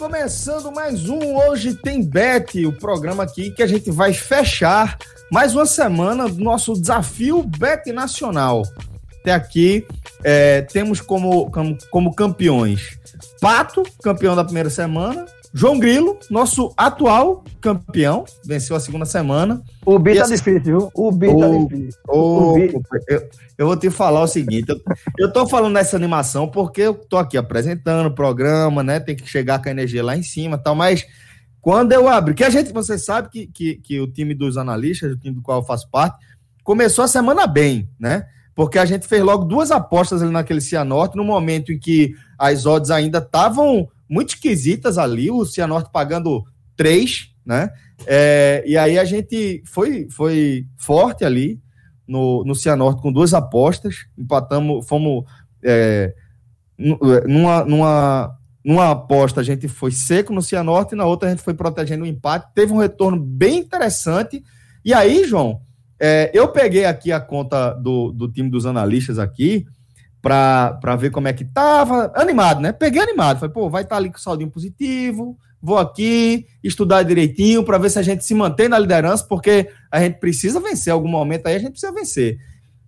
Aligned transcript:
Começando 0.00 0.72
mais 0.72 1.10
um 1.10 1.36
Hoje 1.36 1.74
Tem 1.74 2.02
Bet, 2.02 2.64
o 2.64 2.72
programa 2.72 3.22
aqui 3.22 3.50
que 3.50 3.62
a 3.62 3.66
gente 3.66 3.90
vai 3.90 4.14
fechar 4.14 4.96
mais 5.30 5.54
uma 5.54 5.66
semana 5.66 6.26
do 6.26 6.42
nosso 6.42 6.72
desafio 6.72 7.42
Bet 7.42 7.92
Nacional. 7.92 8.62
Até 9.20 9.34
aqui 9.34 9.86
é, 10.24 10.62
temos 10.62 11.02
como, 11.02 11.50
como, 11.50 11.76
como 11.90 12.14
campeões 12.14 12.98
Pato, 13.42 13.82
campeão 14.02 14.34
da 14.34 14.42
primeira 14.42 14.70
semana, 14.70 15.26
João 15.52 15.78
Grilo, 15.78 16.18
nosso 16.30 16.72
atual 16.76 17.44
campeão, 17.60 18.24
venceu 18.44 18.76
a 18.76 18.80
segunda 18.80 19.04
semana. 19.04 19.62
O 19.84 19.98
B 19.98 20.14
tá 20.14 20.24
difícil, 20.24 20.62
viu? 20.62 20.90
O 20.94 21.10
B 21.10 21.26
tá 21.26 21.48
difícil. 21.48 22.00
O, 22.08 22.52
o 22.54 22.58
eu, 23.08 23.28
eu, 23.58 23.66
vou 23.66 23.76
te 23.76 23.90
falar 23.90 24.22
o 24.22 24.28
seguinte: 24.28 24.68
eu, 24.68 24.80
eu 25.18 25.32
tô 25.32 25.48
falando 25.48 25.74
nessa 25.74 25.96
animação 25.96 26.46
porque 26.46 26.82
eu 26.82 26.94
tô 26.94 27.16
aqui 27.16 27.36
apresentando 27.36 28.06
o 28.06 28.14
programa, 28.14 28.82
né? 28.84 29.00
Tem 29.00 29.16
que 29.16 29.28
chegar 29.28 29.60
com 29.60 29.68
a 29.68 29.72
energia 29.72 30.04
lá 30.04 30.16
em 30.16 30.22
cima 30.22 30.56
tal, 30.56 30.76
mas 30.76 31.04
quando 31.60 31.92
eu 31.92 32.08
abro, 32.08 32.34
que 32.34 32.44
a 32.44 32.50
gente, 32.50 32.72
você 32.72 32.96
sabe 32.96 33.28
que, 33.28 33.46
que, 33.48 33.74
que 33.76 34.00
o 34.00 34.06
time 34.06 34.34
dos 34.34 34.56
analistas, 34.56 35.12
o 35.12 35.16
time 35.16 35.34
do 35.34 35.42
qual 35.42 35.58
eu 35.58 35.66
faço 35.66 35.90
parte, 35.90 36.16
começou 36.62 37.04
a 37.04 37.08
semana 37.08 37.46
bem, 37.46 37.88
né? 37.98 38.26
Porque 38.54 38.78
a 38.78 38.84
gente 38.84 39.06
fez 39.06 39.22
logo 39.22 39.44
duas 39.44 39.70
apostas 39.70 40.22
ali 40.22 40.30
naquele 40.30 40.60
Cianorte, 40.60 41.16
no 41.16 41.24
momento 41.24 41.72
em 41.72 41.78
que 41.78 42.14
as 42.38 42.66
odds 42.66 42.90
ainda 42.90 43.18
estavam 43.18 43.88
muito 44.10 44.30
esquisitas 44.30 44.98
ali, 44.98 45.30
o 45.30 45.44
Cianorte 45.44 45.90
pagando 45.92 46.44
três, 46.76 47.30
né? 47.46 47.70
É, 48.06 48.64
e 48.66 48.76
aí 48.76 48.98
a 48.98 49.04
gente 49.04 49.62
foi, 49.64 50.08
foi 50.10 50.66
forte 50.76 51.24
ali 51.24 51.60
no, 52.08 52.42
no 52.44 52.54
Cianorte 52.56 53.00
com 53.00 53.12
duas 53.12 53.32
apostas, 53.32 54.06
empatamos, 54.18 54.86
fomos 54.88 55.24
é, 55.62 56.12
numa, 56.76 57.64
numa, 57.64 58.38
numa 58.64 58.90
aposta 58.90 59.40
a 59.40 59.44
gente 59.44 59.68
foi 59.68 59.92
seco 59.92 60.32
no 60.32 60.42
Cianorte, 60.42 60.94
e 60.94 60.98
na 60.98 61.04
outra 61.04 61.28
a 61.28 61.30
gente 61.30 61.42
foi 61.42 61.54
protegendo 61.54 62.02
o 62.02 62.06
empate, 62.06 62.52
teve 62.52 62.72
um 62.72 62.78
retorno 62.78 63.18
bem 63.18 63.58
interessante, 63.58 64.42
e 64.84 64.92
aí, 64.92 65.24
João, 65.24 65.60
é, 66.00 66.30
eu 66.34 66.48
peguei 66.48 66.86
aqui 66.86 67.12
a 67.12 67.20
conta 67.20 67.74
do, 67.74 68.10
do 68.10 68.26
time 68.32 68.50
dos 68.50 68.66
analistas 68.66 69.18
aqui, 69.18 69.66
para 70.22 70.96
ver 70.96 71.10
como 71.10 71.28
é 71.28 71.32
que 71.32 71.44
tava. 71.44 72.12
Animado, 72.14 72.60
né? 72.60 72.72
Peguei 72.72 73.02
animado. 73.02 73.40
Falei, 73.40 73.52
pô, 73.52 73.70
vai 73.70 73.82
estar 73.82 73.96
tá 73.96 74.00
ali 74.00 74.10
com 74.10 74.18
saldinho 74.18 74.50
positivo. 74.50 75.36
Vou 75.62 75.78
aqui 75.78 76.46
estudar 76.64 77.02
direitinho 77.02 77.64
para 77.64 77.78
ver 77.78 77.90
se 77.90 77.98
a 77.98 78.02
gente 78.02 78.24
se 78.24 78.34
mantém 78.34 78.68
na 78.68 78.78
liderança, 78.78 79.26
porque 79.28 79.68
a 79.90 80.00
gente 80.00 80.18
precisa 80.18 80.58
vencer. 80.58 80.92
Algum 80.92 81.08
momento 81.08 81.46
aí 81.46 81.56
a 81.56 81.58
gente 81.58 81.72
precisa 81.72 81.92
vencer. 81.92 82.38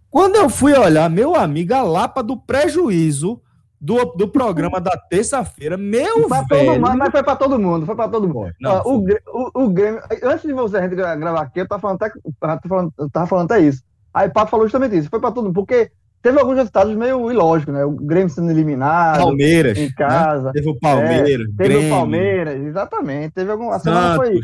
Quando 0.08 0.36
eu 0.36 0.48
fui 0.48 0.72
olhar, 0.74 1.08
meu 1.08 1.34
amigo, 1.34 1.74
a 1.74 1.82
lapa 1.82 2.22
do 2.22 2.36
prejuízo 2.36 3.40
do, 3.80 4.04
do 4.14 4.28
programa 4.28 4.80
da 4.80 4.96
terça-feira, 4.96 5.76
meu 5.76 6.28
foi 6.28 6.44
velho... 6.44 6.72
Mundo, 6.72 6.98
mas 6.98 7.10
foi 7.10 7.22
para 7.22 7.34
todo 7.34 7.58
mundo, 7.58 7.84
foi 7.84 7.96
para 7.96 8.08
todo 8.08 8.28
mundo. 8.28 8.52
Não, 8.60 8.80
uh, 8.82 8.98
o, 8.98 9.52
o, 9.54 9.64
o 9.64 9.70
Grêmio, 9.70 10.00
antes 10.22 10.42
de 10.42 10.52
você 10.52 10.76
a 10.76 10.82
gente 10.82 10.94
gravar 10.94 11.40
aqui, 11.40 11.60
eu 11.60 11.66
tava 11.66 11.80
falando 11.80 12.00
até, 12.00 12.12
eu 12.16 12.32
tava 12.38 12.60
falando, 12.68 12.94
eu 12.98 13.10
tava 13.10 13.26
falando 13.26 13.52
até 13.52 13.60
isso. 13.62 13.82
Aí 14.14 14.28
Pato 14.28 14.50
falou 14.50 14.66
justamente 14.66 14.96
isso, 14.96 15.08
foi 15.10 15.18
para 15.18 15.32
todo 15.32 15.46
mundo, 15.46 15.54
porque 15.54 15.90
teve 16.22 16.38
alguns 16.38 16.56
resultados 16.56 16.94
meio 16.94 17.30
ilógicos, 17.30 17.74
né? 17.74 17.84
O 17.84 17.90
Grêmio 17.90 18.30
sendo 18.30 18.50
eliminado. 18.50 19.18
Palmeiras. 19.18 19.76
Em 19.76 19.92
casa. 19.92 20.44
Né? 20.44 20.52
Teve 20.54 20.70
o 20.70 20.78
Palmeiras. 20.78 21.48
É, 21.48 21.62
teve 21.62 21.76
o 21.76 21.90
Palmeiras, 21.90 22.60
exatamente. 22.62 23.34
Teve 23.34 23.50
alguma. 23.50 23.76
A 23.76 23.80
semana 23.80 24.16
foi. 24.16 24.40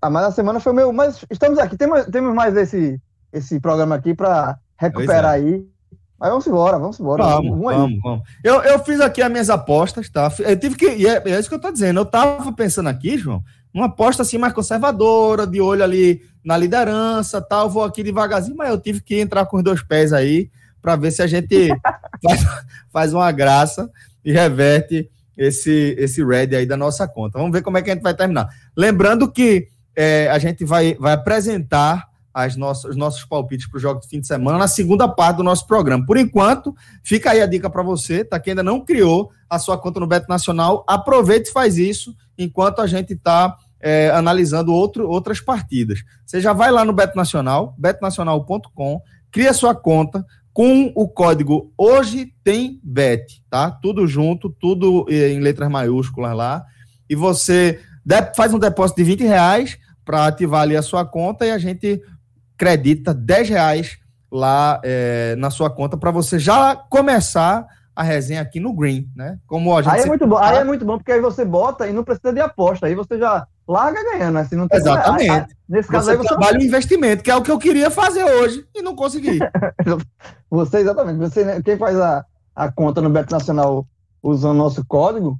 A, 0.00 0.10
mas 0.10 0.24
a 0.24 0.30
semana 0.30 0.60
foi 0.60 0.72
meio. 0.72 0.92
Mas 0.92 1.24
estamos 1.30 1.58
aqui, 1.58 1.76
temos, 1.76 2.04
temos 2.06 2.34
mais 2.34 2.56
esse, 2.56 3.00
esse 3.32 3.58
programa 3.58 3.94
aqui 3.94 4.14
para 4.14 4.58
recuperar 4.76 5.34
é. 5.34 5.38
aí. 5.38 5.64
Mas 6.20 6.30
vamos 6.30 6.46
embora, 6.48 6.78
vamos 6.78 6.98
embora. 6.98 7.22
Vamos, 7.22 7.50
vamos, 7.50 7.74
vamos, 7.74 7.98
vamos. 8.02 8.28
Eu, 8.42 8.60
eu 8.62 8.78
fiz 8.80 9.00
aqui 9.00 9.22
as 9.22 9.30
minhas 9.30 9.48
apostas, 9.48 10.10
tá? 10.10 10.30
Eu 10.40 10.58
tive 10.58 10.76
que. 10.76 10.90
E 10.90 11.06
é, 11.06 11.22
é 11.24 11.38
isso 11.38 11.48
que 11.48 11.54
eu 11.54 11.60
tô 11.60 11.70
dizendo. 11.70 12.00
Eu 12.00 12.04
tava 12.04 12.52
pensando 12.52 12.88
aqui, 12.88 13.16
João, 13.16 13.42
uma 13.72 13.86
aposta 13.86 14.22
assim 14.22 14.38
mais 14.38 14.52
conservadora, 14.52 15.46
de 15.46 15.60
olho 15.60 15.84
ali 15.84 16.22
na 16.44 16.56
liderança, 16.56 17.40
tal. 17.40 17.68
Vou 17.68 17.84
aqui 17.84 18.02
devagarzinho, 18.02 18.56
mas 18.56 18.70
eu 18.70 18.78
tive 18.78 19.00
que 19.00 19.20
entrar 19.20 19.46
com 19.46 19.58
os 19.58 19.62
dois 19.62 19.82
pés 19.82 20.12
aí 20.12 20.50
para 20.80 20.96
ver 20.96 21.10
se 21.10 21.22
a 21.22 21.26
gente 21.26 21.68
faz, 22.22 22.46
faz, 22.90 23.12
uma 23.12 23.30
graça 23.32 23.90
e 24.24 24.32
reverte 24.32 25.10
esse 25.36 25.94
esse 25.98 26.24
red 26.24 26.56
aí 26.56 26.66
da 26.66 26.76
nossa 26.76 27.06
conta. 27.06 27.38
Vamos 27.38 27.52
ver 27.52 27.62
como 27.62 27.78
é 27.78 27.82
que 27.82 27.90
a 27.90 27.94
gente 27.94 28.02
vai 28.02 28.14
terminar. 28.14 28.48
Lembrando 28.76 29.30
que 29.30 29.68
é, 29.94 30.28
a 30.30 30.38
gente 30.38 30.64
vai, 30.64 30.94
vai 30.94 31.12
apresentar 31.12 32.08
as 32.32 32.54
nossas, 32.54 32.92
os 32.92 32.96
nossos 32.96 33.24
palpites 33.24 33.66
para 33.68 33.78
o 33.78 33.80
jogo 33.80 34.00
de 34.00 34.06
fim 34.06 34.20
de 34.20 34.26
semana 34.26 34.56
na 34.56 34.68
segunda 34.68 35.08
parte 35.08 35.38
do 35.38 35.42
nosso 35.42 35.66
programa. 35.66 36.06
Por 36.06 36.16
enquanto, 36.16 36.74
fica 37.02 37.32
aí 37.32 37.40
a 37.40 37.46
dica 37.46 37.68
para 37.68 37.82
você, 37.82 38.24
tá? 38.24 38.38
Que 38.38 38.50
ainda 38.50 38.62
não 38.62 38.84
criou 38.84 39.32
a 39.50 39.58
sua 39.58 39.76
conta 39.76 39.98
no 39.98 40.06
Beto 40.06 40.28
Nacional, 40.28 40.84
aproveite 40.86 41.50
e 41.50 41.52
faz 41.52 41.76
isso 41.76 42.14
enquanto 42.38 42.80
a 42.80 42.86
gente 42.86 43.12
está 43.12 43.56
é, 43.80 44.10
analisando 44.10 44.72
outro, 44.72 45.08
outras 45.08 45.40
partidas. 45.40 46.00
Você 46.24 46.40
já 46.40 46.52
vai 46.52 46.70
lá 46.70 46.84
no 46.84 46.92
Beto 46.92 47.16
Nacional, 47.16 47.74
betonacional.com, 47.78 49.00
cria 49.30 49.52
sua 49.52 49.74
conta 49.74 50.24
com 50.52 50.92
o 50.94 51.08
código 51.08 51.72
Hoje 51.76 52.32
Tem 52.42 52.80
Bet, 52.82 53.42
tá? 53.48 53.70
Tudo 53.70 54.06
junto, 54.06 54.50
tudo 54.50 55.06
em 55.08 55.38
letras 55.40 55.70
maiúsculas 55.70 56.36
lá. 56.36 56.64
E 57.08 57.14
você 57.14 57.80
faz 58.34 58.52
um 58.52 58.58
depósito 58.58 58.96
de 58.96 59.04
20 59.04 59.24
reais 59.24 59.78
para 60.04 60.26
ativar 60.26 60.62
ali 60.62 60.76
a 60.76 60.82
sua 60.82 61.04
conta 61.04 61.46
e 61.46 61.50
a 61.50 61.58
gente 61.58 62.02
credita 62.56 63.14
10 63.14 63.48
reais 63.50 63.98
lá 64.30 64.80
é, 64.82 65.36
na 65.36 65.50
sua 65.50 65.70
conta 65.70 65.96
para 65.96 66.10
você 66.10 66.38
já 66.38 66.74
começar 66.74 67.66
a 67.98 68.02
resenha 68.04 68.40
aqui 68.40 68.60
no 68.60 68.72
Green, 68.72 69.10
né? 69.16 69.40
Como 69.44 69.76
a 69.76 69.82
gente 69.82 69.92
aí 69.92 70.02
é 70.02 70.06
muito 70.06 70.24
bom, 70.24 70.38
aí 70.38 70.58
é 70.58 70.62
muito 70.62 70.84
bom 70.84 70.98
porque 70.98 71.10
aí 71.10 71.20
você 71.20 71.44
bota 71.44 71.88
e 71.88 71.92
não 71.92 72.04
precisa 72.04 72.32
de 72.32 72.40
aposta, 72.40 72.86
aí 72.86 72.94
você 72.94 73.18
já 73.18 73.44
larga 73.66 74.00
ganhando? 74.04 74.48
Se 74.48 74.54
não 74.54 74.68
tem 74.68 74.78
Exatamente. 74.78 75.30
Aí, 75.32 75.46
nesse 75.68 75.88
caso 75.88 76.04
você 76.04 76.12
aí 76.12 76.16
você 76.16 76.28
trabalha 76.28 76.60
o 76.60 76.62
investimento, 76.62 77.24
que 77.24 77.30
é 77.32 77.34
o 77.34 77.42
que 77.42 77.50
eu 77.50 77.58
queria 77.58 77.90
fazer 77.90 78.22
hoje 78.22 78.64
e 78.72 78.82
não 78.82 78.94
consegui. 78.94 79.40
você 80.48 80.78
exatamente, 80.78 81.18
você 81.18 81.44
né, 81.44 81.60
quem 81.60 81.76
faz 81.76 81.98
a, 81.98 82.24
a 82.54 82.70
conta 82.70 83.00
no 83.00 83.10
Beto 83.10 83.34
Nacional 83.34 83.84
usando 84.22 84.54
o 84.54 84.58
nosso 84.58 84.84
código, 84.86 85.36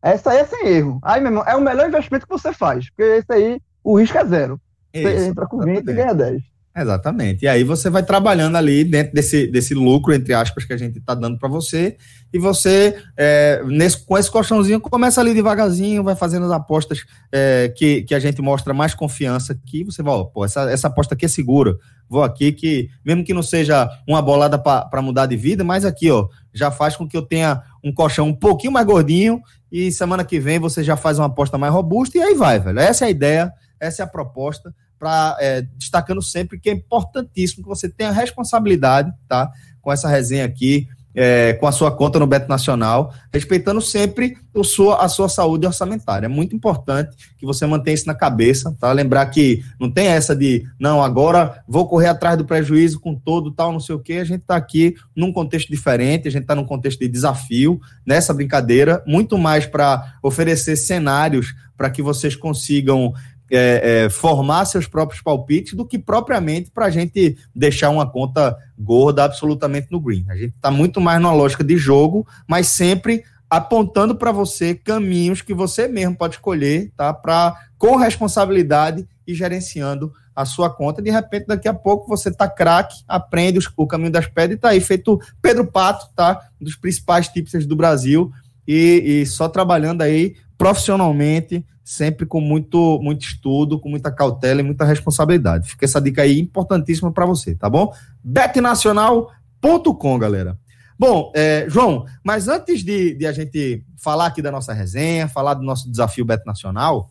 essa 0.00 0.30
aí 0.30 0.38
é 0.38 0.46
sem 0.46 0.66
erro. 0.66 0.98
Aí, 1.02 1.20
meu 1.20 1.30
irmão, 1.30 1.44
é 1.46 1.54
o 1.56 1.60
melhor 1.60 1.88
investimento 1.88 2.26
que 2.26 2.32
você 2.32 2.54
faz, 2.54 2.88
porque 2.88 3.02
esse 3.02 3.30
aí 3.30 3.60
o 3.84 3.98
risco 3.98 4.16
é 4.16 4.24
zero. 4.24 4.58
Você 4.94 5.14
Isso, 5.14 5.26
entra 5.26 5.46
com 5.46 5.58
20 5.58 5.86
e 5.86 5.92
ganha 5.92 6.14
10. 6.14 6.42
Exatamente. 6.80 7.44
E 7.44 7.48
aí 7.48 7.64
você 7.64 7.90
vai 7.90 8.02
trabalhando 8.02 8.56
ali 8.56 8.84
dentro 8.84 9.12
desse, 9.12 9.46
desse 9.46 9.74
lucro, 9.74 10.14
entre 10.14 10.32
aspas, 10.34 10.64
que 10.64 10.72
a 10.72 10.76
gente 10.76 10.98
está 10.98 11.14
dando 11.14 11.38
para 11.38 11.48
você, 11.48 11.96
e 12.32 12.38
você, 12.38 12.96
é, 13.16 13.62
nesse, 13.66 14.04
com 14.04 14.16
esse 14.16 14.30
colchãozinho, 14.30 14.80
começa 14.80 15.20
ali 15.20 15.34
devagarzinho, 15.34 16.04
vai 16.04 16.14
fazendo 16.14 16.46
as 16.46 16.52
apostas 16.52 17.04
é, 17.32 17.72
que, 17.74 18.02
que 18.02 18.14
a 18.14 18.18
gente 18.18 18.40
mostra 18.42 18.74
mais 18.74 18.94
confiança 18.94 19.54
aqui. 19.54 19.82
Você 19.82 20.02
vai, 20.02 20.12
ó, 20.14 20.24
pô, 20.24 20.44
essa, 20.44 20.70
essa 20.70 20.88
aposta 20.88 21.14
aqui 21.14 21.24
é 21.24 21.28
segura. 21.28 21.76
Vou 22.08 22.22
aqui 22.22 22.52
que, 22.52 22.90
mesmo 23.04 23.24
que 23.24 23.34
não 23.34 23.42
seja 23.42 23.88
uma 24.06 24.20
bolada 24.20 24.58
para 24.58 25.02
mudar 25.02 25.26
de 25.26 25.36
vida, 25.36 25.64
mas 25.64 25.84
aqui, 25.84 26.10
ó, 26.10 26.28
já 26.52 26.70
faz 26.70 26.96
com 26.96 27.08
que 27.08 27.16
eu 27.16 27.22
tenha 27.22 27.62
um 27.82 27.92
colchão 27.92 28.28
um 28.28 28.34
pouquinho 28.34 28.72
mais 28.72 28.86
gordinho 28.86 29.40
e 29.70 29.90
semana 29.92 30.24
que 30.24 30.38
vem 30.38 30.58
você 30.58 30.82
já 30.82 30.96
faz 30.96 31.18
uma 31.18 31.26
aposta 31.26 31.58
mais 31.58 31.72
robusta 31.72 32.18
e 32.18 32.22
aí 32.22 32.34
vai, 32.34 32.58
velho. 32.58 32.78
Essa 32.78 33.04
é 33.04 33.08
a 33.08 33.10
ideia, 33.10 33.52
essa 33.80 34.02
é 34.02 34.04
a 34.04 34.08
proposta 34.08 34.74
para 34.98 35.36
é, 35.40 35.62
destacando 35.76 36.22
sempre 36.22 36.58
que 36.58 36.68
é 36.68 36.72
importantíssimo 36.72 37.62
que 37.62 37.68
você 37.68 37.88
tenha 37.88 38.10
responsabilidade, 38.10 39.12
tá? 39.28 39.50
Com 39.80 39.92
essa 39.92 40.08
resenha 40.08 40.44
aqui, 40.44 40.88
é, 41.20 41.54
com 41.54 41.66
a 41.66 41.72
sua 41.72 41.90
conta 41.90 42.18
no 42.20 42.28
Beto 42.28 42.48
Nacional, 42.48 43.12
respeitando 43.32 43.80
sempre 43.80 44.36
o 44.54 44.62
sua, 44.62 45.02
a 45.02 45.08
sua 45.08 45.28
saúde 45.28 45.66
orçamentária. 45.66 46.26
É 46.26 46.28
muito 46.28 46.54
importante 46.54 47.16
que 47.36 47.44
você 47.44 47.66
mantenha 47.66 47.94
isso 47.94 48.06
na 48.06 48.14
cabeça, 48.14 48.72
tá? 48.78 48.92
Lembrar 48.92 49.26
que 49.26 49.64
não 49.80 49.90
tem 49.90 50.06
essa 50.06 50.36
de, 50.36 50.64
não, 50.78 51.02
agora 51.02 51.60
vou 51.66 51.88
correr 51.88 52.06
atrás 52.06 52.38
do 52.38 52.44
prejuízo 52.44 53.00
com 53.00 53.16
todo 53.16 53.50
tal, 53.50 53.72
não 53.72 53.80
sei 53.80 53.96
o 53.96 53.98
quê. 53.98 54.14
A 54.14 54.24
gente 54.24 54.42
está 54.42 54.54
aqui 54.54 54.94
num 55.16 55.32
contexto 55.32 55.68
diferente, 55.68 56.28
a 56.28 56.30
gente 56.30 56.42
está 56.42 56.54
num 56.54 56.64
contexto 56.64 57.00
de 57.00 57.08
desafio 57.08 57.80
nessa 58.06 58.32
brincadeira, 58.32 59.02
muito 59.04 59.36
mais 59.36 59.66
para 59.66 60.14
oferecer 60.22 60.76
cenários 60.76 61.52
para 61.76 61.90
que 61.90 62.02
vocês 62.02 62.36
consigam 62.36 63.12
é, 63.50 64.04
é, 64.04 64.10
formar 64.10 64.64
seus 64.64 64.86
próprios 64.86 65.22
palpites 65.22 65.74
do 65.74 65.86
que 65.86 65.98
propriamente 65.98 66.70
para 66.70 66.86
a 66.86 66.90
gente 66.90 67.36
deixar 67.54 67.90
uma 67.90 68.08
conta 68.08 68.56
gorda 68.78 69.24
absolutamente 69.24 69.88
no 69.90 70.00
green. 70.00 70.24
A 70.28 70.36
gente 70.36 70.54
está 70.54 70.70
muito 70.70 71.00
mais 71.00 71.20
na 71.20 71.32
lógica 71.32 71.64
de 71.64 71.76
jogo, 71.76 72.26
mas 72.46 72.68
sempre 72.68 73.24
apontando 73.48 74.14
para 74.14 74.30
você 74.30 74.74
caminhos 74.74 75.40
que 75.40 75.54
você 75.54 75.88
mesmo 75.88 76.16
pode 76.16 76.34
escolher, 76.34 76.92
tá? 76.96 77.12
Para 77.14 77.56
com 77.78 77.96
responsabilidade 77.96 79.08
e 79.26 79.34
gerenciando 79.34 80.12
a 80.34 80.44
sua 80.44 80.70
conta. 80.70 81.00
De 81.00 81.10
repente, 81.10 81.46
daqui 81.46 81.66
a 81.66 81.74
pouco 81.74 82.06
você 82.06 82.30
tá 82.30 82.48
craque, 82.48 83.02
aprende 83.08 83.58
os, 83.58 83.68
o 83.76 83.86
caminho 83.86 84.12
das 84.12 84.26
pedras 84.26 84.56
e 84.56 84.60
tá 84.60 84.68
aí 84.68 84.80
feito 84.80 85.18
Pedro 85.40 85.66
Pato, 85.66 86.08
tá? 86.14 86.48
Um 86.60 86.64
dos 86.64 86.76
principais 86.76 87.28
tipsters 87.28 87.66
do 87.66 87.74
Brasil 87.74 88.30
e, 88.66 89.22
e 89.22 89.26
só 89.26 89.48
trabalhando 89.48 90.02
aí 90.02 90.36
profissionalmente 90.56 91.64
sempre 91.88 92.26
com 92.26 92.38
muito, 92.38 93.00
muito 93.00 93.22
estudo, 93.22 93.80
com 93.80 93.88
muita 93.88 94.12
cautela 94.12 94.60
e 94.60 94.62
muita 94.62 94.84
responsabilidade. 94.84 95.70
Fica 95.70 95.86
essa 95.86 95.98
dica 95.98 96.20
aí 96.20 96.38
importantíssima 96.38 97.10
para 97.10 97.24
você, 97.24 97.54
tá 97.54 97.70
bom? 97.70 97.90
betnacional.com, 98.22 100.18
galera. 100.18 100.58
Bom, 100.98 101.32
é, 101.34 101.64
João, 101.66 102.04
mas 102.22 102.46
antes 102.46 102.84
de, 102.84 103.14
de, 103.14 103.26
a 103.26 103.32
gente 103.32 103.82
falar 103.96 104.26
aqui 104.26 104.42
da 104.42 104.52
nossa 104.52 104.74
resenha, 104.74 105.28
falar 105.28 105.54
do 105.54 105.62
nosso 105.62 105.90
desafio 105.90 106.26
Beto 106.26 106.44
Nacional, 106.44 107.10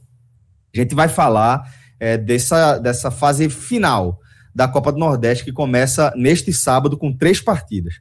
a 0.72 0.78
gente 0.78 0.94
vai 0.94 1.08
falar 1.08 1.64
é, 2.00 2.16
dessa, 2.16 2.78
dessa 2.78 3.10
fase 3.10 3.50
final 3.50 4.20
da 4.54 4.68
Copa 4.68 4.92
do 4.92 5.00
Nordeste 5.00 5.44
que 5.44 5.52
começa 5.52 6.14
neste 6.16 6.54
sábado 6.54 6.96
com 6.96 7.12
três 7.12 7.42
partidas. 7.42 7.96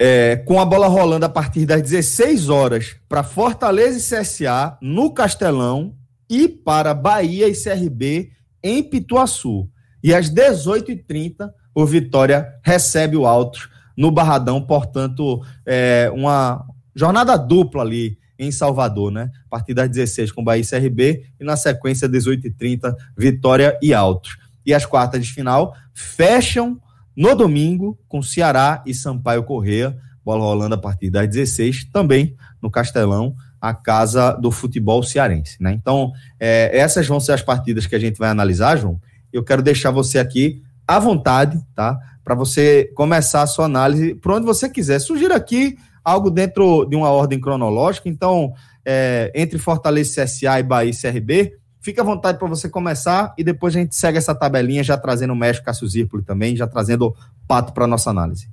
É, 0.00 0.34
com 0.34 0.60
a 0.60 0.64
bola 0.64 0.88
rolando 0.88 1.26
a 1.26 1.28
partir 1.28 1.64
das 1.64 1.80
16 1.80 2.48
horas 2.48 2.96
para 3.08 3.22
Fortaleza 3.22 3.98
e 3.98 4.20
CSA 4.20 4.76
no 4.80 5.12
Castelão 5.12 5.94
e 6.28 6.48
para 6.48 6.94
Bahia 6.94 7.48
e 7.48 7.54
CRB 7.54 8.30
em 8.62 8.82
Pituaçu. 8.82 9.68
E 10.02 10.14
às 10.14 10.30
18h30, 10.30 11.50
o 11.74 11.86
Vitória 11.86 12.54
recebe 12.62 13.16
o 13.16 13.26
Altos 13.26 13.68
no 13.96 14.10
Barradão, 14.10 14.60
portanto, 14.60 15.42
é 15.66 16.10
uma 16.14 16.64
jornada 16.94 17.36
dupla 17.36 17.82
ali 17.82 18.18
em 18.38 18.52
Salvador, 18.52 19.10
né? 19.10 19.30
A 19.46 19.48
partir 19.50 19.74
das 19.74 19.90
16 19.90 20.30
com 20.30 20.44
Bahia 20.44 20.62
e 20.62 20.66
CRB 20.66 21.24
e 21.40 21.44
na 21.44 21.56
sequência 21.56 22.08
18h30, 22.08 22.94
Vitória 23.16 23.76
e 23.82 23.92
Altos. 23.92 24.36
E 24.64 24.72
as 24.72 24.86
quartas 24.86 25.26
de 25.26 25.32
final 25.32 25.74
fecham 25.92 26.80
no 27.16 27.34
domingo 27.34 27.98
com 28.06 28.22
Ceará 28.22 28.82
e 28.86 28.94
Sampaio 28.94 29.42
Correia, 29.42 29.98
bola 30.24 30.44
rolando 30.44 30.76
a 30.76 30.78
partir 30.78 31.10
das 31.10 31.28
16, 31.28 31.86
também 31.92 32.36
no 32.62 32.70
Castelão, 32.70 33.34
a 33.60 33.74
casa 33.74 34.32
do 34.32 34.50
futebol 34.50 35.02
cearense. 35.02 35.56
Né? 35.60 35.72
Então, 35.72 36.12
é, 36.38 36.76
essas 36.76 37.06
vão 37.06 37.20
ser 37.20 37.32
as 37.32 37.42
partidas 37.42 37.86
que 37.86 37.94
a 37.94 37.98
gente 37.98 38.18
vai 38.18 38.28
analisar, 38.28 38.76
João. 38.76 39.00
Eu 39.32 39.44
quero 39.44 39.62
deixar 39.62 39.90
você 39.90 40.18
aqui 40.18 40.62
à 40.86 40.98
vontade, 40.98 41.60
tá? 41.74 41.98
Para 42.24 42.34
você 42.34 42.90
começar 42.94 43.42
a 43.42 43.46
sua 43.46 43.66
análise 43.66 44.14
por 44.14 44.32
onde 44.32 44.46
você 44.46 44.68
quiser. 44.68 44.98
Sugira 44.98 45.36
aqui 45.36 45.76
algo 46.02 46.30
dentro 46.30 46.86
de 46.86 46.96
uma 46.96 47.10
ordem 47.10 47.40
cronológica. 47.40 48.08
Então, 48.08 48.54
é, 48.84 49.30
entre 49.34 49.58
Fortaleza 49.58 50.24
CSA 50.24 50.60
e 50.60 50.62
Bahia 50.62 50.92
CRB, 50.92 51.58
fique 51.80 52.00
à 52.00 52.04
vontade 52.04 52.38
para 52.38 52.48
você 52.48 52.68
começar 52.68 53.34
e 53.36 53.44
depois 53.44 53.76
a 53.76 53.78
gente 53.78 53.94
segue 53.94 54.16
essa 54.16 54.34
tabelinha, 54.34 54.82
já 54.82 54.96
trazendo 54.96 55.32
o 55.32 55.36
México 55.36 55.66
Cássio 55.66 55.86
Zirpoli 55.86 56.22
também, 56.22 56.56
já 56.56 56.66
trazendo 56.66 57.08
o 57.08 57.14
Pato 57.46 57.72
para 57.72 57.86
nossa 57.86 58.10
análise. 58.10 58.48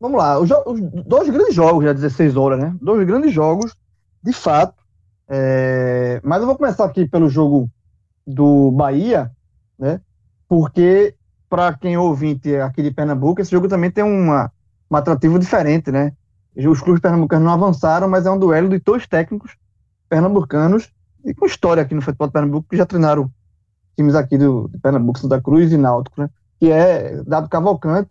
Vamos 0.00 0.18
lá, 0.18 0.38
os, 0.40 0.48
dois 1.06 1.30
grandes 1.30 1.54
jogos, 1.54 1.84
já 1.84 1.92
16 1.92 2.36
horas, 2.36 2.58
né? 2.58 2.74
Dois 2.82 3.06
grandes 3.06 3.32
jogos 3.32 3.72
de 4.22 4.32
fato. 4.32 4.82
É, 5.28 6.20
mas 6.22 6.40
eu 6.40 6.46
vou 6.46 6.56
começar 6.56 6.84
aqui 6.84 7.06
pelo 7.06 7.28
jogo 7.28 7.70
do 8.26 8.70
Bahia, 8.70 9.30
né? 9.78 10.00
Porque 10.48 11.14
para 11.48 11.72
quem 11.74 11.94
é 11.94 11.98
ouvinte 11.98 12.54
aqui 12.56 12.82
de 12.82 12.90
Pernambuco, 12.90 13.40
esse 13.40 13.50
jogo 13.50 13.68
também 13.68 13.90
tem 13.90 14.04
uma, 14.04 14.52
um 14.90 14.96
atrativo 14.96 15.38
diferente, 15.38 15.90
né? 15.90 16.12
Os 16.54 16.80
clubes 16.80 17.00
pernambucanos 17.00 17.46
não 17.46 17.52
avançaram, 17.52 18.08
mas 18.08 18.26
é 18.26 18.30
um 18.30 18.38
duelo 18.38 18.68
de 18.68 18.78
dois 18.78 19.06
técnicos 19.06 19.56
pernambucanos 20.08 20.92
e 21.24 21.32
com 21.32 21.46
história 21.46 21.82
aqui 21.82 21.94
no 21.94 22.02
futebol 22.02 22.26
de 22.26 22.32
Pernambuco 22.32 22.66
que 22.68 22.76
já 22.76 22.84
treinaram 22.84 23.30
times 23.96 24.14
aqui 24.14 24.36
do, 24.36 24.68
de 24.68 24.78
Pernambuco, 24.78 25.18
Santa 25.18 25.40
Cruz 25.40 25.72
e 25.72 25.78
Náutico, 25.78 26.20
né? 26.20 26.28
Que 26.58 26.70
é 26.70 27.22
Dado 27.22 27.48
Cavalcante 27.48 28.10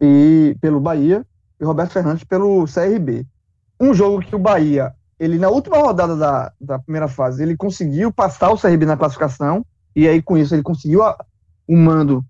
e 0.00 0.56
pelo 0.60 0.80
Bahia 0.80 1.24
e 1.60 1.64
Roberto 1.64 1.92
Fernandes 1.92 2.24
pelo 2.24 2.64
CRB. 2.66 3.26
Um 3.80 3.94
jogo 3.94 4.20
que 4.20 4.34
o 4.34 4.38
Bahia 4.38 4.94
ele 5.22 5.38
na 5.38 5.48
última 5.48 5.78
rodada 5.78 6.16
da, 6.16 6.52
da 6.60 6.78
primeira 6.80 7.06
fase, 7.06 7.44
ele 7.44 7.56
conseguiu 7.56 8.12
passar 8.12 8.50
o 8.50 8.58
CRB 8.58 8.84
na 8.84 8.96
classificação, 8.96 9.64
e 9.94 10.08
aí 10.08 10.20
com 10.20 10.36
isso 10.36 10.52
ele 10.52 10.64
conseguiu 10.64 11.00
o 11.68 11.76
mando 11.76 12.24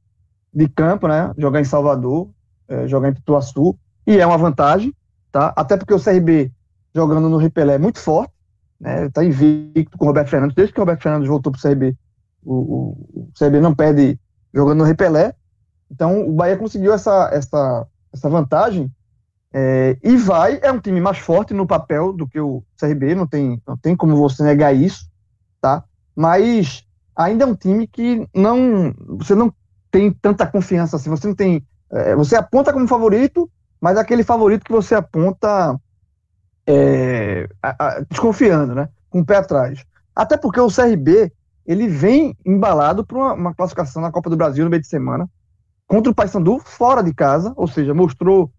de 0.52 0.68
campo, 0.68 1.08
né? 1.08 1.32
Jogar 1.38 1.62
em 1.62 1.64
Salvador, 1.64 2.28
é, 2.68 2.86
jogar 2.86 3.08
em 3.08 3.14
Pituaçu, 3.14 3.78
e 4.06 4.18
é 4.18 4.26
uma 4.26 4.36
vantagem, 4.36 4.94
tá? 5.30 5.54
Até 5.56 5.78
porque 5.78 5.94
o 5.94 5.98
CRB 5.98 6.52
jogando 6.94 7.30
no 7.30 7.38
Repelé 7.38 7.76
é 7.76 7.78
muito 7.78 7.98
forte, 7.98 8.34
né? 8.78 9.08
Tá 9.08 9.24
invicto 9.24 9.96
com 9.96 10.04
o 10.04 10.08
Roberto 10.08 10.28
Fernandes, 10.28 10.54
desde 10.54 10.74
que 10.74 10.78
o 10.78 10.82
Roberto 10.82 11.02
Fernandes 11.02 11.28
voltou 11.28 11.50
pro 11.50 11.62
CRB, 11.62 11.96
o, 12.44 12.54
o, 12.54 12.90
o 13.14 13.28
CRB 13.38 13.58
não 13.58 13.74
perde 13.74 14.20
jogando 14.52 14.80
no 14.80 14.84
Repelé. 14.84 15.34
Então 15.90 16.28
o 16.28 16.32
Bahia 16.32 16.58
conseguiu 16.58 16.92
essa, 16.92 17.30
essa, 17.32 17.86
essa 18.12 18.28
vantagem 18.28 18.92
é, 19.52 19.99
e 20.02 20.16
vai, 20.16 20.58
é 20.62 20.72
um 20.72 20.81
time 20.81 21.00
mais 21.00 21.19
forte 21.19 21.52
no 21.52 21.66
papel 21.66 22.12
do 22.12 22.26
que 22.26 22.40
o 22.40 22.64
CRB, 22.78 23.14
não 23.14 23.26
tem, 23.26 23.60
não 23.66 23.76
tem 23.76 23.94
como 23.94 24.16
você 24.16 24.43
negar 24.43 24.75
isso, 24.75 25.06
tá? 25.60 25.84
Mas 26.16 26.87
ainda 27.14 27.44
é 27.44 27.46
um 27.46 27.54
time 27.54 27.87
que 27.87 28.26
não, 28.34 28.94
você 29.19 29.34
não 29.34 29.52
tem 29.90 30.10
tanta 30.10 30.46
confiança 30.46 30.96
assim, 30.96 31.10
você 31.10 31.26
não 31.26 31.34
tem, 31.34 31.66
é, 31.90 32.16
você 32.16 32.34
aponta 32.34 32.72
como 32.72 32.88
favorito, 32.88 33.50
mas 33.78 33.99
aquele 33.99 34.25
favorito 34.25 34.64
que 34.64 34.72
você 34.72 34.94
aponta 34.94 35.78
é, 36.66 37.46
a, 37.62 37.87
a, 37.87 38.00
desconfiando, 38.08 38.75
né? 38.75 38.88
Com 39.10 39.20
o 39.20 39.26
pé 39.26 39.37
atrás. 39.37 39.84
Até 40.16 40.38
porque 40.38 40.60
o 40.60 40.69
CRB, 40.69 41.31
ele 41.66 41.88
vem 41.88 42.37
embalado 42.46 43.04
para 43.04 43.19
uma, 43.19 43.32
uma 43.34 43.54
classificação 43.54 44.00
na 44.00 44.10
Copa 44.10 44.31
do 44.31 44.37
Brasil 44.37 44.64
no 44.64 44.70
meio 44.70 44.81
de 44.81 44.88
semana, 44.88 45.28
contra 45.87 46.10
o 46.10 46.14
Paysandu 46.14 46.58
fora 46.58 47.02
de 47.02 47.12
casa, 47.12 47.52
ou 47.54 47.66
seja, 47.69 47.93
mostrou 47.93 48.50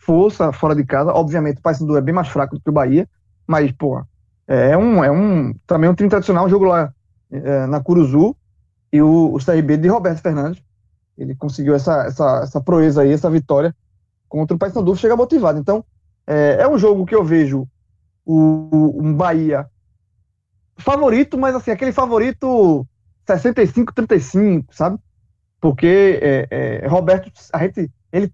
força 0.00 0.50
fora 0.52 0.74
de 0.74 0.84
casa. 0.84 1.12
Obviamente, 1.12 1.58
o 1.58 1.62
Paysandu 1.62 1.96
é 1.96 2.00
bem 2.00 2.14
mais 2.14 2.28
fraco 2.28 2.56
do 2.56 2.60
que 2.60 2.70
o 2.70 2.72
Bahia, 2.72 3.08
mas, 3.46 3.70
pô, 3.72 4.02
é 4.48 4.76
um, 4.76 5.04
é 5.04 5.10
um 5.10 5.54
também 5.66 5.88
um 5.88 5.94
time 5.94 6.08
tradicional, 6.08 6.46
um 6.46 6.48
jogo 6.48 6.64
lá 6.64 6.92
é, 7.30 7.66
na 7.66 7.80
Curuzu, 7.80 8.34
e 8.92 9.00
o, 9.00 9.34
o 9.34 9.38
CRB 9.38 9.76
de 9.76 9.88
Roberto 9.88 10.20
Fernandes, 10.20 10.60
ele 11.16 11.34
conseguiu 11.34 11.74
essa, 11.74 12.06
essa, 12.06 12.40
essa 12.42 12.60
proeza 12.60 13.02
aí, 13.02 13.12
essa 13.12 13.30
vitória 13.30 13.74
contra 14.28 14.56
o 14.56 14.58
Paysandu, 14.58 14.96
chega 14.96 15.14
motivado. 15.14 15.58
Então, 15.58 15.84
é, 16.26 16.58
é 16.60 16.68
um 16.68 16.78
jogo 16.78 17.04
que 17.06 17.14
eu 17.14 17.22
vejo 17.22 17.68
o, 18.24 18.96
um 19.00 19.14
Bahia 19.14 19.68
favorito, 20.76 21.36
mas 21.36 21.54
assim, 21.54 21.70
aquele 21.70 21.92
favorito 21.92 22.86
65-35, 23.28 24.64
sabe? 24.70 24.98
Porque 25.60 26.18
é, 26.22 26.46
é, 26.50 26.86
Roberto, 26.88 27.30
a 27.52 27.58
gente, 27.58 27.90
ele 28.10 28.32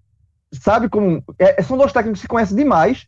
sabe 0.51 0.89
como. 0.89 1.23
É, 1.37 1.61
são 1.61 1.77
dois 1.77 1.91
técnicos 1.91 2.19
que 2.19 2.23
se 2.23 2.27
conhecem 2.27 2.55
demais. 2.55 3.07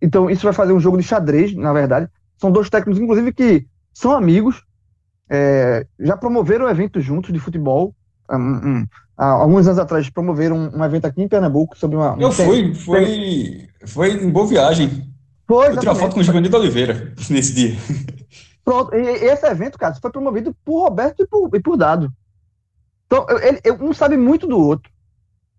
Então, 0.00 0.30
isso 0.30 0.44
vai 0.44 0.52
fazer 0.52 0.72
um 0.72 0.80
jogo 0.80 0.98
de 0.98 1.02
xadrez, 1.02 1.54
na 1.54 1.72
verdade. 1.72 2.08
São 2.36 2.50
dois 2.50 2.68
técnicos, 2.68 3.00
inclusive, 3.00 3.32
que 3.32 3.66
são 3.92 4.12
amigos. 4.12 4.62
É, 5.28 5.86
já 5.98 6.16
promoveram 6.16 6.68
eventos 6.68 7.04
juntos 7.04 7.32
de 7.32 7.38
futebol. 7.38 7.94
Um, 8.30 8.36
um, 8.36 8.86
alguns 9.16 9.66
anos 9.66 9.78
atrás 9.78 10.08
promoveram 10.10 10.56
um, 10.56 10.78
um, 10.78 10.84
evento 10.84 11.06
aqui 11.06 11.22
em 11.22 11.28
Pernambuco 11.28 11.76
sobre 11.78 11.96
uma. 11.96 12.16
Eu 12.18 12.30
fui, 12.30 12.74
foi, 12.74 13.68
foi 13.84 14.24
em 14.24 14.30
boa 14.30 14.46
viagem. 14.46 15.12
Foi, 15.46 15.68
Eu 15.68 15.76
tirei 15.76 15.88
uma 15.88 15.94
foto 15.94 16.14
com 16.14 16.20
o 16.20 16.22
Giovanni 16.22 16.52
Oliveira 16.52 17.14
nesse 17.30 17.54
dia. 17.54 17.76
Pronto, 18.64 18.94
e, 18.94 18.98
esse 18.98 19.46
evento, 19.46 19.78
cara, 19.78 19.94
foi 19.94 20.10
promovido 20.10 20.54
por 20.64 20.82
Roberto 20.82 21.22
e 21.22 21.26
por, 21.26 21.50
e 21.54 21.60
por 21.60 21.76
Dado. 21.76 22.12
Então, 23.06 23.24
ele, 23.40 23.60
um 23.80 23.94
sabe 23.94 24.16
muito 24.16 24.46
do 24.46 24.58
outro. 24.58 24.90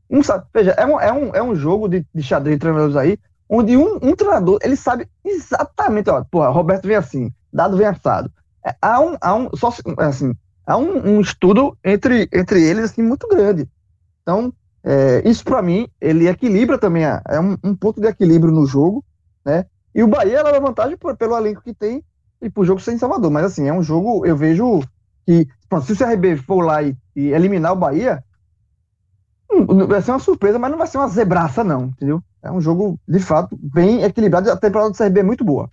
Um 0.09 0.23
sabe, 0.23 0.45
veja, 0.53 0.71
é 0.71 0.85
um, 0.85 0.99
é 0.99 1.11
um, 1.11 1.35
é 1.35 1.43
um 1.43 1.55
jogo 1.55 1.87
de, 1.87 2.05
de 2.13 2.23
xadrez 2.23 2.55
de 2.55 2.59
treinadores 2.59 2.95
aí, 2.95 3.17
onde 3.49 3.75
um, 3.75 3.95
um 4.01 4.15
treinador, 4.15 4.59
ele 4.61 4.75
sabe 4.75 5.07
exatamente, 5.23 6.09
ó, 6.09 6.23
porra, 6.23 6.49
Roberto 6.49 6.87
vem 6.87 6.95
assim, 6.95 7.31
Dado 7.51 7.77
vem 7.77 7.87
assado. 7.87 8.31
É, 8.65 8.75
há 8.81 8.99
um, 8.99 9.17
há 9.19 9.35
um, 9.35 9.49
só 9.55 9.73
assim, 9.97 10.33
há 10.65 10.77
um, 10.77 11.15
um, 11.17 11.21
estudo 11.21 11.77
entre, 11.83 12.29
entre 12.31 12.63
eles, 12.63 12.85
assim, 12.85 13.01
muito 13.01 13.27
grande. 13.27 13.67
Então, 14.21 14.53
É, 14.83 15.27
isso 15.27 15.43
para 15.43 15.61
mim, 15.61 15.89
ele 15.99 16.29
equilibra 16.29 16.77
também, 16.77 17.03
é 17.03 17.39
um, 17.39 17.57
um, 17.61 17.75
ponto 17.75 17.99
de 17.99 18.07
equilíbrio 18.07 18.53
no 18.53 18.65
jogo, 18.65 19.03
né? 19.43 19.65
E 19.93 20.01
o 20.01 20.07
Bahia 20.07 20.43
leva 20.43 20.61
vantagem 20.61 20.95
por, 20.95 21.17
pelo 21.17 21.35
elenco 21.35 21.61
que 21.61 21.73
tem 21.73 22.03
e 22.41 22.49
pro 22.49 22.63
jogo 22.63 22.79
sem 22.79 22.97
Salvador. 22.97 23.31
Mas 23.31 23.45
assim, 23.45 23.67
é 23.67 23.73
um 23.73 23.83
jogo, 23.83 24.25
eu 24.25 24.37
vejo 24.37 24.81
que, 25.25 25.47
pronto, 25.67 25.85
se 25.85 25.93
o 25.93 25.97
CRB 25.97 26.37
for 26.37 26.61
lá 26.61 26.83
e, 26.83 26.95
e 27.15 27.33
eliminar 27.33 27.73
o 27.73 27.75
Bahia, 27.75 28.23
vai 29.87 30.01
ser 30.01 30.11
uma 30.11 30.19
surpresa, 30.19 30.59
mas 30.59 30.71
não 30.71 30.77
vai 30.77 30.87
ser 30.87 30.97
uma 30.97 31.07
zebraça, 31.07 31.63
não, 31.63 31.85
entendeu? 31.85 32.21
É 32.41 32.51
um 32.51 32.61
jogo, 32.61 32.99
de 33.07 33.19
fato, 33.19 33.57
bem 33.61 34.03
equilibrado. 34.03 34.51
A 34.51 34.57
temporada 34.57 34.91
do 34.91 34.97
CRB 34.97 35.19
é 35.19 35.23
muito 35.23 35.43
boa. 35.43 35.69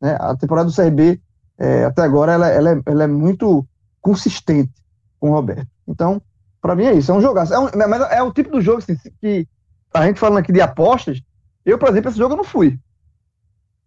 Né? 0.00 0.16
A 0.18 0.36
temporada 0.36 0.68
do 0.68 0.74
CRB, 0.74 1.20
é, 1.58 1.84
até 1.84 2.02
agora, 2.02 2.32
ela, 2.32 2.48
ela, 2.48 2.70
é, 2.72 2.82
ela 2.86 3.04
é 3.04 3.06
muito 3.06 3.66
consistente 4.00 4.72
com 5.18 5.30
o 5.30 5.32
Roberto. 5.34 5.68
Então, 5.86 6.20
para 6.60 6.74
mim 6.74 6.84
é 6.84 6.94
isso, 6.94 7.10
é 7.10 7.14
um 7.14 7.20
jogaço. 7.20 7.52
É, 7.52 7.58
um, 7.58 7.68
mas 7.88 8.02
é 8.12 8.22
o 8.22 8.32
tipo 8.32 8.50
do 8.50 8.60
jogo 8.60 8.78
assim, 8.78 8.96
que 9.20 9.46
a 9.92 10.06
gente 10.06 10.18
falando 10.18 10.38
aqui 10.38 10.52
de 10.52 10.60
apostas, 10.60 11.22
eu, 11.64 11.78
por 11.78 11.88
exemplo, 11.88 12.10
esse 12.10 12.18
jogo 12.18 12.34
eu 12.34 12.38
não 12.38 12.44
fui. 12.44 12.78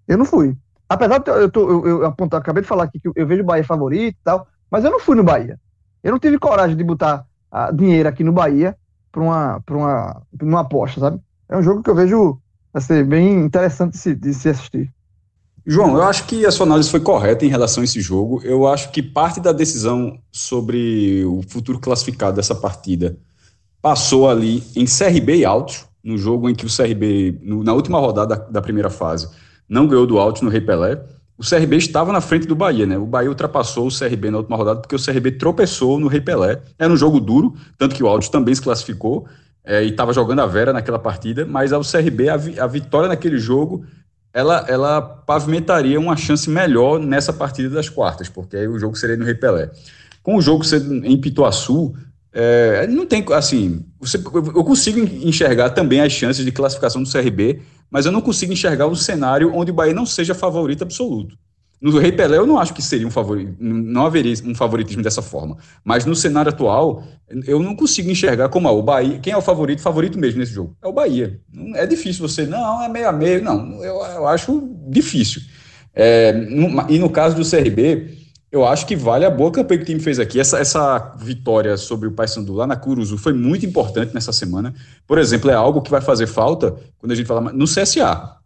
Eu 0.08 0.18
não 0.18 0.26
fui. 0.26 0.58
Apesar 0.88 1.20
de 1.20 1.30
eu, 1.30 1.52
tô, 1.52 1.70
eu, 1.70 1.88
eu, 1.88 2.04
eu 2.04 2.16
acabei 2.32 2.64
de 2.64 2.68
falar 2.68 2.86
aqui 2.86 3.00
que 3.00 3.08
eu 3.14 3.28
vejo 3.28 3.44
o 3.44 3.46
Bahia 3.46 3.64
favorito 3.64 4.18
e 4.18 4.24
tal, 4.24 4.48
mas 4.72 4.84
eu 4.84 4.92
não 4.92 5.00
fui 5.00 5.16
no 5.16 5.24
Bahia. 5.24 5.60
Eu 6.04 6.12
não 6.12 6.20
tive 6.20 6.40
coragem 6.40 6.76
de 6.76 6.84
botar 6.84 7.26
uh, 7.54 7.76
dinheiro 7.76 8.10
aqui 8.10 8.24
no 8.24 8.32
Bahia 8.32 8.76
para 9.12 9.22
uma, 9.22 9.64
uma, 9.70 10.22
uma 10.42 10.60
aposta, 10.62 11.00
sabe? 11.00 11.20
É 11.48 11.58
um 11.58 11.64
jogo 11.64 11.82
que 11.84 11.90
eu 11.90 11.96
vejo 11.96 12.40
vai 12.72 12.82
ser 12.82 13.04
bem 13.04 13.46
interessante 13.46 13.94
de 13.94 13.98
se, 13.98 14.16
de 14.16 14.34
se 14.34 14.50
assistir. 14.50 14.92
João, 15.66 15.96
eu 15.96 16.04
acho 16.04 16.26
que 16.26 16.46
a 16.46 16.52
sua 16.52 16.66
análise 16.66 16.90
foi 16.90 17.00
correta 17.00 17.46
em 17.46 17.50
relação 17.50 17.82
a 17.82 17.84
esse 17.84 18.02
jogo. 18.02 18.42
Eu 18.44 18.68
acho 18.68 18.92
que 18.92 19.04
parte 19.04 19.40
da 19.40 19.52
decisão 19.52 20.20
sobre 20.32 21.24
o 21.26 21.42
futuro 21.48 21.80
classificado 21.80 22.36
dessa 22.36 22.56
partida 22.56 23.18
passou 23.82 24.30
ali 24.30 24.64
em 24.76 24.86
CRB 24.86 25.38
e 25.38 25.46
Altos, 25.46 25.86
no 26.04 26.18
jogo 26.18 26.50
em 26.50 26.56
que 26.56 26.66
o 26.66 26.76
CRB, 26.76 27.40
no, 27.44 27.64
na 27.64 27.74
última 27.74 28.00
rodada 28.00 28.36
da, 28.36 28.44
da, 28.46 28.62
primeira 28.62 28.90
fase, 28.90 29.30
não 29.68 29.88
ganhou 29.88 30.08
do 30.08 30.18
Altos 30.18 30.42
no 30.42 30.50
Rei 30.50 30.62
Pelé. 30.62 31.04
O 31.40 31.50
CRB 31.50 31.78
estava 31.78 32.12
na 32.12 32.20
frente 32.20 32.46
do 32.46 32.54
Bahia, 32.54 32.86
né? 32.86 32.98
O 32.98 33.06
Bahia 33.06 33.30
ultrapassou 33.30 33.88
o 33.88 33.98
CRB 33.98 34.30
na 34.30 34.40
última 34.40 34.58
rodada 34.58 34.82
porque 34.82 34.94
o 34.94 35.00
CRB 35.00 35.32
tropeçou 35.32 35.98
no 35.98 36.10
Rei 36.10 36.20
Pelé. 36.20 36.60
Era 36.78 36.92
um 36.92 36.98
jogo 36.98 37.18
duro, 37.18 37.56
tanto 37.78 37.96
que 37.96 38.04
o 38.04 38.08
Altos 38.08 38.28
também 38.28 38.54
se 38.54 38.62
classificou 38.62 39.26
é, 39.64 39.82
e 39.82 39.90
estava 39.90 40.12
jogando 40.12 40.42
a 40.42 40.46
Vera 40.46 40.74
naquela 40.74 41.00
partida, 41.00 41.46
mas 41.46 41.72
ao 41.72 41.82
CRB, 41.82 42.28
a, 42.28 42.34
a 42.64 42.68
vitória 42.68 43.08
naquele 43.08 43.38
jogo 43.38 43.86
ela, 44.34 44.66
ela 44.68 45.02
pavimentaria 45.02 46.00
uma 46.00 46.18
chance 46.18 46.50
melhor 46.50 47.00
nessa 47.00 47.32
partida 47.32 47.70
das 47.70 47.88
quartas, 47.88 48.28
porque 48.28 48.58
aí 48.58 48.68
o 48.68 48.78
jogo 48.78 48.98
seria 48.98 49.16
no 49.16 49.26
Repelé. 49.26 49.72
Com 50.22 50.36
o 50.36 50.42
jogo 50.42 50.66
sendo 50.66 51.06
em 51.06 51.20
Pituaçu, 51.20 51.94
é, 52.32 52.86
não 52.88 53.06
tem 53.06 53.26
assim. 53.34 53.86
Você, 54.00 54.18
eu 54.18 54.64
consigo 54.64 55.00
enxergar 55.00 55.72
também 55.72 56.02
as 56.02 56.12
chances 56.12 56.46
de 56.46 56.52
classificação 56.52 57.02
do 57.02 57.10
CRB, 57.10 57.62
mas 57.90 58.06
eu 58.06 58.12
não 58.12 58.22
consigo 58.22 58.54
enxergar 58.54 58.88
o 58.88 58.96
cenário 58.96 59.52
onde 59.54 59.72
o 59.72 59.74
Bahia 59.74 59.94
não 59.94 60.06
seja 60.06 60.34
favorito 60.34 60.84
absoluto. 60.84 61.38
No 61.82 61.98
Rei 61.98 62.12
Pelé, 62.12 62.38
eu 62.38 62.46
não 62.46 62.60
acho 62.60 62.74
que 62.74 62.82
seria 62.82 63.08
um 63.08 63.12
favorito, 63.12 63.56
não 63.58 64.06
haveria 64.06 64.34
um 64.46 64.54
favoritismo 64.54 65.02
dessa 65.02 65.22
forma. 65.22 65.58
Mas 65.82 66.06
no 66.06 66.14
cenário 66.14 66.52
atual, 66.52 67.04
eu 67.48 67.62
não 67.62 67.74
consigo 67.74 68.12
enxergar 68.12 68.50
como 68.50 68.68
é 68.68 68.72
o 68.72 68.84
Bahia. 68.84 69.18
Quem 69.20 69.32
é 69.32 69.38
o 69.38 69.42
favorito, 69.42 69.82
favorito 69.82 70.20
mesmo 70.20 70.40
nesse 70.40 70.52
jogo? 70.52 70.76
É 70.84 70.88
o 70.88 70.92
Bahia. 70.92 71.40
É 71.76 71.86
difícil 71.86 72.28
você, 72.28 72.46
não, 72.46 72.84
é 72.84 72.90
meio 72.90 73.08
a 73.08 73.14
meio. 73.14 73.42
Não, 73.42 73.82
eu, 73.82 73.96
eu 73.96 74.28
acho 74.28 74.62
difícil. 74.90 75.42
É, 75.96 76.34
e 76.90 77.00
no 77.00 77.10
caso 77.10 77.38
do 77.38 77.50
CRB, 77.50 78.19
eu 78.52 78.66
acho 78.66 78.86
que 78.88 78.96
vale 78.96 79.26
a 79.26 79.30
boa 79.30 79.52
campanha 79.52 79.78
que 79.78 79.84
o 79.84 79.86
time 79.86 80.00
fez 80.00 80.20
aqui. 80.20 80.40
Essa, 80.40 80.58
essa 80.58 81.14
vitória 81.18 81.78
sobre 81.78 82.08
o 82.08 82.12
Paysandu 82.12 82.54
lá 82.54 82.66
na 82.66 82.76
Curuzu 82.76 83.18
foi 83.18 83.34
muito 83.34 83.66
importante 83.66 84.14
nessa 84.14 84.34
semana. 84.34 84.74
Por 85.06 85.20
exemplo, 85.20 85.52
é 85.52 85.54
algo 85.54 85.82
que 85.82 85.92
vai 85.92 86.02
fazer 86.02 86.26
falta 86.26 86.76
quando 86.98 87.12
a 87.12 87.16
gente 87.16 87.28
fala 87.28 87.54
no 87.54 87.66
CSA. 87.66 88.38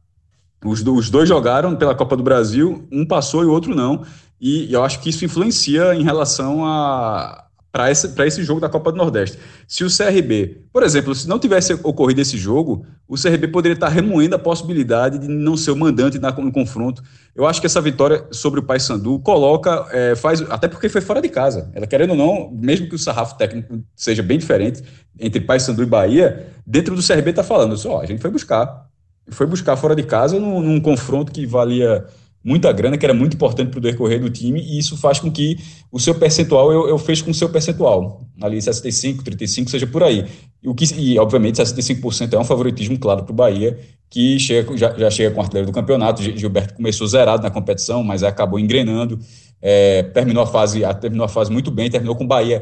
Os, 0.63 0.85
os 0.85 1.09
dois 1.09 1.27
jogaram 1.27 1.75
pela 1.75 1.95
Copa 1.95 2.17
do 2.17 2.23
Brasil, 2.23 2.85
um 2.91 3.05
passou 3.05 3.43
e 3.43 3.45
o 3.45 3.51
outro 3.51 3.73
não. 3.73 4.03
E, 4.39 4.65
e 4.65 4.73
eu 4.73 4.83
acho 4.83 4.99
que 4.99 5.09
isso 5.09 5.23
influencia 5.23 5.95
em 5.95 6.03
relação 6.03 6.65
a 6.65 7.42
para 7.73 7.89
esse, 7.89 8.13
esse 8.21 8.43
jogo 8.43 8.61
da 8.61 8.69
Copa 8.69 8.91
do 8.91 8.99
Nordeste. 8.99 9.39
Se 9.67 9.83
o 9.83 9.87
CRB, 9.87 10.61
por 10.71 10.83
exemplo, 10.83 11.15
se 11.15 11.27
não 11.27 11.39
tivesse 11.39 11.73
ocorrido 11.73 12.21
esse 12.21 12.37
jogo, 12.37 12.85
o 13.07 13.15
CRB 13.19 13.47
poderia 13.47 13.73
estar 13.73 13.89
remoendo 13.89 14.35
a 14.35 14.39
possibilidade 14.39 15.17
de 15.17 15.27
não 15.27 15.57
ser 15.57 15.71
o 15.71 15.75
mandante 15.75 16.19
na, 16.19 16.31
no 16.31 16.51
confronto. 16.51 17.01
Eu 17.35 17.47
acho 17.47 17.59
que 17.59 17.65
essa 17.65 17.81
vitória 17.81 18.27
sobre 18.29 18.59
o 18.59 18.63
Paysandu 18.63 19.17
coloca, 19.21 19.87
é, 19.91 20.15
faz, 20.15 20.39
até 20.51 20.67
porque 20.67 20.87
foi 20.87 21.01
fora 21.01 21.19
de 21.19 21.29
casa. 21.29 21.71
Ela 21.73 21.87
querendo 21.87 22.11
ou 22.11 22.15
não, 22.15 22.51
mesmo 22.51 22.87
que 22.87 22.93
o 22.93 22.99
sarrafo 22.99 23.35
técnico 23.39 23.83
seja 23.95 24.21
bem 24.21 24.37
diferente 24.37 24.83
entre 25.19 25.41
Paysandu 25.41 25.81
e 25.81 25.87
Bahia, 25.87 26.45
dentro 26.67 26.95
do 26.95 27.01
CRB 27.01 27.31
está 27.31 27.43
falando, 27.43 27.75
só, 27.75 28.01
a 28.01 28.05
gente 28.05 28.21
foi 28.21 28.29
buscar 28.29 28.87
foi 29.29 29.47
buscar 29.47 29.77
fora 29.77 29.95
de 29.95 30.03
casa 30.03 30.37
num, 30.37 30.59
num 30.59 30.81
confronto 30.81 31.31
que 31.31 31.45
valia 31.45 32.05
muita 32.43 32.71
grana, 32.71 32.97
que 32.97 33.05
era 33.05 33.13
muito 33.13 33.35
importante 33.35 33.69
para 33.69 33.77
o 33.77 33.81
decorrer 33.81 34.19
do 34.19 34.29
time, 34.29 34.61
e 34.61 34.77
isso 34.77 34.97
faz 34.97 35.19
com 35.19 35.31
que 35.31 35.57
o 35.91 35.99
seu 35.99 36.13
percentual, 36.13 36.71
eu, 36.71 36.87
eu 36.87 36.97
fecho 36.97 37.23
com 37.23 37.31
o 37.31 37.33
seu 37.33 37.49
percentual, 37.49 38.27
ali 38.41 38.61
65, 38.61 39.23
35, 39.23 39.71
seja 39.71 39.87
por 39.87 40.03
aí. 40.03 40.25
E, 40.61 40.67
o 40.67 40.75
que, 40.75 40.85
e 40.95 41.17
obviamente, 41.17 41.61
65% 41.61 42.33
é 42.33 42.39
um 42.39 42.43
favoritismo 42.43 42.99
claro 42.99 43.23
para 43.23 43.31
o 43.31 43.35
Bahia, 43.35 43.79
que 44.09 44.37
chega, 44.39 44.75
já, 44.75 44.93
já 44.97 45.09
chega 45.09 45.31
com 45.31 45.39
o 45.39 45.43
artilheiro 45.43 45.71
do 45.71 45.73
campeonato. 45.73 46.21
Gilberto 46.21 46.75
começou 46.75 47.07
zerado 47.07 47.41
na 47.41 47.49
competição, 47.49 48.03
mas 48.03 48.23
acabou 48.23 48.59
engrenando, 48.59 49.17
é, 49.61 50.03
terminou, 50.03 50.43
a 50.43 50.47
fase, 50.47 50.81
terminou 50.99 51.25
a 51.25 51.29
fase 51.29 51.51
muito 51.51 51.71
bem, 51.71 51.89
terminou 51.89 52.15
com 52.15 52.23
o 52.23 52.27
Bahia 52.27 52.61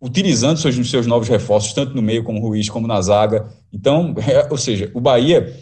utilizando 0.00 0.56
seus, 0.56 0.90
seus 0.90 1.06
novos 1.06 1.28
reforços, 1.28 1.74
tanto 1.74 1.94
no 1.94 2.00
meio 2.00 2.24
como 2.24 2.40
Ruiz, 2.40 2.70
como 2.70 2.86
na 2.86 3.00
zaga. 3.02 3.46
Então, 3.72 4.14
é, 4.26 4.48
ou 4.50 4.56
seja, 4.56 4.90
o 4.94 5.00
Bahia 5.00 5.54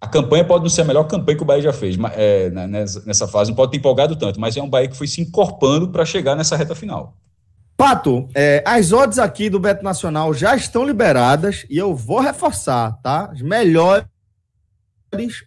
a 0.00 0.08
campanha 0.08 0.44
pode 0.44 0.62
não 0.62 0.70
ser 0.70 0.80
a 0.80 0.84
melhor 0.84 1.04
campanha 1.04 1.36
que 1.36 1.42
o 1.42 1.46
Bahia 1.46 1.62
já 1.62 1.72
fez 1.72 1.96
é, 2.14 2.50
nessa 3.04 3.28
fase, 3.28 3.50
não 3.50 3.56
pode 3.56 3.72
ter 3.72 3.76
empolgado 3.78 4.16
tanto, 4.16 4.40
mas 4.40 4.56
é 4.56 4.62
um 4.62 4.70
Bahia 4.70 4.88
que 4.88 4.96
foi 4.96 5.06
se 5.06 5.20
encorpando 5.20 5.90
para 5.90 6.06
chegar 6.06 6.34
nessa 6.34 6.56
reta 6.56 6.74
final. 6.74 7.16
Pato, 7.76 8.28
é, 8.34 8.62
as 8.66 8.92
odds 8.92 9.18
aqui 9.18 9.50
do 9.50 9.58
Beto 9.58 9.84
Nacional 9.84 10.32
já 10.32 10.54
estão 10.54 10.84
liberadas 10.84 11.66
e 11.68 11.76
eu 11.76 11.94
vou 11.94 12.20
reforçar, 12.20 12.92
tá? 13.02 13.30
As 13.30 13.40
melhores 13.42 14.04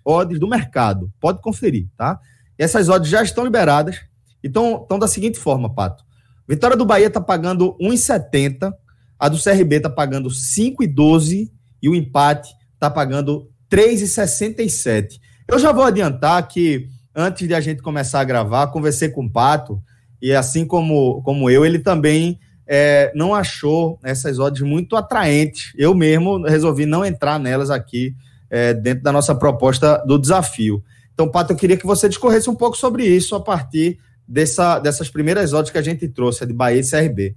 odds 0.04 0.40
do 0.40 0.48
mercado. 0.48 1.12
Pode 1.20 1.42
conferir, 1.42 1.88
tá? 1.96 2.20
Essas 2.58 2.90
odds 2.90 3.10
já 3.10 3.22
estão 3.22 3.44
liberadas. 3.44 4.02
Então, 4.44 4.82
estão 4.82 5.00
da 5.00 5.08
seguinte 5.08 5.40
forma, 5.40 5.74
Pato. 5.74 6.04
Vitória 6.48 6.76
do 6.76 6.86
Bahia 6.86 7.08
está 7.08 7.22
pagando 7.22 7.78
1,70, 7.80 8.74
a 9.18 9.30
do 9.30 9.42
CRB 9.42 9.78
está 9.78 9.90
pagando 9.90 10.30
5,12 10.30 11.50
e 11.82 11.90
o 11.90 11.96
empate 11.96 12.54
está 12.74 12.90
pagando 12.90 13.50
3,67. 13.74 15.20
Eu 15.48 15.58
já 15.58 15.72
vou 15.72 15.84
adiantar 15.84 16.48
que 16.48 16.88
antes 17.16 17.48
de 17.48 17.56
a 17.56 17.60
gente 17.60 17.82
começar 17.82 18.20
a 18.20 18.24
gravar, 18.24 18.68
conversei 18.68 19.10
com 19.10 19.26
o 19.26 19.30
Pato, 19.30 19.82
e 20.22 20.32
assim 20.32 20.64
como, 20.64 21.24
como 21.24 21.50
eu, 21.50 21.66
ele 21.66 21.80
também 21.80 22.40
é, 22.68 23.12
não 23.16 23.34
achou 23.34 24.00
essas 24.04 24.38
odds 24.38 24.62
muito 24.62 24.96
atraentes. 24.96 25.74
Eu 25.76 25.96
mesmo 25.96 26.44
resolvi 26.44 26.86
não 26.86 27.04
entrar 27.04 27.40
nelas 27.40 27.72
aqui 27.72 28.16
é, 28.48 28.76
dentro 28.76 29.04
da 29.04 29.12
nossa 29.12 29.34
proposta 29.34 29.98
do 30.06 30.20
desafio. 30.20 30.84
Então, 31.12 31.28
Pato, 31.28 31.54
eu 31.54 31.58
queria 31.58 31.76
que 31.76 31.86
você 31.86 32.08
discorresse 32.08 32.52
um 32.52 32.56
pouco 32.56 32.78
sobre 32.78 33.04
isso 33.08 33.36
a 33.36 33.42
partir 33.42 33.98
dessa, 34.28 34.78
dessas 34.78 35.10
primeiras 35.10 35.52
odds 35.52 35.72
que 35.72 35.80
a 35.80 35.84
gente 35.84 36.08
trouxe, 36.08 36.44
a 36.44 36.48
de 36.48 36.54
Bahia 36.54 36.80
e 36.80 36.88
CRB. 36.88 37.36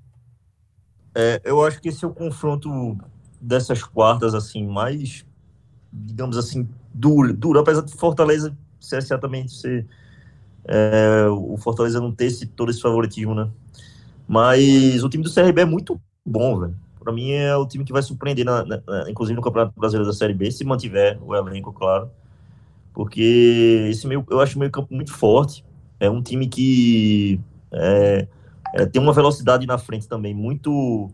É, 1.14 1.40
eu 1.45 1.64
acho 1.64 1.81
que 1.81 1.88
esse 1.88 2.05
é 2.05 2.09
o 2.09 2.12
confronto 2.12 2.99
dessas 3.40 3.83
quartas 3.83 4.35
assim 4.35 4.66
mais 4.66 5.25
digamos 6.04 6.36
assim, 6.36 6.68
duro, 6.92 7.32
duro 7.32 7.58
apesar 7.58 7.82
de 7.82 7.92
Fortaleza, 7.92 8.56
CSA 8.80 9.18
também 9.18 9.48
ser. 9.48 9.86
É, 10.68 11.26
o 11.28 11.56
Fortaleza 11.56 12.00
não 12.00 12.10
ter 12.10 12.26
esse, 12.26 12.46
todo 12.46 12.70
esse 12.70 12.80
favoritismo, 12.80 13.34
né? 13.34 13.48
Mas 14.26 15.04
o 15.04 15.08
time 15.08 15.22
do 15.22 15.32
CRB 15.32 15.60
é 15.60 15.64
muito 15.64 16.00
bom, 16.24 16.58
velho. 16.58 16.76
Para 16.98 17.12
mim 17.12 17.30
é 17.30 17.56
o 17.56 17.66
time 17.66 17.84
que 17.84 17.92
vai 17.92 18.02
surpreender, 18.02 18.44
na, 18.44 18.64
na, 18.64 18.82
inclusive 19.08 19.36
no 19.36 19.42
Campeonato 19.42 19.78
Brasileiro 19.78 20.10
da 20.10 20.16
Série 20.16 20.34
B, 20.34 20.50
se 20.50 20.64
mantiver 20.64 21.18
o 21.22 21.34
elenco, 21.36 21.72
claro. 21.72 22.10
Porque 22.92 23.86
esse 23.88 24.06
meio, 24.08 24.26
eu 24.28 24.40
acho 24.40 24.58
meio 24.58 24.70
campo 24.72 24.92
muito 24.92 25.12
forte. 25.12 25.64
É 26.00 26.10
um 26.10 26.20
time 26.20 26.48
que 26.48 27.40
é, 27.70 28.26
é, 28.74 28.86
tem 28.86 29.00
uma 29.00 29.12
velocidade 29.12 29.66
na 29.66 29.78
frente 29.78 30.08
também 30.08 30.34
muito 30.34 31.10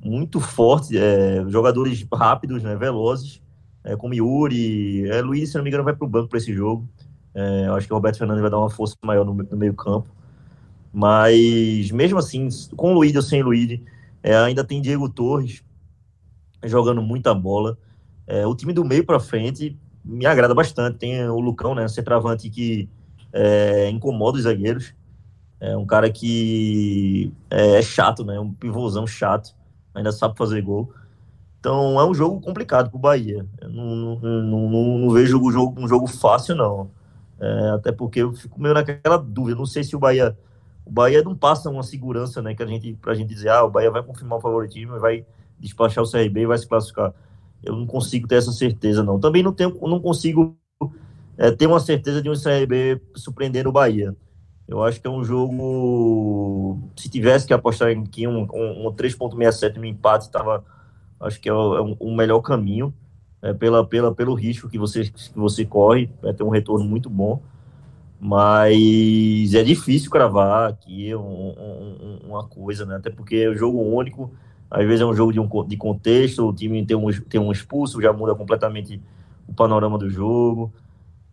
muito 0.00 0.38
forte, 0.40 0.96
é, 0.96 1.44
jogadores 1.48 2.06
rápidos, 2.12 2.62
né, 2.62 2.76
velozes 2.76 3.42
é, 3.84 3.96
como 3.96 4.14
Yuri. 4.14 5.08
É, 5.10 5.20
Luiz, 5.20 5.50
se 5.50 5.56
não 5.56 5.64
me 5.64 5.70
engano, 5.70 5.84
vai 5.84 5.94
para 5.94 6.04
o 6.04 6.08
banco 6.08 6.28
para 6.28 6.38
esse 6.38 6.52
jogo. 6.52 6.88
É, 7.34 7.66
eu 7.66 7.74
acho 7.74 7.86
que 7.86 7.92
o 7.92 7.96
Roberto 7.96 8.18
Fernandes 8.18 8.42
vai 8.42 8.50
dar 8.50 8.58
uma 8.58 8.70
força 8.70 8.96
maior 9.04 9.24
no, 9.24 9.34
no 9.34 9.56
meio-campo. 9.56 10.08
Mas, 10.92 11.90
mesmo 11.90 12.18
assim, 12.18 12.48
com 12.76 12.92
o 12.92 12.94
Luiz 12.94 13.14
ou 13.14 13.22
sem 13.22 13.42
o 13.42 13.46
Luiz, 13.46 13.80
é, 14.22 14.36
ainda 14.36 14.64
tem 14.64 14.80
Diego 14.80 15.08
Torres 15.08 15.62
jogando 16.64 17.02
muita 17.02 17.34
bola. 17.34 17.78
É, 18.26 18.46
o 18.46 18.54
time 18.54 18.72
do 18.72 18.84
meio 18.84 19.04
para 19.04 19.20
frente 19.20 19.78
me 20.04 20.26
agrada 20.26 20.54
bastante. 20.54 20.98
Tem 20.98 21.28
o 21.28 21.38
Lucão, 21.38 21.74
né, 21.74 21.86
centroavante 21.88 22.50
que 22.50 22.88
é, 23.32 23.88
incomoda 23.90 24.38
os 24.38 24.44
zagueiros. 24.44 24.94
É 25.60 25.76
um 25.76 25.86
cara 25.86 26.10
que 26.10 27.32
é, 27.50 27.78
é 27.78 27.82
chato, 27.82 28.24
né? 28.24 28.38
Um 28.38 28.52
pivôzão 28.52 29.06
chato. 29.06 29.54
Ainda 29.94 30.12
sabe 30.12 30.36
fazer 30.36 30.62
gol. 30.62 30.92
Então 31.68 32.00
é 32.00 32.06
um 32.06 32.14
jogo 32.14 32.40
complicado 32.40 32.88
para 32.88 32.96
o 32.96 32.98
Bahia. 32.98 33.46
Eu 33.60 33.68
não, 33.68 34.16
não, 34.16 34.42
não, 34.70 34.98
não, 35.00 35.10
vejo 35.10 35.38
o 35.38 35.52
jogo, 35.52 35.78
um 35.78 35.86
jogo 35.86 36.06
fácil, 36.06 36.54
não. 36.54 36.90
É, 37.38 37.70
até 37.74 37.92
porque 37.92 38.22
eu 38.22 38.32
fico 38.32 38.58
meio 38.58 38.72
naquela 38.72 39.18
dúvida. 39.18 39.54
Não 39.54 39.66
sei 39.66 39.84
se 39.84 39.94
o 39.94 39.98
Bahia. 39.98 40.34
O 40.86 40.90
Bahia 40.90 41.22
não 41.22 41.36
passa 41.36 41.68
uma 41.68 41.82
segurança, 41.82 42.40
né? 42.40 42.54
Que 42.54 42.62
a 42.62 42.66
gente, 42.66 42.94
pra 42.94 43.12
gente 43.12 43.28
dizer, 43.28 43.50
ah, 43.50 43.64
o 43.64 43.70
Bahia 43.70 43.90
vai 43.90 44.02
confirmar 44.02 44.38
o 44.38 44.40
favoritismo 44.40 44.98
vai 44.98 45.26
despachar 45.60 46.02
o 46.02 46.10
CRB 46.10 46.40
e 46.40 46.46
vai 46.46 46.56
se 46.56 46.66
classificar. 46.66 47.12
Eu 47.62 47.76
não 47.76 47.86
consigo 47.86 48.26
ter 48.26 48.36
essa 48.36 48.50
certeza, 48.50 49.02
não. 49.02 49.20
Também 49.20 49.42
não, 49.42 49.52
tenho, 49.52 49.78
não 49.82 50.00
consigo 50.00 50.56
é, 51.36 51.50
ter 51.50 51.66
uma 51.66 51.80
certeza 51.80 52.22
de 52.22 52.30
um 52.30 52.34
CRB 52.34 52.98
surpreender 53.14 53.68
o 53.68 53.72
Bahia. 53.72 54.16
Eu 54.66 54.82
acho 54.82 55.02
que 55.02 55.06
é 55.06 55.10
um 55.10 55.22
jogo. 55.22 56.80
Se 56.96 57.10
tivesse 57.10 57.46
que 57.46 57.52
apostar 57.52 57.90
em 57.90 58.04
que 58.04 58.26
um, 58.26 58.48
um, 58.54 58.86
um 58.86 58.92
3,67 58.94 59.76
no 59.76 59.84
empate, 59.84 60.24
estava. 60.24 60.64
Acho 61.20 61.40
que 61.40 61.48
é 61.48 61.52
o, 61.52 61.96
é 62.00 62.16
melhor 62.16 62.40
caminho 62.40 62.94
é, 63.42 63.52
pela, 63.52 63.84
pela, 63.84 64.14
pelo 64.14 64.34
risco 64.34 64.68
que 64.68 64.78
você, 64.78 65.04
que 65.04 65.36
você 65.38 65.64
corre, 65.64 66.10
vai 66.22 66.32
ter 66.32 66.42
um 66.42 66.48
retorno 66.48 66.84
muito 66.84 67.08
bom. 67.08 67.40
Mas 68.20 69.54
é 69.54 69.62
difícil 69.62 70.10
cravar 70.10 70.70
aqui 70.70 71.14
um, 71.14 71.20
um, 71.20 72.18
uma 72.28 72.44
coisa, 72.44 72.84
né? 72.84 72.96
Até 72.96 73.10
porque 73.10 73.36
é 73.36 73.50
um 73.50 73.56
jogo 73.56 73.80
único, 73.80 74.32
às 74.68 74.84
vezes 74.84 75.00
é 75.00 75.06
um 75.06 75.14
jogo 75.14 75.32
de, 75.32 75.38
um, 75.38 75.48
de 75.66 75.76
contexto, 75.76 76.48
o 76.48 76.52
time 76.52 76.84
tem 76.84 76.96
um, 76.96 77.12
tem 77.12 77.40
um 77.40 77.52
expulso, 77.52 78.02
já 78.02 78.12
muda 78.12 78.34
completamente 78.34 79.00
o 79.46 79.54
panorama 79.54 79.96
do 79.96 80.10
jogo. 80.10 80.72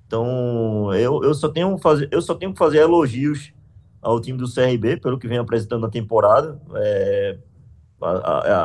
Então, 0.05 0.93
eu, 0.93 1.23
eu, 1.23 1.33
só 1.33 1.49
tenho 1.49 1.75
fazer, 1.79 2.07
eu 2.11 2.21
só 2.21 2.35
tenho 2.35 2.53
que 2.53 2.59
fazer 2.59 2.77
elogios 2.77 3.51
ao 3.99 4.21
time 4.21 4.37
do 4.37 4.51
CRB, 4.51 4.97
pelo 4.97 5.17
que 5.17 5.27
vem 5.27 5.39
apresentando 5.39 5.81
na 5.81 5.89
temporada, 5.89 6.61
é, 6.75 7.37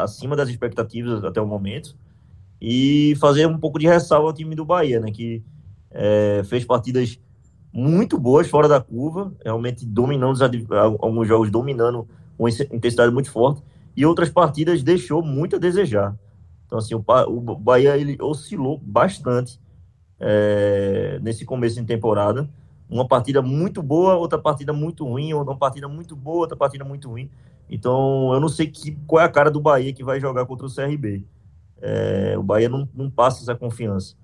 acima 0.03 0.37
das 0.37 0.49
expectativas 0.49 1.25
até 1.25 1.41
o 1.41 1.47
momento 1.47 1.97
e 2.61 3.15
fazer 3.21 3.47
um 3.47 3.59
pouco 3.59 3.79
de 3.79 3.87
ressalva 3.87 4.29
ao 4.29 4.33
time 4.33 4.55
do 4.55 4.65
Bahia, 4.65 5.01
né, 5.01 5.11
que 5.11 5.43
é, 5.91 6.43
fez 6.45 6.65
partidas 6.65 7.19
muito 7.73 8.19
boas 8.19 8.49
fora 8.49 8.69
da 8.69 8.81
curva, 8.81 9.33
realmente 9.45 9.87
dominando 9.87 10.39
alguns 10.99 11.27
jogos, 11.27 11.51
dominando 11.51 12.07
com 12.37 12.49
intensidade 12.49 13.13
muito 13.13 13.31
forte, 13.31 13.63
e 13.97 14.05
outras 14.05 14.29
partidas 14.29 14.83
deixou 14.83 15.23
muito 15.23 15.57
a 15.57 15.59
desejar. 15.59 16.17
Então, 16.67 16.79
assim, 16.79 16.95
o, 16.95 17.03
o 17.27 17.41
Bahia 17.57 17.97
ele 17.97 18.17
oscilou 18.21 18.79
bastante 18.79 19.61
é, 20.19 21.19
nesse 21.23 21.45
começo 21.45 21.81
de 21.81 21.87
temporada. 21.87 22.49
Uma 22.89 23.07
partida 23.07 23.41
muito 23.43 23.83
boa, 23.83 24.15
outra 24.15 24.39
partida 24.39 24.73
muito 24.73 25.05
ruim, 25.05 25.33
ou 25.33 25.43
uma 25.43 25.57
partida 25.57 25.89
muito 25.89 26.15
boa, 26.15 26.41
outra 26.41 26.57
partida 26.57 26.85
muito 26.85 27.09
ruim. 27.09 27.29
Então, 27.71 28.33
eu 28.35 28.41
não 28.41 28.49
sei 28.49 28.67
que, 28.67 28.97
qual 29.07 29.23
é 29.23 29.25
a 29.25 29.29
cara 29.29 29.51
do 29.51 29.61
Bahia 29.61 29.93
que 29.93 30.03
vai 30.03 30.19
jogar 30.21 30.45
contra 30.45 30.67
o 30.67 30.75
CRB. 30.75 31.25
É, 31.81 32.35
o 32.37 32.43
Bahia 32.43 32.69
não, 32.69 32.89
não 32.93 33.09
passa 33.09 33.43
essa 33.43 33.55
confiança. 33.55 34.17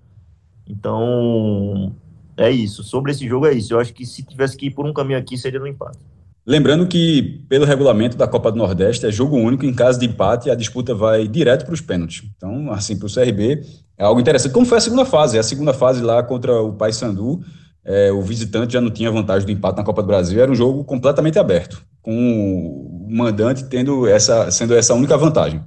Então, 0.69 1.95
é 2.37 2.51
isso. 2.51 2.83
Sobre 2.83 3.13
esse 3.13 3.27
jogo 3.27 3.47
é 3.47 3.55
isso. 3.55 3.73
Eu 3.73 3.79
acho 3.79 3.95
que 3.95 4.05
se 4.05 4.25
tivesse 4.25 4.57
que 4.57 4.67
ir 4.67 4.71
por 4.73 4.85
um 4.85 4.93
caminho 4.93 5.19
aqui, 5.19 5.39
seria 5.39 5.61
no 5.61 5.67
empate. 5.67 5.99
Lembrando 6.45 6.87
que, 6.87 7.45
pelo 7.49 7.65
regulamento 7.65 8.17
da 8.17 8.27
Copa 8.27 8.51
do 8.51 8.59
Nordeste, 8.59 9.07
é 9.07 9.13
jogo 9.13 9.37
único. 9.37 9.65
Em 9.65 9.75
caso 9.75 9.99
de 9.99 10.07
empate, 10.07 10.51
a 10.51 10.55
disputa 10.55 10.95
vai 10.95 11.29
direto 11.29 11.65
para 11.65 11.75
os 11.75 11.81
pênaltis. 11.81 12.25
Então, 12.37 12.73
assim, 12.73 12.99
para 12.99 13.07
o 13.07 13.13
CRB, 13.13 13.65
é 13.97 14.05
algo 14.05 14.21
interessante. 14.21 14.53
Como 14.53 14.67
foi 14.67 14.79
a 14.79 14.81
segunda 14.81 15.05
fase? 15.05 15.39
A 15.39 15.43
segunda 15.43 15.73
fase 15.73 16.03
lá 16.03 16.23
contra 16.23 16.61
o 16.61 16.73
Paysandu, 16.73 17.41
é, 17.85 18.11
o 18.13 18.21
visitante 18.23 18.73
já 18.73 18.81
não 18.81 18.91
tinha 18.91 19.11
vantagem 19.11 19.47
do 19.47 19.53
empate 19.53 19.79
na 19.79 19.85
Copa 19.85 20.03
do 20.03 20.07
Brasil. 20.07 20.41
Era 20.41 20.51
um 20.51 20.55
jogo 20.55 20.85
completamente 20.85 21.39
aberto, 21.39 21.85
com 22.03 22.96
mandante 23.09 23.65
tendo 23.65 24.07
essa, 24.07 24.51
sendo 24.51 24.75
essa 24.75 24.95
única 24.95 25.17
vantagem. 25.17 25.63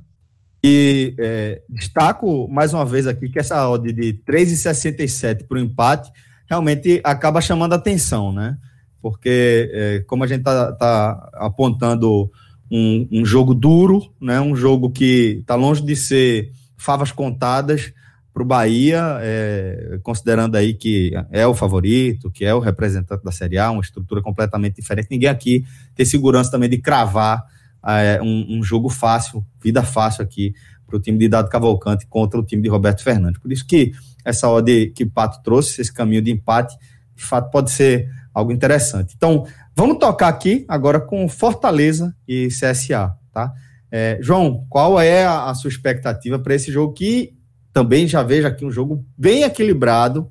E 0.63 1.15
é, 1.17 1.62
destaco 1.69 2.48
mais 2.50 2.74
uma 2.74 2.86
vez 2.86 3.08
aqui 3.08 3.29
que 3.29 3.39
essa 3.39 3.69
odd 3.69 3.93
de 3.93 4.22
3,67 4.27 5.48
para 5.48 5.58
o 5.58 5.62
empate 5.62 6.12
realmente 6.50 7.00
acaba 7.03 7.39
chamando 7.39 7.74
atenção, 7.74 8.34
né? 8.34 8.58
Porque, 9.01 9.72
é, 9.74 10.03
como 10.05 10.24
a 10.24 10.27
gente 10.27 10.39
está 10.39 10.74
tá 10.74 11.29
apontando 11.36 12.29
um, 12.69 13.08
um, 13.12 13.25
jogo 13.25 13.53
duro, 13.53 14.13
né? 14.19 14.41
um 14.41 14.55
jogo 14.55 14.89
que 14.89 15.38
está 15.39 15.55
longe 15.55 15.81
de 15.81 15.96
ser 15.96 16.51
favas 16.77 17.12
contadas 17.12 17.93
para 18.39 18.43
o 18.43 18.46
Bahia, 18.46 19.17
é, 19.22 20.00
considerando 20.01 20.55
aí 20.55 20.74
que 20.74 21.12
é 21.29 21.46
o 21.46 21.53
favorito, 21.53 22.31
que 22.31 22.46
é 22.46 22.53
o 22.53 22.60
representante 22.60 23.22
da 23.22 23.31
Série 23.31 23.58
A, 23.58 23.69
uma 23.69 23.81
estrutura 23.81 24.22
completamente 24.22 24.75
diferente. 24.75 25.10
Ninguém 25.12 25.28
aqui 25.28 25.65
tem 25.93 26.06
segurança 26.06 26.49
também 26.49 26.69
de 26.69 26.78
cravar 26.78 27.43
é, 27.86 28.21
um, 28.21 28.58
um, 28.58 28.63
jogo 28.63 28.88
fácil, 28.88 29.45
vida 29.62 29.84
fácil 29.84 30.23
aqui 30.23 30.54
para 30.88 30.95
o 30.95 30.99
time 31.02 31.17
de 31.17 31.28
Dado 31.28 31.49
Cavalcante 31.49 32.08
contra 32.08 32.39
o 32.39 32.45
time 32.45 32.62
de 32.62 32.69
Roberto 32.69 33.04
Fernandes. 33.04 33.41
Por 33.41 33.52
isso 33.52 33.67
que 33.67 33.91
essa 34.23 34.47
odd 34.47 34.91
que 34.95 35.04
o 35.04 35.12
Pato 35.12 35.43
trouxe, 35.43 35.82
esse 35.82 35.93
caminho 35.93 36.21
de 36.21 36.32
empate, 36.32 36.78
de 37.15 37.23
fato 37.23 37.52
pode 37.52 37.71
ser 37.71 38.10
algo 38.34 38.54
interessante. 38.54 39.15
Então, 39.17 39.45
vamos 39.75 39.97
tocar 39.97 40.30
aqui 40.30 40.65
agora 40.69 40.99
com 40.99 41.28
Fortaleza 41.28 42.15
e 42.25 42.47
CSA, 42.47 43.13
tá? 43.34 43.54
É, 43.91 44.17
João, 44.21 44.65
qual 44.69 44.99
é 45.02 45.25
a, 45.25 45.49
a 45.49 45.56
sua 45.56 45.69
expectativa 45.69 46.39
para 46.39 46.56
esse 46.56 46.71
jogo 46.71 46.93
que 46.93 47.38
também 47.73 48.08
já 48.08 48.23
vejo 48.23 48.47
aqui 48.47 48.65
um 48.65 48.71
jogo 48.71 49.05
bem 49.17 49.43
equilibrado 49.43 50.29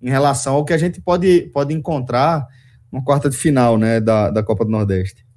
em 0.00 0.08
relação 0.08 0.54
ao 0.54 0.64
que 0.64 0.72
a 0.72 0.78
gente 0.78 1.00
pode, 1.00 1.50
pode 1.52 1.74
encontrar 1.74 2.46
na 2.90 3.02
quarta 3.02 3.28
de 3.28 3.36
final 3.36 3.76
né, 3.76 4.00
da, 4.00 4.30
da 4.30 4.42
Copa 4.42 4.64
do 4.64 4.70
Nordeste? 4.70 5.28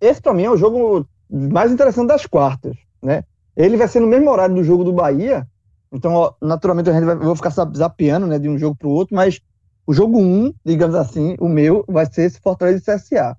esse 0.00 0.20
para 0.20 0.34
mim 0.34 0.44
é 0.44 0.50
o 0.50 0.56
jogo 0.56 1.06
mais 1.28 1.72
interessante 1.72 2.08
das 2.08 2.26
quartas, 2.26 2.76
né? 3.02 3.24
Ele 3.56 3.76
vai 3.76 3.88
ser 3.88 4.00
no 4.00 4.06
mesmo 4.06 4.30
horário 4.30 4.54
do 4.54 4.62
jogo 4.62 4.84
do 4.84 4.92
Bahia, 4.92 5.46
então 5.92 6.12
ó, 6.12 6.34
naturalmente 6.40 6.90
a 6.90 6.92
gente 6.92 7.04
vai 7.04 7.16
vou 7.16 7.34
ficar 7.34 7.50
zapeando, 7.50 8.26
né, 8.26 8.38
de 8.38 8.48
um 8.48 8.58
jogo 8.58 8.76
para 8.76 8.88
o 8.88 8.92
outro, 8.92 9.16
mas 9.16 9.40
o 9.86 9.92
jogo 9.92 10.18
1, 10.18 10.22
um, 10.22 10.54
digamos 10.64 10.94
assim, 10.94 11.34
o 11.40 11.48
meu 11.48 11.84
vai 11.88 12.06
ser 12.06 12.22
esse 12.22 12.40
Fortaleza 12.40 12.78
e 12.78 12.96
CSA, 12.96 13.36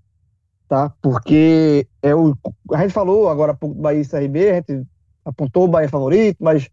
tá? 0.68 0.94
Porque 1.02 1.88
é 2.02 2.14
o 2.14 2.36
a 2.74 2.82
gente 2.82 2.94
falou 2.94 3.30
agora 3.30 3.54
há 3.54 3.56
pouco 3.56 3.76
do 3.76 3.82
Bahia 3.82 4.02
e 4.02 4.08
CRB, 4.08 4.50
a 4.50 4.56
gente 4.56 4.88
apontou 5.24 5.66
o 5.66 5.68
Bahia 5.68 5.90
favorito, 5.90 6.38
mas 6.42 6.70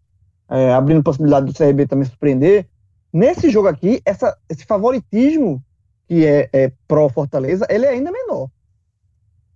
é, 0.48 0.72
abrindo 0.72 1.02
possibilidade 1.02 1.46
do 1.46 1.54
CRB 1.54 1.86
também 1.86 2.06
surpreender. 2.06 2.66
Nesse 3.12 3.50
jogo 3.50 3.68
aqui, 3.68 4.00
essa, 4.04 4.36
esse 4.48 4.64
favoritismo 4.64 5.62
que 6.06 6.24
é, 6.24 6.48
é 6.52 6.72
pró 6.86 7.08
Fortaleza, 7.08 7.66
ele 7.68 7.86
é 7.86 7.90
ainda 7.90 8.12
menor 8.12 8.48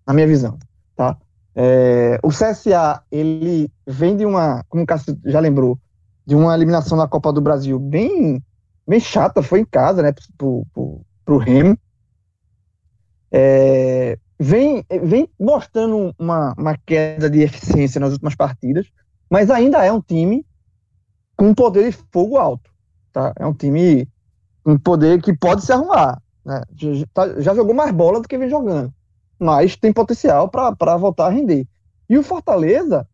na 0.07 0.15
minha 0.15 0.27
visão, 0.27 0.59
tá? 0.97 1.17
É, 1.55 2.19
o 2.23 2.29
CSA, 2.29 3.03
ele 3.11 3.71
vem 3.87 4.17
de 4.17 4.25
uma, 4.25 4.65
como 4.69 4.83
o 4.83 4.87
Cássio 4.87 5.19
já 5.25 5.39
lembrou, 5.39 5.79
de 6.27 6.35
uma 6.35 6.55
eliminação 6.55 6.97
na 6.97 7.09
Copa 7.09 7.33
do 7.33 7.41
Brasil 7.41 7.79
bem, 7.79 8.43
bem 8.87 9.01
chata, 9.01 9.43
foi 9.43 9.61
em 9.61 9.65
casa, 9.65 10.03
né, 10.03 10.13
pro, 10.37 10.67
pro, 10.73 11.01
pro 11.25 11.39
Remo. 11.39 11.79
É, 13.33 14.19
vem, 14.39 14.85
vem 15.03 15.29
mostrando 15.39 16.15
uma, 16.19 16.55
uma 16.59 16.77
queda 16.77 17.31
de 17.31 17.41
eficiência 17.41 18.01
nas 18.01 18.13
últimas 18.13 18.35
partidas, 18.35 18.87
mas 19.29 19.51
ainda 19.51 19.85
é 19.85 19.93
um 19.93 20.01
time 20.01 20.45
com 21.41 21.49
um 21.49 21.55
poder 21.55 21.91
de 21.91 21.99
fogo 22.13 22.37
alto, 22.37 22.71
tá? 23.13 23.33
É 23.39 23.47
um 23.47 23.55
time 23.55 24.07
um 24.67 24.79
poder 24.79 25.23
que 25.23 25.35
pode 25.37 25.65
se 25.65 25.73
arrumar, 25.73 26.21
né? 26.45 26.63
Já, 26.77 27.07
tá, 27.15 27.41
já 27.41 27.55
jogou 27.55 27.75
mais 27.75 27.91
bola 27.93 28.21
do 28.21 28.29
que 28.29 28.37
vem 28.37 28.51
jogando 28.51 28.93
mas 29.41 29.75
tem 29.75 29.91
potencial 29.91 30.51
para 30.51 30.97
voltar 30.99 31.27
a 31.27 31.31
render. 31.31 31.67
E 32.09 32.19
o 32.19 32.23
Fortaleza 32.23 33.09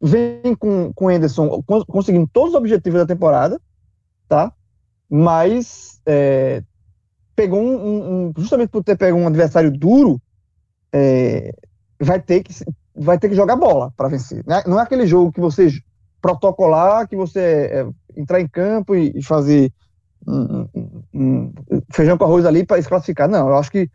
vem 0.00 0.54
com, 0.58 0.90
com 0.94 1.04
o 1.04 1.08
Anderson 1.10 1.62
conseguindo 1.86 2.26
todos 2.26 2.50
os 2.50 2.56
objetivos 2.56 3.00
da 3.00 3.06
temporada, 3.06 3.60
tá? 4.26 4.50
Mas 5.10 6.00
é, 6.06 6.62
pegou 7.36 7.60
um, 7.60 8.28
um, 8.28 8.32
justamente 8.38 8.70
por 8.70 8.82
ter 8.82 8.96
pego 8.96 9.18
um 9.18 9.26
adversário 9.26 9.70
duro, 9.70 10.20
é, 10.90 11.54
vai 12.00 12.18
ter 12.18 12.42
que 12.42 12.54
vai 12.94 13.18
ter 13.18 13.28
que 13.28 13.34
jogar 13.34 13.56
bola 13.56 13.92
para 13.94 14.08
vencer. 14.08 14.42
Né? 14.46 14.62
Não 14.66 14.80
é 14.80 14.82
aquele 14.82 15.06
jogo 15.06 15.32
que 15.32 15.40
você 15.40 15.68
protocolar, 16.22 17.08
que 17.08 17.16
você 17.16 17.40
é, 17.40 17.86
entrar 18.16 18.40
em 18.40 18.46
campo 18.46 18.94
e, 18.94 19.12
e 19.16 19.22
fazer 19.22 19.72
um, 20.26 20.68
um, 21.12 21.52
feijão 21.90 22.16
com 22.16 22.24
arroz 22.24 22.46
ali 22.46 22.64
para 22.64 22.80
se 22.80 22.88
classificar. 22.88 23.28
Não, 23.28 23.48
eu 23.48 23.56
acho 23.56 23.70
que 23.70 23.90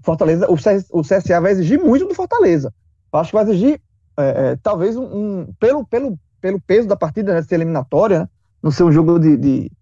Fortaleza, 0.00 0.50
o, 0.50 0.54
o 0.98 1.02
CSA 1.02 1.40
vai 1.40 1.52
exigir 1.52 1.78
muito 1.78 2.06
do 2.06 2.14
Fortaleza. 2.14 2.72
Eu 3.12 3.18
acho 3.20 3.30
que 3.30 3.36
vai 3.36 3.44
exigir, 3.44 3.80
é, 4.16 4.50
é, 4.50 4.56
talvez, 4.56 4.96
um, 4.96 5.04
um, 5.04 5.54
pelo, 5.60 5.86
pelo, 5.86 6.18
pelo 6.40 6.60
peso 6.60 6.88
da 6.88 6.96
partida, 6.96 7.34
né, 7.34 7.42
ser 7.42 7.56
eliminatória, 7.56 8.20
né, 8.20 8.28
no 8.62 8.72
seu 8.72 8.90
jogo 8.90 9.18
de, 9.18 9.36
de, 9.36 9.72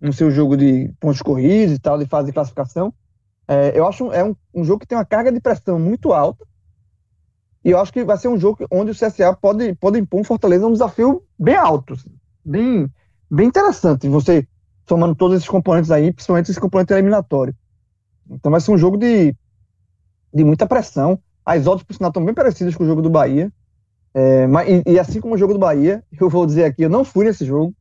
no 0.00 0.12
seu 0.12 0.30
jogo 0.30 0.56
de 0.56 0.90
pontos 0.98 1.20
corridos 1.20 1.76
e 1.76 1.78
tal, 1.78 1.98
de 1.98 2.06
fase 2.06 2.28
de 2.28 2.32
classificação. 2.32 2.92
É, 3.46 3.78
eu 3.78 3.86
acho 3.86 4.10
é 4.12 4.24
um, 4.24 4.34
um 4.54 4.64
jogo 4.64 4.80
que 4.80 4.86
tem 4.86 4.96
uma 4.96 5.04
carga 5.04 5.30
de 5.30 5.40
pressão 5.40 5.78
muito 5.78 6.12
alta. 6.12 6.44
E 7.66 7.70
eu 7.72 7.80
acho 7.80 7.92
que 7.92 8.04
vai 8.04 8.16
ser 8.16 8.28
um 8.28 8.38
jogo 8.38 8.64
onde 8.70 8.92
o 8.92 8.94
CSA 8.94 9.34
pode, 9.34 9.74
pode 9.74 9.98
impor 9.98 10.20
um 10.20 10.24
Fortaleza 10.24 10.68
um 10.68 10.72
desafio 10.72 11.24
bem 11.36 11.56
alto, 11.56 11.94
assim, 11.94 12.14
bem, 12.44 12.88
bem 13.28 13.48
interessante. 13.48 14.08
Você 14.08 14.46
somando 14.88 15.16
todos 15.16 15.36
esses 15.36 15.48
componentes 15.48 15.90
aí, 15.90 16.12
principalmente 16.12 16.48
esse 16.48 16.60
componente 16.60 16.92
eliminatório. 16.92 17.52
Então 18.30 18.52
vai 18.52 18.60
ser 18.60 18.70
um 18.70 18.78
jogo 18.78 18.96
de 18.96 19.34
de 20.32 20.44
muita 20.44 20.64
pressão. 20.64 21.18
As 21.44 21.66
odds, 21.66 21.82
por 21.82 21.92
sinal, 21.94 22.10
estão 22.10 22.24
bem 22.24 22.34
parecidas 22.34 22.76
com 22.76 22.84
o 22.84 22.86
jogo 22.86 23.02
do 23.02 23.10
Bahia. 23.10 23.52
É, 24.14 24.46
mas, 24.46 24.68
e, 24.68 24.92
e, 24.92 24.98
assim 25.00 25.20
como 25.20 25.34
o 25.34 25.38
jogo 25.38 25.52
do 25.52 25.58
Bahia, 25.58 26.04
eu 26.20 26.30
vou 26.30 26.46
dizer 26.46 26.66
aqui, 26.66 26.82
eu 26.82 26.88
não 26.88 27.04
fui 27.04 27.24
nesse 27.24 27.44
jogo, 27.44 27.74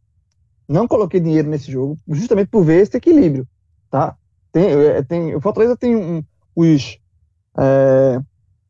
não 0.67 0.87
coloquei 0.87 1.19
dinheiro 1.19 1.47
nesse 1.47 1.71
jogo, 1.71 1.95
justamente 2.07 2.47
por 2.47 2.63
ver 2.63 2.81
esse 2.81 2.97
equilíbrio, 2.97 3.47
tá? 3.91 4.17
Tem, 4.51 4.65
é, 4.65 5.03
tem, 5.03 5.35
o 5.35 5.39
Fortaleza 5.39 5.77
tem 5.77 5.95
um, 5.95 6.23
os, 6.55 6.97
é, 7.55 8.19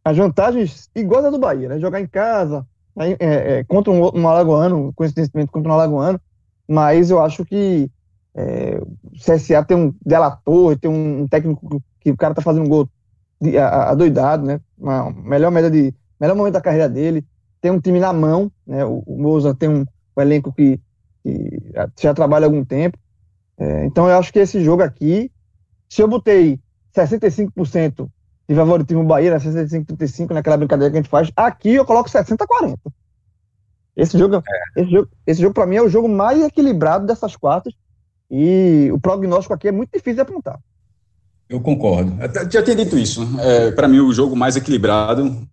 as 0.05 0.15
vantagens 0.15 0.87
iguais 0.95 1.25
a 1.25 1.31
do 1.31 1.39
Bahia, 1.39 1.67
né? 1.67 1.79
Jogar 1.79 1.99
em 1.99 2.05
casa, 2.05 2.65
é, 2.95 3.17
é, 3.19 3.63
contra 3.63 3.91
um, 3.91 4.19
um 4.19 4.27
Alagoano, 4.27 4.93
coincidentemente 4.93 5.51
contra 5.51 5.71
um 5.71 5.73
Alagoano, 5.73 6.21
mas 6.67 7.09
eu 7.09 7.19
acho 7.19 7.43
que 7.43 7.89
é, 8.35 8.79
o 9.03 9.11
CSA 9.17 9.65
tem 9.65 9.75
um 9.75 9.93
delator, 10.05 10.77
tem 10.77 10.91
um 10.91 11.27
técnico 11.27 11.81
que 11.99 12.11
o 12.11 12.17
cara 12.17 12.35
tá 12.35 12.41
fazendo 12.41 12.65
um 12.65 12.69
gol 12.69 12.87
adoidado, 13.87 14.45
né? 14.45 14.61
Uma 14.77 15.11
melhor 15.11 15.51
média 15.51 15.71
de 15.71 15.93
melhor 16.19 16.35
momento 16.35 16.53
da 16.53 16.61
carreira 16.61 16.87
dele. 16.87 17.25
Tem 17.59 17.71
um 17.71 17.79
time 17.79 17.99
na 17.99 18.13
mão, 18.13 18.51
né? 18.65 18.85
O, 18.85 19.03
o 19.07 19.17
Moza 19.17 19.55
tem 19.55 19.67
um, 19.67 19.85
um 20.15 20.21
elenco 20.21 20.53
que, 20.53 20.79
que, 21.23 21.73
já 21.99 22.13
trabalha 22.13 22.45
há 22.45 22.47
algum 22.47 22.63
tempo. 22.63 22.97
É, 23.57 23.85
então 23.85 24.07
eu 24.07 24.17
acho 24.17 24.31
que 24.31 24.39
esse 24.39 24.63
jogo 24.63 24.83
aqui, 24.83 25.31
se 25.89 26.01
eu 26.01 26.07
botei 26.07 26.59
65% 26.95 28.07
de 28.47 28.55
favoritismo 28.55 29.03
Bahia, 29.03 29.31
né, 29.31 29.39
65-35 29.39 30.33
naquela 30.33 30.57
brincadeira 30.57 30.91
que 30.91 30.97
a 30.97 31.01
gente 31.01 31.09
faz, 31.09 31.31
aqui 31.35 31.75
eu 31.75 31.85
coloco 31.85 32.09
60-40. 32.09 32.77
Esse 33.95 34.17
jogo, 34.17 34.35
é. 34.35 34.81
esse 34.81 34.91
jogo, 34.91 35.09
esse 35.25 35.41
jogo 35.41 35.53
para 35.53 35.65
mim 35.65 35.77
é 35.77 35.81
o 35.81 35.89
jogo 35.89 36.07
mais 36.07 36.43
equilibrado 36.43 37.05
dessas 37.05 37.35
quartas 37.35 37.73
e 38.29 38.89
o 38.91 38.99
prognóstico 38.99 39.53
aqui 39.53 39.67
é 39.67 39.71
muito 39.71 39.91
difícil 39.91 40.15
de 40.15 40.21
apontar. 40.21 40.59
Eu 41.47 41.61
concordo. 41.61 42.17
Eu 42.21 42.51
já 42.51 42.61
tinha 42.61 42.75
dito 42.75 42.97
isso. 42.97 43.21
É, 43.39 43.71
para 43.71 43.87
mim, 43.87 43.99
o 43.99 44.11
jogo 44.11 44.35
mais 44.35 44.55
equilibrado 44.55 45.47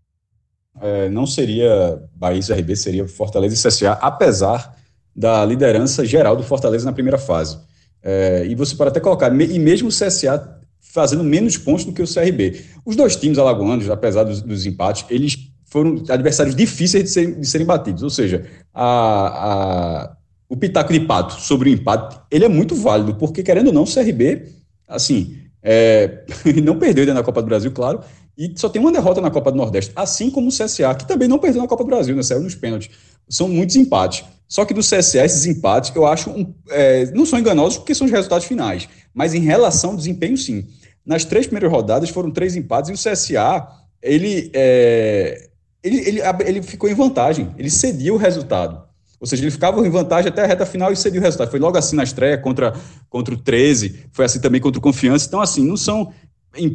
é, 0.81 1.09
não 1.11 1.27
seria 1.27 2.03
Bahia 2.15 2.41
e 2.41 2.47
CRB, 2.47 2.77
seria 2.77 3.09
Fortaleza 3.09 3.55
e 3.55 3.71
CSA, 3.71 3.93
apesar 3.93 4.75
da 5.15 5.45
liderança 5.45 6.05
geral 6.05 6.35
do 6.35 6.43
Fortaleza 6.43 6.87
na 6.87 6.93
primeira 6.93 7.19
fase. 7.19 7.59
É, 8.03 8.45
e 8.47 8.55
você 8.55 8.75
pode 8.75 8.91
até 8.91 9.01
colocar, 9.01 9.29
e 9.41 9.59
mesmo 9.59 9.89
o 9.89 9.93
CSA 9.93 10.52
fazendo 10.83 11.25
menos 11.25 11.57
pontos 11.57 11.85
do 11.85 11.93
que 11.93 12.03
o 12.03 12.07
CRB. 12.07 12.61
Os 12.85 12.97
dois 12.97 13.17
times 13.17 13.39
alagoanos, 13.39 13.89
apesar 13.89 14.25
dos, 14.25 14.43
dos 14.43 14.67
empates, 14.67 15.07
eles 15.09 15.39
foram 15.65 16.03
adversários 16.09 16.55
difíceis 16.55 17.05
de 17.05 17.11
serem, 17.11 17.41
de 17.41 17.47
serem 17.47 17.67
batidos. 17.67 18.03
Ou 18.03 18.11
seja, 18.11 18.45
a, 18.75 18.85
a, 18.85 20.17
o 20.49 20.57
pitaco 20.57 20.93
de 20.93 21.01
pato 21.01 21.41
sobre 21.41 21.71
o 21.71 21.73
empate, 21.73 22.21
ele 22.31 22.45
é 22.45 22.49
muito 22.49 22.75
válido, 22.75 23.15
porque 23.15 23.43
querendo 23.43 23.69
ou 23.69 23.73
não, 23.73 23.85
o 23.85 23.91
CRB, 23.91 24.49
assim, 24.87 25.39
é, 25.63 26.25
não 26.63 26.79
perdeu 26.79 27.03
ainda 27.03 27.15
na 27.15 27.23
Copa 27.23 27.41
do 27.41 27.47
Brasil, 27.47 27.73
claro, 27.73 28.01
e 28.37 28.53
só 28.57 28.69
tem 28.69 28.81
uma 28.81 28.93
derrota 28.93 29.21
na 29.21 29.31
Copa 29.31 29.51
do 29.51 29.57
Nordeste, 29.57 29.93
assim 29.95 30.31
como 30.31 30.49
o 30.49 30.53
CSA, 30.53 30.95
que 30.95 31.07
também 31.07 31.29
não 31.29 31.39
perdeu 31.39 31.63
na 31.63 31.69
Copa 31.69 31.85
do 31.85 31.89
Brasil, 31.89 32.17
né? 32.17 32.23
Saiu 32.23 32.41
nos 32.41 32.55
pênaltis. 32.55 32.91
São 33.29 33.47
muitos 33.47 33.77
empates. 33.77 34.25
Só 34.49 34.65
que 34.65 34.75
do 34.75 34.81
CSA, 34.81 35.25
esses 35.25 35.47
empates, 35.47 35.95
eu 35.95 36.07
acho, 36.07 36.31
um, 36.31 36.55
é, 36.71 37.11
não 37.13 37.25
são 37.25 37.39
enganosos 37.39 37.79
porque 37.79 37.95
são 37.95 38.07
os 38.07 38.11
resultados 38.11 38.47
finais, 38.47 38.89
mas 39.15 39.35
em 39.35 39.41
relação 39.41 39.91
ao 39.91 39.97
desempenho, 39.97 40.37
sim. 40.37 40.67
Nas 41.05 41.25
três 41.25 41.47
primeiras 41.47 41.71
rodadas 41.71 42.11
foram 42.11 42.31
três 42.31 42.55
empates 42.57 42.91
e 42.91 42.93
o 42.93 43.13
CSA, 43.13 43.67
ele, 44.01 44.51
é, 44.55 45.49
ele, 45.83 45.97
ele, 46.09 46.21
ele 46.47 46.63
ficou 46.63 46.89
em 46.89 46.95
vantagem, 46.95 47.53
ele 47.59 47.71
cedia 47.71 48.13
o 48.13 48.17
resultado. 48.17 48.83
Ou 49.21 49.27
seja, 49.27 49.45
ele 49.45 49.51
ficava 49.53 49.87
em 49.87 49.91
vantagem 49.91 50.29
até 50.29 50.43
a 50.43 50.47
reta 50.47 50.67
final 50.67 50.93
e 50.93 50.97
cedia 50.97 51.21
o 51.21 51.23
resultado. 51.23 51.51
Foi 51.51 51.61
logo 51.61 51.79
assim 51.79 51.95
na 51.95 52.03
estreia 52.03 52.37
contra, 52.37 52.75
contra 53.09 53.33
o 53.33 53.37
13, 53.37 54.07
foi 54.11 54.25
assim 54.25 54.41
também 54.41 54.61
contra 54.61 54.81
o 54.81 54.83
Confiança. 54.83 55.27
Então, 55.27 55.41
assim, 55.41 55.65
não 55.65 55.77
são 55.77 56.13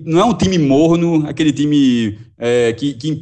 não 0.06 0.20
é 0.20 0.26
um 0.26 0.34
time 0.34 0.58
morno, 0.58 1.28
aquele 1.28 1.54
time 1.54 2.18
é, 2.38 2.74
que, 2.74 2.94
que, 2.94 3.22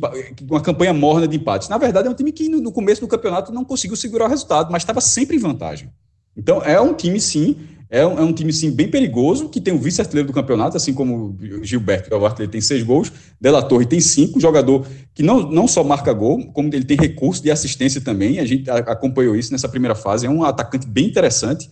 uma 0.50 0.62
campanha 0.62 0.94
morna 0.94 1.28
de 1.28 1.36
empates. 1.36 1.68
Na 1.68 1.78
verdade, 1.78 2.08
é 2.08 2.12
um 2.12 2.14
time 2.14 2.32
que 2.32 2.48
no 2.48 2.72
começo 2.72 3.02
do 3.02 3.08
campeonato 3.08 3.52
não 3.52 3.66
conseguiu 3.66 3.98
segurar 3.98 4.26
o 4.26 4.30
resultado, 4.30 4.72
mas 4.72 4.84
estava 4.84 5.02
sempre 5.02 5.36
em 5.36 5.40
vantagem. 5.40 5.90
Então, 6.38 6.62
é 6.62 6.80
um 6.80 6.94
time, 6.94 7.20
sim, 7.20 7.58
é 7.90 8.06
um, 8.06 8.20
é 8.20 8.22
um 8.22 8.34
time, 8.34 8.52
sim, 8.52 8.72
bem 8.72 8.90
perigoso, 8.90 9.50
que 9.50 9.62
tem 9.62 9.74
o 9.74 9.78
vice-artilheiro 9.78 10.28
do 10.28 10.34
campeonato, 10.34 10.76
assim 10.76 10.94
como 10.94 11.38
Gilberto, 11.62 12.10
que 12.10 12.14
é 12.14 12.18
o 12.18 12.26
artilheiro, 12.26 12.52
tem 12.52 12.62
seis 12.62 12.84
gols, 12.84 13.12
Della 13.40 13.62
Torre 13.62 13.86
tem 13.86 14.00
cinco, 14.00 14.40
jogador 14.40 14.86
que 15.14 15.22
não, 15.22 15.50
não 15.50 15.68
só 15.68 15.84
marca 15.84 16.12
gol, 16.12 16.46
como 16.52 16.70
ele 16.74 16.84
tem 16.84 16.98
recurso 16.98 17.44
de 17.44 17.52
assistência 17.52 18.02
também, 18.02 18.40
a 18.40 18.46
gente 18.46 18.70
acompanhou 18.70 19.36
isso 19.36 19.52
nessa 19.52 19.70
primeira 19.70 19.96
fase, 19.96 20.26
é 20.26 20.30
um 20.30 20.44
atacante 20.44 20.88
bem 20.88 21.06
interessante, 21.06 21.70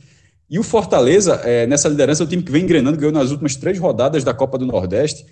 e 0.50 0.60
o 0.60 0.64
Fortaleza, 0.64 1.42
é, 1.44 1.66
nessa 1.66 1.90
liderança, 1.90 2.22
é 2.22 2.26
o 2.26 2.30
time 2.30 2.44
que 2.44 2.52
vem 2.52 2.64
engrenando, 2.64 2.98
ganhou 2.98 3.12
nas 3.12 3.32
últimas 3.32 3.56
três 3.56 3.80
rodadas 3.80 4.24
da 4.24 4.34
Copa 4.34 4.58
do 4.58 4.66
Nordeste, 4.66 5.26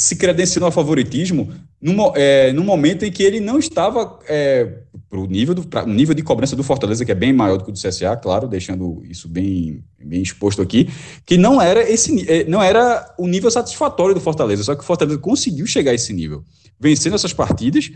se 0.00 0.16
credenciou 0.16 0.64
ao 0.64 0.72
favoritismo 0.72 1.52
no, 1.78 2.14
é, 2.16 2.54
no 2.54 2.64
momento 2.64 3.04
em 3.04 3.12
que 3.12 3.22
ele 3.22 3.38
não 3.38 3.58
estava 3.58 4.18
é, 4.26 4.78
para 5.10 5.20
o 5.20 5.26
nível, 5.26 5.54
do, 5.54 5.62
nível 5.86 6.14
de 6.14 6.22
cobrança 6.22 6.56
do 6.56 6.64
Fortaleza, 6.64 7.04
que 7.04 7.12
é 7.12 7.14
bem 7.14 7.34
maior 7.34 7.58
do 7.58 7.64
que 7.64 7.70
o 7.70 7.72
do 7.74 7.78
CSA, 7.78 8.16
claro, 8.16 8.48
deixando 8.48 9.02
isso 9.04 9.28
bem, 9.28 9.84
bem 10.02 10.22
exposto 10.22 10.62
aqui, 10.62 10.88
que 11.26 11.36
não 11.36 11.60
era, 11.60 11.82
esse, 11.82 12.24
é, 12.30 12.44
não 12.44 12.62
era 12.62 13.14
o 13.18 13.26
nível 13.26 13.50
satisfatório 13.50 14.14
do 14.14 14.22
Fortaleza, 14.22 14.64
só 14.64 14.74
que 14.74 14.80
o 14.80 14.86
Fortaleza 14.86 15.18
conseguiu 15.18 15.66
chegar 15.66 15.90
a 15.90 15.94
esse 15.94 16.14
nível, 16.14 16.42
vencendo 16.80 17.14
essas 17.14 17.34
partidas, 17.34 17.90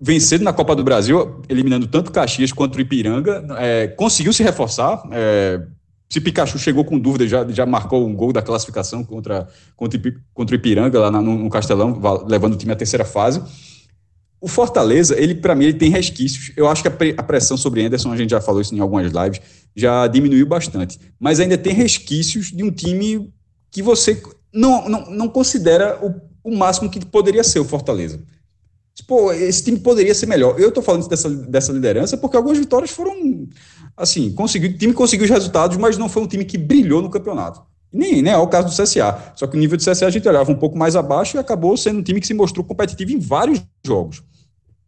vencendo 0.00 0.42
na 0.42 0.54
Copa 0.54 0.74
do 0.74 0.82
Brasil, 0.82 1.42
eliminando 1.50 1.86
tanto 1.86 2.10
Caxias 2.10 2.50
quanto 2.50 2.76
o 2.76 2.80
Ipiranga, 2.80 3.46
é, 3.58 3.88
conseguiu 3.88 4.32
se 4.32 4.42
reforçar, 4.42 5.02
é, 5.12 5.60
se 6.08 6.20
Pikachu 6.20 6.58
chegou 6.58 6.84
com 6.84 6.98
dúvida, 6.98 7.26
já, 7.26 7.46
já 7.48 7.66
marcou 7.66 8.06
um 8.06 8.14
gol 8.14 8.32
da 8.32 8.40
classificação 8.40 9.02
contra, 9.02 9.48
contra, 9.76 10.00
contra 10.32 10.54
o 10.54 10.58
Ipiranga, 10.58 11.00
lá 11.00 11.10
no, 11.10 11.36
no 11.36 11.50
Castelão, 11.50 12.00
levando 12.26 12.54
o 12.54 12.56
time 12.56 12.72
à 12.72 12.76
terceira 12.76 13.04
fase. 13.04 13.42
O 14.40 14.46
Fortaleza, 14.46 15.18
ele 15.18 15.34
para 15.34 15.54
mim, 15.54 15.64
ele 15.64 15.78
tem 15.78 15.90
resquícios. 15.90 16.52
Eu 16.56 16.68
acho 16.68 16.82
que 16.82 16.88
a, 16.88 17.22
pressão 17.22 17.56
sobre 17.56 17.84
Anderson, 17.84 18.12
a 18.12 18.16
gente 18.16 18.30
já 18.30 18.40
falou 18.40 18.60
isso 18.60 18.74
em 18.74 18.80
algumas 18.80 19.10
lives, 19.10 19.40
já 19.74 20.06
diminuiu 20.06 20.46
bastante. 20.46 21.00
Mas 21.18 21.40
ainda 21.40 21.58
tem 21.58 21.72
resquícios 21.72 22.52
de 22.52 22.62
um 22.62 22.70
time 22.70 23.32
que 23.70 23.82
você 23.82 24.22
não, 24.54 24.88
não, 24.88 25.10
não 25.10 25.28
considera 25.28 25.98
o, 26.04 26.14
o 26.44 26.56
máximo 26.56 26.88
que 26.88 27.04
poderia 27.04 27.42
ser 27.42 27.58
o 27.58 27.64
Fortaleza. 27.64 28.20
Pô, 29.06 29.32
esse 29.32 29.62
time 29.64 29.78
poderia 29.78 30.14
ser 30.14 30.26
melhor. 30.26 30.58
Eu 30.58 30.68
estou 30.68 30.82
falando 30.82 31.06
dessa, 31.08 31.28
dessa 31.28 31.72
liderança 31.72 32.16
porque 32.16 32.36
algumas 32.36 32.58
vitórias 32.58 32.90
foram 32.90 33.46
assim, 33.96 34.32
conseguiu, 34.32 34.70
o 34.70 34.78
time 34.78 34.92
conseguiu 34.92 35.24
os 35.24 35.30
resultados, 35.30 35.76
mas 35.76 35.96
não 35.96 36.08
foi 36.08 36.22
um 36.22 36.26
time 36.26 36.44
que 36.44 36.58
brilhou 36.58 37.00
no 37.00 37.10
campeonato. 37.10 37.62
Nem, 37.92 38.20
nem 38.20 38.32
é 38.32 38.36
o 38.36 38.46
caso 38.46 38.68
do 38.68 38.82
CSA. 38.82 39.32
Só 39.34 39.46
que 39.46 39.56
o 39.56 39.60
nível 39.60 39.76
do 39.76 39.84
CSA 39.84 40.06
a 40.06 40.10
gente 40.10 40.28
olhava 40.28 40.50
um 40.50 40.56
pouco 40.56 40.76
mais 40.76 40.96
abaixo 40.96 41.36
e 41.36 41.40
acabou 41.40 41.76
sendo 41.76 42.00
um 42.00 42.02
time 42.02 42.20
que 42.20 42.26
se 42.26 42.34
mostrou 42.34 42.64
competitivo 42.64 43.12
em 43.12 43.18
vários 43.18 43.62
jogos. 43.86 44.22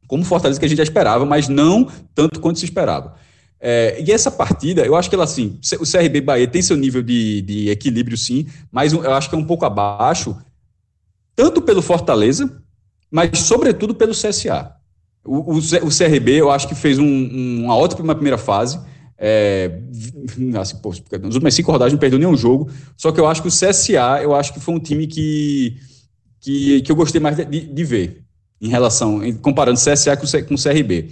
Como 0.06 0.24
Fortaleza 0.24 0.58
que 0.58 0.66
a 0.66 0.68
gente 0.68 0.78
já 0.78 0.84
esperava, 0.84 1.24
mas 1.24 1.48
não 1.48 1.88
tanto 2.14 2.40
quanto 2.40 2.58
se 2.58 2.64
esperava. 2.64 3.14
É, 3.60 4.02
e 4.06 4.12
essa 4.12 4.30
partida, 4.30 4.82
eu 4.82 4.94
acho 4.94 5.08
que 5.08 5.14
ela 5.14 5.24
assim, 5.24 5.58
o 5.80 5.84
CRB 5.84 6.20
Bahia 6.20 6.46
tem 6.46 6.62
seu 6.62 6.76
nível 6.76 7.02
de, 7.02 7.42
de 7.42 7.70
equilíbrio, 7.70 8.16
sim, 8.16 8.46
mas 8.70 8.92
eu 8.92 9.12
acho 9.12 9.28
que 9.28 9.34
é 9.34 9.38
um 9.38 9.44
pouco 9.44 9.64
abaixo, 9.64 10.36
tanto 11.34 11.60
pelo 11.60 11.82
Fortaleza, 11.82 12.62
mas 13.10 13.38
sobretudo 13.40 13.94
pelo 13.94 14.12
CSA. 14.12 14.74
O, 15.24 15.54
o, 15.54 15.58
o 15.58 15.88
CRB, 15.90 16.32
eu 16.32 16.50
acho 16.50 16.68
que 16.68 16.74
fez 16.74 16.98
um, 16.98 17.64
uma 17.64 17.76
ótima 17.76 18.14
primeira 18.14 18.38
fase, 18.38 18.78
é, 19.18 19.72
assim, 20.60 20.76
pô, 20.76 20.94
nas 21.42 21.54
cinco 21.54 21.72
rodadas 21.72 21.92
não 21.92 21.98
perdeu 21.98 22.18
nenhum 22.18 22.36
jogo. 22.36 22.70
Só 22.96 23.10
que 23.10 23.18
eu 23.18 23.26
acho 23.26 23.42
que 23.42 23.48
o 23.48 23.50
CSA, 23.50 24.22
eu 24.22 24.34
acho 24.34 24.52
que 24.54 24.60
foi 24.60 24.74
um 24.74 24.78
time 24.78 25.06
que, 25.06 25.76
que, 26.40 26.82
que 26.82 26.92
eu 26.92 26.96
gostei 26.96 27.20
mais 27.20 27.36
de, 27.36 27.44
de 27.44 27.84
ver 27.84 28.22
em 28.60 28.68
relação, 28.68 29.20
comparando 29.42 29.78
CSA 29.78 30.16
com, 30.16 30.26
com 30.26 30.54
CRB. 30.54 31.10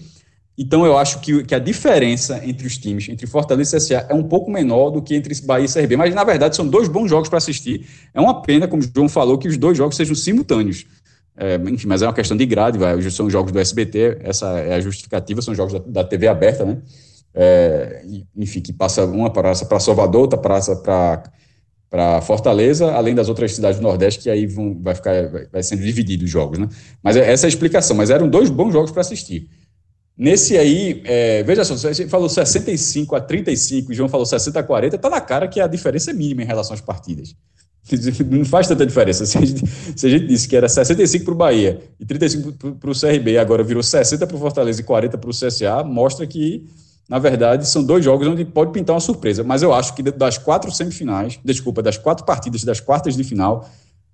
Então 0.59 0.87
eu 0.87 0.97
acho 0.97 1.21
que, 1.21 1.45
que 1.45 1.55
a 1.55 1.59
diferença 1.59 2.41
entre 2.43 2.67
os 2.67 2.79
times, 2.79 3.09
entre 3.09 3.27
Fortaleza 3.27 3.77
e 3.77 3.81
CSA, 3.81 4.07
é 4.09 4.15
um 4.15 4.23
pouco 4.23 4.51
menor 4.51 4.91
do 4.91 5.03
que 5.03 5.15
entre 5.15 5.35
Bahia 5.43 5.67
e 5.67 5.73
CRB. 5.73 5.97
Mas 5.97 6.15
na 6.15 6.25
verdade 6.25 6.57
são 6.57 6.67
dois 6.67 6.89
bons 6.89 7.09
jogos 7.09 7.29
para 7.29 7.39
assistir. 7.39 7.87
É 8.15 8.21
uma 8.21 8.41
pena, 8.41 8.67
como 8.67 8.83
o 8.83 8.87
João 8.95 9.09
falou, 9.09 9.37
que 9.37 9.49
os 9.49 9.59
dois 9.59 9.77
jogos 9.77 9.97
sejam 9.97 10.15
simultâneos. 10.15 10.87
É, 11.37 11.57
enfim, 11.57 11.87
mas 11.87 12.01
é 12.01 12.07
uma 12.07 12.15
questão 12.15 12.37
de 12.37 12.47
grade, 12.47 12.79
vai. 12.79 13.03
São 13.11 13.29
jogos 13.29 13.53
do 13.53 13.59
SBT, 13.59 14.19
essa 14.23 14.59
é 14.59 14.77
a 14.77 14.81
justificativa, 14.81 15.43
são 15.43 15.55
jogos 15.55 15.75
da, 15.75 15.79
da 15.81 16.05
TV 16.05 16.27
aberta, 16.27 16.65
né? 16.65 16.79
É, 17.37 18.03
enfim, 18.35 18.63
que 18.63 18.73
passa 18.73 19.05
uma 19.05 19.31
praça 19.31 19.67
para 19.67 19.79
Salvador, 19.79 20.23
outra 20.23 20.39
praça 20.39 20.75
para 20.77 22.23
Fortaleza, 22.23 22.91
além 22.93 23.15
das 23.15 23.29
outras 23.29 23.55
cidades 23.55 23.79
do 23.79 23.83
Nordeste, 23.83 24.23
que 24.23 24.31
aí 24.31 24.47
vão, 24.47 24.75
vai 24.81 24.95
ficar 24.95 25.13
vai, 25.53 25.63
sendo 25.63 25.83
dividido 25.83 26.25
os 26.25 26.31
jogos, 26.31 26.59
né? 26.59 26.67
Mas 27.03 27.15
é, 27.17 27.31
essa 27.31 27.47
é 27.47 27.49
a 27.49 27.51
explicação, 27.51 27.95
mas 27.95 28.09
eram 28.09 28.27
dois 28.27 28.49
bons 28.49 28.73
jogos 28.73 28.91
para 28.91 29.03
assistir. 29.03 29.51
Nesse 30.17 30.57
aí, 30.57 31.03
é, 31.05 31.43
veja 31.43 31.63
só, 31.63 31.77
você 31.77 32.09
falou 32.09 32.27
65 32.27 33.15
a 33.15 33.21
35, 33.21 33.93
o 33.93 33.95
João 33.95 34.09
falou 34.09 34.25
60 34.25 34.59
a 34.59 34.63
40, 34.63 34.97
tá 34.97 35.11
na 35.11 35.21
cara 35.21 35.47
que 35.47 35.61
a 35.61 35.67
diferença 35.67 36.11
é 36.11 36.15
mínima 36.15 36.43
em 36.43 36.47
relação 36.47 36.73
às 36.73 36.81
partidas. 36.81 37.37
Não 38.31 38.47
faz 38.47 38.67
tanta 38.67 38.87
diferença. 38.87 39.27
Se 39.27 39.37
a 39.37 39.41
gente, 39.43 39.63
se 39.95 40.07
a 40.07 40.11
gente 40.11 40.27
disse 40.27 40.49
que 40.49 40.57
era 40.57 40.71
65 40.71 41.23
para 41.23 41.35
o 41.35 41.37
Bahia 41.37 41.83
e 42.01 42.07
35 42.07 42.77
para 42.81 42.91
o 42.91 42.99
CRB, 42.99 43.37
agora 43.37 43.63
virou 43.63 43.83
60 43.83 44.27
para 44.27 44.37
o 44.37 44.41
Fortaleza 44.41 44.81
e 44.81 44.85
40 44.85 45.19
para 45.19 45.29
o 45.29 45.33
CSA, 45.33 45.85
mostra 45.85 46.27
que 46.27 46.65
na 47.09 47.19
verdade, 47.19 47.69
são 47.69 47.85
dois 47.85 48.05
jogos 48.05 48.27
onde 48.27 48.45
pode 48.45 48.73
pintar 48.73 48.95
uma 48.95 49.01
surpresa. 49.01 49.45
Mas 49.45 49.63
eu 49.63 49.73
acho 49.73 49.95
que 49.95 50.03
das 50.03 50.39
quatro 50.39 50.71
semifinais, 50.73 51.39
desculpa, 51.45 51.83
das 51.83 51.97
quatro 51.97 52.25
partidas 52.25 52.65
das 52.65 52.81
quartas 52.81 53.17
de 53.17 53.23
final, 53.23 53.69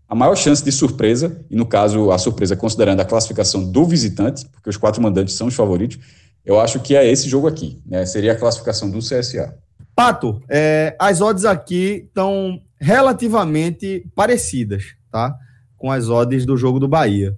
a 0.08 0.14
maior 0.14 0.36
chance 0.36 0.62
de 0.62 0.70
surpresa, 0.70 1.40
e 1.50 1.56
no 1.56 1.64
caso 1.64 2.10
a 2.10 2.18
surpresa 2.18 2.54
considerando 2.54 3.00
a 3.00 3.04
classificação 3.04 3.64
do 3.64 3.84
visitante, 3.86 4.46
porque 4.50 4.68
os 4.68 4.76
quatro 4.76 5.00
mandantes 5.00 5.34
são 5.34 5.46
os 5.46 5.54
favoritos, 5.54 5.98
eu 6.44 6.60
acho 6.60 6.80
que 6.80 6.94
é 6.94 7.10
esse 7.10 7.28
jogo 7.28 7.46
aqui, 7.46 7.80
né? 7.86 8.04
Seria 8.04 8.32
a 8.32 8.36
classificação 8.36 8.90
do 8.90 8.98
CSA. 8.98 9.56
Pato, 9.94 10.42
é, 10.48 10.94
as 10.98 11.20
odds 11.20 11.44
aqui 11.44 12.04
estão 12.06 12.60
relativamente 12.78 14.04
parecidas, 14.14 14.84
tá? 15.10 15.34
Com 15.78 15.90
as 15.90 16.08
odds 16.08 16.44
do 16.44 16.56
jogo 16.56 16.78
do 16.78 16.88
Bahia. 16.88 17.34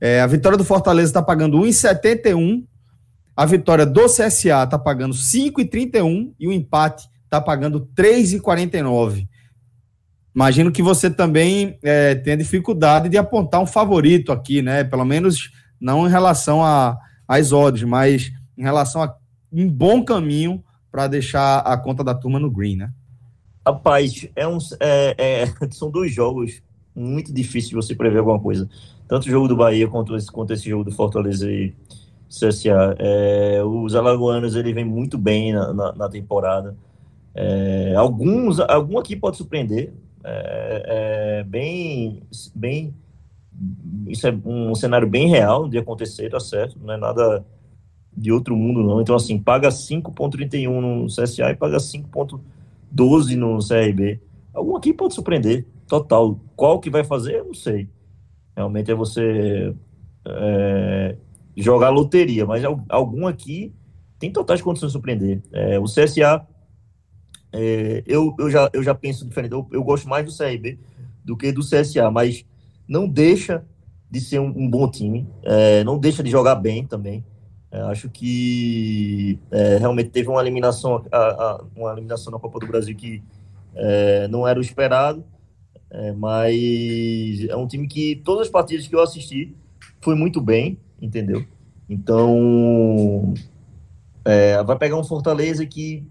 É, 0.00 0.20
a 0.20 0.26
vitória 0.26 0.58
do 0.58 0.64
Fortaleza 0.64 1.10
está 1.10 1.22
pagando 1.22 1.58
1,71, 1.58 2.64
a 3.38 3.46
vitória 3.46 3.86
do 3.86 4.06
CSA 4.06 4.64
está 4.64 4.76
pagando 4.76 5.14
5,31 5.14 6.34
e 6.40 6.48
o 6.48 6.52
empate 6.52 7.08
está 7.22 7.40
pagando 7.40 7.88
3,49. 7.96 9.28
Imagino 10.34 10.72
que 10.72 10.82
você 10.82 11.08
também 11.08 11.78
é, 11.80 12.16
tenha 12.16 12.36
dificuldade 12.36 13.08
de 13.08 13.16
apontar 13.16 13.60
um 13.60 13.66
favorito 13.66 14.32
aqui, 14.32 14.60
né? 14.60 14.82
Pelo 14.82 15.04
menos 15.04 15.52
não 15.80 16.04
em 16.04 16.10
relação 16.10 16.62
às 17.28 17.52
odds, 17.52 17.84
mas 17.84 18.32
em 18.56 18.62
relação 18.64 19.04
a 19.04 19.14
um 19.52 19.70
bom 19.70 20.04
caminho 20.04 20.60
para 20.90 21.06
deixar 21.06 21.60
a 21.60 21.76
conta 21.76 22.02
da 22.02 22.16
turma 22.16 22.40
no 22.40 22.50
green, 22.50 22.74
né? 22.74 22.90
Rapaz, 23.64 24.28
é 24.34 24.48
um, 24.48 24.58
é, 24.80 25.14
é, 25.16 25.46
são 25.70 25.92
dois 25.92 26.12
jogos 26.12 26.60
muito 26.92 27.32
difíceis 27.32 27.68
de 27.68 27.76
você 27.76 27.94
prever 27.94 28.18
alguma 28.18 28.40
coisa. 28.40 28.68
Tanto 29.06 29.28
o 29.28 29.30
jogo 29.30 29.46
do 29.46 29.56
Bahia 29.56 29.86
quanto 29.86 30.16
esse, 30.16 30.26
quanto 30.26 30.52
esse 30.52 30.68
jogo 30.68 30.82
do 30.82 30.90
Fortaleza 30.90 31.48
e 31.48 31.72
CSA. 32.28 32.96
É, 32.98 33.62
os 33.64 33.94
alagoanos 33.94 34.54
ele 34.54 34.72
vem 34.72 34.84
muito 34.84 35.16
bem 35.16 35.52
na, 35.52 35.72
na, 35.72 35.92
na 35.92 36.08
temporada. 36.08 36.76
É, 37.34 37.94
alguns, 37.96 38.60
algum 38.60 38.98
aqui 38.98 39.16
pode 39.16 39.36
surpreender. 39.36 39.92
É, 40.24 41.40
é, 41.40 41.44
bem, 41.44 42.22
bem, 42.54 42.94
isso 44.08 44.26
é 44.26 44.36
um 44.44 44.74
cenário 44.74 45.08
bem 45.08 45.28
real 45.28 45.68
de 45.68 45.78
acontecer, 45.78 46.30
tá 46.30 46.40
certo? 46.40 46.78
Não 46.78 46.92
é 46.92 46.96
nada 46.96 47.44
de 48.16 48.32
outro 48.32 48.56
mundo, 48.56 48.82
não. 48.82 49.00
Então, 49.00 49.14
assim, 49.14 49.38
paga 49.38 49.68
5,31 49.68 50.80
no 50.80 51.06
CSA 51.06 51.50
e 51.50 51.56
paga 51.56 51.78
5,12 51.78 53.36
no 53.36 53.58
CRB. 53.58 54.20
Algum 54.52 54.76
aqui 54.76 54.92
pode 54.92 55.14
surpreender, 55.14 55.64
total. 55.86 56.38
Qual 56.56 56.80
que 56.80 56.90
vai 56.90 57.04
fazer, 57.04 57.36
eu 57.36 57.46
não 57.46 57.54
sei. 57.54 57.88
Realmente 58.56 58.90
é 58.90 58.94
você 58.94 59.72
é, 60.26 61.16
jogar 61.58 61.90
loteria, 61.90 62.46
mas 62.46 62.62
algum 62.88 63.26
aqui 63.26 63.74
tem 64.18 64.32
totais 64.32 64.62
condições 64.62 64.88
de 64.88 64.92
surpreender. 64.92 65.42
É, 65.52 65.78
o 65.78 65.84
CSA, 65.84 66.46
é, 67.52 68.02
eu, 68.06 68.34
eu, 68.38 68.50
já, 68.50 68.70
eu 68.72 68.82
já 68.82 68.94
penso 68.94 69.26
diferente. 69.26 69.52
Eu, 69.52 69.66
eu 69.72 69.82
gosto 69.82 70.08
mais 70.08 70.24
do 70.24 70.36
CRB 70.36 70.78
do 71.24 71.36
que 71.36 71.50
do 71.52 71.60
CSA, 71.60 72.10
mas 72.10 72.44
não 72.86 73.08
deixa 73.08 73.64
de 74.10 74.20
ser 74.20 74.38
um, 74.38 74.46
um 74.46 74.70
bom 74.70 74.90
time, 74.90 75.28
é, 75.42 75.84
não 75.84 75.98
deixa 75.98 76.22
de 76.22 76.30
jogar 76.30 76.54
bem 76.54 76.86
também. 76.86 77.24
É, 77.70 77.80
acho 77.82 78.08
que 78.08 79.38
é, 79.50 79.76
realmente 79.76 80.10
teve 80.10 80.28
uma 80.28 80.40
eliminação, 80.40 81.04
a, 81.12 81.18
a, 81.18 81.64
uma 81.76 81.92
eliminação 81.92 82.32
na 82.32 82.38
Copa 82.38 82.58
do 82.60 82.66
Brasil 82.66 82.96
que 82.96 83.22
é, 83.74 84.26
não 84.28 84.46
era 84.46 84.58
o 84.58 84.62
esperado, 84.62 85.24
mas 86.18 87.46
é 87.48 87.56
um 87.56 87.66
time 87.66 87.88
que 87.88 88.16
todas 88.16 88.42
as 88.42 88.50
partidas 88.50 88.86
que 88.86 88.94
eu 88.94 89.00
assisti 89.00 89.56
foi 90.02 90.14
muito 90.14 90.38
bem, 90.38 90.78
entendeu? 91.00 91.44
Então 91.88 93.34
é, 94.24 94.62
vai 94.62 94.76
pegar 94.76 94.96
um 94.96 95.04
Fortaleza 95.04 95.64
que 95.64 96.06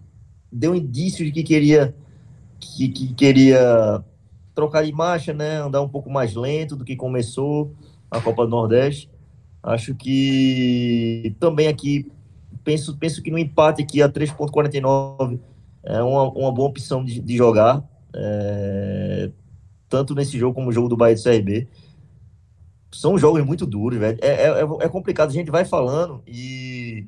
deu 0.52 0.76
indício 0.76 1.24
de 1.26 1.32
que 1.32 1.44
queria 1.44 1.96
que, 2.60 2.90
que 2.90 3.14
queria 3.14 4.04
trocar 4.56 4.84
de 4.84 4.92
marcha, 4.92 5.34
né? 5.34 5.58
Andar 5.58 5.82
um 5.82 5.90
pouco 5.90 6.10
mais 6.10 6.34
lento 6.34 6.76
do 6.76 6.84
que 6.84 6.96
começou 6.96 7.76
a 8.10 8.20
Copa 8.20 8.46
do 8.46 8.50
Nordeste. 8.50 9.10
Acho 9.62 9.94
que 9.94 11.36
também 11.40 11.68
aqui 11.68 12.12
penso, 12.64 12.98
penso 12.98 13.22
que 13.22 13.30
no 13.30 13.38
empate 13.38 13.84
aqui 13.84 14.02
a 14.02 14.10
3.49 14.10 15.40
é 15.84 16.02
uma, 16.02 16.24
uma 16.32 16.52
boa 16.52 16.70
opção 16.70 17.04
de, 17.04 17.20
de 17.20 17.38
jogar. 17.38 17.84
É, 18.16 19.30
tanto 19.88 20.16
nesse 20.16 20.38
jogo 20.38 20.56
como 20.56 20.68
no 20.68 20.74
jogo 20.74 20.90
do 20.90 20.98
Bahia 20.98 21.16
do 21.16 21.24
CRB. 21.24 21.68
São 22.92 23.18
jogos 23.18 23.46
muito 23.46 23.66
duros, 23.66 24.00
velho. 24.00 24.18
É, 24.22 24.62
é, 24.62 24.86
é 24.86 24.90
complicado, 24.90 25.30
a 25.30 25.34
gente 25.34 25.52
vai 25.52 25.66
falando 25.66 26.22
e 26.26 27.06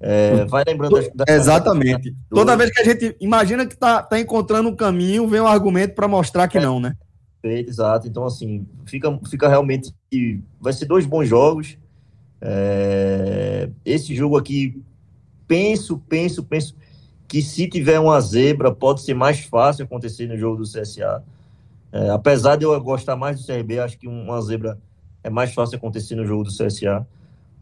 é, 0.00 0.44
vai 0.46 0.64
lembrando 0.66 0.96
das, 0.96 1.10
das 1.14 1.28
Exatamente. 1.28 2.16
Toda 2.30 2.56
vez 2.56 2.70
que 2.70 2.80
a 2.80 2.84
gente 2.84 3.16
imagina 3.20 3.66
que 3.66 3.76
tá, 3.76 4.02
tá 4.02 4.18
encontrando 4.18 4.68
um 4.68 4.74
caminho, 4.74 5.28
vem 5.28 5.40
um 5.40 5.46
argumento 5.46 5.94
para 5.94 6.08
mostrar 6.08 6.48
que 6.48 6.58
é, 6.58 6.60
não, 6.60 6.80
né? 6.80 6.96
Exato. 7.42 8.08
Então, 8.08 8.24
assim, 8.24 8.66
fica, 8.86 9.18
fica 9.28 9.48
realmente. 9.48 9.94
Vai 10.60 10.72
ser 10.72 10.86
dois 10.86 11.04
bons 11.04 11.28
jogos. 11.28 11.76
É, 12.40 13.68
esse 13.84 14.14
jogo 14.14 14.38
aqui, 14.38 14.82
penso, 15.46 15.98
penso, 16.08 16.42
penso 16.42 16.74
que 17.28 17.42
se 17.42 17.68
tiver 17.68 18.00
uma 18.00 18.18
zebra, 18.20 18.72
pode 18.72 19.02
ser 19.02 19.14
mais 19.14 19.40
fácil 19.40 19.84
acontecer 19.84 20.26
no 20.26 20.36
jogo 20.36 20.56
do 20.56 20.64
CSA. 20.64 21.22
É, 21.92 22.08
apesar 22.10 22.56
de 22.56 22.64
eu 22.64 22.80
gostar 22.80 23.16
mais 23.16 23.38
do 23.38 23.46
CRB, 23.46 23.78
acho 23.80 23.98
que 23.98 24.08
uma 24.08 24.40
zebra 24.40 24.78
é 25.22 25.30
mais 25.30 25.52
fácil 25.52 25.76
acontecer 25.76 26.14
no 26.14 26.26
jogo 26.26 26.44
do 26.44 26.50
CSA. 26.50 27.06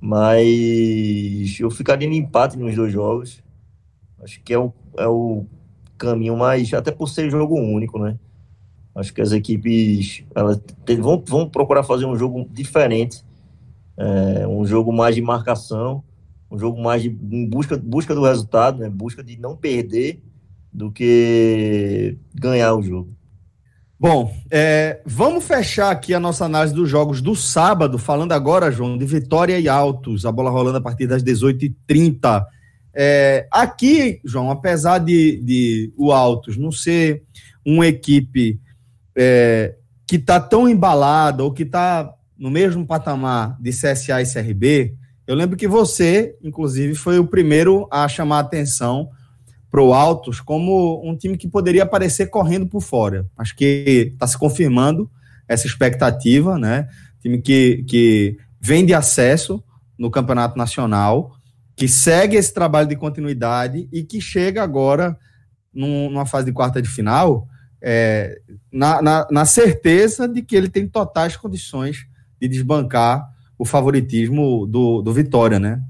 Mas 0.01 1.59
eu 1.59 1.71
ficaria 1.71 2.09
em 2.09 2.17
empate 2.17 2.57
nos 2.57 2.75
dois 2.75 2.93
jogos. 2.93 3.43
Acho 4.23 4.41
que 4.43 4.53
é 4.53 4.59
o, 4.59 4.73
é 4.97 5.07
o 5.09 5.45
caminho 5.97 6.37
mais. 6.37 6.73
Até 6.73 6.93
por 6.93 7.09
ser 7.09 7.31
jogo 7.31 7.57
único, 7.57 7.99
né? 7.99 8.19
Acho 8.95 9.13
que 9.13 9.21
as 9.21 9.33
equipes 9.33 10.25
elas 10.35 10.61
vão, 11.01 11.23
vão 11.27 11.49
procurar 11.49 11.83
fazer 11.83 12.07
um 12.07 12.17
jogo 12.17 12.49
diferente 12.51 13.25
é, 13.99 14.47
um 14.47 14.65
jogo 14.65 14.93
mais 14.93 15.17
de 15.17 15.21
marcação, 15.21 16.05
um 16.49 16.57
jogo 16.57 16.81
mais 16.81 17.03
de 17.03 17.11
busca, 17.11 17.77
busca 17.77 18.15
do 18.15 18.23
resultado, 18.23 18.79
né? 18.79 18.89
busca 18.89 19.25
de 19.25 19.37
não 19.39 19.57
perder 19.57 20.23
do 20.73 20.93
que 20.93 22.17
ganhar 22.33 22.75
o 22.75 22.83
jogo. 22.83 23.13
Bom, 24.01 24.33
é, 24.49 25.01
vamos 25.05 25.43
fechar 25.43 25.91
aqui 25.91 26.15
a 26.15 26.21
nossa 26.21 26.45
análise 26.45 26.73
dos 26.73 26.89
jogos 26.89 27.21
do 27.21 27.35
sábado, 27.35 27.99
falando 27.99 28.31
agora, 28.31 28.71
João, 28.71 28.97
de 28.97 29.05
Vitória 29.05 29.59
e 29.59 29.69
Altos, 29.69 30.25
a 30.25 30.31
bola 30.31 30.51
rolando 30.51 30.79
a 30.79 30.81
partir 30.81 31.09
das 31.09 31.21
18h30. 31.21 32.45
É, 32.95 33.49
aqui, 33.51 34.21
João, 34.25 34.53
apesar 34.53 34.99
de, 34.99 35.43
de 35.43 35.93
o 35.97 36.13
Altos 36.13 36.57
não 36.57 36.71
ser 36.71 37.25
uma 37.67 37.89
equipe 37.89 38.61
é, 39.17 39.75
que 40.07 40.15
está 40.15 40.39
tão 40.39 40.69
embalada 40.69 41.43
ou 41.43 41.53
que 41.53 41.65
está 41.65 42.09
no 42.39 42.53
mesmo 42.53 42.87
patamar 42.87 43.61
de 43.61 43.71
CSA 43.71 44.23
e 44.23 44.33
CRB, 44.33 44.95
eu 45.27 45.35
lembro 45.35 45.57
que 45.57 45.67
você, 45.67 46.37
inclusive, 46.41 46.95
foi 46.95 47.19
o 47.19 47.27
primeiro 47.27 47.89
a 47.91 48.07
chamar 48.07 48.37
a 48.37 48.41
atenção 48.43 49.11
para 49.71 49.83
o 49.83 49.93
Altos 49.93 50.41
como 50.41 51.03
um 51.05 51.17
time 51.17 51.37
que 51.37 51.49
poderia 51.49 51.83
aparecer 51.83 52.29
correndo 52.29 52.67
por 52.67 52.81
fora. 52.81 53.27
Acho 53.37 53.55
que 53.55 54.13
está 54.13 54.27
se 54.27 54.39
confirmando 54.39 55.11
essa 55.47 55.67
expectativa, 55.67 56.59
né? 56.59 56.89
Time 57.21 57.41
que, 57.41 57.85
que 57.85 58.37
vem 58.61 58.85
de 58.87 58.95
acesso 58.95 59.63
no 59.99 60.11
Campeonato 60.11 60.57
Nacional, 60.57 61.33
que 61.77 61.89
segue 61.89 62.37
esse 62.37 62.53
trabalho 62.53 62.89
de 62.89 62.97
continuidade 62.97 63.89
e 63.93 64.03
que 64.03 64.21
chega 64.21 64.63
agora 64.63 65.17
num, 65.73 66.11
numa 66.11 66.27
fase 66.27 66.47
de 66.47 66.53
quarta 66.53 66.81
de 66.81 66.89
final 66.89 67.47
é, 67.81 68.41
na, 68.73 69.01
na, 69.01 69.27
na 69.31 69.45
certeza 69.45 70.29
de 70.29 70.43
que 70.43 70.57
ele 70.57 70.69
tem 70.69 70.87
totais 70.87 71.37
condições 71.37 72.07
de 72.41 72.49
desbancar 72.49 73.29
o 73.59 73.65
favoritismo 73.65 74.67
do, 74.67 75.03
do 75.03 75.13
Vitória, 75.13 75.59
né? 75.59 75.81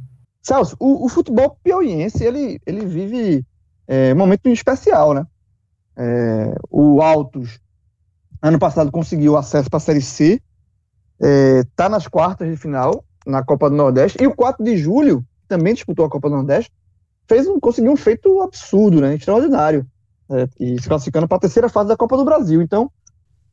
Celso, 0.43 0.77
o, 0.79 1.05
o 1.05 1.09
futebol 1.09 1.59
piauiense, 1.63 2.25
ele, 2.25 2.61
ele 2.67 2.87
vive 2.87 3.45
é, 3.89 4.13
momento 4.13 4.49
especial, 4.51 5.15
né? 5.15 5.27
É, 5.97 6.55
o 6.71 7.01
Altos, 7.01 7.59
ano 8.41 8.59
passado, 8.59 8.93
conseguiu 8.93 9.37
acesso 9.37 9.71
para 9.71 9.79
a 9.79 9.81
Série 9.81 10.03
C, 10.03 10.41
está 11.19 11.87
é, 11.87 11.89
nas 11.89 12.07
quartas 12.07 12.49
de 12.49 12.57
final 12.57 13.03
na 13.27 13.43
Copa 13.43 13.69
do 13.69 13.75
Nordeste, 13.75 14.23
e 14.23 14.27
o 14.27 14.35
4 14.35 14.63
de 14.63 14.77
julho, 14.77 15.25
também 15.49 15.75
disputou 15.75 16.05
a 16.05 16.11
Copa 16.11 16.29
do 16.29 16.37
Nordeste, 16.37 16.71
fez 17.27 17.47
um, 17.49 17.59
conseguiu 17.59 17.91
um 17.91 17.97
feito 17.97 18.41
absurdo, 18.43 19.01
né? 19.01 19.15
Extraordinário. 19.15 19.87
É, 20.31 20.47
e 20.61 20.81
se 20.81 20.87
classificando 20.87 21.27
para 21.27 21.39
a 21.39 21.41
terceira 21.41 21.71
fase 21.71 21.89
da 21.89 21.97
Copa 21.97 22.17
do 22.17 22.25
Brasil. 22.25 22.61
Então. 22.61 22.91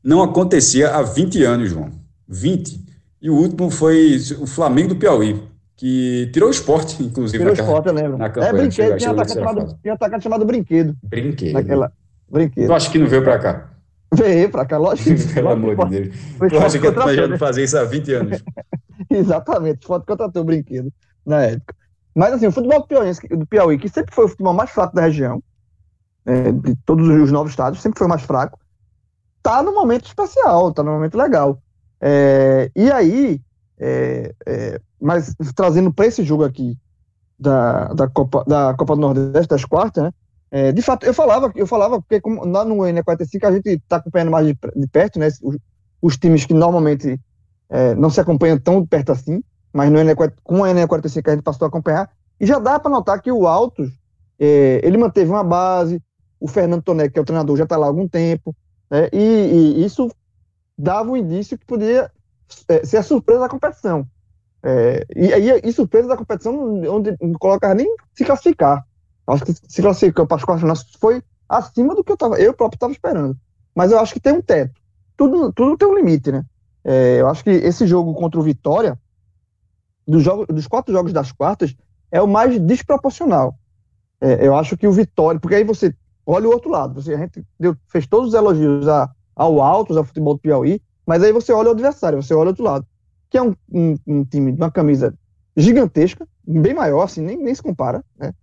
Não 0.03 0.21
acontecia 0.21 0.93
há 0.93 1.01
20 1.01 1.43
anos, 1.43 1.69
João. 1.69 1.89
20. 2.27 2.85
E 3.21 3.29
o 3.29 3.35
último 3.35 3.69
foi 3.69 4.17
o 4.39 4.45
Flamengo 4.45 4.89
do 4.89 4.95
Piauí, 4.97 5.41
que 5.75 6.29
tirou 6.31 6.49
o 6.49 6.51
esporte, 6.51 7.01
inclusive. 7.03 7.37
Tirou 7.37 7.53
o 7.53 7.57
esporte, 7.57 7.87
eu 7.87 7.93
lembro. 7.93 8.17
Na 8.17 8.29
campanha, 8.29 8.49
é, 8.49 8.53
brinquedo, 8.53 8.97
tinha 8.97 9.11
atacante, 9.11 9.33
chamado, 9.33 9.79
tinha 9.81 9.93
atacante 9.93 10.23
chamado 10.23 10.45
Brinquedo. 10.45 10.97
Brinquedo. 11.03 11.53
Naquela, 11.53 11.91
brinquedo. 12.29 12.67
Tu 12.67 12.73
acha 12.73 12.91
que 12.91 12.97
não 12.97 13.07
veio 13.07 13.23
para 13.23 13.39
cá? 13.39 13.69
Veio 14.13 14.49
para 14.49 14.65
cá, 14.65 14.77
lógico. 14.77 15.09
Pelo 15.33 15.49
amor 15.49 15.75
de 15.75 15.99
Deus. 15.99 16.15
Tu 16.49 16.57
acha 16.59 16.79
que 16.79 16.87
eu 16.87 16.93
tô 16.93 17.13
já 17.13 17.37
fazer 17.37 17.63
isso 17.63 17.77
há 17.77 17.83
20 17.83 18.13
anos? 18.13 18.43
Exatamente, 19.09 19.85
foto 19.85 20.05
contratou 20.05 20.43
o 20.43 20.45
brinquedo 20.45 20.93
na 21.25 21.41
época. 21.41 21.75
Mas 22.13 22.33
assim, 22.33 22.47
o 22.47 22.51
futebol 22.51 22.79
do 22.79 22.87
Piauí, 22.87 23.11
do 23.31 23.45
Piauí, 23.45 23.77
que 23.77 23.89
sempre 23.89 24.15
foi 24.15 24.25
o 24.25 24.27
futebol 24.29 24.53
mais 24.53 24.69
fraco 24.69 24.95
da 24.95 25.01
região, 25.01 25.43
é, 26.25 26.51
de 26.51 26.75
todos 26.85 27.07
os 27.07 27.31
novos 27.31 27.51
estados, 27.51 27.81
sempre 27.81 27.97
foi 27.97 28.07
o 28.07 28.09
mais 28.09 28.21
fraco, 28.21 28.57
tá 29.43 29.61
no 29.61 29.73
momento 29.73 30.05
especial, 30.05 30.71
tá 30.71 30.81
no 30.81 30.91
momento 30.91 31.17
legal. 31.17 31.61
É, 31.99 32.71
e 32.75 32.89
aí, 32.89 33.41
é, 33.79 34.33
é, 34.45 34.81
mas 34.99 35.35
trazendo 35.55 35.93
para 35.93 36.05
esse 36.05 36.23
jogo 36.23 36.43
aqui 36.43 36.77
da, 37.37 37.93
da, 37.93 38.07
Copa, 38.07 38.43
da 38.47 38.73
Copa 38.73 38.95
do 38.95 39.01
Nordeste, 39.01 39.47
das 39.47 39.65
quartas, 39.65 40.03
né? 40.03 40.11
É, 40.51 40.71
de 40.71 40.81
fato, 40.81 41.05
eu 41.05 41.13
falava, 41.13 41.51
eu 41.55 41.67
falava, 41.67 41.99
porque 41.99 42.21
como 42.21 42.45
lá 42.45 42.63
no 42.63 42.77
N45 42.77 43.43
a 43.43 43.51
gente 43.51 43.69
está 43.69 43.97
acompanhando 43.97 44.31
mais 44.31 44.47
de, 44.47 44.57
de, 44.75 44.87
perto, 44.87 45.19
né? 45.19 45.27
Os, 45.41 45.57
os 46.01 46.17
times 46.17 46.45
que 46.45 46.53
normalmente 46.53 47.19
é, 47.69 47.93
não 47.95 48.09
se 48.09 48.21
acompanham 48.21 48.57
tão 48.57 48.81
de 48.81 48.87
perto 48.87 49.11
assim, 49.11 49.43
mas 49.73 49.91
no 49.91 49.99
N, 49.99 50.15
com 50.43 50.61
o 50.61 50.63
N45 50.63 51.27
a 51.27 51.31
gente 51.31 51.43
passou 51.43 51.65
a 51.65 51.67
acompanhar, 51.67 52.09
e 52.39 52.45
já 52.45 52.59
dá 52.59 52.79
para 52.79 52.91
notar 52.91 53.21
que 53.21 53.31
o 53.31 53.47
Altos, 53.47 53.91
é, 54.39 54.79
ele 54.83 54.97
manteve 54.97 55.29
uma 55.29 55.43
base, 55.43 56.01
o 56.39 56.47
Fernando 56.47 56.83
Toné, 56.83 57.09
que 57.09 57.17
é 57.19 57.21
o 57.21 57.25
treinador, 57.25 57.57
já 57.57 57.63
está 57.63 57.75
lá 57.75 57.87
há 57.87 57.89
algum 57.89 58.07
tempo, 58.07 58.55
né? 58.89 59.09
E, 59.11 59.17
e, 59.77 59.85
isso 59.85 60.09
dava 60.77 61.11
um 61.11 61.17
indício 61.17 61.57
que 61.57 61.65
podia 61.65 62.11
é, 62.67 62.85
ser 62.85 62.97
a 62.97 63.03
surpresa 63.03 63.41
da 63.41 63.49
competição. 63.49 64.07
É, 64.63 65.05
e 65.15 65.67
e 65.67 65.71
surpresa 65.71 66.07
da 66.07 66.17
competição, 66.17 66.81
onde 66.89 67.15
não 67.21 67.33
colocava 67.33 67.75
nem 67.75 67.87
se 68.13 68.25
classificar. 68.25 68.83
Acho 69.27 69.45
que 69.45 69.53
se 69.53 69.81
classificou 69.81 70.27
para 70.27 70.37
as 70.37 70.43
quartas 70.43 70.85
foi 70.99 71.21
acima 71.47 71.95
do 71.95 72.03
que 72.03 72.11
eu 72.11 72.17
tava, 72.17 72.39
eu 72.39 72.53
próprio 72.53 72.77
estava 72.77 72.91
esperando. 72.91 73.37
Mas 73.75 73.91
eu 73.91 73.99
acho 73.99 74.13
que 74.13 74.19
tem 74.19 74.33
um 74.33 74.41
teto. 74.41 74.79
Tudo, 75.17 75.51
tudo 75.53 75.77
tem 75.77 75.87
um 75.87 75.95
limite, 75.95 76.31
né? 76.31 76.43
É, 76.83 77.21
eu 77.21 77.27
acho 77.27 77.43
que 77.43 77.49
esse 77.49 77.87
jogo 77.87 78.13
contra 78.13 78.39
o 78.39 78.43
Vitória, 78.43 78.99
dos, 80.07 80.23
jogos, 80.23 80.45
dos 80.47 80.67
quatro 80.67 80.93
jogos 80.93 81.11
das 81.11 81.31
quartas, 81.31 81.75
é 82.11 82.21
o 82.21 82.27
mais 82.27 82.59
desproporcional. 82.59 83.55
É, 84.21 84.47
eu 84.47 84.55
acho 84.55 84.77
que 84.77 84.87
o 84.87 84.91
Vitória, 84.91 85.39
porque 85.39 85.55
aí 85.55 85.63
você 85.63 85.93
olha 86.25 86.47
o 86.47 86.51
outro 86.51 86.69
lado. 86.69 87.01
Você, 87.01 87.13
a 87.13 87.17
gente 87.17 87.45
deu, 87.59 87.75
fez 87.87 88.07
todos 88.07 88.29
os 88.29 88.33
elogios 88.33 88.87
a, 88.87 89.09
ao 89.35 89.61
Altos, 89.61 89.97
ao 89.97 90.03
futebol 90.03 90.35
do 90.35 90.39
Piauí, 90.39 90.81
mas 91.05 91.23
aí 91.23 91.31
você 91.31 91.51
olha 91.51 91.69
o 91.69 91.71
adversário, 91.71 92.21
você 92.21 92.33
olha 92.33 92.45
o 92.45 92.49
outro 92.49 92.63
lado, 92.63 92.85
que 93.29 93.37
é 93.37 93.41
um, 93.41 93.55
um, 93.71 93.95
um 94.07 94.25
time 94.25 94.51
de 94.51 94.57
uma 94.57 94.71
camisa 94.71 95.13
gigantesca, 95.55 96.27
bem 96.45 96.73
maior, 96.73 97.03
assim, 97.03 97.21
nem, 97.21 97.37
nem 97.37 97.53
se 97.53 97.61
compara, 97.61 98.03
né? 98.17 98.33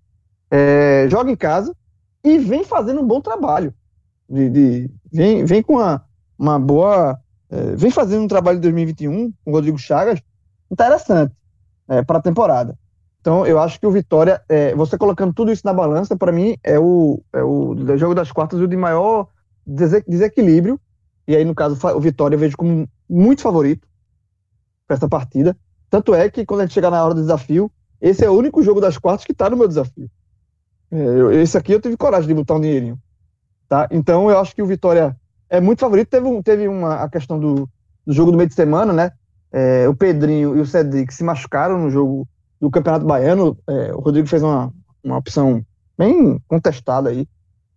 É, 0.51 1.07
joga 1.11 1.31
em 1.31 1.37
casa 1.37 1.75
e 2.23 2.39
vem 2.39 2.65
fazendo 2.65 3.01
um 3.01 3.07
bom 3.07 3.21
trabalho. 3.21 3.75
De, 4.29 4.49
de 4.51 4.91
vem, 5.11 5.45
vem 5.45 5.63
com 5.63 5.75
uma, 5.75 6.05
uma 6.39 6.59
boa. 6.59 7.19
É, 7.51 7.75
vem 7.77 7.91
fazendo 7.91 8.23
um 8.23 8.29
trabalho 8.29 8.59
de 8.59 8.63
2021 8.63 9.33
com 9.45 9.51
o 9.51 9.55
Rodrigo 9.55 9.79
Chagas 9.79 10.21
interessante 10.71 11.35
é, 11.89 12.03
para 12.03 12.19
a 12.19 12.23
temporada. 12.23 12.79
Então, 13.21 13.47
eu 13.47 13.61
acho 13.61 13.79
que 13.79 13.87
o 13.87 13.91
Vitória, 13.91 14.43
é, 14.49 14.75
você 14.75 14.99
colocando 14.99 15.33
tudo 15.33 15.53
isso 15.53 15.63
na 15.65 15.73
balança, 15.73 16.17
para 16.17 16.33
mim, 16.33 16.57
é 16.65 16.79
o, 16.79 17.23
é 17.33 17.43
o 17.43 17.77
jogo 17.97 18.15
das 18.15 18.33
quartas 18.33 18.59
o 18.59 18.67
de 18.67 18.77
maior 18.77 19.29
desequilíbrio. 19.65 20.81
E 21.27 21.37
aí, 21.37 21.45
no 21.45 21.55
caso, 21.55 21.79
o 21.95 22.01
Vitória 22.01 22.35
eu 22.35 22.39
vejo 22.39 22.57
como 22.57 22.89
muito 23.09 23.43
favorito 23.43 23.87
para 24.87 24.97
essa 24.97 25.09
partida. 25.09 25.57
Tanto 25.89 26.15
é 26.15 26.29
que, 26.31 26.45
quando 26.45 26.61
a 26.61 26.67
gente 26.67 26.75
chegar 26.75 26.91
na 26.91 27.05
hora 27.05 27.15
do 27.15 27.21
desafio, 27.21 27.71
esse 28.01 28.25
é 28.25 28.31
o 28.31 28.35
único 28.35 28.63
jogo 28.63 28.81
das 28.81 28.99
quartas 28.99 29.25
que 29.25 29.33
está 29.33 29.49
no 29.49 29.57
meu 29.57 29.69
desafio. 29.69 30.11
É, 30.91 31.43
esse 31.43 31.57
aqui 31.57 31.73
eu 31.73 31.81
tive 31.81 31.97
coragem 31.97 32.29
de 32.29 32.35
botar 32.35 32.55
um 32.55 32.61
dinheirinho. 32.61 32.99
Tá? 33.69 33.89
Então, 33.91 34.31
eu 34.31 34.39
acho 34.39 34.55
que 34.55 34.63
o 34.63 34.67
Vitória 34.67 35.17
é 35.49 35.61
muito 35.61 35.81
favorito. 35.81 36.09
Teve, 36.09 36.27
um, 36.27 36.43
teve 36.43 36.69
uma, 36.69 36.97
a 36.97 37.09
questão 37.09 37.39
do, 37.39 37.69
do 38.07 38.13
jogo 38.13 38.31
do 38.31 38.37
meio 38.37 38.49
de 38.49 38.55
semana, 38.55 38.93
né? 38.93 39.13
É, 39.53 39.89
o 39.89 39.95
Pedrinho 39.95 40.57
e 40.57 40.61
o 40.61 40.67
Cedric 40.67 41.13
se 41.13 41.23
machucaram 41.23 41.79
no 41.79 41.91
jogo 41.91 42.27
do 42.63 42.71
Campeonato 42.71 43.05
Baiano, 43.05 43.59
é, 43.69 43.93
o 43.93 43.99
Rodrigo 43.99 44.29
fez 44.29 44.41
uma, 44.41 44.73
uma 45.03 45.19
opção 45.19 45.67
bem 45.99 46.41
contestada 46.47 47.11
aí, 47.11 47.29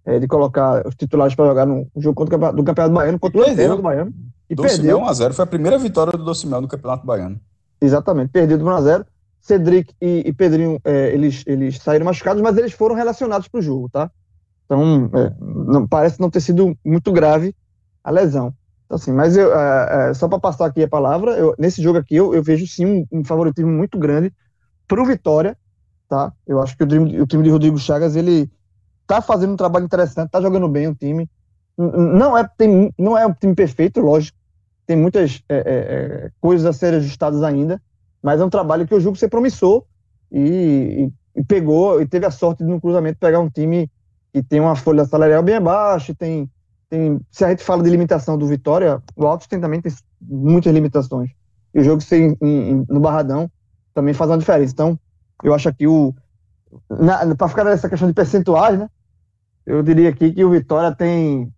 é, 0.05 0.19
de 0.19 0.27
colocar 0.27 0.85
os 0.87 0.95
titulares 0.95 1.33
para 1.35 1.47
jogar 1.47 1.65
no 1.65 1.87
jogo 1.97 2.15
contra 2.15 2.35
o 2.35 2.53
do 2.53 2.63
Campeonato 2.63 2.93
Baiano, 2.93 3.19
contra 3.19 3.41
o 3.41 3.45
Campeonato 3.45 3.81
Baiano. 3.81 4.13
E 4.49 4.55
perdeu. 4.55 4.99
1x0, 4.99 5.33
foi 5.33 5.43
a 5.43 5.47
primeira 5.47 5.77
vitória 5.77 6.11
do 6.11 6.23
Docimel 6.23 6.61
no 6.61 6.67
Campeonato 6.67 7.05
Baiano. 7.05 7.39
Exatamente, 7.81 8.29
perdido 8.29 8.63
1x0. 8.63 9.05
Cedric 9.41 9.93
e, 10.01 10.23
e 10.25 10.33
Pedrinho, 10.33 10.79
é, 10.83 11.13
eles, 11.13 11.43
eles 11.45 11.77
saíram 11.77 12.05
machucados, 12.05 12.41
mas 12.41 12.57
eles 12.57 12.73
foram 12.73 12.95
relacionados 12.95 13.47
para 13.47 13.59
o 13.59 13.61
jogo, 13.61 13.89
tá? 13.89 14.09
Então, 14.65 15.09
é, 15.13 15.31
não, 15.39 15.87
parece 15.87 16.19
não 16.19 16.31
ter 16.31 16.41
sido 16.41 16.75
muito 16.83 17.11
grave 17.11 17.55
a 18.03 18.09
lesão. 18.09 18.53
Então, 18.85 18.95
assim, 18.95 19.11
mas 19.11 19.37
eu, 19.37 19.53
é, 19.53 20.09
é 20.09 20.13
só 20.15 20.27
para 20.27 20.39
passar 20.39 20.65
aqui 20.65 20.83
a 20.83 20.87
palavra, 20.87 21.31
eu, 21.33 21.53
nesse 21.59 21.81
jogo 21.81 21.99
aqui 21.99 22.15
eu, 22.15 22.33
eu 22.33 22.41
vejo 22.41 22.65
sim 22.67 22.85
um, 22.85 23.19
um 23.19 23.23
favoritismo 23.23 23.71
muito 23.71 23.99
grande 23.99 24.33
para 24.87 25.01
o 25.01 25.05
Vitória, 25.05 25.55
tá? 26.09 26.33
Eu 26.47 26.59
acho 26.59 26.75
que 26.75 26.83
o 26.83 26.87
time, 26.87 27.21
o 27.21 27.27
time 27.27 27.43
de 27.43 27.49
Rodrigo 27.51 27.77
Chagas, 27.77 28.15
ele 28.15 28.49
tá 29.07 29.21
fazendo 29.21 29.53
um 29.53 29.57
trabalho 29.57 29.85
interessante, 29.85 30.31
tá 30.31 30.41
jogando 30.41 30.67
bem 30.67 30.87
o 30.87 30.95
time. 30.95 31.29
Não 31.77 32.37
é, 32.37 32.47
tem, 32.57 32.93
não 32.97 33.17
é 33.17 33.25
um 33.25 33.33
time 33.33 33.53
perfeito, 33.53 33.99
lógico. 33.99 34.37
Tem 34.85 34.95
muitas 34.95 35.43
é, 35.49 35.55
é, 35.55 35.61
é, 35.65 36.31
coisas 36.39 36.65
a 36.65 36.71
serem 36.71 36.99
ajustadas 36.99 37.43
ainda, 37.43 37.81
mas 38.21 38.39
é 38.39 38.45
um 38.45 38.49
trabalho 38.49 38.87
que 38.87 38.93
eu 38.93 38.99
julgo 38.99 39.17
ser 39.17 39.29
promissor 39.29 39.83
e, 40.31 41.11
e, 41.35 41.39
e, 41.39 41.43
pegou 41.43 42.01
e 42.01 42.07
teve 42.07 42.25
a 42.25 42.31
sorte 42.31 42.63
de 42.63 42.69
no 42.69 42.79
cruzamento 42.79 43.19
pegar 43.19 43.39
um 43.39 43.49
time 43.49 43.89
que 44.31 44.43
tem 44.43 44.59
uma 44.59 44.75
folha 44.75 45.05
salarial 45.05 45.41
bem 45.41 45.55
abaixo, 45.55 46.13
tem, 46.13 46.49
tem 46.89 47.19
se 47.31 47.43
a 47.43 47.49
gente 47.49 47.63
fala 47.63 47.83
de 47.83 47.89
limitação 47.89 48.37
do 48.37 48.47
Vitória, 48.47 49.01
o 49.15 49.25
Altos 49.25 49.47
tem 49.47 49.59
também 49.59 49.81
tem 49.81 49.91
muitas 50.21 50.73
limitações. 50.73 51.31
E 51.73 51.79
o 51.79 51.83
jogo 51.83 52.01
ser 52.01 52.21
em, 52.21 52.37
em, 52.41 52.85
no 52.87 52.99
Barradão 52.99 53.51
também 53.93 54.13
faz 54.13 54.29
uma 54.29 54.37
diferença. 54.37 54.71
Então, 54.73 54.99
eu 55.43 55.53
acho 55.53 55.73
que 55.73 55.87
o. 55.87 56.13
Para 57.37 57.47
ficar 57.47 57.63
nessa 57.63 57.89
questão 57.89 58.07
de 58.07 58.13
percentuais, 58.13 58.77
né? 58.77 58.89
Eu 59.65 59.81
diria 59.81 60.09
aqui 60.09 60.31
que 60.31 60.43
o 60.43 60.51
Vitória 60.51 60.95
tem 60.95 61.51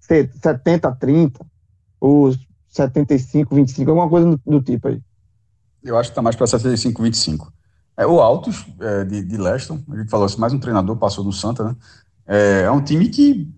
70 0.00 0.92
30, 0.92 1.46
ou 2.00 2.34
75 2.68 3.54
25, 3.54 3.90
alguma 3.90 4.08
coisa 4.08 4.30
do, 4.30 4.40
do 4.44 4.62
tipo 4.62 4.88
aí. 4.88 5.00
Eu 5.82 5.96
acho 5.96 6.10
que 6.10 6.12
está 6.12 6.22
mais 6.22 6.36
para 6.36 6.46
75 6.46 7.02
25. 7.02 7.52
É, 7.96 8.06
o 8.06 8.20
Altos, 8.20 8.66
é, 8.80 9.04
de, 9.04 9.22
de 9.22 9.36
Leston, 9.36 9.80
a 9.90 9.96
gente 9.96 10.10
falou 10.10 10.26
assim, 10.26 10.38
mais 10.38 10.52
um 10.52 10.58
treinador 10.58 10.96
passou 10.96 11.24
no 11.24 11.32
Santa, 11.32 11.64
né? 11.64 11.76
É, 12.26 12.62
é 12.62 12.70
um 12.70 12.82
time 12.82 13.08
que, 13.08 13.48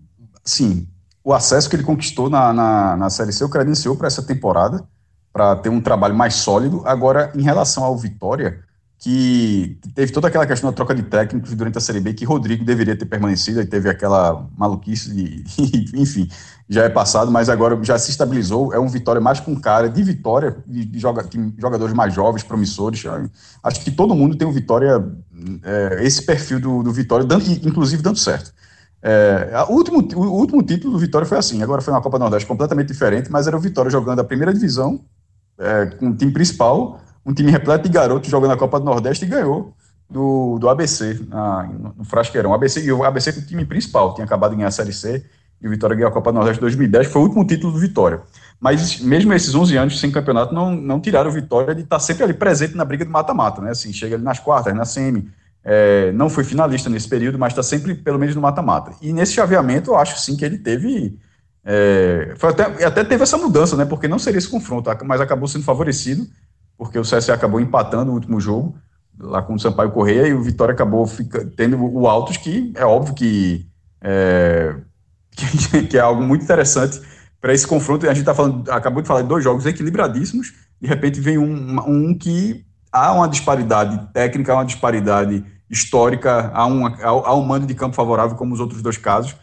sim, 0.45 0.87
o 1.23 1.33
acesso 1.33 1.69
que 1.69 1.75
ele 1.75 1.83
conquistou 1.83 2.29
na, 2.29 2.53
na, 2.53 2.95
na 2.95 3.09
Série 3.09 3.33
C 3.33 3.43
o 3.43 3.49
credenciou 3.49 3.95
para 3.95 4.07
essa 4.07 4.23
temporada 4.23 4.87
para 5.33 5.55
ter 5.55 5.69
um 5.69 5.81
trabalho 5.81 6.15
mais 6.15 6.35
sólido. 6.35 6.81
Agora, 6.85 7.31
em 7.35 7.41
relação 7.41 7.83
ao 7.83 7.97
Vitória, 7.97 8.63
que 8.99 9.79
teve 9.95 10.11
toda 10.11 10.27
aquela 10.27 10.45
questão 10.45 10.69
da 10.69 10.75
troca 10.75 10.93
de 10.93 11.03
técnicos 11.03 11.55
durante 11.55 11.77
a 11.77 11.81
Série 11.81 12.01
B, 12.01 12.13
que 12.13 12.25
Rodrigo 12.25 12.65
deveria 12.65 12.97
ter 12.97 13.05
permanecido, 13.05 13.61
e 13.61 13.65
teve 13.65 13.89
aquela 13.89 14.45
maluquice, 14.57 15.09
de, 15.13 15.43
enfim, 15.97 16.29
já 16.67 16.83
é 16.83 16.89
passado, 16.89 17.31
mas 17.31 17.47
agora 17.47 17.81
já 17.81 17.97
se 17.97 18.11
estabilizou. 18.11 18.73
É 18.73 18.79
um 18.79 18.89
Vitória 18.89 19.21
mais 19.21 19.39
com 19.39 19.55
cara 19.55 19.89
de 19.89 20.03
Vitória, 20.03 20.57
de, 20.67 20.99
joga, 20.99 21.23
de 21.23 21.53
jogadores 21.57 21.93
mais 21.93 22.13
jovens, 22.13 22.43
promissores. 22.43 23.01
Acho 23.63 23.81
que 23.81 23.89
todo 23.89 24.13
mundo 24.13 24.35
tem 24.35 24.45
o 24.45 24.51
Vitória, 24.51 25.01
é, 25.63 25.99
esse 26.05 26.25
perfil 26.25 26.59
do, 26.59 26.83
do 26.83 26.91
Vitória, 26.91 27.25
dando, 27.25 27.49
inclusive 27.65 28.03
dando 28.03 28.17
certo. 28.17 28.53
É, 29.01 29.65
o, 29.69 29.75
último, 29.75 29.99
o 30.13 30.39
último 30.39 30.61
título 30.61 30.91
do 30.91 30.99
Vitória 30.99 31.25
foi 31.25 31.37
assim, 31.37 31.63
agora 31.63 31.81
foi 31.81 31.93
uma 31.93 32.01
Copa 32.01 32.19
Nordeste 32.19 32.45
completamente 32.45 32.89
diferente, 32.89 33.31
mas 33.31 33.47
era 33.47 33.55
o 33.55 33.59
Vitória 33.61 33.89
jogando 33.89 34.19
a 34.19 34.25
primeira 34.25 34.53
divisão, 34.53 34.99
é, 35.57 35.85
com 35.85 36.09
o 36.09 36.15
time 36.15 36.33
principal, 36.33 36.99
um 37.29 37.33
time 37.33 37.51
repleto 37.51 37.83
de 37.87 37.93
garotos 37.93 38.29
jogando 38.29 38.51
a 38.51 38.57
Copa 38.57 38.79
do 38.79 38.85
Nordeste 38.85 39.23
e 39.23 39.27
ganhou 39.27 39.73
do, 40.09 40.57
do 40.57 40.67
ABC 40.67 41.21
na, 41.29 41.69
no 41.95 42.03
Frasqueirão. 42.03 42.53
ABC, 42.53 42.83
e 42.83 42.91
o 42.91 43.03
ABC 43.03 43.33
com 43.33 43.41
o 43.41 43.45
time 43.45 43.63
principal, 43.65 44.15
tinha 44.15 44.25
acabado 44.25 44.51
de 44.51 44.57
ganhar 44.57 44.69
a 44.69 44.71
Série 44.71 44.91
C 44.91 45.23
e 45.61 45.67
o 45.67 45.69
Vitória 45.69 45.95
ganhou 45.95 46.09
a 46.09 46.11
Copa 46.11 46.31
do 46.31 46.35
Nordeste 46.35 46.59
2010, 46.59 47.07
foi 47.07 47.21
o 47.21 47.25
último 47.25 47.45
título 47.45 47.73
do 47.73 47.79
Vitória. 47.79 48.21
Mas 48.59 48.99
mesmo 48.99 49.31
esses 49.33 49.53
11 49.53 49.77
anos 49.77 49.99
sem 49.99 50.09
campeonato 50.09 50.53
não, 50.53 50.75
não 50.75 50.99
tiraram 50.99 51.29
o 51.29 51.33
Vitória 51.33 51.75
de 51.75 51.81
estar 51.81 51.99
sempre 51.99 52.23
ali 52.23 52.33
presente 52.33 52.75
na 52.75 52.83
briga 52.83 53.05
de 53.05 53.11
mata-mata, 53.11 53.61
né? 53.61 53.71
Assim, 53.71 53.93
chega 53.93 54.15
ali 54.15 54.23
nas 54.23 54.39
quartas, 54.39 54.73
na 54.73 54.85
semi, 54.85 55.29
é, 55.63 56.11
não 56.13 56.29
foi 56.29 56.43
finalista 56.43 56.89
nesse 56.89 57.07
período, 57.07 57.37
mas 57.37 57.51
está 57.51 57.61
sempre 57.61 57.93
pelo 57.93 58.17
menos 58.17 58.35
no 58.35 58.41
mata-mata. 58.41 58.93
E 59.01 59.13
nesse 59.13 59.33
chaveamento 59.33 59.91
eu 59.91 59.97
acho 59.97 60.19
sim 60.19 60.35
que 60.35 60.43
ele 60.43 60.57
teve 60.57 61.19
é, 61.63 62.33
foi 62.37 62.49
até, 62.49 62.85
até 62.85 63.03
teve 63.03 63.21
essa 63.21 63.37
mudança, 63.37 63.75
né? 63.75 63.85
Porque 63.85 64.07
não 64.07 64.17
seria 64.17 64.39
esse 64.39 64.49
confronto, 64.49 64.89
mas 65.05 65.21
acabou 65.21 65.47
sendo 65.47 65.63
favorecido, 65.63 66.25
porque 66.79 66.97
o 66.97 67.03
CSA 67.03 67.33
acabou 67.33 67.59
empatando 67.59 68.09
o 68.09 68.13
último 68.13 68.39
jogo, 68.39 68.75
lá 69.19 69.41
com 69.41 69.53
o 69.53 69.59
Sampaio 69.59 69.91
Correia, 69.91 70.27
e 70.27 70.33
o 70.33 70.41
Vitória 70.41 70.73
acabou 70.73 71.05
fica, 71.05 71.45
tendo 71.57 71.77
o 71.77 72.07
Altos, 72.07 72.37
que 72.37 72.71
é 72.73 72.85
óbvio 72.85 73.13
que 73.13 73.67
é, 74.01 74.75
que, 75.35 75.83
que 75.87 75.97
é 75.97 76.01
algo 76.01 76.23
muito 76.23 76.43
interessante 76.43 77.01
para 77.41 77.53
esse 77.53 77.67
confronto. 77.67 78.09
A 78.09 78.13
gente 78.13 78.25
tá 78.25 78.33
falando, 78.33 78.71
acabou 78.71 79.01
de 79.01 79.07
falar 79.09 79.23
de 79.23 79.27
dois 79.27 79.43
jogos 79.43 79.65
equilibradíssimos, 79.65 80.53
de 80.79 80.87
repente 80.87 81.19
vem 81.19 81.37
um, 81.37 81.79
um 81.85 82.17
que 82.17 82.65
há 82.89 83.11
uma 83.11 83.27
disparidade 83.27 84.11
técnica, 84.13 84.53
há 84.53 84.55
uma 84.55 84.65
disparidade 84.65 85.45
histórica, 85.69 86.49
há 86.53 86.65
um, 86.65 86.87
há 86.87 87.35
um 87.35 87.43
mando 87.43 87.67
de 87.67 87.75
campo 87.75 87.93
favorável, 87.93 88.37
como 88.37 88.53
os 88.53 88.61
outros 88.61 88.81
dois 88.81 88.97
casos 88.97 89.35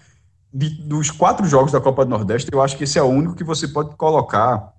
de, 0.56 0.70
dos 0.70 1.10
quatro 1.10 1.46
jogos 1.46 1.70
da 1.70 1.80
Copa 1.80 2.04
do 2.04 2.10
Nordeste, 2.10 2.48
eu 2.50 2.62
acho 2.62 2.78
que 2.78 2.84
esse 2.84 2.98
é 2.98 3.02
o 3.02 3.06
único 3.06 3.34
que 3.34 3.44
você 3.44 3.68
pode 3.68 3.94
colocar 3.96 4.72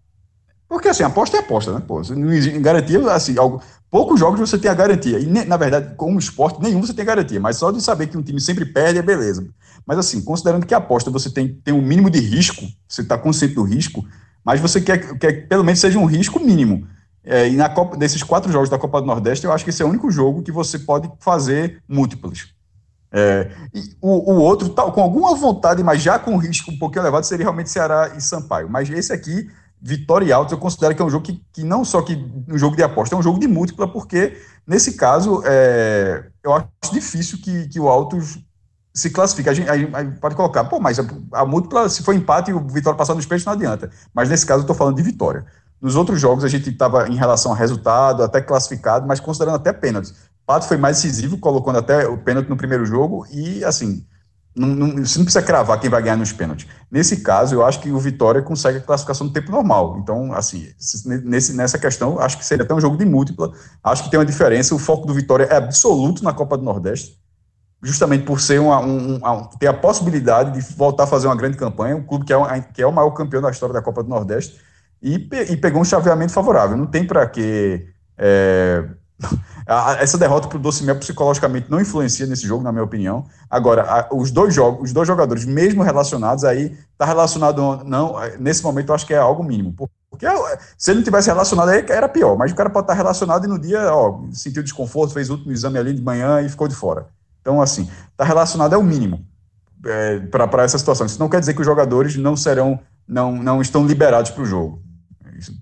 Porque 0.67 0.89
assim, 0.89 1.03
aposta 1.03 1.37
é 1.37 1.39
aposta, 1.39 1.73
né? 1.73 1.81
Pô, 1.85 2.01
não 2.01 2.61
garantia, 2.61 2.99
assim, 3.11 3.37
algo, 3.37 3.61
poucos 3.89 4.19
jogos 4.19 4.39
você 4.39 4.57
tem 4.57 4.69
a 4.69 4.73
garantia. 4.73 5.17
E, 5.19 5.25
na 5.25 5.55
verdade, 5.55 5.95
como 5.95 6.19
esporte, 6.19 6.61
nenhum 6.61 6.81
você 6.81 6.93
tem 6.93 7.05
garantia. 7.05 7.39
Mas 7.39 7.57
só 7.57 7.71
de 7.71 7.81
saber 7.81 8.07
que 8.07 8.17
um 8.17 8.21
time 8.21 8.41
sempre 8.41 8.65
perde 8.65 8.99
é 8.99 9.01
beleza. 9.01 9.47
Mas 9.85 9.97
assim, 9.97 10.21
considerando 10.21 10.65
que 10.65 10.73
a 10.73 10.77
aposta 10.77 11.09
você 11.09 11.29
tem, 11.29 11.47
tem 11.63 11.73
um 11.73 11.81
mínimo 11.81 12.09
de 12.09 12.19
risco, 12.19 12.65
você 12.87 13.01
está 13.01 13.17
consciente 13.17 13.55
do 13.55 13.63
risco, 13.63 14.05
mas 14.43 14.59
você 14.59 14.81
quer, 14.81 15.17
quer 15.17 15.31
que 15.31 15.47
pelo 15.47 15.63
menos 15.63 15.79
seja 15.79 15.97
um 15.97 16.05
risco 16.05 16.39
mínimo. 16.39 16.85
É, 17.23 17.47
e 17.47 17.55
na 17.55 17.69
Copa, 17.69 17.95
desses 17.95 18.21
quatro 18.21 18.51
jogos 18.51 18.69
da 18.69 18.77
Copa 18.77 18.99
do 18.99 19.07
Nordeste, 19.07 19.45
eu 19.45 19.51
acho 19.51 19.63
que 19.63 19.69
esse 19.69 19.81
é 19.81 19.85
o 19.85 19.89
único 19.89 20.11
jogo 20.11 20.43
que 20.43 20.51
você 20.51 20.79
pode 20.79 21.09
fazer 21.19 21.81
múltiplos. 21.87 22.53
É, 23.11 23.49
o, 24.01 24.33
o, 24.33 24.35
outro, 24.39 24.69
tá, 24.69 24.83
com 24.91 25.01
alguma 25.01 25.33
vontade, 25.35 25.81
mas 25.81 26.01
já 26.01 26.19
com 26.19 26.37
risco 26.37 26.71
um 26.71 26.77
pouquinho 26.77 27.03
elevado, 27.03 27.25
seria 27.25 27.45
realmente 27.45 27.69
Ceará 27.69 28.13
e 28.17 28.21
Sampaio. 28.21 28.69
Mas 28.69 28.89
esse 28.89 29.13
aqui, 29.13 29.49
Vitória 29.81 30.25
e 30.25 30.31
Altos, 30.31 30.51
eu 30.51 30.57
considero 30.57 30.95
que 30.95 31.01
é 31.01 31.05
um 31.05 31.09
jogo 31.09 31.25
que, 31.25 31.41
que 31.53 31.63
não 31.63 31.85
só 31.85 32.01
que 32.01 32.15
um 32.47 32.57
jogo 32.57 32.75
de 32.75 32.83
aposta, 32.83 33.15
é 33.15 33.17
um 33.17 33.21
jogo 33.21 33.39
de 33.39 33.47
múltipla, 33.47 33.87
porque 33.87 34.37
nesse 34.65 34.93
caso 34.93 35.43
é, 35.45 36.25
eu 36.43 36.53
acho 36.53 36.67
difícil 36.91 37.37
que, 37.37 37.67
que 37.67 37.79
o 37.79 37.87
Altos 37.87 38.39
se 38.93 39.11
classifique. 39.11 39.49
A 39.49 39.53
gente, 39.53 39.69
a 39.69 40.19
pode 40.19 40.35
colocar, 40.35 40.63
pô, 40.65 40.79
mas 40.79 40.99
a, 40.99 41.05
a 41.33 41.45
múltipla, 41.45 41.87
se 41.89 42.01
for 42.01 42.15
empate 42.15 42.49
e 42.49 42.53
o 42.53 42.67
Vitória 42.67 42.97
passar 42.97 43.13
nos 43.13 43.25
peixes, 43.25 43.45
não 43.45 43.53
adianta. 43.53 43.91
Mas 44.13 44.29
nesse 44.29 44.45
caso 44.45 44.61
eu 44.61 44.63
estou 44.63 44.75
falando 44.75 44.95
de 44.95 45.03
vitória. 45.03 45.45
Nos 45.79 45.95
outros 45.95 46.19
jogos 46.19 46.43
a 46.43 46.47
gente 46.47 46.69
estava 46.69 47.07
em 47.07 47.15
relação 47.15 47.53
a 47.53 47.55
resultado, 47.55 48.23
até 48.23 48.41
classificado, 48.41 49.07
mas 49.07 49.19
considerando 49.19 49.55
até 49.55 49.71
pênaltis. 49.71 50.13
Pato 50.45 50.65
foi 50.65 50.77
mais 50.77 50.95
decisivo, 50.95 51.37
colocando 51.37 51.77
até 51.77 52.07
o 52.07 52.17
pênalti 52.17 52.47
no 52.47 52.57
primeiro 52.57 52.85
jogo 52.85 53.27
e, 53.31 53.63
assim, 53.63 54.05
não, 54.57 54.67
não, 54.69 55.05
você 55.05 55.19
não 55.19 55.25
precisa 55.25 55.41
cravar 55.41 55.79
quem 55.79 55.89
vai 55.89 56.01
ganhar 56.01 56.17
nos 56.17 56.31
pênaltis. 56.31 56.67
Nesse 56.89 57.17
caso, 57.17 57.53
eu 57.55 57.65
acho 57.65 57.79
que 57.79 57.91
o 57.91 57.99
Vitória 57.99 58.41
consegue 58.41 58.79
a 58.79 58.81
classificação 58.81 59.27
no 59.27 59.33
tempo 59.33 59.51
normal. 59.51 59.99
Então, 59.99 60.33
assim, 60.33 60.67
nesse, 61.23 61.55
nessa 61.55 61.77
questão, 61.77 62.19
acho 62.19 62.37
que 62.37 62.45
seria 62.45 62.65
até 62.65 62.73
um 62.73 62.81
jogo 62.81 62.97
de 62.97 63.05
múltipla. 63.05 63.51
Acho 63.83 64.03
que 64.03 64.09
tem 64.09 64.19
uma 64.19 64.25
diferença. 64.25 64.73
O 64.73 64.79
foco 64.79 65.05
do 65.05 65.13
Vitória 65.13 65.43
é 65.45 65.55
absoluto 65.55 66.23
na 66.23 66.33
Copa 66.33 66.57
do 66.57 66.63
Nordeste, 66.63 67.19
justamente 67.83 68.25
por 68.25 68.41
ser 68.41 68.59
uma, 68.59 68.79
um, 68.79 69.19
ter 69.59 69.67
a 69.67 69.73
possibilidade 69.73 70.59
de 70.59 70.75
voltar 70.75 71.03
a 71.03 71.07
fazer 71.07 71.27
uma 71.27 71.35
grande 71.35 71.57
campanha. 71.57 71.95
Um 71.95 72.03
clube 72.03 72.25
que 72.25 72.33
é, 72.33 72.61
que 72.73 72.81
é 72.81 72.87
o 72.87 72.91
maior 72.91 73.11
campeão 73.11 73.41
da 73.41 73.51
história 73.51 73.73
da 73.73 73.81
Copa 73.81 74.01
do 74.01 74.09
Nordeste 74.09 74.59
e, 75.01 75.29
e 75.49 75.57
pegou 75.57 75.81
um 75.81 75.85
chaveamento 75.85 76.33
favorável. 76.33 76.75
Não 76.75 76.87
tem 76.87 77.05
para 77.05 77.27
que. 77.27 77.85
É, 78.17 78.83
essa 79.99 80.17
derrota 80.17 80.47
para 80.47 80.57
o 80.57 80.61
Docimel 80.61 80.95
psicologicamente 80.97 81.69
não 81.69 81.81
influencia 81.81 82.25
nesse 82.25 82.45
jogo, 82.47 82.63
na 82.63 82.71
minha 82.71 82.83
opinião. 82.83 83.25
Agora, 83.49 84.07
os 84.11 84.31
dois 84.31 84.53
jogos, 84.53 84.83
os 84.83 84.93
dois 84.93 85.07
jogadores, 85.07 85.45
mesmo 85.45 85.83
relacionados, 85.83 86.43
aí 86.43 86.77
está 86.91 87.05
relacionado 87.05 87.83
não. 87.83 88.15
Nesse 88.39 88.63
momento, 88.63 88.89
eu 88.89 88.95
acho 88.95 89.05
que 89.05 89.13
é 89.13 89.17
algo 89.17 89.43
mínimo. 89.43 89.73
Porque 90.09 90.25
se 90.77 90.91
ele 90.91 90.99
não 90.99 91.03
tivesse 91.03 91.29
relacionado 91.29 91.69
aí, 91.69 91.85
era 91.89 92.07
pior. 92.07 92.37
Mas 92.37 92.51
o 92.51 92.55
cara 92.55 92.69
pode 92.69 92.85
estar 92.85 92.93
relacionado 92.93 93.45
e 93.45 93.47
no 93.47 93.59
dia, 93.59 93.93
ó, 93.93 94.21
sentiu 94.31 94.63
desconforto, 94.63 95.13
fez 95.13 95.29
o 95.29 95.33
último 95.33 95.51
exame 95.51 95.77
ali 95.77 95.93
de 95.93 96.01
manhã 96.01 96.41
e 96.41 96.49
ficou 96.49 96.67
de 96.67 96.75
fora. 96.75 97.07
Então, 97.41 97.61
assim, 97.61 97.89
está 98.11 98.23
relacionado 98.23 98.73
é 98.73 98.77
o 98.77 98.83
mínimo 98.83 99.25
é, 99.85 100.19
para 100.19 100.63
essa 100.63 100.77
situação. 100.77 101.05
Isso 101.05 101.19
não 101.19 101.29
quer 101.29 101.39
dizer 101.39 101.53
que 101.53 101.61
os 101.61 101.65
jogadores 101.65 102.15
não 102.15 102.35
serão, 102.35 102.79
não, 103.07 103.31
não 103.31 103.61
estão 103.61 103.85
liberados 103.85 104.31
para 104.31 104.43
o 104.43 104.45
jogo. 104.45 104.81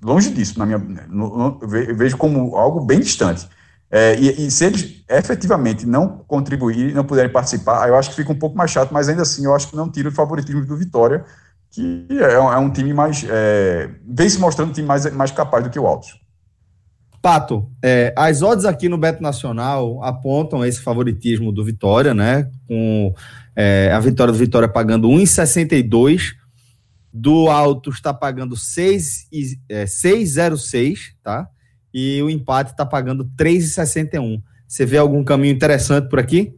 Longe 0.04 0.32
disso, 0.32 0.58
na 0.58 0.66
minha, 0.66 0.78
no, 0.78 1.60
eu 1.62 1.96
vejo 1.96 2.18
como 2.18 2.56
algo 2.56 2.82
bem 2.82 3.00
distante. 3.00 3.48
É, 3.92 4.16
e, 4.20 4.48
e, 4.48 4.52
se 4.52 4.66
eles 4.66 5.04
efetivamente 5.10 5.86
não 5.86 6.24
contribuírem, 6.28 6.94
não 6.94 7.04
puderem 7.04 7.32
participar, 7.32 7.88
eu 7.88 7.96
acho 7.96 8.10
que 8.10 8.16
fica 8.16 8.32
um 8.32 8.40
pouco 8.40 8.58
mais 8.58 8.72
chato, 8.72 8.92
mas 8.92 9.08
ainda 9.08 9.22
assim 9.22 9.46
eu 9.46 9.56
acho 9.56 9.70
que 9.70 9.76
não 9.76 9.90
tira 9.90 10.10
o 10.10 10.12
favoritismo 10.12 10.66
do 10.66 10.76
Vitória, 10.76 11.24
que 11.72 12.08
é, 12.10 12.34
é 12.34 12.58
um 12.58 12.70
time 12.70 12.94
mais. 12.94 13.26
É, 13.30 13.90
vem 14.08 14.28
se 14.28 14.40
mostrando 14.40 14.70
um 14.70 14.74
time 14.74 14.88
mais, 14.88 15.12
mais 15.14 15.32
capaz 15.32 15.64
do 15.64 15.70
que 15.70 15.80
o 15.80 15.86
Altos. 15.86 16.20
Pato, 17.22 17.70
é, 17.84 18.14
as 18.16 18.42
odds 18.42 18.66
aqui 18.66 18.88
no 18.88 18.98
Beto 18.98 19.22
Nacional 19.22 20.04
apontam 20.04 20.64
esse 20.64 20.80
favoritismo 20.80 21.52
do 21.52 21.64
Vitória, 21.64 22.14
né? 22.14 22.50
Com 22.68 23.14
é, 23.56 23.92
a 23.92 24.00
vitória 24.00 24.32
do 24.32 24.38
Vitória 24.38 24.68
pagando 24.68 25.08
1,62 25.08 26.34
do 27.18 27.50
Alto 27.50 27.92
está 27.92 28.14
pagando 28.14 28.58
6, 28.58 29.30
é, 29.70 29.86
6,06, 29.86 31.14
tá? 31.24 31.50
E 31.94 32.22
o 32.22 32.30
empate 32.30 32.72
está 32.72 32.86
pagando 32.86 33.24
3,61. 33.38 34.44
Você 34.68 34.86
vê 34.86 34.98
algum 34.98 35.24
caminho 35.24 35.56
interessante 35.56 36.10
por 36.10 36.20
aqui? 36.20 36.54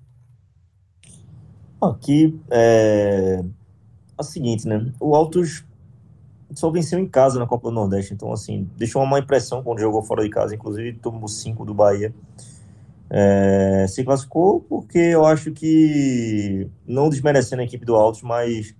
Aqui 1.80 2.41
é, 2.49 3.39
é 3.39 4.20
o 4.22 4.24
seguinte, 4.24 4.68
né? 4.68 4.91
O 4.99 5.16
Altos 5.16 5.64
só 6.55 6.72
venceu 6.72 6.97
em 6.97 7.08
casa 7.08 7.38
na 7.38 7.45
Copa 7.45 7.70
do 7.70 7.76
Nordeste, 7.76 8.16
então 8.16 8.34
assim, 8.34 8.68
deixou 8.76 9.03
uma 9.03 9.12
má 9.12 9.20
impressão 9.20 9.62
quando 9.62 9.80
jogou 9.80 10.01
fora 10.01 10.24
de 10.24 10.30
casa, 10.32 10.55
inclusive 10.55 10.93
tomou 10.93 11.28
5 11.28 11.66
do 11.66 11.74
Bahia. 11.76 12.12
É, 13.12 13.86
se 13.88 14.03
classificou 14.03 14.62
porque 14.62 14.97
eu 14.97 15.24
acho 15.24 15.51
que, 15.51 16.68
não 16.88 17.10
desmerecendo 17.10 17.62
a 17.62 17.66
equipe 17.66 17.86
do 17.86 17.95
Altos, 17.95 18.24
mas 18.24 18.76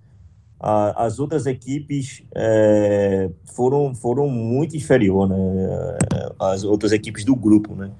a, 0.60 1.05
as 1.05 1.20
outras 1.20 1.45
equipes 1.45 2.24
é, 2.34 3.30
foram, 3.53 3.93
foram 3.93 4.28
muito 4.28 4.76
inferior, 4.76 5.28
né? 5.30 5.36
As 6.39 6.64
outras 6.64 6.91
equipes 6.91 7.24
do 7.24 7.36
grupo, 7.36 7.76
né? 7.76 7.91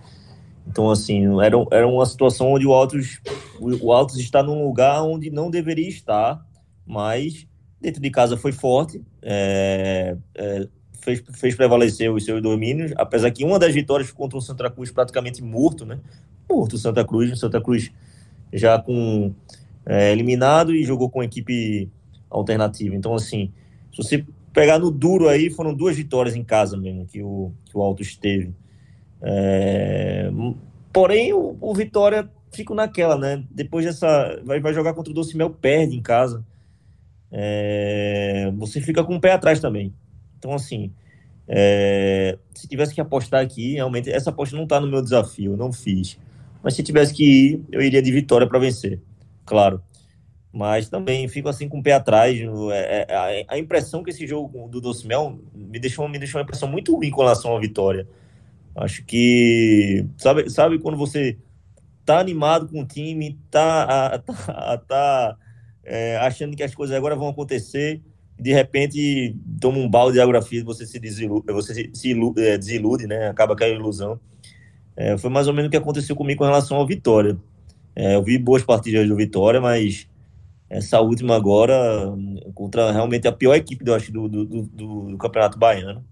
Então, 0.68 0.90
assim, 0.90 1.42
era, 1.42 1.56
era 1.72 1.88
uma 1.88 2.06
situação 2.06 2.52
onde 2.52 2.68
o 2.68 2.74
Altos, 2.74 3.22
o 3.60 3.94
Altos 3.94 4.18
está 4.18 4.44
num 4.44 4.66
lugar 4.66 5.02
onde 5.02 5.30
não 5.30 5.50
deveria 5.50 5.88
estar, 5.88 6.46
mas 6.86 7.48
dentro 7.80 8.02
de 8.02 8.10
casa 8.10 8.36
foi 8.36 8.52
forte, 8.52 9.02
é, 9.22 10.18
é, 10.36 10.68
fez, 11.00 11.24
fez 11.34 11.56
prevalecer 11.56 12.12
os 12.12 12.26
seus 12.26 12.42
domínios, 12.42 12.92
apesar 12.98 13.32
que 13.32 13.46
uma 13.46 13.58
das 13.58 13.74
vitórias 13.74 14.12
contra 14.12 14.38
o 14.38 14.42
Santa 14.42 14.70
Cruz 14.70 14.92
praticamente 14.92 15.42
morto, 15.42 15.86
né? 15.86 16.00
Morto 16.50 16.74
o 16.74 16.78
Santa 16.78 17.06
Cruz, 17.06 17.32
o 17.32 17.36
Santa 17.36 17.62
Cruz 17.62 17.92
já 18.52 18.80
com 18.80 19.34
é, 19.86 20.12
eliminado 20.12 20.74
e 20.74 20.84
jogou 20.84 21.10
com 21.10 21.22
a 21.22 21.26
equipe 21.26 21.90
alternativa. 22.30 22.96
Então, 22.96 23.14
assim, 23.14 23.52
se 23.92 23.98
você 23.98 24.26
pegar 24.54 24.80
no 24.80 24.90
duro 24.90 25.30
aí, 25.30 25.50
foram 25.50 25.74
duas 25.74 25.96
vitórias 25.96 26.36
em 26.36 26.44
casa 26.44 26.76
mesmo 26.76 27.06
que 27.06 27.22
o, 27.22 27.52
que 27.66 27.78
o 27.78 27.82
Altos 27.82 28.16
teve. 28.16 28.54
É... 29.22 30.32
Porém, 30.92 31.34
o, 31.34 31.56
o, 31.62 31.76
Vitória 31.76 32.30
fica 32.52 32.74
naquela, 32.74 33.18
né? 33.18 33.44
Depois 33.52 33.86
dessa. 33.86 34.42
Vai, 34.44 34.60
vai 34.60 34.74
jogar 34.74 34.94
contra 34.94 35.12
o 35.12 35.14
Docimel, 35.14 35.50
perde 35.50 35.96
em 35.96 36.02
casa. 36.02 36.44
É... 37.32 38.52
Você 38.58 38.82
fica 38.82 39.04
com 39.04 39.16
o 39.16 39.22
pé 39.22 39.34
atrás 39.34 39.60
também. 39.60 39.94
Então, 40.38 40.54
assim. 40.54 40.92
É... 41.48 42.38
Se 42.54 42.68
tivesse 42.68 42.96
que 42.96 43.02
apostar 43.02 43.44
aqui, 43.44 43.76
realmente, 43.76 44.10
essa 44.10 44.32
aposta 44.32 44.56
não 44.56 44.64
está 44.64 44.80
no 44.82 44.88
meu 44.88 45.02
desafio, 45.02 45.56
não 45.56 45.72
fiz. 45.72 46.18
Mas 46.64 46.74
se 46.74 46.82
tivesse 46.82 47.14
que 47.14 47.24
ir, 47.24 47.66
eu 47.72 47.82
iria 47.82 48.02
de 48.02 48.12
vitória 48.12 48.48
para 48.48 48.58
vencer. 48.60 49.00
Claro 49.46 49.82
mas 50.52 50.90
também 50.90 51.28
fico 51.28 51.50
assim 51.50 51.68
com 51.68 51.80
o 51.80 51.84
pé 51.84 51.94
atrás. 51.94 52.40
É, 52.72 53.06
é, 53.10 53.46
a, 53.48 53.58
impressão 53.58 54.04
que 54.04 54.10
esse 54.10 54.26
jogo 54.26 54.68
do 54.68 54.82
Docimel 54.82 55.40
me 55.54 55.80
deixou, 55.80 56.08
me 56.08 56.18
deixou 56.18 56.40
uma 56.40 56.44
impressão 56.44 56.68
muito 56.68 56.96
ruim 56.96 57.10
com 57.10 57.22
relação 57.22 57.56
à 57.56 57.60
vitória. 57.60 58.08
Acho 58.76 59.04
que, 59.06 60.06
sabe, 60.18 60.50
sabe 60.50 60.80
quando 60.80 60.98
você 60.98 61.38
tá 62.06 62.20
animado 62.20 62.68
com 62.68 62.82
o 62.82 62.86
time, 62.86 63.38
tá, 63.50 64.20
tá, 64.26 64.78
tá 64.78 65.38
é, 65.84 66.18
achando 66.18 66.56
que 66.56 66.64
as 66.64 66.74
coisas 66.76 66.96
agora 66.96 67.16
vão 67.16 67.28
acontecer, 67.28 68.02
de 68.40 68.54
repente 68.54 69.36
toma 69.60 69.80
um 69.80 69.90
balde 69.90 70.14
de 70.14 70.22
água 70.22 70.42
fria, 70.42 70.64
você 70.64 70.86
se 70.86 71.00
desilude, 71.00 71.52
você 71.52 71.90
se, 71.94 72.10
ilude, 72.10 72.42
é, 72.42 72.58
desilude, 72.58 73.08
né? 73.08 73.30
Acaba 73.30 73.56
a 73.60 73.68
ilusão. 73.68 74.20
É, 74.96 75.18
foi 75.18 75.30
mais 75.30 75.48
ou 75.48 75.54
menos 75.54 75.68
o 75.68 75.72
que 75.72 75.78
aconteceu 75.78 76.16
comigo 76.16 76.40
com 76.40 76.46
relação 76.46 76.78
ao 76.78 76.86
Vitória. 76.86 77.38
É, 77.96 78.16
eu 78.16 78.24
vi 78.24 78.38
boas 78.38 78.64
partidas 78.64 79.08
do 79.08 79.16
Vitória, 79.16 79.60
mas 79.60 80.08
essa 80.70 81.00
última 81.00 81.36
agora 81.36 81.76
contra 82.54 82.92
realmente 82.92 83.28
a 83.28 83.32
pior 83.32 83.56
equipe 83.56 83.84
do, 83.84 83.94
acho, 83.94 84.12
do, 84.12 84.28
do, 84.28 84.46
do, 84.46 84.62
do 84.64 85.18
Campeonato 85.18 85.58
Baiano. 85.58 86.04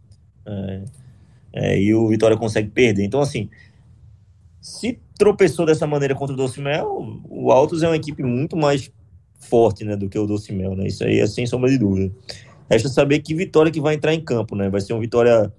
É, 0.45 0.83
é, 1.53 1.81
e 1.81 1.93
o 1.93 2.07
Vitória 2.09 2.37
consegue 2.37 2.69
perder. 2.69 3.03
Então, 3.03 3.21
assim, 3.21 3.49
se 4.61 4.99
tropeçou 5.17 5.65
dessa 5.65 5.87
maneira 5.87 6.13
contra 6.13 6.33
o 6.33 6.37
Docimel, 6.37 7.21
o 7.29 7.51
Altos 7.51 7.83
é 7.83 7.87
uma 7.87 7.95
equipe 7.95 8.23
muito 8.23 8.57
mais 8.57 8.91
forte 9.39 9.85
né, 9.85 9.95
do 9.95 10.09
que 10.09 10.17
o 10.17 10.25
Docimel, 10.25 10.75
né? 10.75 10.87
Isso 10.87 11.03
aí 11.03 11.19
é 11.19 11.27
sem 11.27 11.45
sombra 11.45 11.69
de 11.69 11.77
dúvida. 11.77 12.13
Resta 12.69 12.89
saber 12.89 13.19
que 13.19 13.33
Vitória 13.33 13.71
que 13.71 13.79
vai 13.79 13.95
entrar 13.95 14.13
em 14.13 14.21
campo, 14.21 14.55
né? 14.55 14.69
Vai 14.69 14.81
ser 14.81 14.93
uma 14.93 14.99
Vitória 14.99 15.51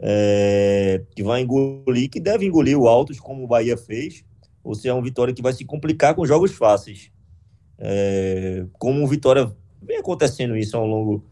é, 0.00 1.02
que 1.14 1.22
vai 1.22 1.42
engolir, 1.42 2.10
que 2.10 2.20
deve 2.20 2.46
engolir 2.46 2.78
o 2.78 2.88
Altos, 2.88 3.20
como 3.20 3.44
o 3.44 3.46
Bahia 3.46 3.76
fez, 3.76 4.24
ou 4.62 4.74
se 4.74 4.88
é 4.88 4.92
uma 4.92 5.02
Vitória 5.02 5.32
que 5.32 5.42
vai 5.42 5.52
se 5.52 5.64
complicar 5.64 6.14
com 6.14 6.26
jogos 6.26 6.52
fáceis. 6.52 7.10
É, 7.78 8.64
como 8.72 9.04
o 9.04 9.06
Vitória 9.06 9.50
vem 9.80 9.98
acontecendo 9.98 10.56
isso 10.56 10.76
ao 10.76 10.86
longo, 10.86 11.24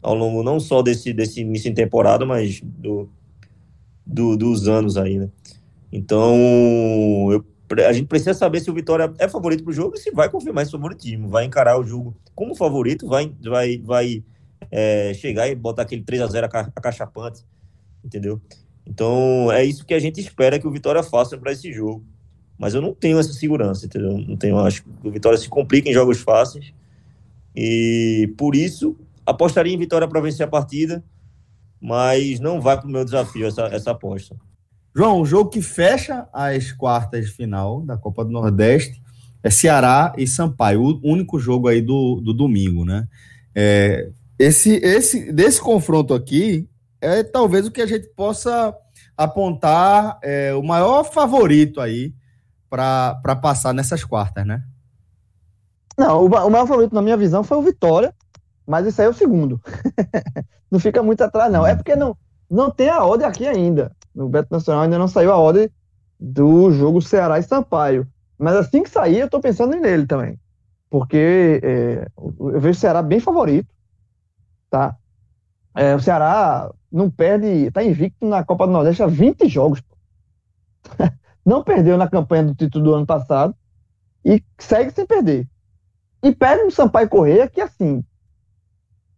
ao 0.00 0.14
longo 0.14 0.42
não 0.42 0.60
só 0.60 0.82
desse, 0.82 1.12
desse 1.12 1.40
início 1.40 1.70
de 1.70 1.76
temporada, 1.76 2.24
mas 2.24 2.60
do, 2.62 3.08
do, 4.06 4.36
dos 4.36 4.68
anos 4.68 4.96
aí, 4.96 5.18
né? 5.18 5.28
Então, 5.90 6.36
eu, 7.32 7.44
a 7.86 7.92
gente 7.92 8.06
precisa 8.06 8.34
saber 8.34 8.60
se 8.60 8.70
o 8.70 8.74
Vitória 8.74 9.12
é 9.18 9.28
favorito 9.28 9.64
para 9.64 9.70
o 9.70 9.74
jogo 9.74 9.96
e 9.96 9.98
se 9.98 10.10
vai 10.10 10.28
confirmar 10.28 10.62
esse 10.62 10.72
favoritismo, 10.72 11.28
vai 11.28 11.44
encarar 11.44 11.78
o 11.78 11.84
jogo 11.84 12.14
como 12.34 12.54
favorito, 12.54 13.06
vai, 13.08 13.32
vai, 13.42 13.78
vai 13.78 14.24
é, 14.70 15.12
chegar 15.14 15.48
e 15.48 15.54
botar 15.54 15.82
aquele 15.82 16.02
3 16.02 16.22
a 16.22 16.26
0 16.26 16.46
acachapante 16.76 17.44
entendeu? 18.04 18.40
Então, 18.86 19.52
é 19.52 19.64
isso 19.64 19.84
que 19.84 19.94
a 19.94 19.98
gente 19.98 20.20
espera 20.20 20.58
que 20.58 20.66
o 20.66 20.70
Vitória 20.70 21.02
faça 21.02 21.36
para 21.36 21.52
esse 21.52 21.72
jogo. 21.72 22.04
Mas 22.58 22.74
eu 22.74 22.82
não 22.82 22.92
tenho 22.92 23.18
essa 23.18 23.32
segurança, 23.32 23.86
entendeu? 23.86 24.18
Não 24.18 24.36
tenho, 24.36 24.58
acho 24.58 24.82
que 24.82 25.08
o 25.08 25.10
Vitória 25.10 25.38
se 25.38 25.48
complica 25.48 25.88
em 25.88 25.94
jogos 25.94 26.20
fáceis. 26.20 26.72
E 27.54 28.32
por 28.36 28.56
isso, 28.56 28.96
apostaria 29.24 29.72
em 29.72 29.78
Vitória 29.78 30.08
para 30.08 30.20
vencer 30.20 30.44
a 30.44 30.48
partida, 30.48 31.04
mas 31.80 32.40
não 32.40 32.60
vai 32.60 32.76
para 32.76 32.88
o 32.88 32.90
meu 32.90 33.04
desafio 33.04 33.46
essa, 33.46 33.62
essa 33.66 33.92
aposta. 33.92 34.36
João, 34.94 35.20
o 35.20 35.26
jogo 35.26 35.50
que 35.50 35.62
fecha 35.62 36.26
as 36.32 36.72
quartas 36.72 37.26
de 37.26 37.32
final 37.32 37.82
da 37.82 37.96
Copa 37.96 38.24
do 38.24 38.32
Nordeste 38.32 39.00
é 39.42 39.50
Ceará 39.50 40.12
e 40.18 40.26
Sampaio, 40.26 40.82
o 40.82 41.00
único 41.04 41.38
jogo 41.38 41.68
aí 41.68 41.80
do, 41.80 42.20
do 42.20 42.34
domingo, 42.34 42.84
né? 42.84 43.06
É, 43.54 44.10
esse, 44.36 44.74
esse, 44.76 45.32
desse 45.32 45.60
confronto 45.60 46.12
aqui, 46.14 46.68
é 47.00 47.22
talvez 47.22 47.66
o 47.66 47.70
que 47.70 47.80
a 47.80 47.86
gente 47.86 48.08
possa 48.08 48.74
apontar 49.16 50.18
é, 50.22 50.54
o 50.54 50.62
maior 50.62 51.04
favorito 51.04 51.80
aí 51.80 52.12
para 52.68 53.36
passar 53.40 53.72
nessas 53.72 54.04
quartas, 54.04 54.46
né? 54.46 54.62
Não, 55.96 56.22
o, 56.22 56.26
o 56.26 56.50
maior 56.50 56.66
favorito, 56.66 56.94
na 56.94 57.02
minha 57.02 57.16
visão, 57.16 57.42
foi 57.42 57.56
o 57.56 57.62
Vitória, 57.62 58.14
mas 58.66 58.86
isso 58.86 59.00
aí 59.00 59.06
é 59.06 59.10
o 59.10 59.14
segundo. 59.14 59.60
não 60.70 60.78
fica 60.78 61.02
muito 61.02 61.22
atrás, 61.22 61.50
não. 61.50 61.66
É 61.66 61.74
porque 61.74 61.96
não, 61.96 62.16
não 62.48 62.70
tem 62.70 62.88
a 62.88 63.02
ordem 63.04 63.26
aqui 63.26 63.46
ainda. 63.46 63.90
No 64.14 64.28
Beto 64.28 64.48
Nacional 64.50 64.82
ainda 64.82 64.98
não 64.98 65.08
saiu 65.08 65.32
a 65.32 65.36
ordem 65.36 65.70
do 66.18 66.70
jogo 66.70 67.02
Ceará 67.02 67.38
e 67.38 67.42
Sampaio. 67.42 68.06
Mas 68.38 68.54
assim 68.54 68.82
que 68.82 68.90
sair, 68.90 69.18
eu 69.18 69.30
tô 69.30 69.40
pensando 69.40 69.76
nele 69.76 70.06
também. 70.06 70.38
Porque 70.88 71.60
é, 71.62 72.06
eu 72.16 72.60
vejo 72.60 72.78
o 72.78 72.80
Ceará 72.80 73.02
bem 73.02 73.20
favorito. 73.20 73.68
Tá? 74.70 74.96
É, 75.74 75.94
o 75.94 76.00
Ceará 76.00 76.70
não 76.90 77.10
perde, 77.10 77.70
tá 77.70 77.82
invicto 77.82 78.26
na 78.26 78.44
Copa 78.44 78.66
do 78.66 78.72
Nordeste 78.72 79.02
há 79.02 79.06
20 79.06 79.48
jogos. 79.48 79.82
não 81.48 81.64
perdeu 81.64 81.96
na 81.96 82.06
campanha 82.06 82.44
do 82.44 82.54
título 82.54 82.84
do 82.84 82.94
ano 82.94 83.06
passado 83.06 83.54
e 84.22 84.44
segue 84.58 84.90
sem 84.90 85.06
perder. 85.06 85.48
E 86.22 86.30
pega 86.34 86.66
um 86.66 86.70
Sampaio 86.70 87.08
Correia 87.08 87.48
que, 87.48 87.58
assim, 87.58 88.04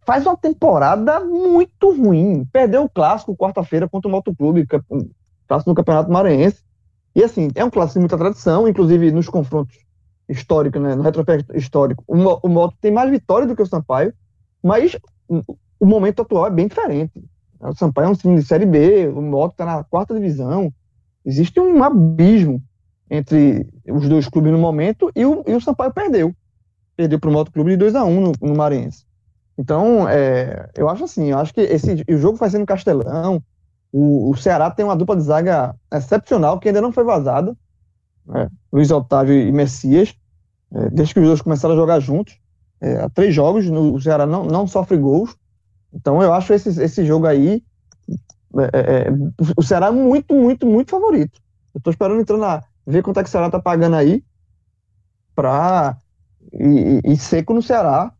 faz 0.05 0.25
uma 0.25 0.37
temporada 0.37 1.19
muito 1.19 1.91
ruim. 1.91 2.45
Perdeu 2.45 2.83
o 2.83 2.89
clássico 2.89 3.35
quarta-feira 3.35 3.89
contra 3.89 4.07
o 4.07 4.11
Motoclube, 4.11 4.65
clássico 4.65 5.71
do 5.71 5.75
Campeonato 5.75 6.09
Maranhense. 6.09 6.63
E, 7.13 7.21
assim, 7.21 7.49
é 7.53 7.65
um 7.65 7.69
clássico 7.69 7.95
de 7.95 8.03
muita 8.03 8.17
tradição, 8.17 8.65
inclusive 8.65 9.11
nos 9.11 9.27
confrontos 9.27 9.77
históricos, 10.29 10.81
né, 10.81 10.95
no 10.95 11.01
retrospecto 11.01 11.53
histórico. 11.57 12.01
O, 12.07 12.15
o 12.15 12.47
Moto 12.47 12.77
tem 12.79 12.93
mais 12.93 13.09
vitórias 13.09 13.49
do 13.49 13.57
que 13.57 13.61
o 13.61 13.67
Sampaio, 13.67 14.13
mas 14.63 14.97
o 15.27 15.85
momento 15.85 16.21
atual 16.21 16.47
é 16.47 16.49
bem 16.49 16.69
diferente. 16.69 17.11
O 17.59 17.75
Sampaio 17.75 18.05
é 18.05 18.09
um 18.09 18.15
time 18.15 18.35
de 18.37 18.45
Série 18.45 18.65
B, 18.65 19.09
o 19.09 19.21
Moto 19.21 19.51
está 19.51 19.65
na 19.65 19.83
quarta 19.83 20.13
divisão. 20.13 20.73
Existe 21.25 21.59
um 21.59 21.83
abismo 21.83 22.61
entre 23.09 23.67
os 23.87 24.07
dois 24.07 24.27
clubes 24.27 24.51
no 24.51 24.57
momento 24.57 25.11
e 25.15 25.25
o, 25.25 25.43
e 25.45 25.53
o 25.53 25.61
Sampaio 25.61 25.93
perdeu. 25.93 26.33
Perdeu 26.95 27.19
para 27.19 27.29
o 27.29 27.33
Moto 27.33 27.51
Clube 27.51 27.71
de 27.71 27.77
2 27.77 27.95
a 27.95 28.03
1 28.05 28.09
um 28.09 28.21
no, 28.21 28.31
no 28.41 28.55
Marense. 28.55 29.05
Então, 29.57 30.07
é, 30.07 30.69
eu 30.75 30.89
acho 30.89 31.03
assim, 31.03 31.31
eu 31.31 31.37
acho 31.37 31.53
que 31.53 31.61
esse, 31.61 32.03
o 32.09 32.17
jogo 32.17 32.37
vai 32.37 32.49
ser 32.49 32.57
no 32.57 32.65
Castelão. 32.65 33.43
O, 33.91 34.31
o, 34.31 34.37
Ceará 34.37 34.71
tem 34.71 34.85
uma 34.85 34.95
dupla 34.95 35.15
de 35.15 35.23
zaga 35.23 35.75
excepcional 35.93 36.59
que 36.59 36.69
ainda 36.69 36.81
não 36.81 36.91
foi 36.91 37.03
vazada. 37.03 37.55
Né? 38.25 38.49
Luiz 38.71 38.89
Otávio 38.89 39.35
e 39.35 39.51
Messias. 39.51 40.15
É, 40.73 40.89
desde 40.89 41.13
que 41.13 41.19
os 41.19 41.27
dois 41.27 41.41
começaram 41.41 41.75
a 41.75 41.77
jogar 41.77 41.99
juntos. 41.99 42.39
É, 42.79 43.01
há 43.01 43.09
três 43.09 43.35
jogos, 43.35 43.69
no, 43.69 43.93
o 43.93 44.01
Ceará 44.01 44.25
não, 44.25 44.45
não 44.45 44.65
sofre 44.65 44.97
gols. 44.97 45.35
Então 45.93 46.23
eu 46.23 46.33
acho 46.33 46.53
esse, 46.53 46.81
esse 46.81 47.05
jogo 47.05 47.27
aí. 47.27 47.61
É, 48.57 48.79
é, 48.79 49.07
é 49.07 49.11
o 49.55 49.63
Ceará 49.63 49.87
é 49.87 49.91
muito, 49.91 50.33
muito, 50.35 50.65
muito 50.65 50.91
favorito. 50.91 51.39
Eu 51.73 51.81
tô 51.81 51.89
esperando 51.89 52.19
entrar 52.21 52.37
na. 52.37 52.63
ver 52.85 53.01
quanto 53.01 53.19
é 53.19 53.23
que 53.23 53.29
o 53.29 53.31
Ceará 53.31 53.49
tá 53.49 53.59
pagando 53.59 53.95
aí. 53.95 54.23
Pra. 55.35 55.97
E, 56.53 56.99
e, 57.05 57.13
e 57.13 57.17
seco 57.17 57.53
no 57.53 57.61
Ceará 57.61 58.13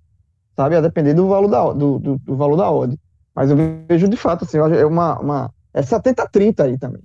sabe? 0.55 0.75
A 0.75 0.81
depender 0.81 1.13
do 1.13 1.27
valor 1.27 1.47
da, 1.47 1.73
do, 1.73 1.99
do, 1.99 2.17
do 2.19 2.35
valor 2.35 2.55
da 2.55 2.71
odd. 2.71 2.97
Mas 3.33 3.49
eu 3.49 3.57
vejo 3.87 4.07
de 4.07 4.17
fato, 4.17 4.45
assim, 4.45 4.57
é 4.57 4.85
uma, 4.85 5.19
uma 5.19 5.53
é 5.73 5.81
70-30 5.81 6.65
aí 6.65 6.77
também, 6.77 7.01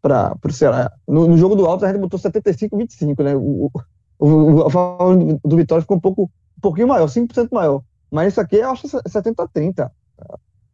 para 0.00 0.34
o 0.42 0.52
Ceará. 0.52 0.90
No, 1.06 1.28
no, 1.28 1.36
jogo 1.36 1.54
do 1.54 1.66
Alto 1.66 1.84
a 1.84 1.92
gente 1.92 2.00
botou 2.00 2.18
75-25, 2.18 3.22
né? 3.22 3.36
O, 3.36 3.70
o, 4.18 4.28
o, 4.28 4.68
valor 4.68 5.38
do 5.44 5.56
Vitória 5.56 5.82
ficou 5.82 5.96
um, 5.96 6.00
pouco, 6.00 6.22
um 6.56 6.60
pouquinho 6.60 6.88
maior, 6.88 7.06
5% 7.06 7.48
maior. 7.52 7.82
Mas 8.10 8.32
isso 8.32 8.40
aqui 8.40 8.56
eu 8.56 8.70
acho 8.70 8.88
70-30. 8.88 9.90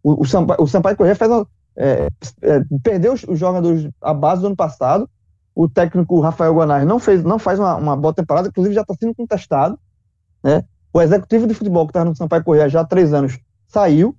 O, 0.03 0.22
o, 0.22 0.24
Sampaio, 0.24 0.62
o 0.62 0.68
Sampaio 0.68 0.97
Corrêa 0.97 1.16
fez 1.16 1.30
uma, 1.30 1.47
é, 1.77 2.09
é, 2.43 2.61
perdeu 2.83 3.14
os, 3.14 3.39
jogadores 3.39 3.89
à 4.01 4.14
base 4.14 4.41
do 4.41 4.49
ano 4.49 4.57
passado. 4.57 5.09
O 5.55 5.68
técnico 5.68 6.20
Rafael 6.20 6.55
Guanais 6.55 6.87
não, 6.87 6.99
fez, 6.99 7.22
não 7.22 7.39
faz 7.39 7.59
uma, 7.59 7.77
uma 7.77 7.97
boa 7.97 8.12
temporada, 8.12 8.49
inclusive 8.49 8.75
já 8.75 8.83
está 8.83 8.95
sendo 8.95 9.14
contestado. 9.14 9.79
Né? 10.43 10.64
O 10.93 11.01
executivo 11.01 11.47
de 11.47 11.55
futebol 11.55 11.87
que 11.87 11.91
estava 11.91 12.09
no 12.09 12.16
Sampaio 12.16 12.45
Correia 12.45 12.68
já 12.68 12.81
há 12.81 12.85
três 12.85 13.12
anos 13.12 13.39
saiu, 13.66 14.16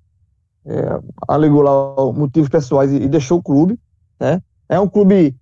é, 0.65 0.99
alegou 1.27 1.61
lá 1.61 2.11
motivos 2.13 2.49
pessoais 2.49 2.91
e, 2.91 2.97
e, 2.97 3.07
deixou 3.07 3.39
o 3.39 3.43
clube. 3.43 3.79
Né? 4.19 4.41
É 4.67 4.79
um 4.79 4.87
clube 4.87 5.35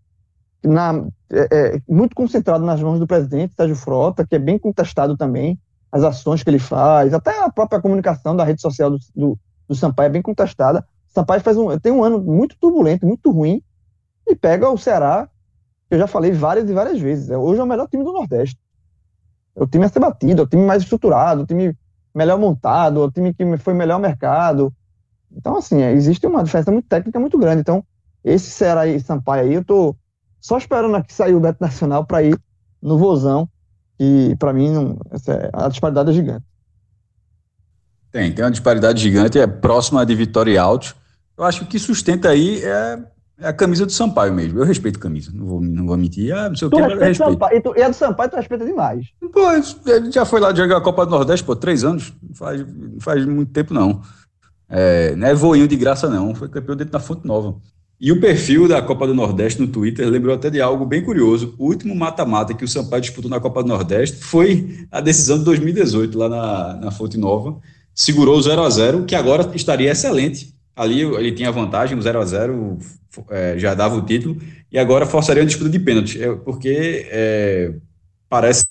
na, 0.64 1.05
é, 1.32 1.47
é, 1.51 1.82
muito 1.88 2.16
concentrado 2.16 2.66
nas 2.66 2.82
mãos 2.82 2.99
do 2.99 3.07
presidente, 3.07 3.55
Sérgio 3.55 3.76
Frota, 3.76 4.26
que 4.26 4.36
é 4.36 4.39
bem 4.39 4.57
contestado 4.57 5.18
também, 5.18 5.59
as 5.91 6.03
ações 6.03 6.43
que 6.43 6.49
ele 6.49 6.59
faz, 6.59 7.14
até 7.14 7.43
a 7.43 7.51
própria 7.51 7.82
comunicação 7.82 8.36
da 8.36 8.43
rede 8.43 8.61
social 8.61 8.89
do, 8.89 8.97
do, 9.16 9.39
do 9.68 9.76
Sampaio 9.76 10.07
é 10.07 10.09
bem 10.09 10.22
contestada. 10.22 10.86
Sampaio 11.14 11.41
faz 11.41 11.57
um, 11.57 11.78
tem 11.78 11.91
um 11.91 12.03
ano 12.03 12.20
muito 12.20 12.57
turbulento, 12.59 13.05
muito 13.05 13.32
ruim, 13.32 13.61
e 14.28 14.36
pega 14.36 14.70
o 14.70 14.78
Ceará, 14.78 15.30
que 15.88 15.95
eu 15.95 15.99
já 15.99 16.07
falei 16.07 16.32
várias 16.32 16.68
e 16.70 16.74
várias 16.74 16.99
vezes. 16.99 17.30
É, 17.30 17.38
hoje 17.38 17.59
é 17.59 17.64
o 17.64 17.68
melhor 17.68 17.88
time 17.88 18.03
do 18.03 18.11
Nordeste. 18.11 18.59
O 19.55 19.68
time 19.68 19.86
a 19.86 19.89
ser 19.89 19.99
batido, 19.99 20.43
o 20.43 20.47
time 20.47 20.64
mais 20.66 20.82
estruturado, 20.82 21.43
o 21.43 21.45
time 21.45 21.78
melhor 22.16 22.39
montado, 22.39 23.01
o 23.01 23.11
time 23.11 23.34
que 23.34 23.57
foi 23.57 23.76
melhor 23.76 23.99
mercado. 23.99 24.74
Então, 25.32 25.57
assim, 25.57 25.82
é, 25.82 25.91
existe 25.91 26.26
uma 26.26 26.43
diferença 26.43 26.72
muito 26.72 26.88
técnica 26.88 27.20
muito 27.20 27.38
grande. 27.38 27.61
Então, 27.61 27.84
esse 28.24 28.49
Ceará 28.49 28.88
e 28.88 28.99
Sampaio 28.99 29.43
aí, 29.43 29.53
eu 29.53 29.64
tô 29.64 29.95
só 30.39 30.57
esperando 30.57 30.95
aqui 30.95 31.14
sair 31.14 31.36
o 31.36 31.39
Beto 31.39 31.59
Nacional 31.61 32.05
para 32.05 32.24
ir 32.24 32.39
no 32.82 32.97
Vozão. 32.97 33.47
E, 33.99 34.36
para 34.39 34.51
mim, 34.51 34.72
não, 34.72 34.97
é, 35.28 35.49
a 35.53 35.68
disparidade 35.68 36.09
é 36.09 36.14
gigante. 36.14 36.45
Tem, 38.11 38.32
tem 38.32 38.43
uma 38.43 38.51
disparidade 38.51 39.01
gigante, 39.01 39.38
é 39.38 39.45
próxima 39.45 40.03
de 40.05 40.16
Vitória 40.16 40.51
e 40.51 40.57
Alto. 40.57 41.03
Eu 41.38 41.43
acho 41.43 41.59
que 41.59 41.65
o 41.65 41.67
que 41.67 41.79
sustenta 41.79 42.29
aí 42.29 42.63
é 42.63 42.99
é 43.39 43.47
a 43.47 43.53
camisa 43.53 43.86
do 43.86 43.91
Sampaio 43.91 44.34
mesmo. 44.34 44.59
Eu 44.59 44.65
respeito 44.65 44.99
camisa, 44.99 45.31
não 45.34 45.45
vou, 45.45 45.61
não 45.61 45.86
vou 45.86 45.97
mentir. 45.97 46.34
Ah, 46.34 46.49
não 46.49 46.55
sei 46.55 46.67
o 46.67 46.71
que, 46.71 46.79
mas 46.79 46.99
respeito. 46.99 47.31
Sampaio, 47.31 47.57
e, 47.57 47.61
tu, 47.61 47.73
e 47.75 47.81
a 47.81 47.89
do 47.89 47.93
Sampaio 47.95 48.29
tu 48.29 48.36
respeita 48.36 48.65
demais. 48.65 49.07
Pô, 49.31 49.51
ele 49.51 50.11
já 50.11 50.23
foi 50.23 50.39
lá 50.39 50.53
jogar 50.53 50.77
a 50.77 50.81
Copa 50.81 51.05
do 51.05 51.11
Nordeste, 51.11 51.45
pô, 51.45 51.55
três 51.55 51.84
anos. 51.84 52.13
Não 52.21 52.36
faz, 52.36 52.61
não 52.61 52.99
faz 52.99 53.25
muito 53.25 53.51
tempo, 53.51 53.73
não. 53.73 54.01
É, 54.69 55.15
não 55.15 55.27
é 55.27 55.34
voinho 55.34 55.67
de 55.67 55.75
graça, 55.75 56.07
não. 56.09 56.34
Foi 56.36 56.47
campeão 56.47 56.75
dentro 56.75 56.93
da 56.93 56.99
Fonte 56.99 57.27
Nova. 57.27 57.55
E 57.99 58.11
o 58.11 58.19
perfil 58.19 58.67
da 58.67 58.81
Copa 58.81 59.07
do 59.07 59.13
Nordeste 59.13 59.61
no 59.61 59.67
Twitter 59.67 60.07
lembrou 60.07 60.36
até 60.36 60.49
de 60.49 60.61
algo 60.61 60.86
bem 60.86 61.03
curioso. 61.03 61.55
O 61.57 61.67
último 61.67 61.95
mata-mata 61.95 62.53
que 62.53 62.65
o 62.65 62.67
Sampaio 62.67 63.01
disputou 63.01 63.31
na 63.31 63.39
Copa 63.39 63.63
do 63.63 63.69
Nordeste 63.69 64.17
foi 64.17 64.88
a 64.91 65.01
decisão 65.01 65.39
de 65.39 65.45
2018, 65.45 66.17
lá 66.17 66.29
na, 66.29 66.73
na 66.75 66.91
Fonte 66.91 67.17
Nova. 67.17 67.57
Segurou 67.95 68.38
o 68.38 68.41
0 68.41 68.61
a 68.61 68.69
0 68.69 69.05
que 69.05 69.15
agora 69.15 69.49
estaria 69.55 69.91
excelente. 69.91 70.53
Ali 70.76 71.01
ele 71.01 71.32
tinha 71.32 71.51
vantagem, 71.51 71.97
o 71.97 72.01
0 72.01 72.19
a 72.19 72.26
0 72.26 72.78
é, 73.30 73.55
já 73.57 73.74
dava 73.74 73.95
o 73.95 74.01
título, 74.01 74.38
e 74.71 74.80
agora 74.80 75.05
forçaria 75.05 75.43
uma 75.43 75.47
disputa 75.47 75.69
de 75.69 75.80
pênalti, 75.80 76.21
é, 76.21 76.34
porque 76.36 77.07
é, 77.11 77.74
parece, 78.28 78.65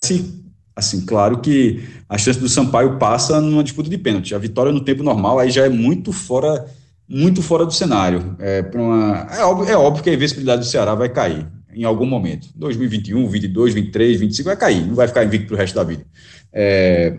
assim, 0.75 1.07
claro 1.07 1.39
que 1.41 1.85
a 2.09 2.19
chance 2.19 2.41
do 2.41 2.49
Sampaio 2.49 2.99
passa 2.99 3.41
numa 3.41 3.63
disputa 3.63 3.89
de 3.89 3.99
pênalti. 3.99 4.35
A 4.35 4.39
vitória 4.39 4.73
no 4.73 4.81
tempo 4.81 5.03
normal 5.03 5.39
aí 5.39 5.51
já 5.51 5.65
é 5.65 5.69
muito 5.69 6.13
fora, 6.13 6.67
muito 7.09 7.41
fora 7.41 7.65
do 7.65 7.73
cenário. 7.73 8.37
É, 8.41 8.69
uma, 8.75 9.29
é, 9.31 9.45
óbvio, 9.45 9.73
é 9.73 9.77
óbvio 9.77 10.03
que 10.03 10.11
a 10.11 10.15
invencibilidade 10.15 10.63
do 10.63 10.67
Ceará 10.67 10.95
vai 10.97 11.09
cair 11.09 11.47
em 11.73 11.85
algum 11.85 12.05
momento. 12.05 12.49
2021, 12.57 13.29
22, 13.29 13.75
23, 13.75 14.21
25 14.21 14.47
vai 14.47 14.57
cair, 14.57 14.87
não 14.87 14.95
vai 14.95 15.07
ficar 15.07 15.25
invicto 15.25 15.47
pro 15.47 15.57
resto 15.57 15.75
da 15.75 15.85
vida. 15.85 16.05
É, 16.53 17.19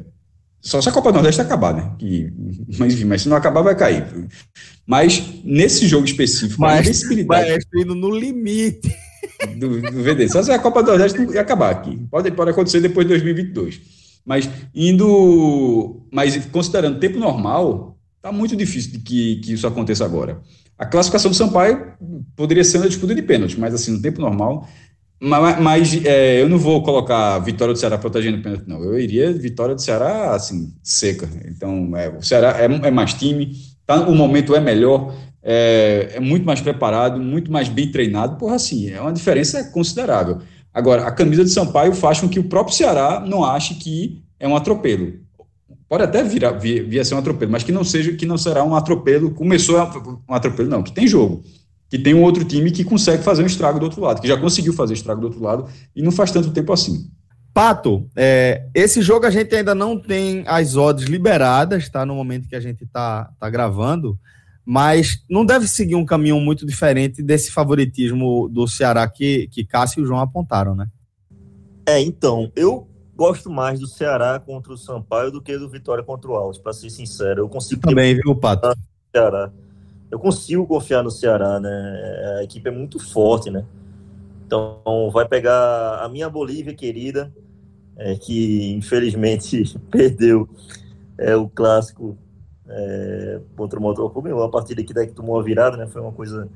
só 0.64 0.82
se 0.82 0.88
a 0.88 0.94
Copa 0.94 1.12
do 1.12 1.16
Nordeste 1.16 1.42
acabar, 1.42 1.74
né? 1.74 1.92
Que, 2.00 2.32
mas, 2.80 2.94
enfim, 2.94 3.04
mas 3.04 3.22
se 3.22 3.28
não 3.28 3.36
acabar, 3.36 3.62
vai 3.62 3.76
cair. 3.76 4.06
Mas 4.88 5.22
nesse 5.44 5.86
jogo 5.88 6.06
específico, 6.06 6.62
mas, 6.62 6.78
a 6.78 6.82
invencibilidade. 6.82 7.52
Mas 7.52 7.84
indo 7.84 7.94
no 7.94 8.10
limite. 8.10 8.90
Do, 9.58 9.82
do 9.82 10.04
VD. 10.04 10.30
Só 10.30 10.42
se 10.42 10.52
a 10.52 10.60
Copa 10.60 10.82
do 10.82 10.88
Nordeste 10.88 11.38
acabar 11.38 11.70
aqui. 11.70 12.00
Pode, 12.10 12.32
pode 12.32 12.52
acontecer 12.52 12.80
depois 12.80 13.06
de 13.06 13.10
2022. 13.10 13.82
Mas 14.26 14.50
indo. 14.74 16.08
Mas 16.10 16.46
considerando 16.46 16.98
tempo 16.98 17.20
normal, 17.20 17.98
tá 18.22 18.32
muito 18.32 18.56
difícil 18.56 18.92
de 18.94 19.00
que, 19.00 19.36
que 19.38 19.54
isso 19.54 19.68
aconteça 19.68 20.06
agora. 20.06 20.42
A 20.78 20.86
classificação 20.86 21.30
do 21.30 21.36
Sampaio 21.36 21.94
poderia 22.38 22.64
ser 22.64 22.78
uma 22.78 22.88
disputa 22.88 23.14
de 23.14 23.22
pênalti, 23.22 23.60
mas 23.60 23.74
assim, 23.74 23.92
no 23.92 24.02
tempo 24.02 24.22
normal, 24.22 24.68
mas, 25.24 25.60
mas 25.60 26.06
é, 26.06 26.42
eu 26.42 26.50
não 26.50 26.58
vou 26.58 26.84
colocar 26.84 27.40
vitória 27.40 27.74
do 27.74 27.80
Ceará 27.80 27.98
protegendo 27.98 28.40
o 28.40 28.42
pênalti, 28.42 28.66
não. 28.68 28.84
Eu 28.84 29.00
iria 29.00 29.32
vitória 29.32 29.74
do 29.74 29.82
Ceará, 29.82 30.36
assim, 30.36 30.74
seca. 30.84 31.30
Então, 31.46 31.96
é, 31.96 32.10
o 32.10 32.22
Ceará 32.22 32.62
é, 32.62 32.66
é, 32.66 32.92
mais 32.92 33.14
time, 33.14 33.56
tá, 33.86 34.02
o 34.02 34.14
momento 34.14 34.54
é 34.54 34.60
melhor, 34.60 35.16
é, 35.42 36.12
é, 36.16 36.20
muito 36.20 36.46
mais 36.46 36.60
preparado, 36.60 37.22
muito 37.22 37.50
mais 37.50 37.70
bem 37.70 37.90
treinado, 37.90 38.36
porra, 38.36 38.56
assim, 38.56 38.90
é 38.90 39.00
uma 39.00 39.14
diferença 39.14 39.64
considerável. 39.72 40.40
Agora, 40.74 41.08
a 41.08 41.12
camisa 41.12 41.46
de 41.46 41.52
Sampaio 41.52 41.94
faz 41.94 42.20
com 42.20 42.28
que 42.28 42.40
o 42.40 42.44
próprio 42.44 42.76
Ceará 42.76 43.24
não 43.26 43.46
ache 43.46 43.76
que 43.76 44.22
é 44.38 44.46
um 44.46 44.58
atropelo. 44.58 45.14
Pode 45.88 46.04
até 46.04 46.22
vir, 46.22 46.44
vir, 46.60 46.84
vir 46.86 47.00
a 47.00 47.06
ser 47.06 47.16
um 47.16 47.20
atropelo, 47.20 47.52
mas 47.52 47.64
que 47.64 47.72
não 47.72 47.86
seja, 47.86 48.12
que 48.12 48.26
não 48.26 48.38
será 48.38 48.62
um 48.64 48.76
atropelo, 48.76 49.32
começou 49.32 49.78
um 50.28 50.34
atropelo, 50.34 50.70
não, 50.70 50.84
que 50.84 50.92
tem 50.92 51.08
jogo 51.08 51.44
que 51.94 52.00
tem 52.00 52.16
um 52.16 52.24
outro 52.24 52.44
time 52.44 52.72
que 52.72 52.84
consegue 52.84 53.22
fazer 53.22 53.44
um 53.44 53.46
estrago 53.46 53.78
do 53.78 53.84
outro 53.84 54.02
lado, 54.02 54.20
que 54.20 54.28
já 54.28 54.36
conseguiu 54.36 54.74
fazer 54.74 54.96
estrago 54.96 55.22
do 55.22 55.28
outro 55.28 55.44
lado 55.44 55.70
e 55.96 56.02
não 56.02 56.12
faz 56.12 56.32
tanto 56.32 56.50
tempo 56.50 56.74
assim. 56.74 57.12
Pato, 57.54 58.10
é, 58.16 58.68
esse 58.74 59.00
jogo 59.00 59.28
a 59.28 59.30
gente 59.30 59.54
ainda 59.56 59.76
não 59.76 60.00
tem 60.00 60.44
as 60.48 60.76
odds 60.76 61.08
liberadas, 61.08 61.88
tá? 61.90 62.04
No 62.04 62.16
momento 62.16 62.50
que 62.50 62.56
a 62.56 62.60
gente 62.60 62.84
tá, 62.88 63.30
tá 63.40 63.48
gravando, 63.48 64.18
mas 64.66 65.24
não 65.30 65.46
deve 65.46 65.68
seguir 65.68 65.94
um 65.94 66.04
caminho 66.04 66.40
muito 66.40 66.66
diferente 66.66 67.22
desse 67.22 67.52
favoritismo 67.52 68.50
do 68.50 68.68
Ceará 68.68 69.08
que, 69.08 69.48
que 69.52 69.64
Cássio 69.64 70.00
e 70.00 70.04
o 70.04 70.08
João 70.08 70.20
apontaram, 70.20 70.74
né? 70.74 70.88
É, 71.86 72.02
então, 72.02 72.52
eu 72.56 72.88
gosto 73.16 73.52
mais 73.52 73.80
do 73.80 73.86
Ceará 73.86 74.40
contra 74.40 74.74
o 74.74 74.78
Sampaio 74.78 75.32
do 75.32 75.44
que 75.44 75.56
do 75.60 75.70
Vitória 75.70 76.04
contra 76.04 76.32
o 76.32 76.34
Alves, 76.34 76.58
para 76.58 76.74
ser 76.74 76.90
sincero. 76.90 77.42
Eu 77.42 77.50
consigo. 77.50 77.82
Eu 77.86 77.90
também, 77.92 78.16
viu, 78.16 78.36
Pato? 78.36 78.76
Ceará 79.16 79.52
eu 80.14 80.20
consigo 80.20 80.68
confiar 80.68 81.02
no 81.02 81.10
Ceará, 81.10 81.60
né? 81.60 82.38
A 82.38 82.44
equipe 82.44 82.70
é 82.70 82.72
muito 82.72 83.00
forte, 83.00 83.50
né? 83.50 83.66
Então 84.46 85.10
vai 85.12 85.28
pegar 85.28 86.04
a 86.04 86.08
minha 86.08 86.30
Bolívia 86.30 86.72
querida, 86.76 87.34
é, 87.98 88.14
que 88.14 88.74
infelizmente 88.74 89.76
perdeu 89.90 90.48
é, 91.18 91.36
o 91.36 91.50
clássico 91.50 92.16
é, 92.68 93.40
contra 93.56 93.80
o 93.80 93.82
Motor 93.82 94.12
Clube, 94.12 94.32
uma 94.32 94.52
partida 94.52 94.84
que 94.84 94.94
daí 94.94 95.08
que 95.08 95.14
tomou 95.14 95.40
a 95.40 95.42
virada, 95.42 95.78
né? 95.78 95.88
Foi 95.88 96.00
uma 96.00 96.12
coisa 96.12 96.48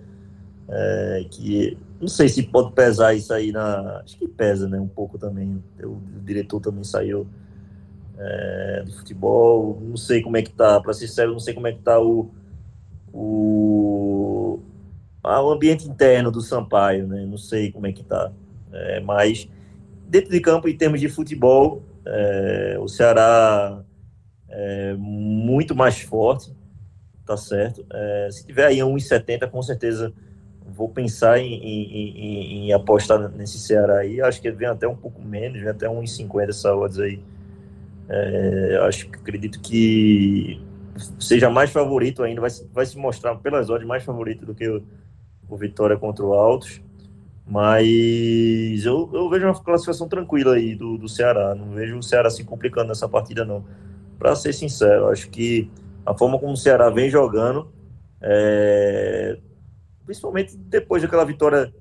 é, 0.69 1.25
que 1.31 1.75
não 1.99 2.07
sei 2.07 2.29
se 2.29 2.43
pode 2.43 2.73
pesar 2.73 3.15
isso 3.15 3.33
aí 3.33 3.51
na, 3.51 4.01
acho 4.05 4.19
que 4.19 4.27
pesa, 4.27 4.69
né? 4.69 4.79
Um 4.79 4.87
pouco 4.87 5.17
também. 5.17 5.63
O, 5.83 5.97
diretor 6.23 6.59
também 6.59 6.83
saiu 6.83 7.25
é, 8.19 8.83
de 8.85 8.95
futebol, 8.97 9.81
não 9.81 9.97
sei 9.97 10.21
como 10.21 10.37
é 10.37 10.43
que 10.43 10.51
tá, 10.51 10.79
para 10.79 10.93
ser 10.93 11.07
sério, 11.07 11.31
não 11.31 11.39
sei 11.39 11.55
como 11.55 11.65
é 11.65 11.71
que 11.71 11.79
tá 11.79 11.99
o 11.99 12.29
o, 13.13 14.59
o 15.23 15.51
ambiente 15.51 15.87
interno 15.87 16.31
do 16.31 16.41
Sampaio, 16.41 17.07
né? 17.07 17.25
Não 17.25 17.37
sei 17.37 17.71
como 17.71 17.87
é 17.87 17.91
que 17.91 18.03
tá. 18.03 18.31
É, 18.71 18.99
mas 18.99 19.49
dentro 20.07 20.31
de 20.31 20.39
campo, 20.39 20.67
em 20.67 20.77
termos 20.77 20.99
de 20.99 21.09
futebol, 21.09 21.81
é, 22.05 22.77
o 22.79 22.87
Ceará 22.87 23.81
é 24.49 24.95
muito 24.97 25.75
mais 25.75 25.99
forte, 26.01 26.55
tá 27.25 27.35
certo? 27.35 27.85
É, 27.91 28.29
se 28.31 28.45
tiver 28.45 28.65
aí 28.65 28.77
1,70, 28.77 29.49
com 29.49 29.61
certeza 29.61 30.13
vou 30.65 30.89
pensar 30.89 31.39
em, 31.39 31.53
em, 31.53 31.93
em, 31.93 32.67
em, 32.67 32.73
apostar 32.73 33.29
nesse 33.29 33.57
Ceará 33.59 33.99
aí. 33.99 34.21
Acho 34.21 34.41
que 34.41 34.51
vem 34.51 34.67
até 34.67 34.87
um 34.87 34.95
pouco 34.95 35.21
menos, 35.21 35.59
vem 35.59 35.69
até 35.69 35.87
1,50 35.87 36.49
essa 36.49 36.75
odds 36.75 36.99
aí. 36.99 37.19
É, 38.09 38.79
acho 38.83 39.07
acredito 39.07 39.59
que 39.59 40.61
seja 41.19 41.49
mais 41.49 41.69
favorito 41.71 42.23
ainda, 42.23 42.41
vai, 42.41 42.49
vai 42.73 42.85
se 42.85 42.97
mostrar 42.97 43.35
pelas 43.35 43.69
odds 43.69 43.87
mais 43.87 44.03
favorito 44.03 44.45
do 44.45 44.53
que 44.53 44.67
o, 44.67 44.83
o 45.49 45.57
Vitória 45.57 45.97
contra 45.97 46.25
o 46.25 46.33
Altos. 46.33 46.81
Mas 47.49 48.85
eu, 48.85 49.09
eu 49.13 49.29
vejo 49.29 49.45
uma 49.45 49.55
classificação 49.55 50.09
tranquila 50.09 50.55
aí 50.55 50.75
do, 50.75 50.97
do 50.97 51.07
Ceará. 51.07 51.55
Não 51.55 51.71
vejo 51.71 51.97
o 51.97 52.03
Ceará 52.03 52.29
se 52.29 52.43
complicando 52.43 52.89
nessa 52.89 53.07
partida, 53.07 53.45
não. 53.45 53.63
Para 54.19 54.35
ser 54.35 54.51
sincero, 54.51 55.07
acho 55.07 55.29
que 55.29 55.71
a 56.05 56.13
forma 56.13 56.37
como 56.37 56.51
o 56.51 56.57
Ceará 56.57 56.89
vem 56.89 57.09
jogando, 57.09 57.71
é, 58.19 59.37
principalmente 60.05 60.57
depois 60.57 61.01
daquela 61.01 61.23
vitória 61.23 61.73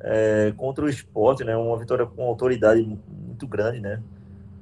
é, 0.00 0.52
contra 0.56 0.84
o 0.84 0.88
esporte, 0.88 1.44
né? 1.44 1.54
Uma 1.56 1.78
vitória 1.78 2.06
com 2.06 2.22
autoridade 2.22 2.82
muito 2.82 3.46
grande, 3.46 3.80
né? 3.80 4.02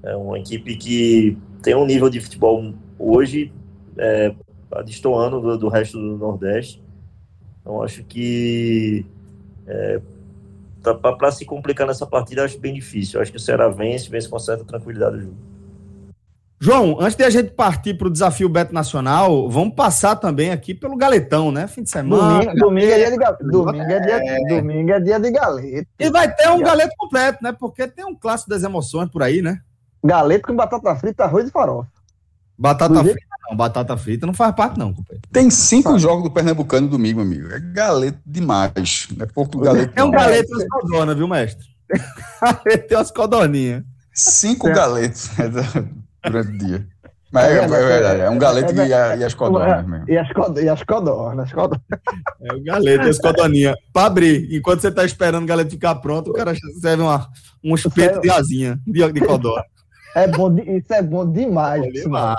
É 0.02 0.16
uma 0.16 0.38
equipe 0.38 0.76
que 0.76 1.38
tem 1.62 1.76
um 1.76 1.86
nível 1.86 2.10
de 2.10 2.20
futebol 2.20 2.74
hoje 2.98 3.52
é, 4.00 4.34
destoando 4.84 5.40
do, 5.40 5.58
do, 5.58 5.68
resto 5.68 5.98
do 5.98 6.16
Nordeste. 6.16 6.82
Então, 7.60 7.82
acho 7.82 8.02
que 8.04 9.04
é, 9.66 10.00
tá, 10.82 10.94
para 10.94 11.30
se 11.30 11.44
complicar 11.44 11.86
nessa 11.86 12.06
partida, 12.06 12.44
acho 12.44 12.58
bem 12.58 12.72
difícil. 12.72 13.20
Acho 13.20 13.30
que 13.30 13.36
o 13.36 13.40
Ceará 13.40 13.68
vence, 13.68 14.08
vence 14.08 14.28
com 14.28 14.38
certa 14.38 14.64
tranquilidade 14.64 15.16
o 15.16 15.20
jogo. 15.20 15.50
João, 16.62 16.98
antes 17.00 17.16
de 17.16 17.24
a 17.24 17.30
gente 17.30 17.52
partir 17.52 17.94
para 17.94 18.06
o 18.06 18.10
desafio 18.10 18.46
Beto 18.46 18.74
Nacional, 18.74 19.48
vamos 19.48 19.74
passar 19.74 20.14
também 20.16 20.50
aqui 20.50 20.74
pelo 20.74 20.94
Galetão, 20.94 21.50
né? 21.50 21.66
Fim 21.66 21.82
de 21.82 21.88
semana. 21.88 22.40
Domingo, 22.40 22.54
domingo 22.58 22.92
é 22.92 22.96
dia 22.96 23.10
de, 23.10 23.50
domingo 23.50 23.90
é 23.90 24.00
dia, 24.00 24.16
é. 24.16 24.56
domingo 24.56 24.90
é 24.90 25.00
dia 25.00 25.18
de 25.18 25.30
galeto. 25.30 25.88
E 25.98 26.10
vai 26.10 26.30
ter 26.34 26.50
um 26.50 26.60
galeto 26.60 26.94
completo, 26.98 27.42
né? 27.42 27.50
Porque 27.58 27.88
tem 27.88 28.04
um 28.04 28.14
clássico 28.14 28.50
das 28.50 28.62
emoções 28.62 29.10
por 29.10 29.22
aí, 29.22 29.40
né? 29.40 29.62
Galeto 30.04 30.48
com 30.48 30.54
batata 30.54 30.94
frita, 30.96 31.24
arroz 31.24 31.48
e 31.48 31.50
farofa. 31.50 31.88
Batata 32.58 33.02
frita 33.04 33.29
não, 33.50 33.56
batata 33.56 33.96
frita 33.96 34.26
não 34.26 34.32
faz 34.32 34.54
parte, 34.54 34.78
não, 34.78 34.94
companheiro. 34.94 35.28
Tem 35.32 35.50
cinco 35.50 35.98
jogos 35.98 36.22
do 36.24 36.30
Pernambucano 36.30 36.88
domingo, 36.88 37.20
amigo. 37.20 37.52
É 37.52 37.58
galeto 37.58 38.18
demais. 38.24 39.08
Não 39.16 39.24
é 39.24 39.28
pouco 39.28 39.58
galeto. 39.58 39.92
É 39.96 40.04
um 40.04 40.10
galeto 40.10 40.50
e 40.50 40.54
umas 40.54 40.68
codornas, 40.68 41.16
viu, 41.16 41.28
mestre? 41.28 41.66
Tem 42.88 42.96
umas 42.96 43.10
codoninhas. 43.10 43.82
Cinco 44.14 44.68
é. 44.68 44.72
galetos 44.72 45.30
durante 46.24 46.48
o 46.48 46.58
dia. 46.58 46.86
Mas 47.32 47.44
é, 47.44 47.58
é, 47.58 47.64
é 47.64 47.68
verdade, 47.68 48.20
é 48.22 48.30
um 48.30 48.38
galeto 48.38 48.80
é, 48.80 48.90
é, 48.90 49.18
e, 49.18 49.24
as 49.24 49.34
codornas 49.34 49.86
mesmo. 49.86 50.04
E 50.08 50.18
as, 50.18 50.28
e 50.56 50.68
as 50.68 50.82
codornas. 50.82 51.50
É 52.42 52.52
o 52.52 52.62
galeto 52.64 53.06
e 53.06 53.08
as 53.08 53.18
codoninhas. 53.18 53.76
Para 53.92 54.06
abrir, 54.06 54.48
enquanto 54.52 54.80
você 54.80 54.88
está 54.88 55.04
esperando 55.04 55.44
o 55.44 55.46
galeto 55.46 55.70
ficar 55.70 55.94
pronto, 55.96 56.30
o 56.30 56.32
cara 56.32 56.52
serve 56.80 57.02
uma, 57.02 57.28
um 57.62 57.74
espeto 57.74 58.20
de 58.20 58.30
asinha 58.30 58.80
de, 58.84 59.12
de 59.12 59.20
codorna. 59.20 59.64
É 60.14 60.26
bom, 60.26 60.56
isso 60.58 60.92
é 60.92 61.02
bom 61.02 61.30
demais. 61.30 61.82
Bom 61.82 61.92
demais. 61.92 62.38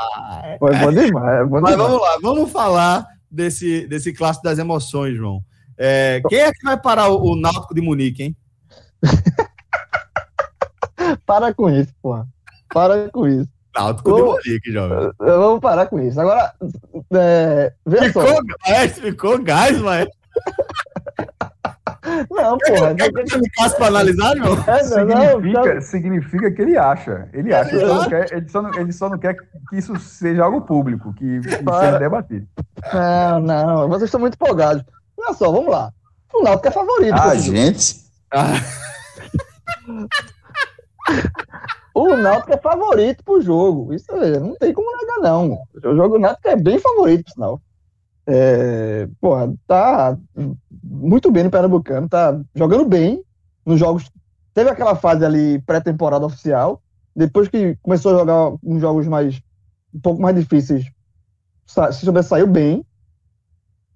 Foi 0.59 0.75
bom 0.75 0.91
demais. 0.91 1.39
É 1.39 1.45
bom 1.45 1.61
Mas 1.61 1.71
demais. 1.71 1.77
vamos 1.77 2.01
lá, 2.01 2.17
vamos 2.21 2.51
falar 2.51 3.07
desse, 3.29 3.87
desse 3.87 4.13
clássico 4.13 4.43
das 4.43 4.59
emoções, 4.59 5.15
João. 5.15 5.41
É, 5.77 6.21
quem 6.27 6.39
é 6.39 6.51
que 6.51 6.63
vai 6.63 6.79
parar 6.79 7.09
o, 7.09 7.31
o 7.31 7.35
Náutico 7.35 7.73
de 7.73 7.81
Munique, 7.81 8.23
hein? 8.23 8.37
Para 11.25 11.53
com 11.53 11.69
isso, 11.69 11.93
porra. 12.01 12.27
Para 12.73 13.09
com 13.09 13.27
isso. 13.27 13.49
Náutico 13.75 14.15
de 14.15 14.21
Munique, 14.21 14.71
jovem. 14.71 15.11
Vamos 15.17 15.59
parar 15.59 15.87
com 15.87 15.99
isso. 15.99 16.19
Agora, 16.19 16.53
é, 17.13 17.73
ficou, 18.03 18.27
só. 18.27 18.39
Maestro, 18.67 19.03
ficou 19.03 19.41
gás, 19.41 19.79
maestro. 19.79 20.17
Não, 22.29 22.57
porra. 22.57 22.95
Quer 22.95 23.11
que 23.11 23.35
eu 23.35 23.41
passe 23.55 23.77
para 23.77 23.87
analisar, 23.87 24.35
não? 24.35 24.53
É, 24.67 24.83
significa, 24.83 25.73
não, 25.73 25.81
significa 25.81 26.51
que 26.51 26.61
ele 26.61 26.77
acha. 26.77 27.29
Ele 27.33 27.53
acha. 27.53 27.75
Ele, 27.75 27.87
só 27.87 28.09
quer, 28.09 28.31
ele, 28.31 28.49
só 28.49 28.61
não, 28.61 28.73
ele 28.75 28.93
só 28.93 29.09
não 29.09 29.17
quer 29.17 29.35
que 29.35 29.77
isso 29.77 29.97
seja 29.99 30.43
algo 30.43 30.61
público, 30.61 31.13
que, 31.13 31.39
que 31.41 31.49
seja 31.49 31.99
debatido. 31.99 32.47
Não, 32.93 33.39
não. 33.39 33.89
Vocês 33.89 34.03
estão 34.03 34.19
muito 34.19 34.35
empolgados. 34.35 34.83
Olha 35.17 35.33
só, 35.33 35.51
vamos 35.51 35.71
lá. 35.71 35.91
O 36.33 36.43
Náutico 36.43 36.67
é 36.67 36.71
favorito. 36.71 37.13
Ah, 37.13 37.35
gente. 37.35 37.95
Ah. 38.31 38.53
o 41.93 42.15
Náutico 42.15 42.53
é 42.53 42.57
favorito 42.57 43.23
pro 43.23 43.41
jogo. 43.41 43.93
Isso 43.93 44.11
não 44.39 44.55
tem 44.55 44.73
como 44.73 44.97
negar, 44.97 45.19
não. 45.19 45.59
O 45.83 45.95
jogo 45.95 46.15
do 46.15 46.19
Náutico 46.19 46.47
é 46.47 46.55
bem 46.55 46.79
favorito, 46.79 47.25
por 47.25 47.31
sinal. 47.31 47.61
É, 48.25 49.07
porra, 49.19 49.53
tá 49.67 50.17
muito 50.83 51.31
bem 51.31 51.43
no 51.43 51.51
Pernambucano, 51.51 52.07
tá 52.07 52.39
jogando 52.55 52.85
bem 52.85 53.23
nos 53.65 53.79
jogos. 53.79 54.09
Teve 54.53 54.69
aquela 54.69 54.95
fase 54.95 55.25
ali 55.25 55.59
pré-temporada 55.61 56.25
oficial, 56.25 56.81
depois 57.15 57.47
que 57.47 57.75
começou 57.81 58.13
a 58.13 58.19
jogar 58.19 58.53
uns 58.63 58.79
jogos 58.79 59.07
mais 59.07 59.41
um 59.93 59.99
pouco 59.99 60.21
mais 60.21 60.35
difíceis, 60.35 60.85
se 61.65 62.05
sobressaiu 62.05 62.47
bem. 62.47 62.85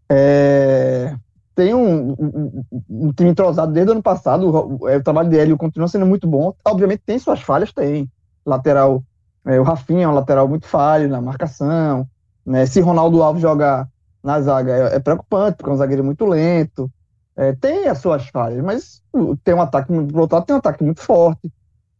É, 0.09 1.15
tem 1.55 1.73
um, 1.73 2.11
um, 2.11 2.63
um, 2.89 3.13
time 3.13 3.29
entrosado 3.29 3.71
desde 3.71 3.89
o 3.89 3.93
ano 3.93 4.03
passado, 4.03 4.49
o, 4.49 4.75
o, 4.85 5.03
trabalho 5.03 5.29
de 5.29 5.39
Hélio 5.39 5.57
continua 5.57 5.87
sendo 5.87 6.05
muito 6.05 6.27
bom. 6.27 6.53
Obviamente 6.65 7.03
tem 7.05 7.17
suas 7.17 7.41
falhas, 7.41 7.71
tem. 7.71 8.09
Lateral, 8.45 9.03
é, 9.45 9.59
o 9.59 9.63
Rafinha 9.63 10.03
é 10.03 10.07
um 10.07 10.13
lateral 10.13 10.47
muito 10.47 10.67
falho 10.67 11.07
na 11.07 11.21
marcação. 11.21 12.07
Né? 12.45 12.65
Se 12.65 12.81
Ronaldo 12.81 13.23
Alves 13.23 13.41
jogar 13.41 13.89
na 14.25 14.41
zaga 14.41 14.71
é, 14.71 14.95
é 14.95 14.99
preocupante, 14.99 15.57
porque 15.57 15.69
é 15.69 15.73
um 15.73 15.77
zagueiro 15.77 16.03
muito 16.03 16.25
lento. 16.25 16.91
É, 17.35 17.53
tem 17.53 17.87
as 17.87 17.99
suas 17.99 18.27
falhas, 18.29 18.63
mas 18.63 19.03
tem 19.43 19.53
um 19.53 19.61
ataque, 19.61 19.93
outro 19.93 20.35
lado, 20.35 20.45
tem 20.45 20.55
um 20.55 20.59
ataque 20.59 20.83
muito 20.83 21.01
forte. 21.01 21.51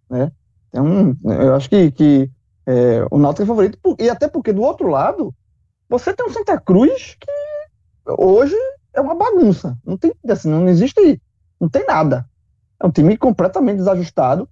Né? 0.10 0.32
Um, 0.74 1.16
eu 1.24 1.54
acho 1.54 1.70
que, 1.70 1.92
que 1.92 2.32
é, 2.66 3.06
o 3.12 3.20
Náutico 3.20 3.44
é 3.44 3.46
favorito, 3.46 3.80
e 4.00 4.10
até 4.10 4.28
porque 4.28 4.52
do 4.52 4.64
outro 4.64 4.88
lado, 4.88 5.34
você 5.88 6.14
tem 6.14 6.26
um 6.26 6.34
Santa 6.34 6.60
Cruz 6.60 7.16
que 7.20 7.32
hoje 8.18 8.56
é 8.92 9.00
uma 9.00 9.14
bagunça. 9.14 9.78
Não 9.86 9.96
tem, 9.96 10.12
assim, 10.28 10.50
não 10.50 10.68
existe, 10.68 11.22
não 11.62 11.70
tem 11.70 11.86
nada. 11.86 12.28
É 12.82 12.88
um 12.88 12.92
time 12.92 13.16
completamente 13.18 13.78
desajustado. 13.78 14.50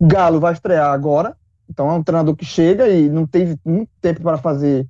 Galo 0.00 0.38
vai 0.38 0.52
estrear 0.52 0.92
agora, 0.92 1.36
então 1.68 1.90
é 1.90 1.94
um 1.94 2.02
treinador 2.02 2.36
que 2.36 2.44
chega 2.44 2.88
e 2.88 3.08
não 3.08 3.26
teve 3.26 3.58
muito 3.64 3.90
tempo 4.00 4.22
para 4.22 4.38
fazer 4.38 4.86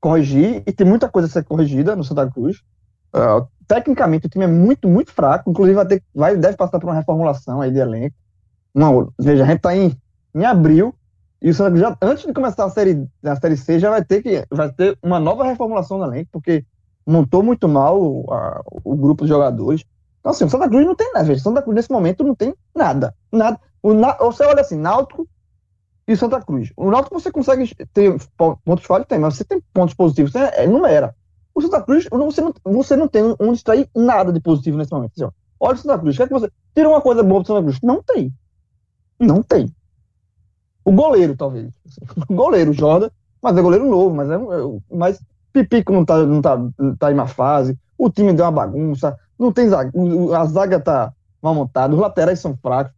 corrigir, 0.00 0.62
e 0.66 0.72
tem 0.72 0.86
muita 0.86 1.08
coisa 1.08 1.28
a 1.28 1.30
ser 1.30 1.44
corrigida 1.44 1.94
no 1.94 2.02
Santa 2.02 2.28
Cruz. 2.30 2.62
Uh, 3.14 3.46
tecnicamente, 3.66 4.26
o 4.26 4.30
time 4.30 4.44
é 4.44 4.48
muito, 4.48 4.88
muito 4.88 5.12
fraco, 5.12 5.50
inclusive 5.50 5.76
vai 5.76 5.86
ter, 5.86 6.02
vai, 6.14 6.36
deve 6.36 6.56
passar 6.56 6.78
por 6.78 6.88
uma 6.88 6.94
reformulação 6.94 7.60
aí 7.60 7.70
de 7.70 7.78
elenco. 7.78 8.16
Uma, 8.74 9.08
veja, 9.18 9.42
a 9.42 9.46
gente 9.46 9.56
está 9.56 9.76
em, 9.76 9.96
em 10.34 10.44
abril, 10.44 10.94
e 11.42 11.50
o 11.50 11.54
Santa 11.54 11.70
Cruz, 11.70 11.80
já, 11.80 11.96
antes 12.02 12.26
de 12.26 12.32
começar 12.32 12.64
a 12.64 12.70
série, 12.70 13.06
a 13.24 13.36
série 13.36 13.56
C, 13.56 13.78
já 13.78 13.90
vai 13.90 14.04
ter, 14.04 14.22
que, 14.22 14.44
vai 14.50 14.70
ter 14.72 14.98
uma 15.02 15.18
nova 15.18 15.44
reformulação 15.44 15.98
no 15.98 16.04
elenco, 16.04 16.30
porque 16.32 16.64
montou 17.06 17.42
muito 17.42 17.68
mal 17.68 18.00
o, 18.00 18.32
a, 18.32 18.62
o 18.84 18.94
grupo 18.94 19.24
de 19.24 19.30
jogadores. 19.30 19.84
Então, 20.20 20.32
assim, 20.32 20.44
o 20.44 20.50
Santa 20.50 20.68
Cruz 20.68 20.84
não 20.84 20.94
tem 20.94 21.10
nada. 21.12 21.24
Veja, 21.24 21.42
Santa 21.42 21.62
Cruz 21.62 21.74
nesse 21.74 21.90
momento 21.90 22.22
não 22.22 22.34
tem 22.34 22.54
nada. 22.74 23.14
Nada. 23.32 23.58
O, 23.82 23.94
na, 23.94 24.12
você 24.18 24.44
olha 24.44 24.60
assim, 24.60 24.76
Náutico 24.76 25.26
e 26.12 26.16
Santa 26.16 26.40
Cruz. 26.40 26.72
O 26.76 26.90
Náutico 26.90 27.20
você 27.20 27.30
consegue 27.30 27.72
ter 27.92 28.16
pontos 28.64 28.84
falhos, 28.84 29.06
tem, 29.06 29.18
mas 29.18 29.36
você 29.36 29.44
tem 29.44 29.62
pontos 29.72 29.94
positivos, 29.94 30.32
você 30.32 30.38
é, 30.38 30.66
numera. 30.66 31.14
O 31.54 31.62
Santa 31.62 31.80
Cruz, 31.82 32.08
você 32.10 32.40
não, 32.40 32.52
você 32.64 32.96
não 32.96 33.06
tem 33.06 33.22
onde 33.38 33.52
extrair 33.52 33.88
nada 33.94 34.32
de 34.32 34.40
positivo 34.40 34.76
nesse 34.76 34.92
momento. 34.92 35.12
Assim, 35.16 35.32
olha 35.60 35.74
o 35.74 35.78
Santa 35.78 35.98
Cruz, 35.98 36.16
quer 36.16 36.26
que 36.26 36.32
você 36.32 36.50
tira 36.74 36.88
uma 36.88 37.00
coisa 37.00 37.22
boa 37.22 37.42
do 37.42 37.46
Santa 37.46 37.62
Cruz? 37.62 37.78
Não 37.80 38.02
tem. 38.02 38.32
Não 39.20 39.40
tem. 39.40 39.72
O 40.84 40.90
goleiro, 40.90 41.36
talvez. 41.36 41.70
O 42.28 42.34
goleiro, 42.34 42.72
Jordan, 42.72 43.10
mas 43.40 43.56
é 43.56 43.62
goleiro 43.62 43.88
novo, 43.88 44.14
mas 44.14 44.28
é, 44.30 44.34
é 44.34 44.38
mas 44.90 45.20
Pipico 45.52 45.92
não 45.92 46.04
tá, 46.04 46.26
não 46.26 46.42
tá, 46.42 46.58
tá 46.98 47.10
em 47.10 47.14
uma 47.14 47.28
fase, 47.28 47.78
o 47.96 48.10
time 48.10 48.32
deu 48.32 48.44
uma 48.46 48.52
bagunça, 48.52 49.16
não 49.38 49.52
tem 49.52 49.68
zaga, 49.68 49.92
a 50.36 50.44
zaga 50.46 50.80
tá 50.80 51.12
mal 51.40 51.54
montada, 51.54 51.94
os 51.94 52.00
laterais 52.00 52.40
são 52.40 52.56
fracos. 52.56 52.92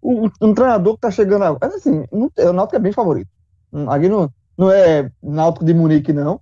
O, 0.00 0.28
um 0.40 0.54
treinador 0.54 0.94
que 0.94 1.00
tá 1.00 1.10
chegando 1.10 1.44
agora, 1.44 1.74
assim, 1.74 2.04
não, 2.12 2.30
o 2.36 2.52
Náutico 2.52 2.76
é 2.76 2.78
bem 2.78 2.92
favorito. 2.92 3.28
Aqui 3.88 4.08
não, 4.08 4.30
não 4.56 4.70
é 4.70 5.10
Náutico 5.22 5.64
de 5.64 5.74
Munique, 5.74 6.12
não, 6.12 6.40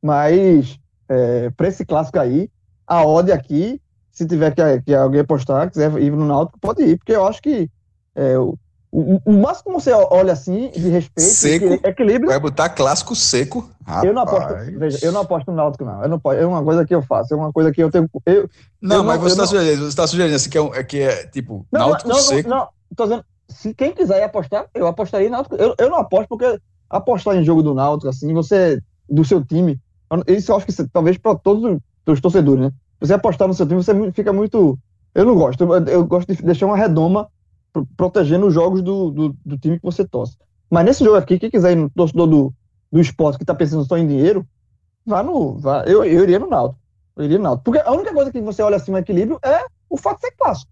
mas 0.00 0.78
é, 1.08 1.50
para 1.50 1.68
esse 1.68 1.84
clássico 1.84 2.18
aí, 2.18 2.48
a 2.86 3.04
odd 3.04 3.30
aqui, 3.32 3.80
se 4.10 4.26
tiver 4.26 4.54
que, 4.54 4.82
que 4.82 4.94
alguém 4.94 5.20
apostar, 5.20 5.70
quiser 5.70 5.92
ir 6.00 6.10
no 6.10 6.26
Náutico, 6.26 6.58
pode 6.60 6.82
ir, 6.82 6.98
porque 6.98 7.12
eu 7.12 7.26
acho 7.26 7.42
que 7.42 7.68
é, 8.14 8.38
o, 8.38 8.56
o, 8.90 9.18
o 9.24 9.32
máximo 9.32 9.74
que 9.74 9.82
você 9.82 9.90
olha 9.90 10.34
assim, 10.34 10.70
de 10.70 10.88
respeito, 10.90 11.30
seco, 11.30 11.88
equilíbrio. 11.88 12.28
Vai 12.28 12.38
botar 12.38 12.68
clássico 12.68 13.16
seco. 13.16 13.70
Rapaz. 13.86 14.04
Eu 14.04 14.12
não 14.12 14.22
aposto, 14.22 14.78
veja, 14.78 14.98
eu 15.02 15.12
não 15.12 15.20
aposto 15.22 15.50
no 15.50 15.56
Náutico, 15.56 15.84
não. 15.84 16.02
Eu 16.02 16.08
não 16.08 16.20
é 16.32 16.46
uma 16.46 16.62
coisa 16.62 16.84
que 16.84 16.94
eu 16.94 17.00
faço, 17.00 17.32
é 17.32 17.36
uma 17.36 17.52
coisa 17.52 17.72
que 17.72 17.82
eu 17.82 17.90
tenho. 17.90 18.08
Eu, 18.26 18.50
não, 18.80 18.96
eu 18.96 19.04
mas 19.04 19.16
não, 19.16 19.22
você 19.22 19.32
está 19.32 19.46
sugerindo, 19.46 19.90
você 19.90 19.96
tá 19.96 20.06
sugerindo 20.06 20.36
assim, 20.36 20.50
que 20.50 20.58
é, 20.58 20.62
é, 20.62 20.84
que 20.84 21.00
é 21.00 21.26
tipo, 21.26 21.66
não, 21.72 21.88
Náutico 21.88 22.10
não, 22.10 22.16
seco. 22.16 22.48
Não, 22.48 22.68
tô 22.94 23.04
dizendo, 23.04 23.24
se 23.48 23.74
quem 23.74 23.92
quiser 23.92 24.22
apostar, 24.22 24.66
eu 24.74 24.86
apostaria 24.86 25.26
em 25.26 25.30
Náutico. 25.30 25.56
Eu, 25.56 25.74
eu 25.78 25.90
não 25.90 25.98
aposto 25.98 26.28
porque 26.28 26.58
apostar 26.88 27.36
em 27.36 27.44
jogo 27.44 27.62
do 27.62 27.74
Náutico, 27.74 28.08
assim, 28.08 28.32
você, 28.32 28.80
do 29.08 29.24
seu 29.24 29.44
time, 29.44 29.80
isso 30.26 30.52
eu 30.52 30.56
acho 30.56 30.66
que 30.66 30.88
talvez 30.88 31.16
para 31.16 31.36
todos 31.36 31.78
os 32.06 32.20
torcedores, 32.20 32.66
né? 32.66 32.72
Você 33.00 33.14
apostar 33.14 33.48
no 33.48 33.54
seu 33.54 33.66
time, 33.66 33.82
você 33.82 34.12
fica 34.12 34.32
muito. 34.32 34.78
Eu 35.14 35.24
não 35.24 35.34
gosto, 35.34 35.64
eu, 35.64 35.86
eu 35.86 36.06
gosto 36.06 36.32
de 36.32 36.42
deixar 36.42 36.66
uma 36.66 36.76
redoma 36.76 37.28
protegendo 37.96 38.46
os 38.46 38.54
jogos 38.54 38.82
do, 38.82 39.10
do, 39.10 39.36
do, 39.44 39.58
time 39.58 39.78
que 39.78 39.84
você 39.84 40.06
torce. 40.06 40.36
Mas 40.70 40.84
nesse 40.84 41.04
jogo 41.04 41.16
aqui, 41.16 41.38
quem 41.38 41.50
quiser 41.50 41.72
ir 41.72 41.76
no 41.76 41.90
torcedor 41.90 42.26
do, 42.26 42.54
do 42.90 43.00
esporte 43.00 43.38
que 43.38 43.44
está 43.44 43.54
pensando 43.54 43.84
só 43.84 43.96
em 43.96 44.06
dinheiro, 44.06 44.46
vá 45.04 45.22
no. 45.22 45.58
Vá, 45.58 45.84
eu, 45.84 46.04
eu 46.04 46.22
iria 46.22 46.38
no 46.38 46.48
Náutico. 46.48 46.80
Eu 47.16 47.24
iria 47.24 47.38
no 47.38 47.44
Náutico. 47.44 47.64
Porque 47.64 47.80
a 47.80 47.92
única 47.92 48.12
coisa 48.12 48.30
que 48.30 48.40
você 48.40 48.62
olha 48.62 48.76
assim 48.76 48.92
no 48.92 48.98
equilíbrio 48.98 49.38
é 49.42 49.64
o 49.88 49.96
fato 49.96 50.20
de 50.20 50.26
ser 50.26 50.34
clássico. 50.36 50.70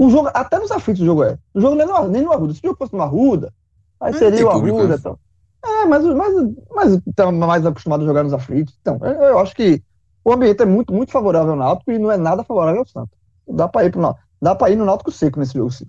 O 0.00 0.08
jogo, 0.08 0.30
até 0.32 0.58
nos 0.58 0.70
aflitos 0.70 1.02
o 1.02 1.04
jogo 1.04 1.24
é. 1.24 1.36
O 1.52 1.60
jogo 1.60 1.76
nem 1.76 1.86
no, 1.86 2.08
nem 2.08 2.22
no 2.22 2.32
Arruda. 2.32 2.54
Se 2.54 2.60
o 2.60 2.68
jogo 2.68 2.78
fosse 2.78 2.94
no 2.94 3.02
Arruda, 3.02 3.52
aí 4.00 4.14
seria 4.14 4.46
o 4.46 4.48
Arruda. 4.48 4.88
Né? 4.88 4.94
Então. 4.98 5.18
É, 5.62 5.84
mas, 5.84 6.02
mas, 6.02 6.34
mas 6.74 6.98
tá 7.14 7.30
mais 7.30 7.66
acostumado 7.66 8.02
a 8.02 8.06
jogar 8.06 8.24
nos 8.24 8.32
aflitos. 8.32 8.74
Então, 8.80 8.98
eu, 9.02 9.12
eu 9.12 9.38
acho 9.38 9.54
que 9.54 9.82
o 10.24 10.32
ambiente 10.32 10.62
é 10.62 10.64
muito, 10.64 10.90
muito 10.90 11.12
favorável 11.12 11.50
ao 11.50 11.58
Náutico 11.58 11.92
e 11.92 11.98
não 11.98 12.10
é 12.10 12.16
nada 12.16 12.42
favorável 12.42 12.80
ao 12.80 12.88
Santos. 12.88 13.14
Dá 13.46 13.68
para 13.68 13.84
ir 13.84 13.92
pro. 13.92 14.16
Dá 14.40 14.54
para 14.54 14.70
ir 14.70 14.76
no 14.76 14.86
Náutico 14.86 15.12
seco 15.12 15.38
nesse 15.38 15.52
jogo, 15.52 15.70
sim. 15.70 15.86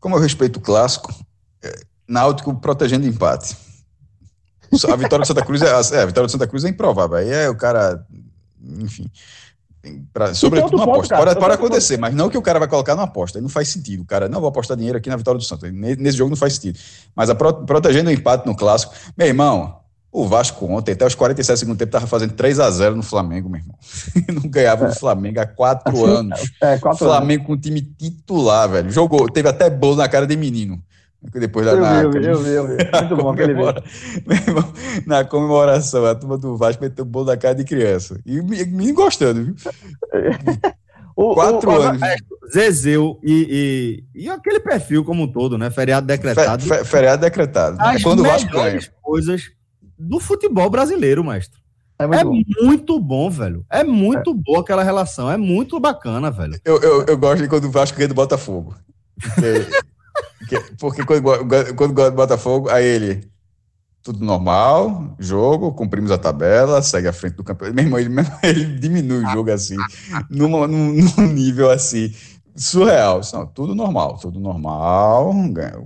Como 0.00 0.16
eu 0.16 0.20
respeito 0.20 0.56
o 0.56 0.62
clássico, 0.62 1.12
é, 1.62 1.74
Náutico 2.08 2.54
protegendo 2.54 3.06
empate. 3.06 3.54
A 4.90 4.96
vitória 4.96 5.24
do 5.24 5.26
Santa 5.26 5.44
Cruz 5.44 5.60
é, 5.60 5.66
é, 5.66 6.02
a 6.02 6.06
vitória 6.06 6.26
do 6.26 6.30
Santa 6.30 6.46
Cruz 6.46 6.64
é 6.64 6.70
improvável. 6.70 7.18
Aí 7.18 7.28
é 7.28 7.50
o 7.50 7.54
cara, 7.54 8.02
enfim, 8.62 9.10
pra, 10.12 10.34
sobretudo 10.34 10.76
uma 10.76 10.84
aposta. 10.84 11.14
Cara, 11.14 11.26
pode, 11.26 11.40
pode 11.40 11.54
acontecer, 11.54 11.96
mas 11.96 12.14
não 12.14 12.28
que 12.28 12.38
o 12.38 12.42
cara 12.42 12.58
vai 12.58 12.68
colocar 12.68 12.94
numa 12.94 13.04
aposta. 13.04 13.38
Aí 13.38 13.42
não 13.42 13.48
faz 13.48 13.68
sentido. 13.68 14.02
O 14.02 14.06
cara, 14.06 14.28
não 14.28 14.40
vou 14.40 14.48
apostar 14.48 14.76
dinheiro 14.76 14.98
aqui 14.98 15.08
na 15.08 15.16
vitória 15.16 15.38
do 15.38 15.44
Santos. 15.44 15.70
Nesse 15.72 16.16
jogo 16.16 16.30
não 16.30 16.36
faz 16.36 16.54
sentido. 16.54 16.78
Mas 17.14 17.30
a 17.30 17.34
pro, 17.34 17.52
protegendo 17.64 18.10
o 18.10 18.12
empate 18.12 18.46
no 18.46 18.56
clássico, 18.56 18.94
meu 19.16 19.26
irmão, 19.26 19.80
o 20.14 20.28
Vasco 20.28 20.64
ontem, 20.66 20.92
até 20.92 21.04
os 21.04 21.16
47 21.16 21.58
segundos 21.58 21.78
tempo, 21.78 21.88
estava 21.88 22.06
fazendo 22.06 22.34
3 22.34 22.60
a 22.60 22.70
0 22.70 22.94
no 22.94 23.02
Flamengo, 23.02 23.48
meu 23.48 23.60
irmão. 23.60 23.76
Não 24.42 24.48
ganhava 24.48 24.84
é. 24.84 24.88
do 24.88 24.94
Flamengo 24.94 25.40
há 25.40 25.46
quatro 25.46 25.92
assim, 25.92 26.16
anos. 26.16 26.40
É, 26.62 26.78
quatro 26.78 27.04
Flamengo 27.04 27.42
anos. 27.42 27.56
com 27.56 27.60
time 27.60 27.82
titular, 27.82 28.68
velho. 28.68 28.90
Jogou, 28.90 29.28
teve 29.28 29.48
até 29.48 29.68
bolo 29.68 29.96
na 29.96 30.08
cara 30.08 30.24
de 30.24 30.36
menino. 30.36 30.80
Depois 31.32 31.64
da 31.64 31.72
eu 31.72 31.80
na, 31.80 32.00
vi, 32.00 32.26
eu 32.26 32.38
vi, 32.38 32.50
eu 32.50 32.66
vi, 32.66 32.76
Muito 33.00 33.16
bom 33.16 33.30
aquele 33.30 33.54
vídeo. 33.54 33.82
Na 35.06 35.24
comemoração, 35.24 36.04
a 36.04 36.14
turma 36.14 36.36
do 36.36 36.56
Vasco 36.56 36.82
meteu 36.82 37.04
bolo 37.04 37.26
na 37.26 37.36
cara 37.36 37.54
de 37.54 37.64
criança. 37.64 38.20
E 38.26 38.42
me 38.42 38.92
gostando, 38.92 39.44
viu? 39.44 39.54
o, 41.16 41.34
Quatro 41.34 41.70
o, 41.70 41.80
anos. 41.80 42.00
Zezeu 42.52 43.18
e, 43.22 44.04
e, 44.14 44.24
e, 44.24 44.28
aquele 44.28 44.60
perfil 44.60 45.02
como 45.04 45.24
um 45.24 45.32
todo, 45.32 45.56
né? 45.56 45.70
Feriado 45.70 46.06
decretado. 46.06 46.62
Fe, 46.62 46.68
fe, 46.68 46.84
feriado 46.84 47.22
decretado. 47.22 47.76
As 47.80 48.02
Quando 48.02 48.20
o 48.20 48.24
Vasco 48.24 48.50
ganha. 48.50 48.80
coisas 49.02 49.50
do 49.98 50.20
futebol 50.20 50.68
brasileiro, 50.68 51.24
mestre. 51.24 51.58
É, 51.98 52.06
muito, 52.06 52.20
é 52.20 52.24
bom. 52.24 52.42
muito 52.62 53.00
bom, 53.00 53.30
velho. 53.30 53.64
É 53.70 53.82
muito 53.84 54.30
é. 54.30 54.34
boa 54.34 54.60
aquela 54.60 54.82
relação. 54.82 55.30
É 55.30 55.36
muito 55.36 55.78
bacana, 55.80 56.30
velho. 56.30 56.58
Eu, 56.64 56.80
eu, 56.82 57.06
eu 57.06 57.16
gosto 57.16 57.42
de 57.42 57.48
quando 57.48 57.64
o 57.64 57.70
Vasco 57.70 57.96
ganha 57.96 58.08
do 58.08 58.14
Botafogo. 58.14 58.74
Porque, 60.78 61.04
porque 61.04 61.20
quando, 61.20 61.74
quando 61.74 61.94
ganha 61.94 62.10
do 62.10 62.16
Botafogo, 62.16 62.68
aí 62.70 62.84
ele. 62.84 63.34
Tudo 64.02 64.22
normal, 64.22 65.16
jogo, 65.18 65.72
cumprimos 65.72 66.10
a 66.10 66.18
tabela, 66.18 66.82
segue 66.82 67.08
à 67.08 67.12
frente 67.12 67.36
do 67.36 67.42
campeonato. 67.42 67.74
Meu 67.74 67.98
irmão, 67.98 67.98
ele, 67.98 68.30
ele 68.44 68.78
diminui 68.78 69.24
o 69.24 69.30
jogo 69.30 69.50
assim, 69.50 69.76
num, 70.28 70.66
num, 70.66 70.92
num 70.92 71.26
nível 71.32 71.70
assim 71.70 72.12
surreal. 72.56 73.20
Não, 73.32 73.46
tudo 73.46 73.74
normal, 73.74 74.18
tudo 74.18 74.38
normal. 74.38 75.32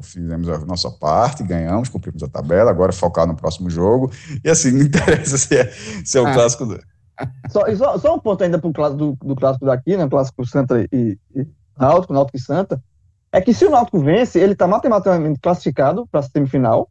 Fizemos 0.03 0.49
a 0.49 0.59
nossa 0.59 0.91
parte, 0.91 1.43
ganhamos, 1.43 1.89
cumprimos 1.89 2.23
a 2.23 2.29
tabela, 2.29 2.71
agora 2.71 2.93
focar 2.93 3.27
no 3.27 3.37
próximo 3.37 3.71
jogo. 3.71 4.11
E 4.45 4.51
assim, 4.51 4.73
não 4.77 4.83
interessa 4.83 5.39
se 5.39 5.57
é, 5.57 5.71
se 6.05 6.19
é 6.19 6.21
o 6.21 6.27
ah. 6.27 6.33
clássico. 6.33 6.67
Do... 6.67 6.81
Só, 7.51 7.77
só, 7.77 7.99
só, 7.99 8.15
um 8.15 8.19
ponto 8.19 8.45
ainda 8.45 8.59
pro 8.59 8.73
clássico 8.73 8.99
do, 8.99 9.27
do 9.27 9.37
clássico 9.37 9.67
daqui, 9.67 9.97
né? 9.97 10.09
Clássico 10.09 10.47
Santa 10.47 10.81
e, 10.93 11.19
e 11.35 11.47
Náutico, 11.79 12.13
Náutico 12.13 12.37
e 12.37 12.41
Santa. 12.41 12.83
É 13.31 13.41
que 13.41 13.53
se 13.53 13.65
o 13.65 13.71
Náutico 13.71 13.99
vence, 14.01 14.39
ele 14.39 14.53
está 14.53 14.67
matematicamente 14.67 15.39
classificado 15.41 16.07
para 16.07 16.21
a 16.21 16.23
semifinal. 16.23 16.89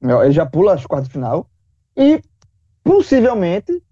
Né, 0.00 0.14
ele 0.24 0.32
já 0.32 0.46
pula 0.46 0.74
as 0.74 0.86
quartas 0.86 1.08
de 1.08 1.12
final. 1.12 1.48
E 1.96 2.22
possivelmente 2.82 3.82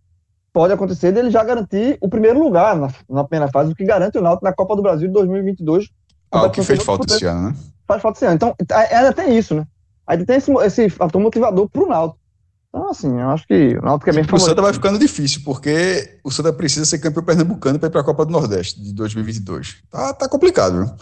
pode 0.53 0.73
acontecer 0.73 1.13
dele 1.13 1.31
já 1.31 1.43
garantir 1.43 1.99
o 2.01 2.09
primeiro 2.09 2.39
lugar 2.39 2.77
na, 2.77 2.89
na 3.11 3.25
primeira 3.25 3.51
fase, 3.51 3.73
o 3.73 3.75
que 3.75 3.85
garante 3.85 4.17
o 4.17 4.23
Náutico 4.23 4.45
na 4.45 4.53
Copa 4.53 4.77
do 4.77 4.83
Brasil 4.83 5.09
de 5.09 5.15
2022. 5.15 5.89
Ah, 6.31 6.45
o 6.45 6.51
que 6.51 6.63
fez 6.63 6.83
falta 6.83 7.13
esse 7.13 7.25
ano, 7.27 7.51
né? 7.51 7.57
Faz 7.87 8.01
falta 8.01 8.19
esse 8.19 8.27
ano. 8.27 8.35
Então, 8.35 8.55
ainda 8.71 9.13
tem 9.13 9.37
isso, 9.37 9.55
né? 9.55 9.67
Aí 10.07 10.25
tem 10.25 10.37
esse, 10.37 10.53
esse 10.53 10.89
fator 10.89 11.21
motivador 11.21 11.69
pro 11.69 11.89
Náutico. 11.89 12.21
Então, 12.69 12.91
assim, 12.91 13.21
eu 13.21 13.31
acho 13.31 13.47
que 13.47 13.77
o 13.77 13.83
Náutico 13.83 14.11
é 14.11 14.13
bem 14.13 14.25
favorito. 14.25 14.45
O 14.45 14.49
Santa 14.49 14.63
vai 14.63 14.73
ficando 14.73 14.99
difícil, 14.99 15.43
porque 15.45 16.19
o 16.25 16.31
Santa 16.31 16.53
precisa 16.53 16.85
ser 16.85 16.99
campeão 16.99 17.25
pernambucano 17.25 17.79
para 17.79 17.89
ir 17.89 17.93
para 17.93 18.01
a 18.01 18.05
Copa 18.05 18.25
do 18.25 18.33
Nordeste 18.33 18.83
de 18.83 18.93
2022. 18.93 19.83
Tá, 19.91 20.13
tá 20.13 20.29
complicado, 20.29 20.85
viu? 20.85 20.95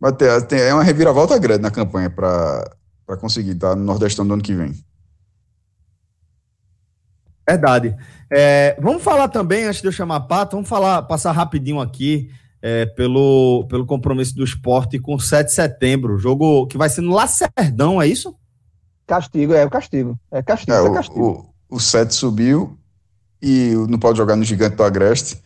Vai 0.00 0.12
ter, 0.12 0.42
tem, 0.46 0.60
é 0.60 0.72
uma 0.72 0.82
reviravolta 0.82 1.38
grande 1.38 1.62
na 1.62 1.70
campanha 1.70 2.08
para 2.08 3.16
conseguir 3.20 3.52
estar 3.52 3.70
tá 3.70 3.76
no 3.76 3.84
Nordestão 3.84 4.26
do 4.26 4.32
ano 4.32 4.42
que 4.42 4.54
vem. 4.54 4.74
Verdade. 7.46 7.96
É, 8.32 8.76
vamos 8.80 9.02
falar 9.02 9.28
também, 9.28 9.64
antes 9.64 9.82
de 9.82 9.88
eu 9.88 9.92
chamar 9.92 10.16
a 10.16 10.20
Pato, 10.20 10.56
vamos 10.56 10.68
falar, 10.68 11.02
passar 11.02 11.32
rapidinho 11.32 11.80
aqui 11.80 12.30
é, 12.62 12.86
pelo, 12.86 13.66
pelo 13.68 13.84
compromisso 13.84 14.34
do 14.34 14.44
esporte 14.44 14.98
com 14.98 15.18
7 15.18 15.48
de 15.48 15.54
setembro, 15.54 16.18
jogo 16.18 16.66
que 16.66 16.78
vai 16.78 16.88
ser 16.88 17.00
no 17.00 17.12
Lacerdão, 17.12 18.00
é 18.00 18.06
isso? 18.06 18.34
Castigo, 19.06 19.52
é 19.52 19.66
o 19.66 19.70
castigo. 19.70 20.18
É 20.30 20.42
castigo, 20.42 20.72
é, 20.72 20.86
é 20.86 20.94
castigo. 20.94 21.52
O, 21.68 21.74
o, 21.74 21.76
o 21.76 21.80
7 21.80 22.14
subiu 22.14 22.78
e 23.42 23.74
não 23.88 23.98
pode 23.98 24.18
jogar 24.18 24.36
no 24.36 24.44
Gigante 24.44 24.76
do 24.76 24.84
Agreste, 24.84 25.42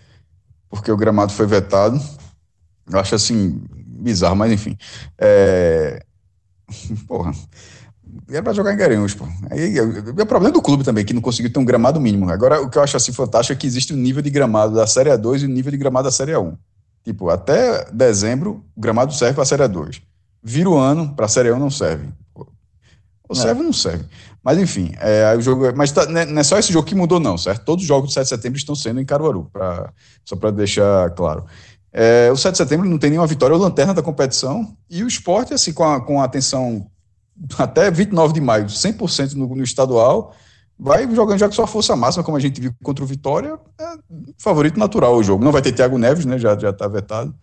porque 0.68 0.92
o 0.92 0.96
gramado 0.96 1.32
foi 1.32 1.46
vetado. 1.46 1.98
Eu 2.90 2.98
acho 2.98 3.14
assim, 3.14 3.62
bizarro, 4.04 4.36
mas 4.36 4.52
enfim. 4.52 4.76
É... 5.18 6.04
Porra 7.08 7.32
era 8.28 8.42
para 8.42 8.52
jogar 8.52 8.72
em 8.72 8.76
Garanhuns, 8.76 9.14
pô. 9.14 9.26
Aí, 9.50 9.78
é 9.78 9.82
o 9.82 10.26
problema 10.26 10.52
do 10.52 10.62
clube 10.62 10.84
também, 10.84 11.04
que 11.04 11.12
não 11.12 11.20
conseguiu 11.20 11.52
ter 11.52 11.58
um 11.58 11.64
gramado 11.64 12.00
mínimo. 12.00 12.30
Agora, 12.30 12.60
o 12.60 12.70
que 12.70 12.78
eu 12.78 12.82
acho 12.82 12.96
assim 12.96 13.12
fantástico 13.12 13.52
é 13.52 13.56
que 13.56 13.66
existe 13.66 13.92
o 13.92 13.96
um 13.96 13.98
nível 13.98 14.22
de 14.22 14.30
gramado 14.30 14.74
da 14.74 14.86
Série 14.86 15.10
A2 15.10 15.42
e 15.42 15.46
o 15.46 15.48
um 15.48 15.52
nível 15.52 15.70
de 15.70 15.78
gramado 15.78 16.04
da 16.04 16.12
Série 16.12 16.32
A1. 16.32 16.56
Tipo, 17.04 17.28
até 17.28 17.84
dezembro, 17.92 18.64
o 18.74 18.80
gramado 18.80 19.12
serve 19.12 19.34
para 19.34 19.42
a 19.42 19.46
Série 19.46 19.62
A2. 19.64 20.00
Vira 20.42 20.70
o 20.70 20.76
ano, 20.76 21.14
para 21.14 21.26
a 21.26 21.28
Série 21.28 21.48
A1 21.50 21.58
não 21.58 21.70
serve. 21.70 22.08
Ou 23.28 23.34
serve 23.34 23.60
ou 23.60 23.66
não 23.66 23.72
serve. 23.72 24.04
Mas 24.42 24.58
enfim, 24.58 24.92
é, 25.00 25.34
o 25.36 25.40
jogo. 25.40 25.72
Mas 25.74 25.90
tá, 25.90 26.04
né, 26.04 26.26
não 26.26 26.40
é 26.40 26.44
só 26.44 26.58
esse 26.58 26.70
jogo 26.70 26.86
que 26.86 26.94
mudou, 26.94 27.18
não, 27.18 27.38
certo? 27.38 27.64
Todos 27.64 27.82
os 27.82 27.88
jogos 27.88 28.10
do 28.10 28.12
7 28.12 28.24
de 28.24 28.28
setembro 28.28 28.58
estão 28.58 28.74
sendo 28.74 29.00
em 29.00 29.04
Caruaru, 29.04 29.48
pra, 29.50 29.90
só 30.24 30.36
para 30.36 30.50
deixar 30.50 31.10
claro. 31.12 31.46
É, 31.96 32.28
o 32.32 32.36
7 32.36 32.52
de 32.52 32.58
setembro 32.58 32.90
não 32.90 32.98
tem 32.98 33.10
nenhuma 33.10 33.26
vitória, 33.26 33.54
é 33.54 33.56
o 33.56 33.60
lanterna 33.60 33.94
da 33.94 34.02
competição, 34.02 34.76
e 34.90 35.04
o 35.04 35.06
esporte, 35.06 35.54
assim, 35.54 35.72
com 35.72 35.84
a, 35.84 36.00
com 36.00 36.20
a 36.20 36.24
atenção 36.24 36.86
até 37.56 37.88
29 37.88 38.34
de 38.34 38.40
maio, 38.40 38.66
100% 38.66 39.34
no, 39.34 39.54
no 39.54 39.62
estadual, 39.62 40.34
vai 40.76 41.08
jogando 41.14 41.38
já 41.38 41.46
com 41.46 41.54
sua 41.54 41.68
força 41.68 41.94
máxima, 41.94 42.24
como 42.24 42.36
a 42.36 42.40
gente 42.40 42.60
viu 42.60 42.74
contra 42.82 43.04
o 43.04 43.06
Vitória, 43.06 43.58
é 43.78 43.84
favorito 44.38 44.78
natural 44.78 45.14
o 45.14 45.22
jogo. 45.22 45.44
Não 45.44 45.52
vai 45.52 45.62
ter 45.62 45.72
Thiago 45.72 45.96
Neves, 45.96 46.24
né? 46.24 46.36
Já, 46.36 46.58
já 46.58 46.72
tá 46.72 46.88
vetado. 46.88 47.34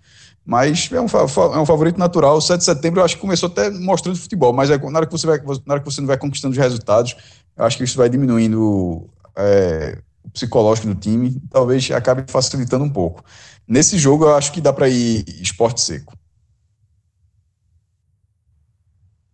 Mas 0.45 0.89
é 0.91 0.99
um, 0.99 1.05
é 1.05 1.59
um 1.59 1.65
favorito 1.65 1.97
natural. 1.97 2.37
O 2.37 2.41
7 2.41 2.59
de 2.59 2.65
setembro 2.65 2.99
eu 2.99 3.05
acho 3.05 3.15
que 3.15 3.21
começou 3.21 3.47
até 3.47 3.69
mostrando 3.69 4.17
futebol, 4.17 4.51
mas 4.51 4.69
é, 4.69 4.77
na, 4.77 4.97
hora 4.97 5.05
que 5.05 5.11
você 5.11 5.27
vai, 5.27 5.37
na 5.37 5.73
hora 5.73 5.79
que 5.79 5.85
você 5.85 6.01
não 6.01 6.07
vai 6.07 6.17
conquistando 6.17 6.51
os 6.51 6.57
resultados, 6.57 7.15
eu 7.55 7.63
acho 7.63 7.77
que 7.77 7.83
isso 7.83 7.97
vai 7.97 8.09
diminuindo 8.09 9.07
é, 9.37 9.99
psicológico 10.33 10.87
do 10.87 10.95
time, 10.95 11.39
talvez 11.49 11.89
acabe 11.91 12.23
facilitando 12.27 12.83
um 12.83 12.89
pouco. 12.89 13.23
Nesse 13.71 13.97
jogo 13.97 14.25
eu 14.25 14.35
acho 14.35 14.51
que 14.51 14.59
dá 14.59 14.73
para 14.73 14.89
ir 14.89 15.23
esporte 15.41 15.79
seco. 15.79 16.13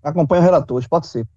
Acompanha 0.03 0.43
o 0.43 0.45
relator, 0.45 0.79
esporte 0.79 1.07
seco. 1.07 1.27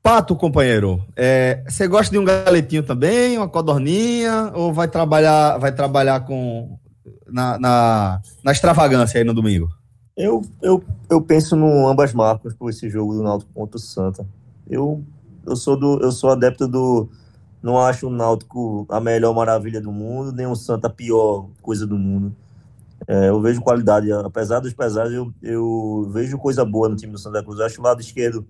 Pato, 0.00 0.36
companheiro, 0.36 1.04
é, 1.16 1.64
você 1.66 1.88
gosta 1.88 2.12
de 2.12 2.18
um 2.18 2.24
galetinho 2.24 2.84
também, 2.84 3.36
uma 3.36 3.48
codorninha, 3.48 4.52
ou 4.54 4.72
vai 4.72 4.86
trabalhar, 4.86 5.58
vai 5.58 5.74
trabalhar 5.74 6.20
com 6.20 6.78
na, 7.26 7.58
na, 7.58 8.22
na 8.44 8.52
extravagância 8.52 9.18
aí 9.18 9.24
no 9.24 9.34
domingo? 9.34 9.68
Eu, 10.16 10.42
eu, 10.62 10.84
eu 11.10 11.20
penso 11.20 11.56
no 11.56 11.88
ambas 11.88 12.12
marcas 12.12 12.54
por 12.54 12.70
esse 12.70 12.88
jogo 12.88 13.14
do 13.14 13.22
Náutico 13.24 13.52
contra 13.52 13.78
o 13.78 13.80
Santa. 13.80 14.24
Eu, 14.70 15.02
eu, 15.44 15.56
sou 15.56 15.76
do, 15.76 16.00
eu 16.00 16.12
sou 16.12 16.30
adepto 16.30 16.68
do. 16.68 17.08
Não 17.64 17.78
acho 17.78 18.08
o 18.08 18.10
Náutico 18.10 18.84
a 18.90 19.00
melhor 19.00 19.34
maravilha 19.34 19.80
do 19.80 19.90
mundo, 19.90 20.30
nem 20.32 20.46
o 20.46 20.54
Santa 20.54 20.86
a 20.86 20.90
pior 20.90 21.48
coisa 21.62 21.86
do 21.86 21.96
mundo. 21.96 22.36
É, 23.08 23.30
eu 23.30 23.40
vejo 23.40 23.62
qualidade, 23.62 24.12
apesar 24.12 24.60
dos 24.60 24.74
pesares, 24.74 25.14
eu, 25.14 25.32
eu 25.42 26.10
vejo 26.12 26.36
coisa 26.36 26.62
boa 26.62 26.90
no 26.90 26.94
time 26.94 27.10
do 27.10 27.18
Santa 27.18 27.42
Cruz. 27.42 27.58
Eu 27.58 27.64
acho 27.64 27.80
o 27.80 27.84
lado 27.84 28.02
esquerdo 28.02 28.46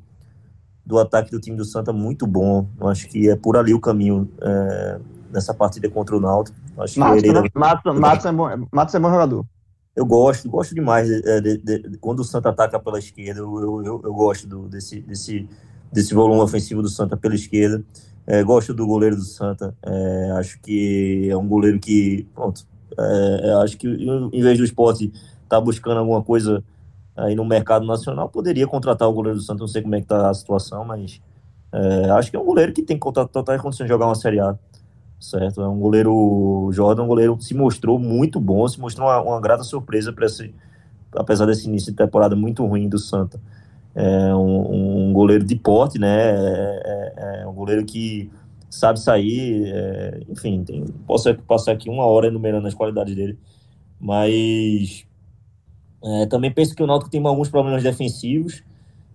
do 0.85 0.99
ataque 0.99 1.31
do 1.31 1.39
time 1.39 1.57
do 1.57 1.65
Santa 1.65 1.93
muito 1.93 2.27
bom. 2.27 2.67
Eu 2.81 2.89
acho 2.89 3.09
que 3.09 3.31
é 3.31 3.37
por 3.37 3.57
ali 3.57 3.73
o 3.73 3.79
caminho 3.79 4.29
é, 4.43 4.99
nessa 5.31 5.55
partida 5.55 5.89
contra 5.89 6.17
o 6.17 6.21
Náutico. 6.21 6.59
Acho 6.77 6.99
Matos, 6.99 7.23
que 7.23 7.33
né? 7.33 7.43
Matos, 7.55 8.01
Matos, 8.01 8.27
é 8.27 8.33
bom, 8.33 8.67
Matos 8.73 8.95
é 8.97 8.99
bom 8.99 9.11
jogador. 9.11 9.47
Eu 9.95 10.05
gosto, 10.05 10.51
gosto 10.51 10.75
demais 10.75 11.07
de, 11.07 11.41
de, 11.41 11.59
de, 11.59 11.99
quando 11.99 12.19
o 12.19 12.25
Santa 12.25 12.49
ataca 12.49 12.81
pela 12.81 12.99
esquerda. 12.99 13.43
Eu, 13.43 13.85
eu, 13.85 14.01
eu 14.03 14.13
gosto 14.13 14.49
do, 14.49 14.69
desse, 14.69 15.01
desse, 15.03 15.49
desse 15.93 16.13
volume 16.13 16.41
ofensivo 16.41 16.83
do 16.83 16.89
Santa 16.89 17.17
pela 17.17 17.37
esquerda. 17.37 17.81
É, 18.27 18.43
gosto 18.43 18.73
do 18.73 18.87
goleiro 18.87 19.17
do 19.17 19.23
Santa. 19.23 19.77
É, 19.83 20.31
acho 20.39 20.59
que 20.61 21.29
é 21.31 21.37
um 21.37 21.47
goleiro 21.47 21.79
que, 21.79 22.27
pronto, 22.35 22.67
é, 22.99 23.53
acho 23.63 23.77
que 23.77 23.89
em 23.89 24.43
vez 24.43 24.59
do 24.59 24.65
esporte 24.65 25.07
estar 25.07 25.21
tá 25.49 25.61
buscando 25.61 25.99
alguma 25.99 26.23
coisa 26.23 26.63
aí 27.17 27.35
no 27.35 27.45
mercado 27.45 27.87
nacional, 27.87 28.29
poderia 28.29 28.67
contratar 28.67 29.09
o 29.09 29.13
goleiro 29.13 29.39
do 29.39 29.45
Santa. 29.45 29.61
Não 29.61 29.69
sei 29.69 29.83
como 29.83 29.95
é 29.95 30.01
que 30.01 30.07
tá 30.07 30.31
a 30.31 30.35
situação, 30.35 30.85
mas 30.85 31.21
é, 31.73 32.11
acho 32.11 32.31
que 32.31 32.37
é 32.37 32.41
um 32.41 32.45
goleiro 32.45 32.73
que 32.73 32.83
tem 32.83 32.99
total 32.99 33.59
condição 33.61 33.87
de 33.87 33.93
jogar 33.93 34.07
uma 34.07 34.15
Série 34.15 34.41
A 34.41 34.59
certo? 35.25 35.63
É 35.63 35.69
um 35.69 35.79
goleiro, 35.79 36.71
Jordan, 36.73 37.05
um 37.05 37.07
goleiro 37.07 37.37
que 37.37 37.45
se 37.45 37.55
mostrou 37.55 37.99
muito 37.99 38.39
bom, 38.39 38.67
se 38.69 38.79
mostrou 38.79 39.09
uma, 39.09 39.21
uma 39.21 39.41
grata 39.41 39.63
surpresa 39.63 40.13
para 40.13 40.27
esse, 40.27 40.55
apesar 41.13 41.47
desse 41.47 41.67
início 41.67 41.93
de 41.93 41.97
temporada 41.97 42.37
muito 42.37 42.65
ruim 42.65 42.89
do 42.89 42.99
Santa. 42.99 43.41
É 43.95 44.35
um, 44.35 45.09
um 45.09 45.13
goleiro 45.13 45.45
de 45.45 45.55
porte, 45.57 45.99
né? 45.99 46.31
É, 46.31 46.83
é, 46.85 47.43
é, 47.43 47.47
um 47.47 47.53
goleiro 47.53 47.85
que 47.85 48.31
sabe 48.69 48.99
sair, 48.99 49.73
é, 49.73 50.21
enfim, 50.29 50.65
tem, 50.65 50.85
posso 51.07 51.33
passar 51.43 51.73
aqui 51.73 51.89
uma 51.89 52.05
hora 52.05 52.27
enumerando 52.27 52.67
as 52.67 52.75
qualidades 52.75 53.15
dele, 53.15 53.39
mas 54.01 55.07
é, 56.03 56.27
também 56.27 56.51
penso 56.51 56.75
que 56.75 56.83
o 56.83 56.87
Náutico 56.87 57.11
tem 57.11 57.25
alguns 57.25 57.49
problemas 57.49 57.83
defensivos, 57.83 58.63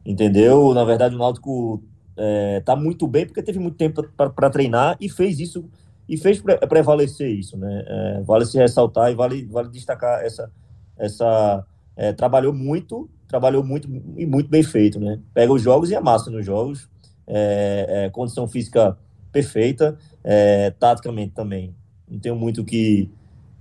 entendeu? 0.05 0.73
Na 0.73 0.85
verdade, 0.85 1.13
o 1.13 1.17
Náutico 1.19 1.83
é, 2.17 2.61
tá 2.61 2.75
muito 2.75 3.07
bem 3.07 3.25
porque 3.25 3.43
teve 3.43 3.59
muito 3.59 3.77
tempo 3.77 4.01
para 4.15 4.49
treinar 4.49 4.97
e 4.99 5.09
fez 5.09 5.39
isso 5.39 5.65
e 6.07 6.17
fez 6.17 6.41
pre 6.41 6.57
prevalecer 6.57 7.29
isso, 7.29 7.55
né? 7.55 7.83
É, 7.87 8.21
vale 8.23 8.45
se 8.45 8.57
ressaltar 8.57 9.11
e 9.11 9.15
vale, 9.15 9.45
vale 9.45 9.69
destacar 9.69 10.23
essa, 10.23 10.51
essa 10.97 11.63
é, 11.95 12.11
trabalhou 12.11 12.51
muito, 12.51 13.07
trabalhou 13.29 13.63
muito 13.63 13.87
e 14.17 14.25
muito 14.25 14.49
bem 14.49 14.63
feito, 14.63 14.99
né? 14.99 15.21
Pega 15.33 15.53
os 15.53 15.61
jogos 15.61 15.89
e 15.89 15.95
amassa 15.95 16.29
nos 16.29 16.45
jogos, 16.45 16.89
é, 17.25 18.05
é 18.05 18.09
condição 18.09 18.47
física 18.47 18.97
perfeita, 19.31 19.97
é, 20.23 20.71
taticamente 20.71 21.33
também. 21.33 21.73
Não 22.09 22.19
tenho 22.19 22.35
muito 22.35 22.65
que 22.65 23.09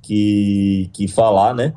que, 0.03 0.91
que 0.95 1.07
falar, 1.07 1.55
né? 1.55 1.75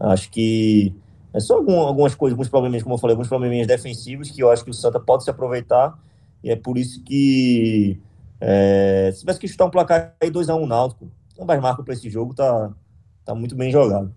Acho 0.00 0.30
que 0.30 0.94
é 1.34 1.40
só 1.40 1.56
algum, 1.56 1.80
algumas 1.80 2.14
coisas, 2.14 2.32
alguns 2.34 2.48
problemas, 2.48 2.82
como 2.82 2.94
eu 2.94 2.98
falei, 2.98 3.12
alguns 3.12 3.28
probleminhas 3.28 3.66
defensivos 3.66 4.30
que 4.30 4.42
eu 4.42 4.50
acho 4.50 4.64
que 4.64 4.70
o 4.70 4.74
Santa 4.74 4.98
pode 4.98 5.24
se 5.24 5.30
aproveitar 5.30 5.98
e 6.42 6.50
é 6.50 6.56
por 6.56 6.78
isso 6.78 7.02
que 7.04 8.00
é, 8.40 9.10
se 9.12 9.20
tivesse 9.20 9.38
que 9.38 9.48
chutar 9.48 9.66
um 9.66 9.70
placar 9.70 10.14
aí 10.22 10.30
2x1 10.30 10.62
um 10.62 10.66
Náutico, 10.66 11.10
ambas 11.38 11.60
marcas 11.60 11.84
para 11.84 11.94
esse 11.94 12.08
jogo 12.08 12.32
tá, 12.34 12.72
tá 13.24 13.34
muito 13.34 13.54
bem 13.54 13.70
jogado. 13.70 14.14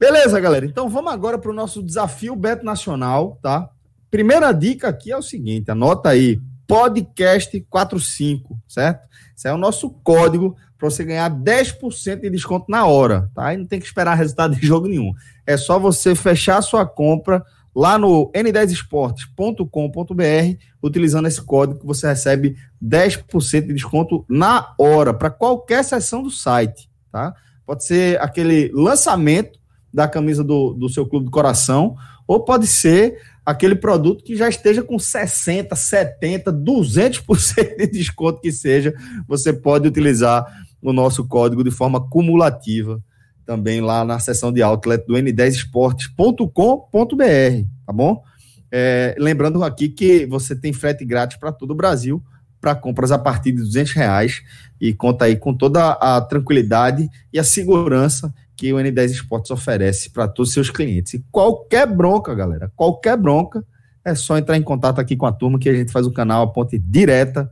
Beleza, 0.00 0.40
galera. 0.40 0.64
Então 0.64 0.88
vamos 0.88 1.12
agora 1.12 1.38
para 1.38 1.50
o 1.50 1.54
nosso 1.54 1.82
desafio 1.82 2.34
Beto 2.34 2.64
Nacional, 2.64 3.38
tá? 3.42 3.68
Primeira 4.10 4.50
dica 4.50 4.88
aqui 4.88 5.12
é 5.12 5.16
o 5.16 5.20
seguinte: 5.20 5.70
anota 5.70 6.08
aí, 6.08 6.40
podcast 6.66 7.60
45, 7.68 8.58
certo? 8.66 9.06
Esse 9.36 9.46
é 9.46 9.52
o 9.52 9.58
nosso 9.58 9.90
código 10.02 10.56
para 10.78 10.88
você 10.88 11.04
ganhar 11.04 11.30
10% 11.30 12.22
de 12.22 12.30
desconto 12.30 12.70
na 12.70 12.86
hora, 12.86 13.30
tá? 13.34 13.48
Aí 13.48 13.58
não 13.58 13.66
tem 13.66 13.78
que 13.78 13.84
esperar 13.84 14.14
resultado 14.14 14.56
de 14.56 14.66
jogo 14.66 14.88
nenhum. 14.88 15.12
É 15.46 15.58
só 15.58 15.78
você 15.78 16.14
fechar 16.14 16.56
a 16.56 16.62
sua 16.62 16.86
compra 16.86 17.44
lá 17.76 17.98
no 17.98 18.32
n10esportes.com.br, 18.32 20.64
utilizando 20.82 21.28
esse 21.28 21.42
código 21.42 21.80
que 21.80 21.86
você 21.86 22.06
recebe 22.06 22.56
10% 22.82 23.66
de 23.66 23.74
desconto 23.74 24.24
na 24.26 24.72
hora, 24.78 25.12
para 25.12 25.28
qualquer 25.28 25.84
seção 25.84 26.22
do 26.22 26.30
site, 26.30 26.88
tá? 27.12 27.34
Pode 27.66 27.84
ser 27.84 28.18
aquele 28.22 28.72
lançamento 28.72 29.59
da 29.92 30.08
camisa 30.08 30.44
do, 30.44 30.72
do 30.72 30.88
seu 30.88 31.06
clube 31.06 31.26
do 31.26 31.30
coração, 31.30 31.96
ou 32.26 32.44
pode 32.44 32.66
ser 32.66 33.18
aquele 33.44 33.74
produto 33.74 34.22
que 34.22 34.36
já 34.36 34.48
esteja 34.48 34.82
com 34.82 34.98
60, 34.98 35.74
70, 35.74 36.52
200% 36.52 37.76
de 37.76 37.86
desconto 37.86 38.40
que 38.40 38.52
seja, 38.52 38.94
você 39.26 39.52
pode 39.52 39.88
utilizar 39.88 40.46
o 40.80 40.92
nosso 40.92 41.26
código 41.26 41.64
de 41.64 41.70
forma 41.70 42.08
cumulativa 42.08 43.02
também 43.44 43.80
lá 43.80 44.04
na 44.04 44.18
seção 44.20 44.52
de 44.52 44.62
outlet 44.62 45.04
do 45.06 45.14
n10esportes.com.br, 45.14 47.66
tá 47.84 47.92
bom? 47.92 48.22
É, 48.70 49.16
lembrando 49.18 49.64
aqui 49.64 49.88
que 49.88 50.24
você 50.26 50.54
tem 50.54 50.72
frete 50.72 51.04
grátis 51.04 51.36
para 51.36 51.50
todo 51.50 51.72
o 51.72 51.74
Brasil 51.74 52.22
para 52.60 52.74
compras 52.74 53.10
a 53.10 53.18
partir 53.18 53.52
de 53.52 53.58
200 53.58 53.92
reais 53.92 54.42
e 54.80 54.92
conta 54.92 55.24
aí 55.24 55.34
com 55.34 55.54
toda 55.54 55.92
a 55.92 56.20
tranquilidade 56.20 57.08
e 57.32 57.38
a 57.38 57.44
segurança 57.44 58.32
que 58.60 58.74
o 58.74 58.76
N10 58.76 59.06
Esportes 59.06 59.50
oferece 59.50 60.10
para 60.10 60.28
todos 60.28 60.50
os 60.50 60.54
seus 60.54 60.68
clientes. 60.68 61.14
E 61.14 61.24
qualquer 61.32 61.86
bronca, 61.86 62.34
galera, 62.34 62.70
qualquer 62.76 63.16
bronca, 63.16 63.64
é 64.04 64.14
só 64.14 64.36
entrar 64.36 64.54
em 64.58 64.62
contato 64.62 64.98
aqui 64.98 65.16
com 65.16 65.24
a 65.24 65.32
turma 65.32 65.58
que 65.58 65.66
a 65.66 65.72
gente 65.72 65.90
faz 65.90 66.06
o 66.06 66.12
canal, 66.12 66.42
a 66.42 66.46
ponte 66.46 66.78
direta 66.78 67.50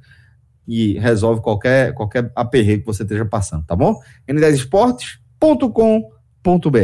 e 0.67 0.99
resolve 0.99 1.41
qualquer, 1.41 1.95
qualquer 1.95 2.31
aperreio 2.37 2.81
que 2.81 2.87
você 2.87 3.05
esteja 3.05 3.25
passando, 3.25 3.65
tá 3.65 3.75
bom? 3.75 3.99
N10 4.29 4.53
Esportes, 4.53 5.19
bet.com.br. 5.41 6.79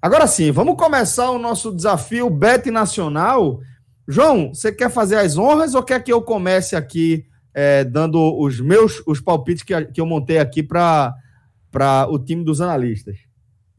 Agora 0.00 0.28
sim, 0.28 0.52
vamos 0.52 0.76
começar 0.76 1.28
o 1.32 1.38
nosso 1.38 1.74
desafio 1.74 2.30
Bet 2.30 2.70
Nacional. 2.70 3.58
João, 4.06 4.54
você 4.54 4.70
quer 4.70 4.88
fazer 4.88 5.16
as 5.16 5.36
honras 5.36 5.74
ou 5.74 5.82
quer 5.82 6.00
que 6.00 6.12
eu 6.12 6.22
comece 6.22 6.76
aqui 6.76 7.24
é, 7.52 7.82
dando 7.82 8.38
os 8.38 8.60
meus 8.60 9.02
os 9.04 9.20
palpites 9.20 9.64
que, 9.64 9.84
que 9.86 10.00
eu 10.00 10.06
montei 10.06 10.38
aqui 10.38 10.62
para 10.62 11.16
o 12.08 12.20
time 12.20 12.44
dos 12.44 12.60
analistas? 12.60 13.31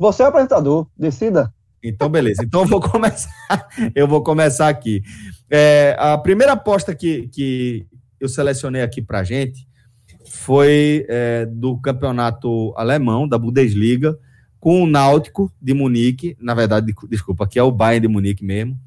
Você 0.04 0.22
é 0.22 0.26
o 0.26 0.28
apresentador, 0.28 0.86
decida. 0.98 1.54
Então, 1.82 2.10
beleza. 2.10 2.44
Então 2.44 2.64
eu 2.64 2.68
vou 2.68 2.82
começar. 2.84 3.70
eu 3.96 4.06
vou 4.06 4.22
começar 4.22 4.68
aqui. 4.68 5.02
É, 5.50 5.96
a 5.98 6.18
primeira 6.18 6.52
aposta 6.52 6.94
que, 6.94 7.30
que 7.30 7.88
eu 8.20 8.28
selecionei 8.28 8.82
aqui 8.82 9.02
para 9.02 9.24
gente 9.24 9.66
foi 10.26 11.06
é, 11.08 11.46
do 11.46 11.78
campeonato 11.78 12.74
alemão, 12.76 13.26
da 13.26 13.38
Bundesliga, 13.38 14.20
com 14.60 14.84
o 14.84 14.86
Náutico 14.86 15.50
de 15.62 15.74
Munique, 15.74 16.36
na 16.38 16.54
verdade, 16.54 16.94
desculpa, 17.10 17.46
aqui 17.46 17.58
é 17.58 17.64
o 17.64 17.72
Bayern 17.72 18.06
de 18.06 18.14
Munique 18.14 18.44
mesmo, 18.44 18.78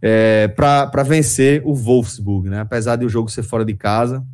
é, 0.00 0.46
para 0.46 1.02
vencer 1.02 1.62
o 1.64 1.74
Wolfsburg, 1.74 2.48
né? 2.48 2.60
Apesar 2.60 2.94
de 2.94 3.04
o 3.04 3.08
jogo 3.08 3.28
ser 3.28 3.42
fora 3.42 3.64
de 3.64 3.74
casa 3.74 4.24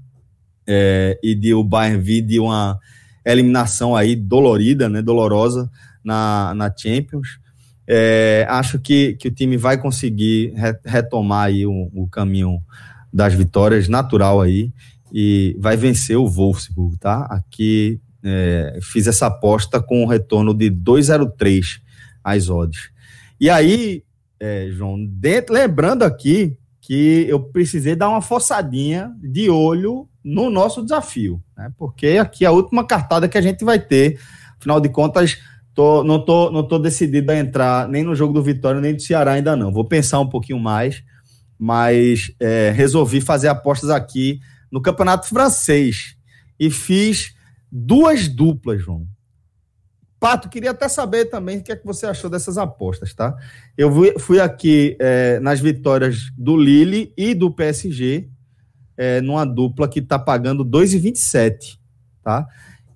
é, 0.66 1.18
e 1.22 1.34
de 1.34 1.55
o 1.55 1.64
Bayern 1.64 1.99
vir 1.99 2.20
de 2.20 2.39
uma 2.39 2.78
eliminação 3.24 3.97
aí 3.97 4.14
dolorida, 4.14 4.87
né? 4.87 5.01
Dolorosa 5.01 5.70
na, 6.07 6.55
na 6.55 6.73
Champions. 6.75 7.41
É, 7.87 8.47
acho 8.49 8.79
que, 8.79 9.15
que 9.15 9.29
o 9.29 9.31
time 9.31 9.57
vai 9.57 9.77
conseguir 9.77 10.55
retomar 10.85 11.47
aí 11.47 11.67
o, 11.67 11.91
o 11.93 12.09
caminho 12.09 12.61
das 13.13 13.35
vitórias, 13.35 13.89
natural 13.89 14.41
aí, 14.41 14.73
e 15.13 15.57
vai 15.59 15.77
vencer 15.77 16.17
o 16.17 16.29
Wolfsburg, 16.29 16.99
tá? 16.99 17.27
Aqui 17.31 18.01
é, 18.25 18.79
fiz 18.83 19.07
essa 19.07 19.27
aposta 19.27 19.81
com 19.81 20.03
um 20.03 20.07
retorno 20.07 20.55
de 20.55 20.71
2,03 20.71 21.81
as 22.25 22.51
odds. 22.51 22.91
E 23.41 23.49
aí, 23.49 24.03
é, 24.41 24.69
João, 24.73 25.05
dentro, 25.05 25.55
lembrando 25.55 26.03
aqui 26.03 26.59
que 26.81 27.27
eu 27.29 27.41
precisei 27.41 27.95
dar 27.95 28.09
uma 28.09 28.23
forçadinha 28.23 29.13
de 29.21 29.49
olho 29.49 30.09
no 30.25 30.51
nosso 30.51 30.83
desafio, 30.83 31.41
né? 31.57 31.73
Porque 31.79 32.19
aqui 32.21 32.45
é 32.45 32.49
a 32.49 32.53
última 32.53 32.85
cartada 32.85 33.29
que 33.29 33.39
a 33.39 33.41
gente 33.41 33.65
vai 33.65 33.79
ter, 33.79 34.21
afinal 34.59 34.81
de 34.81 34.89
contas, 34.89 35.39
tô, 35.77 36.03
não, 36.03 36.18
tô, 36.18 36.51
não 36.51 36.66
tô 36.66 36.79
decidido 36.79 37.31
a 37.31 37.37
entrar 37.37 37.87
nem 37.87 38.03
no 38.03 38.16
jogo 38.16 38.33
do 38.33 38.43
Vitória, 38.43 38.81
nem 38.81 38.95
do 38.95 39.03
Ceará 39.03 39.33
ainda 39.33 39.55
não. 39.55 39.70
Vou 39.70 39.85
pensar 39.85 40.18
um 40.18 40.29
pouquinho 40.29 40.59
mais, 40.59 41.05
mas 41.59 42.33
é, 42.41 42.72
resolvi 42.74 43.20
fazer 43.20 43.49
apostas 43.49 43.91
aqui 43.91 44.41
no 44.72 44.81
Campeonato 44.81 45.29
Francês 45.29 46.16
e 46.59 46.70
fiz 46.70 47.35
duas 47.70 48.27
duplas, 48.27 48.83
João. 48.83 49.07
Pato, 50.18 50.49
queria 50.49 50.70
até 50.70 50.89
saber 50.89 51.27
também 51.27 51.59
o 51.59 51.62
que 51.62 51.70
é 51.70 51.77
que 51.77 51.85
você 51.85 52.07
achou 52.07 52.31
dessas 52.31 52.57
apostas, 52.57 53.12
tá? 53.12 53.37
Eu 53.77 53.93
fui 54.18 54.41
aqui 54.41 54.97
é, 54.99 55.39
nas 55.41 55.61
vitórias 55.61 56.33
do 56.39 56.57
Lille 56.57 57.12
e 57.18 57.35
do 57.35 57.51
PSG, 57.51 58.31
é, 58.97 59.20
numa 59.20 59.45
dupla 59.45 59.87
que 59.87 59.99
está 59.99 60.18
pagando 60.18 60.64
2,27, 60.64 61.79
tá? 62.24 62.47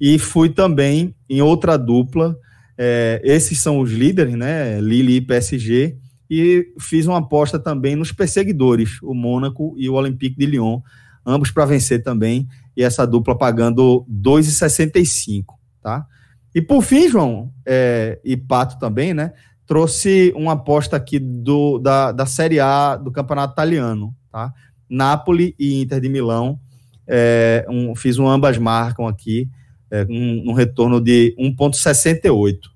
E 0.00 0.18
fui 0.18 0.48
também 0.48 1.14
em 1.28 1.42
outra 1.42 1.76
dupla, 1.76 2.34
é, 2.82 3.20
esses 3.22 3.58
são 3.58 3.78
os 3.78 3.92
líderes, 3.92 4.34
né? 4.34 4.80
Lille 4.80 5.16
e 5.16 5.20
PSG, 5.20 5.98
e 6.30 6.72
fiz 6.80 7.06
uma 7.06 7.18
aposta 7.18 7.58
também 7.58 7.94
nos 7.94 8.10
perseguidores, 8.10 9.02
o 9.02 9.12
Mônaco 9.12 9.74
e 9.76 9.86
o 9.86 9.92
Olympique 9.92 10.38
de 10.38 10.46
Lyon, 10.46 10.80
ambos 11.26 11.50
para 11.50 11.66
vencer 11.66 12.02
também, 12.02 12.48
e 12.74 12.82
essa 12.82 13.06
dupla 13.06 13.36
pagando 13.36 14.06
2,65, 14.10 15.44
tá? 15.82 16.06
E 16.54 16.62
por 16.62 16.80
fim, 16.82 17.06
João, 17.06 17.52
é, 17.66 18.18
e 18.24 18.34
Pato 18.34 18.78
também, 18.78 19.12
né? 19.12 19.34
Trouxe 19.66 20.32
uma 20.34 20.52
aposta 20.52 20.96
aqui 20.96 21.18
do, 21.18 21.78
da, 21.78 22.12
da 22.12 22.24
Série 22.24 22.60
A 22.60 22.96
do 22.96 23.12
Campeonato 23.12 23.52
Italiano, 23.52 24.16
tá? 24.32 24.54
Napoli 24.88 25.54
e 25.58 25.82
Inter 25.82 26.00
de 26.00 26.08
Milão. 26.08 26.58
É, 27.06 27.66
um, 27.68 27.94
fiz 27.94 28.18
um 28.18 28.26
ambas 28.26 28.56
marcam 28.56 29.06
aqui, 29.06 29.50
é, 29.90 30.06
um, 30.08 30.50
um 30.50 30.52
retorno 30.54 30.98
de 30.98 31.36
1,68. 31.38 32.69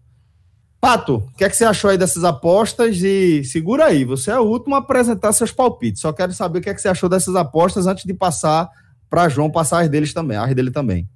Pato, 0.84 1.14
o 1.16 1.36
que, 1.38 1.44
é 1.44 1.48
que 1.48 1.56
você 1.56 1.64
achou 1.64 1.88
aí 1.88 1.96
dessas 1.96 2.24
apostas? 2.24 3.02
E 3.02 3.42
segura 3.42 3.86
aí, 3.86 4.04
você 4.04 4.30
é 4.30 4.38
o 4.38 4.42
último 4.42 4.74
a 4.74 4.80
apresentar 4.80 5.32
seus 5.32 5.50
palpites. 5.50 6.02
Só 6.02 6.12
quero 6.12 6.30
saber 6.34 6.58
o 6.58 6.60
que, 6.60 6.68
é 6.68 6.74
que 6.74 6.80
você 6.82 6.88
achou 6.88 7.08
dessas 7.08 7.34
apostas 7.36 7.86
antes 7.86 8.04
de 8.04 8.12
passar 8.12 8.68
para 9.08 9.26
João 9.30 9.50
passar 9.50 9.80
as 9.80 9.88
deles 9.88 10.12
também, 10.12 10.36
as 10.36 10.54
dele 10.54 10.70
também. 10.70 11.08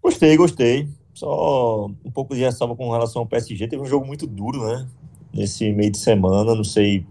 Gostei, 0.00 0.36
gostei. 0.36 0.88
Só 1.12 1.86
um 2.04 2.10
pouco 2.12 2.36
de 2.36 2.42
ressalva 2.42 2.76
com 2.76 2.88
relação 2.92 3.22
ao 3.22 3.26
PSG. 3.26 3.66
Teve 3.66 3.82
um 3.82 3.86
jogo 3.86 4.06
muito 4.06 4.28
duro, 4.28 4.64
né? 4.64 4.86
Nesse 5.32 5.72
meio 5.72 5.90
de 5.90 5.98
semana. 5.98 6.54
Não 6.54 6.62
sei 6.62 7.04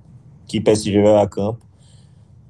que 0.48 0.62
PSG 0.62 1.02
vai 1.02 1.22
a 1.22 1.28
campo. 1.28 1.66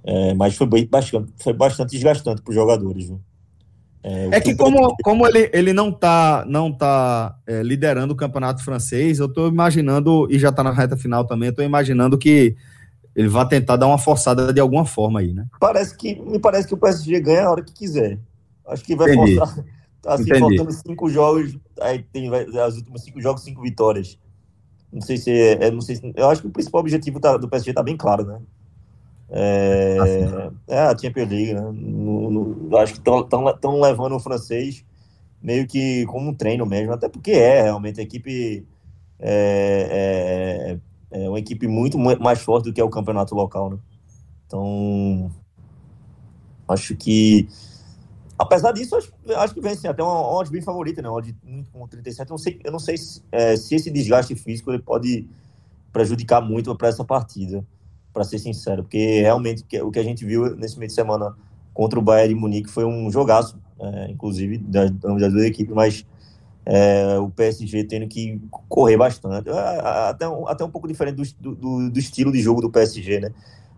É, 0.04 0.36
mas 0.36 0.54
foi 0.54 0.68
bastante, 0.68 1.34
foi 1.40 1.54
bastante 1.54 1.90
desgastante 1.90 2.40
para 2.44 2.52
os 2.52 2.56
jogadores. 2.56 3.08
Viu? 3.08 3.20
É, 4.04 4.36
é 4.36 4.42
que 4.42 4.54
como, 4.54 4.94
como 5.02 5.26
ele, 5.26 5.50
ele 5.54 5.72
não 5.72 5.90
está 5.90 6.44
não 6.46 6.72
tá, 6.72 7.38
é, 7.48 7.64
liderando 7.64 8.14
o 8.14 8.18
campeonato 8.18 8.64
francês, 8.64 9.20
eu 9.20 9.28
estou 9.28 9.48
imaginando, 9.48 10.28
e 10.30 10.38
já 10.38 10.50
está 10.50 10.62
na 10.62 10.72
reta 10.72 10.98
final 10.98 11.26
também, 11.26 11.48
eu 11.48 11.52
estou 11.52 11.64
imaginando 11.64 12.18
que 12.18 12.56
ele 13.16 13.30
vai 13.30 13.48
tentar 13.48 13.78
dar 13.78 13.88
uma 13.88 13.98
forçada 13.98 14.52
de 14.52 14.60
alguma 14.60 14.86
forma 14.86 15.22
aí, 15.22 15.34
né? 15.34 15.46
Parece 15.60 15.96
que, 15.96 16.20
me 16.20 16.38
parece 16.38 16.68
que 16.68 16.74
o 16.74 16.78
PSG 16.78 17.22
ganha 17.22 17.46
a 17.46 17.52
hora 17.52 17.64
que 17.64 17.72
quiser. 17.72 18.20
Acho 18.68 18.84
que 18.84 18.96
vai 18.96 19.14
Entendi. 19.14 19.38
forçar. 19.38 19.64
Assim, 20.06 20.24
Entendi. 20.24 20.40
faltando 20.40 20.72
cinco 20.74 21.10
jogos, 21.10 21.58
aí 21.80 22.04
tem 22.12 22.30
vai, 22.30 22.44
os 22.46 22.76
últimos 22.76 23.04
cinco 23.04 23.22
jogos, 23.22 23.44
cinco 23.44 23.62
vitórias. 23.62 24.20
Não 24.92 25.02
sei 25.02 25.18
se 25.18 25.32
é, 25.32 25.68
é 25.68 25.72
não 25.72 25.80
sei 25.80 25.96
se, 25.96 26.14
eu 26.16 26.30
acho 26.30 26.42
que 26.42 26.48
o 26.48 26.52
principal 26.52 26.82
objetivo 26.82 27.20
tá, 27.20 27.38
do 27.38 27.48
PSG 27.48 27.70
está 27.70 27.82
bem 27.82 27.96
claro, 27.96 28.26
né? 28.26 28.40
É, 29.36 29.98
assim. 30.00 30.58
é 30.68 30.80
a 30.80 30.98
Champions 30.98 31.30
League, 31.30 31.54
né? 31.56 31.62
No, 31.62 32.30
no, 32.30 32.78
acho 32.78 32.94
que 32.94 33.00
estão 33.00 33.82
levando 33.82 34.16
o 34.16 34.20
francês 34.20 34.86
meio 35.42 35.68
que 35.68 36.06
como 36.06 36.30
um 36.30 36.34
treino 36.34 36.66
mesmo, 36.66 36.94
até 36.94 37.10
porque 37.10 37.32
é 37.32 37.64
realmente 37.64 38.00
a 38.00 38.04
equipe 38.04 38.66
é, 39.20 40.80
é, 41.12 41.24
é 41.24 41.30
uma 41.30 41.40
equipe 41.40 41.68
muito 41.68 41.98
mais 41.98 42.40
forte 42.40 42.66
do 42.66 42.74
que 42.74 42.80
é 42.80 42.84
o 42.84 42.90
campeonato 42.90 43.34
local, 43.34 43.72
né? 43.72 43.78
Então 44.46 45.32
acho 46.68 46.96
que 46.96 47.50
Apesar 48.38 48.72
disso, 48.72 48.96
acho, 48.96 49.14
acho 49.38 49.54
que 49.54 49.68
assim, 49.68 49.88
até 49.88 50.02
uma 50.02 50.20
odd 50.20 50.50
bem 50.50 50.62
favorita, 50.62 51.02
né? 51.02 51.10
Odd 51.10 51.36
com 51.72 51.88
37. 51.88 52.30
Eu 52.30 52.34
não 52.34 52.38
sei, 52.38 52.62
eu 52.64 52.72
não 52.72 52.80
sei 52.80 52.98
se, 52.98 53.22
é, 53.32 53.56
se 53.56 53.76
esse 53.76 53.92
desgaste 53.92 54.36
físico 54.36 54.72
ele 54.72 54.82
pode 54.82 55.30
prejudicar 55.92 56.42
muito 56.42 56.76
para 56.76 56.88
essa 56.88 57.06
partida, 57.06 57.66
para 58.14 58.24
ser 58.24 58.38
sincero, 58.38 58.84
porque 58.84 59.22
realmente 59.22 59.66
o 59.82 59.92
que 59.92 60.00
a 60.00 60.04
gente 60.04 60.24
viu 60.24 60.56
nesse 60.56 60.78
meio 60.78 60.88
de 60.88 60.94
semana 60.94 61.36
contra 61.74 61.98
o 61.98 62.02
Bayern 62.02 62.36
de 62.36 62.40
Munique 62.40 62.70
foi 62.70 62.86
um 62.86 63.10
jogaço, 63.10 63.58
é, 63.80 64.12
inclusive 64.12 64.58
das, 64.60 64.92
das 64.92 65.32
duas 65.34 65.44
equipes, 65.44 65.74
mas 65.74 66.06
é, 66.66 67.18
o 67.18 67.30
PSG 67.30 67.84
tendo 67.86 68.08
que 68.08 68.40
correr 68.70 68.96
bastante, 68.96 69.50
é, 69.50 69.80
até, 70.10 70.26
até 70.48 70.64
um 70.64 70.70
pouco 70.70 70.88
diferente 70.88 71.36
do, 71.40 71.56
do, 71.56 71.90
do 71.90 72.00
estilo 72.00 72.32
de 72.32 72.42
jogo 72.42 72.62
do 72.62 72.70
PSG, 72.70 73.20
né? 73.20 73.32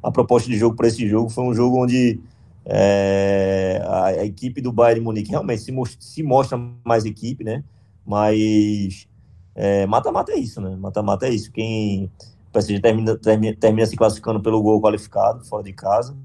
A 0.04 0.12
proposta 0.12 0.50
de 0.50 0.58
jogo 0.58 0.76
para 0.76 0.88
esse 0.88 1.08
jogo 1.08 1.30
foi 1.30 1.44
um 1.46 1.54
jogo 1.54 1.82
onde 1.82 2.20
é, 2.66 3.82
a, 3.86 4.06
a, 4.06 4.26
equipe 4.26 4.62
do 4.62 4.72
Bayern 4.72 5.00
de 5.00 5.04
Munique 5.06 5.32
realmente 5.32 5.62
se, 5.62 5.74
se 6.00 6.22
mostra 6.22 6.60
mais 6.84 7.06
equipe, 7.06 7.44
né? 7.44 7.64
Mas 8.06 9.08
é, 9.56 9.88
mata-mata 9.88 10.34
é, 10.34 10.38
isso, 10.38 10.62
né? 10.62 10.76
Mata-mata 10.76 11.26
é 11.26 11.30
isso. 11.30 11.52
Quem 11.52 12.12
PSG 12.56 12.80
termina, 12.80 13.18
termina, 13.18 13.56
termina 13.58 13.86
se 13.86 13.98
classificando 13.98 14.42
pelo 14.42 14.62
gol 14.62 14.82
qualificado 14.82 15.44
fora 15.44 15.64
de 15.64 15.74
casa, 15.74 16.16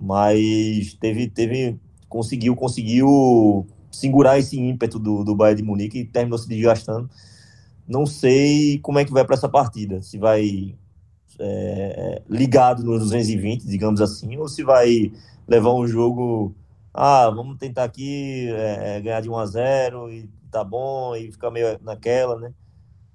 mas 0.00 0.94
teve, 0.94 1.28
teve 1.28 1.78
conseguiu 2.08 2.56
conseguiu 2.56 3.66
segurar 3.90 4.38
esse 4.38 4.58
ímpeto 4.58 4.98
do, 4.98 5.22
do 5.22 5.36
Bayern 5.36 5.60
de 5.60 5.68
Munique 5.68 5.98
e 5.98 6.04
terminou 6.04 6.38
se 6.38 6.48
desgastando. 6.48 7.10
Não 7.86 8.06
sei 8.06 8.78
como 8.78 8.98
é 8.98 9.04
que 9.04 9.12
vai 9.12 9.24
para 9.24 9.34
essa 9.34 9.48
partida, 9.48 10.00
se 10.00 10.16
vai 10.16 10.74
é, 11.38 12.22
ligado 12.28 12.82
nos 12.82 13.00
220, 13.00 13.66
digamos 13.66 14.00
assim, 14.00 14.36
ou 14.38 14.48
se 14.48 14.62
vai 14.62 15.12
levar 15.46 15.74
um 15.74 15.86
jogo. 15.86 16.54
Ah, 16.94 17.28
vamos 17.30 17.58
tentar 17.58 17.84
aqui 17.84 18.48
é, 18.50 18.96
é 18.96 19.00
ganhar 19.00 19.20
de 19.20 19.28
1 19.28 19.38
a 19.38 19.46
0 19.46 20.12
e 20.12 20.28
tá 20.50 20.64
bom, 20.64 21.14
e 21.16 21.30
ficar 21.30 21.50
meio 21.50 21.78
naquela, 21.82 22.38
né? 22.38 22.54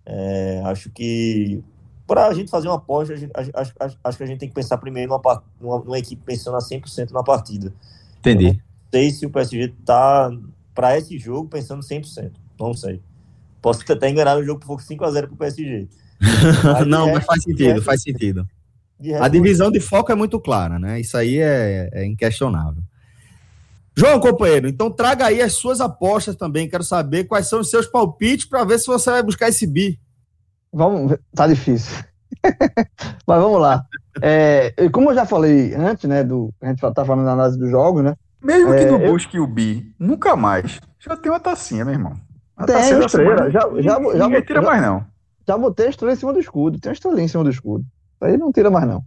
É, 0.06 0.62
acho 0.66 0.90
que 0.92 1.64
para 2.08 2.28
a 2.28 2.34
gente 2.34 2.50
fazer 2.50 2.70
uma 2.70 2.78
aposta, 2.78 3.14
acho, 3.14 3.52
acho, 3.54 3.98
acho, 4.02 4.18
que 4.18 4.24
a 4.24 4.26
gente 4.26 4.40
tem 4.40 4.48
que 4.48 4.56
pensar 4.56 4.78
primeiro 4.78 5.12
numa, 5.12 5.44
numa, 5.60 5.80
numa 5.80 6.00
equipe 6.00 6.22
pensando 6.26 6.56
a 6.56 6.62
100% 6.62 7.12
na 7.12 7.22
partida. 7.22 7.74
Entendi. 8.20 8.54
não 8.54 8.60
sei 8.92 9.12
se 9.12 9.26
o 9.26 9.30
PSG 9.30 9.74
tá 9.86 10.32
para 10.74 10.98
esse 10.98 11.20
jogo 11.20 11.50
pensando 11.50 11.84
100%. 11.84 12.32
Não 12.58 12.74
sei. 12.74 13.02
Posso 13.62 13.84
até 13.92 14.10
enganar 14.10 14.38
o 14.38 14.44
jogo 14.44 14.66
por 14.66 14.80
5x0 14.80 15.26
para 15.26 15.34
o 15.34 15.38
PSG. 15.38 15.90
não, 16.88 17.12
mas 17.12 17.26
faz 17.26 17.44
sentido, 17.44 17.82
faz 17.82 18.02
sentido. 18.02 18.48
A 19.20 19.28
divisão 19.28 19.70
de 19.70 19.80
foco 19.80 20.12
é 20.12 20.16
muito 20.16 20.40
clara, 20.40 20.80
né? 20.80 21.00
Isso 21.00 21.18
aí 21.18 21.38
é, 21.38 21.90
é 21.92 22.06
inquestionável. 22.06 22.82
João, 23.96 24.20
companheiro, 24.20 24.68
então 24.68 24.92
traga 24.92 25.26
aí 25.26 25.42
as 25.42 25.54
suas 25.54 25.82
apostas 25.82 26.36
também. 26.36 26.70
Quero 26.70 26.84
saber 26.84 27.26
quais 27.26 27.48
são 27.48 27.60
os 27.60 27.70
seus 27.70 27.88
palpites 27.88 28.46
para 28.46 28.64
ver 28.64 28.80
se 28.80 28.88
você 28.88 29.10
vai 29.10 29.24
buscar 29.24 29.50
esse 29.50 29.68
bi. 29.68 30.00
Vamos, 30.78 31.18
tá 31.34 31.48
difícil. 31.48 32.04
Mas 33.26 33.42
vamos 33.42 33.60
lá. 33.60 33.84
É, 34.22 34.74
como 34.92 35.10
eu 35.10 35.16
já 35.16 35.26
falei 35.26 35.74
antes, 35.74 36.08
né? 36.08 36.24
Do, 36.24 36.54
a 36.62 36.68
gente 36.68 36.80
tá 36.80 37.04
falando 37.04 37.26
da 37.26 37.34
análise 37.34 37.58
dos 37.58 37.70
jogos, 37.70 38.04
né? 38.04 38.16
Mesmo 38.42 38.72
que 38.72 38.82
é, 38.82 38.92
não 38.92 39.00
busque 39.00 39.38
eu... 39.38 39.44
o 39.44 39.48
bi, 39.48 39.92
nunca 39.98 40.36
mais. 40.36 40.80
Já 41.00 41.18
tem 41.18 41.32
uma 41.32 41.40
tacinha, 41.40 41.84
meu 41.84 41.96
irmão. 41.96 42.14
A 42.56 42.66
tem 42.66 42.76
tacinha 42.76 43.00
estrela. 43.00 43.50
Já, 43.50 43.62
já, 43.62 43.82
já, 43.82 44.00
ninguém 44.00 44.40
já, 44.40 44.46
tira 44.46 44.62
mais, 44.62 44.82
não. 44.82 45.04
Já 45.48 45.58
botei 45.58 45.88
a 45.88 45.90
estrela 45.90 46.14
em 46.14 46.16
cima 46.16 46.34
do 46.34 46.40
escudo. 46.40 46.80
Tem 46.80 46.92
a 46.92 46.94
estrela 46.94 47.20
em 47.20 47.28
cima 47.28 47.44
do 47.44 47.50
escudo. 47.50 47.84
Aí 48.22 48.38
não 48.38 48.52
tira 48.52 48.70
mais, 48.70 48.88
não. 48.88 49.04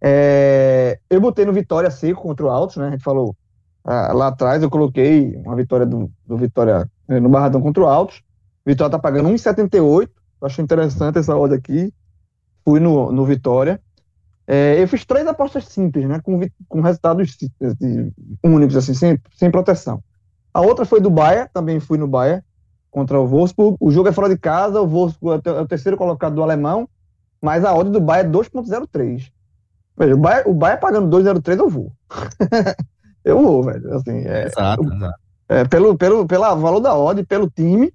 É, 0.00 0.98
eu 1.10 1.20
botei 1.20 1.44
no 1.44 1.52
Vitória 1.52 1.90
seco 1.90 2.22
contra 2.22 2.46
o 2.46 2.48
Altos, 2.48 2.76
né? 2.76 2.88
A 2.88 2.90
gente 2.90 3.04
falou 3.04 3.36
ah, 3.84 4.12
lá 4.14 4.28
atrás, 4.28 4.62
eu 4.62 4.70
coloquei 4.70 5.36
uma 5.44 5.54
vitória 5.54 5.84
do, 5.84 6.10
do 6.26 6.38
Vitória 6.38 6.88
eh, 7.08 7.20
no 7.20 7.28
Barradão 7.28 7.60
contra 7.60 7.82
o 7.82 7.86
Altos. 7.86 8.22
Vitória 8.64 8.90
tá 8.90 8.98
pagando 8.98 9.28
1,78. 9.28 10.08
Acho 10.44 10.62
interessante 10.62 11.18
essa 11.18 11.36
odd 11.36 11.54
aqui. 11.54 11.92
Fui 12.64 12.80
no, 12.80 13.12
no 13.12 13.24
Vitória. 13.24 13.80
É, 14.46 14.80
eu 14.80 14.86
fiz 14.86 15.04
três 15.04 15.26
apostas 15.26 15.64
simples, 15.64 16.06
né? 16.06 16.20
Com, 16.22 16.40
com 16.68 16.80
resultados 16.80 17.36
únicos, 18.42 18.76
assim, 18.76 18.94
sem, 18.94 19.18
sem 19.36 19.50
proteção. 19.50 20.02
A 20.52 20.60
outra 20.60 20.84
foi 20.84 21.00
do 21.00 21.10
Bahia, 21.10 21.50
também 21.52 21.80
fui 21.80 21.98
no 21.98 22.06
Bahia 22.06 22.44
contra 22.90 23.18
o 23.18 23.26
Wolfsburg. 23.26 23.76
O 23.80 23.90
jogo 23.90 24.08
é 24.08 24.12
fora 24.12 24.28
de 24.28 24.38
casa, 24.38 24.80
o 24.80 24.86
Wolfsburg 24.86 25.42
é 25.44 25.50
o 25.50 25.60
é 25.60 25.66
terceiro 25.66 25.96
colocado 25.96 26.34
do 26.34 26.42
alemão 26.42 26.88
mas 27.44 27.62
a 27.62 27.74
odd 27.74 27.90
do 27.90 28.00
Bahia 28.00 28.22
é 28.22 28.26
2.03. 28.26 29.30
Veja, 29.98 30.14
o 30.14 30.16
Bahia, 30.16 30.42
o 30.46 30.54
Bahia 30.54 30.78
pagando 30.78 31.14
2,03 31.14 31.58
eu 31.58 31.68
vou. 31.68 31.92
eu 33.22 33.42
vou, 33.42 33.62
velho. 33.62 33.94
Assim, 33.94 34.24
é, 34.26 34.46
Exato, 34.46 34.82
exato. 34.82 35.18
é, 35.50 35.64
pelo, 35.66 35.94
pelo, 35.94 36.26
pela 36.26 36.54
valor 36.54 36.80
da 36.80 36.96
odd, 36.96 37.22
pelo 37.24 37.50
time. 37.50 37.92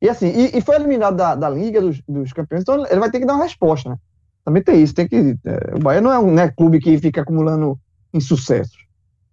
E 0.00 0.08
assim, 0.08 0.28
e, 0.28 0.58
e 0.58 0.60
foi 0.62 0.76
eliminado 0.76 1.16
da, 1.16 1.34
da 1.34 1.48
Liga 1.50 1.80
dos, 1.80 2.00
dos 2.08 2.32
Campeões, 2.32 2.62
então 2.62 2.86
ele 2.86 3.00
vai 3.00 3.10
ter 3.10 3.20
que 3.20 3.26
dar 3.26 3.34
uma 3.34 3.44
resposta, 3.44 3.90
né? 3.90 3.96
Também 4.44 4.62
tem 4.62 4.82
isso, 4.82 4.94
tem 4.94 5.06
que. 5.06 5.36
é, 5.44 5.76
o 5.76 5.78
Bahia 5.80 6.00
não 6.00 6.12
é 6.12 6.18
um 6.18 6.32
né, 6.32 6.48
clube 6.50 6.80
que 6.80 6.96
fica 6.98 7.20
acumulando 7.20 7.78
insucessos. 8.12 8.78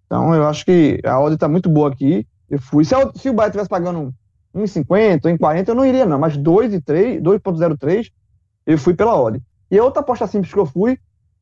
Então 0.06 0.34
eu 0.34 0.46
acho 0.46 0.64
que 0.64 1.00
a 1.04 1.18
odd 1.20 1.36
tá 1.36 1.48
muito 1.48 1.68
boa 1.70 1.90
aqui. 1.90 2.26
Eu 2.50 2.60
fui. 2.60 2.84
Se, 2.84 2.94
a- 2.94 3.10
se 3.14 3.28
o 3.30 3.32
Bahia 3.32 3.48
estivesse 3.48 3.68
pagando 3.68 4.14
1,50 4.54 5.26
ou 5.26 5.30
em 5.30 5.38
40, 5.38 5.70
eu 5.70 5.74
não 5.74 5.84
iria, 5.86 6.06
não. 6.06 6.18
Mas 6.18 6.36
2 6.36 6.72
e 6.74 6.80
3, 6.80 7.22
2,03, 7.22 8.10
eu 8.66 8.78
fui 8.78 8.94
pela 8.94 9.16
odd. 9.20 9.40
E 9.70 9.78
a 9.78 9.84
outra 9.84 10.00
aposta 10.00 10.26
simples 10.26 10.52
que 10.52 10.58
eu 10.58 10.66
fui, 10.66 10.98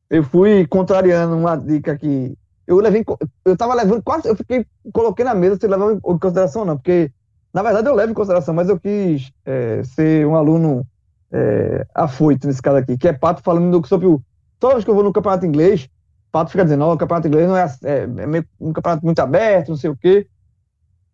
eu 0.09 0.23
fui 0.23 0.65
contrariando 0.67 1.35
uma 1.35 1.55
dica 1.55 1.97
que. 1.97 2.33
Eu 2.65 2.77
levei. 2.79 3.03
Eu 3.45 3.55
tava 3.57 3.73
levando 3.73 4.01
quase. 4.03 4.27
Eu 4.27 4.35
fiquei. 4.35 4.65
Coloquei 4.93 5.23
na 5.25 5.33
mesa 5.35 5.57
se 5.59 5.67
levava 5.67 5.93
em 5.93 5.99
consideração 6.19 6.61
ou 6.61 6.67
não, 6.67 6.77
porque. 6.77 7.11
Na 7.57 7.63
verdade, 7.63 7.87
eu 7.89 7.95
levo 7.95 8.11
em 8.11 8.13
consideração, 8.13 8.53
mas 8.53 8.69
eu 8.69 8.79
quis 8.79 9.31
é, 9.43 9.83
ser 9.83 10.27
um 10.27 10.35
aluno 10.35 10.85
é, 11.31 11.87
afoito 11.95 12.45
nesse 12.45 12.61
caso 12.61 12.77
aqui, 12.77 12.95
que 12.95 13.07
é 13.07 13.13
Pato 13.13 13.41
falando 13.41 13.81
do- 13.81 13.87
sobre 13.87 14.05
o. 14.05 14.21
Toda 14.59 14.75
vez 14.75 14.85
que 14.85 14.91
eu 14.91 14.93
vou 14.93 15.03
no 15.03 15.11
campeonato 15.11 15.43
inglês, 15.43 15.89
Pato 16.31 16.51
fica 16.51 16.63
dizendo: 16.63 16.83
ó, 16.85 16.93
o 16.93 16.97
campeonato 16.99 17.27
inglês 17.27 17.47
não 17.47 17.57
é, 17.57 17.63
é, 17.83 18.03
é 18.03 18.43
um 18.59 18.71
campeonato 18.71 19.03
muito 19.03 19.17
aberto, 19.21 19.69
não 19.69 19.75
sei 19.75 19.89
o 19.89 19.97
quê. 19.97 20.27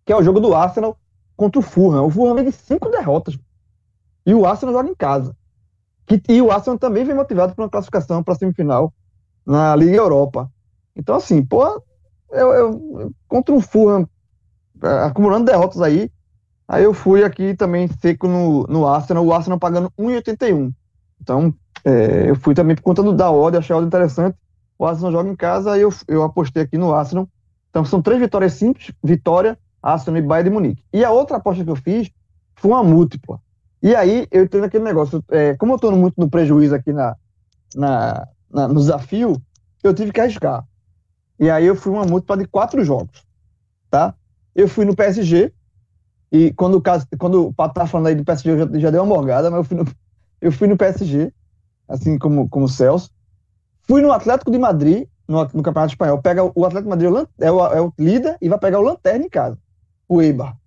Que 0.05 0.11
é 0.11 0.17
o 0.17 0.21
jogo 0.21 0.41
do 0.41 0.53
Arsenal 0.53 0.97
contra 1.37 1.59
o 1.59 1.61
Fulham. 1.63 2.07
O 2.07 2.09
Fulham 2.09 2.35
vem 2.35 2.43
de 2.43 2.51
cinco 2.51 2.89
derrotas. 2.89 3.39
E 4.25 4.33
o 4.33 4.45
Arsenal 4.45 4.73
joga 4.75 4.89
em 4.89 4.95
casa. 4.95 5.33
Que, 6.05 6.21
e 6.27 6.41
o 6.41 6.51
Arsenal 6.51 6.77
também 6.77 7.05
vem 7.05 7.15
motivado 7.15 7.55
por 7.55 7.61
uma 7.63 7.69
classificação 7.69 8.21
para 8.21 8.33
a 8.33 8.37
semifinal 8.37 8.93
na 9.45 9.73
Liga 9.77 9.95
Europa. 9.95 10.51
Então, 10.93 11.15
assim, 11.15 11.41
pô, 11.41 11.81
eu, 12.31 12.51
eu- 12.53 13.13
contra 13.29 13.55
um 13.55 13.61
Fulham 13.61 14.05
é, 14.83 14.87
acumulando 15.05 15.45
derrotas 15.45 15.81
aí, 15.81 16.11
aí 16.73 16.83
eu 16.83 16.93
fui 16.93 17.23
aqui 17.23 17.55
também 17.55 17.87
seco 18.01 18.27
no, 18.27 18.63
no 18.67 18.87
Arsenal, 18.87 19.25
o 19.25 19.33
Arsenal 19.33 19.59
pagando 19.59 19.91
1,81. 19.97 20.71
Então, 21.21 21.53
é, 21.85 22.29
eu 22.29 22.35
fui 22.35 22.53
também 22.53 22.75
por 22.75 22.81
conta 22.83 23.03
do, 23.03 23.13
da 23.13 23.31
odd, 23.31 23.57
achei 23.57 23.73
a 23.75 23.77
odd 23.79 23.87
interessante. 23.87 24.37
O 24.77 24.85
Arsenal 24.85 25.11
joga 25.11 25.29
em 25.29 25.35
casa, 25.35 25.73
aí 25.73 25.81
eu, 25.81 25.89
eu 26.07 26.23
apostei 26.23 26.63
aqui 26.63 26.77
no 26.77 26.93
Arsenal. 26.93 27.27
Então, 27.69 27.85
são 27.85 28.01
três 28.01 28.19
vitórias 28.19 28.53
simples, 28.53 28.91
vitória, 29.03 29.57
Arsenal 29.81 30.19
e 30.19 30.25
Bayern 30.25 30.49
de 30.49 30.53
Munique. 30.53 30.83
E 30.93 31.03
a 31.03 31.11
outra 31.11 31.37
aposta 31.37 31.63
que 31.63 31.69
eu 31.69 31.75
fiz 31.75 32.09
foi 32.55 32.71
uma 32.71 32.83
múltipla. 32.83 33.39
E 33.81 33.95
aí, 33.95 34.27
eu 34.31 34.47
tenho 34.47 34.63
aquele 34.63 34.83
negócio, 34.83 35.23
é, 35.29 35.55
como 35.57 35.73
eu 35.73 35.75
estou 35.75 35.91
muito 35.91 36.15
no 36.17 36.29
prejuízo 36.29 36.75
aqui 36.75 36.93
na, 36.93 37.15
na, 37.75 38.27
na- 38.51 38.67
no 38.67 38.75
desafio, 38.75 39.41
eu 39.83 39.93
tive 39.93 40.11
que 40.11 40.21
arriscar. 40.21 40.65
E 41.39 41.49
aí 41.49 41.65
eu 41.65 41.75
fui 41.75 41.91
uma 41.91 42.05
múltipla 42.05 42.37
de 42.37 42.47
quatro 42.47 42.83
jogos, 42.83 43.23
tá? 43.89 44.15
Eu 44.55 44.67
fui 44.67 44.85
no 44.85 44.95
PSG, 44.95 45.53
e 46.33 46.53
quando 46.53 46.75
o, 46.77 46.81
caso, 46.83 47.07
quando 47.19 47.47
o 47.47 47.53
Pato 47.53 47.75
tá 47.75 47.87
falando 47.87 48.07
aí 48.09 48.15
do 48.15 48.25
PSG, 48.25 48.51
eu 48.51 48.59
já, 48.59 48.79
já 48.79 48.91
dei 48.91 49.01
uma 49.01 49.07
morgada, 49.15 49.51
mas 49.51 49.59
eu 49.59 49.65
fui 49.65 49.77
no, 49.77 49.85
eu 50.41 50.51
fui 50.53 50.67
no 50.69 50.77
PSG, 50.77 51.33
assim 51.89 52.19
como, 52.19 52.49
como 52.49 52.65
o 52.65 52.69
Celso. 52.69 53.11
Fui 53.87 54.01
no 54.01 54.11
Atlético 54.13 54.51
de 54.51 54.59
Madrid, 54.59 55.07
no, 55.27 55.43
no 55.53 55.63
Campeonato 55.63 55.93
Espanhol. 55.93 56.21
Pega 56.21 56.43
o 56.43 56.65
Atlético 56.65 56.83
de 56.83 56.89
Madrid, 57.07 57.27
é 57.41 57.47
é 57.47 57.51
o, 57.51 57.67
é 57.67 57.81
o 57.81 57.93
líder, 57.99 58.37
e 58.41 58.49
vai 58.49 58.59
pegar 58.59 58.79
o 58.79 58.83
Lanterna 58.83 59.25
em 59.25 59.29
casa, 59.29 59.57
o 60.09 60.21
Eibar. 60.21 60.57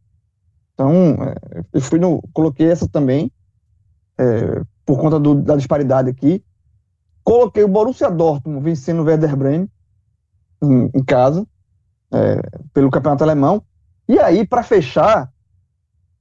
Então, 0.74 0.92
é, 1.24 1.34
eu 1.72 1.80
fui 1.80 1.98
no, 1.98 2.22
coloquei 2.32 2.70
essa 2.70 2.88
também, 2.88 3.32
é, 4.18 4.62
por 4.84 5.00
conta 5.00 5.18
do- 5.20 5.34
da 5.42 5.56
disparidade 5.56 6.10
aqui. 6.10 6.42
Coloquei 7.24 7.64
o 7.64 7.68
Borussia 7.68 8.10
Dortmund 8.10 8.62
vencendo 8.64 9.02
o 9.02 9.04
Werder 9.04 9.36
Bremen 9.36 9.70
em, 10.62 10.90
em 10.94 11.04
casa, 11.04 11.46
é, 12.12 12.40
pelo 12.74 12.90
campeonato 12.90 13.24
alemão. 13.24 13.62
E 14.08 14.18
aí, 14.18 14.46
para 14.46 14.62
fechar, 14.62 15.30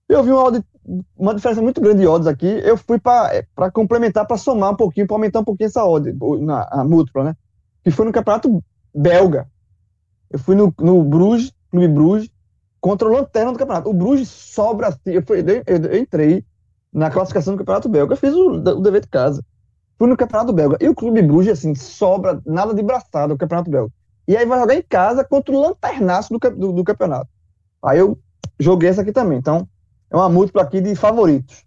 eu 0.07 0.23
vi 0.23 0.31
uma, 0.31 0.63
uma 1.15 1.35
diferença 1.35 1.61
muito 1.61 1.81
grande 1.81 2.01
de 2.01 2.07
odds 2.07 2.27
aqui. 2.27 2.45
Eu 2.45 2.77
fui 2.77 2.99
para 2.99 3.71
complementar, 3.73 4.25
para 4.27 4.37
somar 4.37 4.71
um 4.71 4.75
pouquinho, 4.75 5.07
para 5.07 5.15
aumentar 5.15 5.39
um 5.39 5.43
pouquinho 5.43 5.67
essa 5.67 5.83
odd, 5.85 6.13
na, 6.41 6.63
a 6.71 6.83
múltipla, 6.83 7.23
né? 7.23 7.35
Que 7.83 7.91
foi 7.91 8.05
no 8.05 8.11
campeonato 8.11 8.63
belga. 8.93 9.47
Eu 10.29 10.39
fui 10.39 10.55
no, 10.55 10.73
no 10.79 11.03
Bruges, 11.03 11.53
Clube 11.71 11.87
Bruges, 11.87 12.29
contra 12.81 13.07
o 13.07 13.11
Lanterna 13.11 13.51
do 13.51 13.59
campeonato. 13.59 13.89
O 13.89 13.93
Bruges 13.93 14.29
sobra 14.29 14.87
assim. 14.89 15.11
Eu, 15.11 15.23
fui, 15.25 15.39
eu, 15.39 15.63
eu- 15.65 15.97
entrei 15.97 16.45
na 16.93 17.09
classificação 17.09 17.53
do 17.53 17.59
campeonato 17.59 17.89
belga. 17.89 18.13
Eu 18.13 18.17
fiz 18.17 18.33
o, 18.33 18.51
o 18.51 18.81
dever 18.81 19.01
de 19.01 19.07
casa. 19.07 19.43
Fui 19.97 20.07
no 20.07 20.17
campeonato 20.17 20.53
belga. 20.53 20.77
E 20.81 20.89
o 20.89 20.95
Clube 20.95 21.21
Bruges, 21.21 21.53
assim, 21.53 21.73
sobra 21.75 22.41
nada 22.45 22.73
de 22.73 22.83
braçada 22.83 23.33
o 23.33 23.37
campeonato 23.37 23.71
belga. 23.71 23.91
E 24.27 24.35
aí 24.35 24.45
vai 24.45 24.59
jogar 24.59 24.75
em 24.75 24.81
casa 24.81 25.23
contra 25.23 25.53
o 25.55 25.61
lanternaço 25.61 26.33
do, 26.33 26.39
do, 26.51 26.73
do 26.73 26.83
campeonato. 26.83 27.29
Aí 27.83 27.99
eu 27.99 28.17
joguei 28.59 28.89
essa 28.89 29.01
aqui 29.01 29.11
também. 29.11 29.37
Então, 29.37 29.67
é 30.15 30.21
uma 30.21 30.29
múltipla 30.29 30.61
aqui 30.61 30.81
de 30.81 30.95
favoritos. 30.95 31.63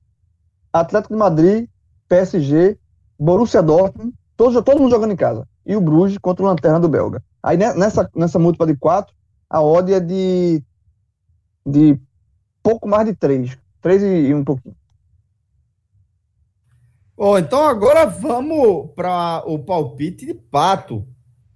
Atlético 0.72 1.14
de 1.14 1.18
Madrid, 1.18 1.68
PSG, 2.08 2.78
Borussia 3.18 3.62
Dortmund, 3.62 4.14
todo, 4.36 4.62
todo 4.62 4.80
mundo 4.80 4.90
jogando 4.90 5.12
em 5.12 5.16
casa. 5.16 5.46
E 5.66 5.76
o 5.76 5.80
Bruges 5.80 6.18
contra 6.18 6.44
o 6.44 6.48
Lanterna 6.48 6.80
do 6.80 6.88
Belga. 6.88 7.22
Aí 7.42 7.56
ne- 7.56 7.74
nessa, 7.74 8.08
nessa 8.14 8.38
múltipla 8.38 8.66
de 8.66 8.76
quatro, 8.76 9.14
a 9.50 9.62
odd 9.62 9.92
é 9.92 10.00
de, 10.00 10.62
de 11.66 11.98
pouco 12.62 12.88
mais 12.88 13.06
de 13.06 13.14
três. 13.14 13.58
Três 13.80 14.02
e, 14.02 14.06
e 14.06 14.34
um 14.34 14.44
pouquinho. 14.44 14.74
Bom, 17.16 17.36
então 17.36 17.64
agora 17.66 18.06
vamos 18.06 18.90
para 18.94 19.42
o 19.46 19.58
palpite 19.58 20.24
de 20.24 20.34
Pato. 20.34 21.06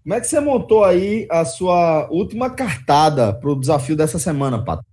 Como 0.03 0.15
é 0.15 0.21
que 0.21 0.27
você 0.27 0.41
montou 0.41 0.85
aí 0.85 1.27
a 1.31 1.45
sua 1.45 2.09
última 2.11 2.51
cartada 2.51 3.33
para 3.33 3.51
o 3.51 3.59
desafio 3.59 3.97
dessa 3.97 4.19
semana, 4.19 4.65
Pato? 4.65 4.85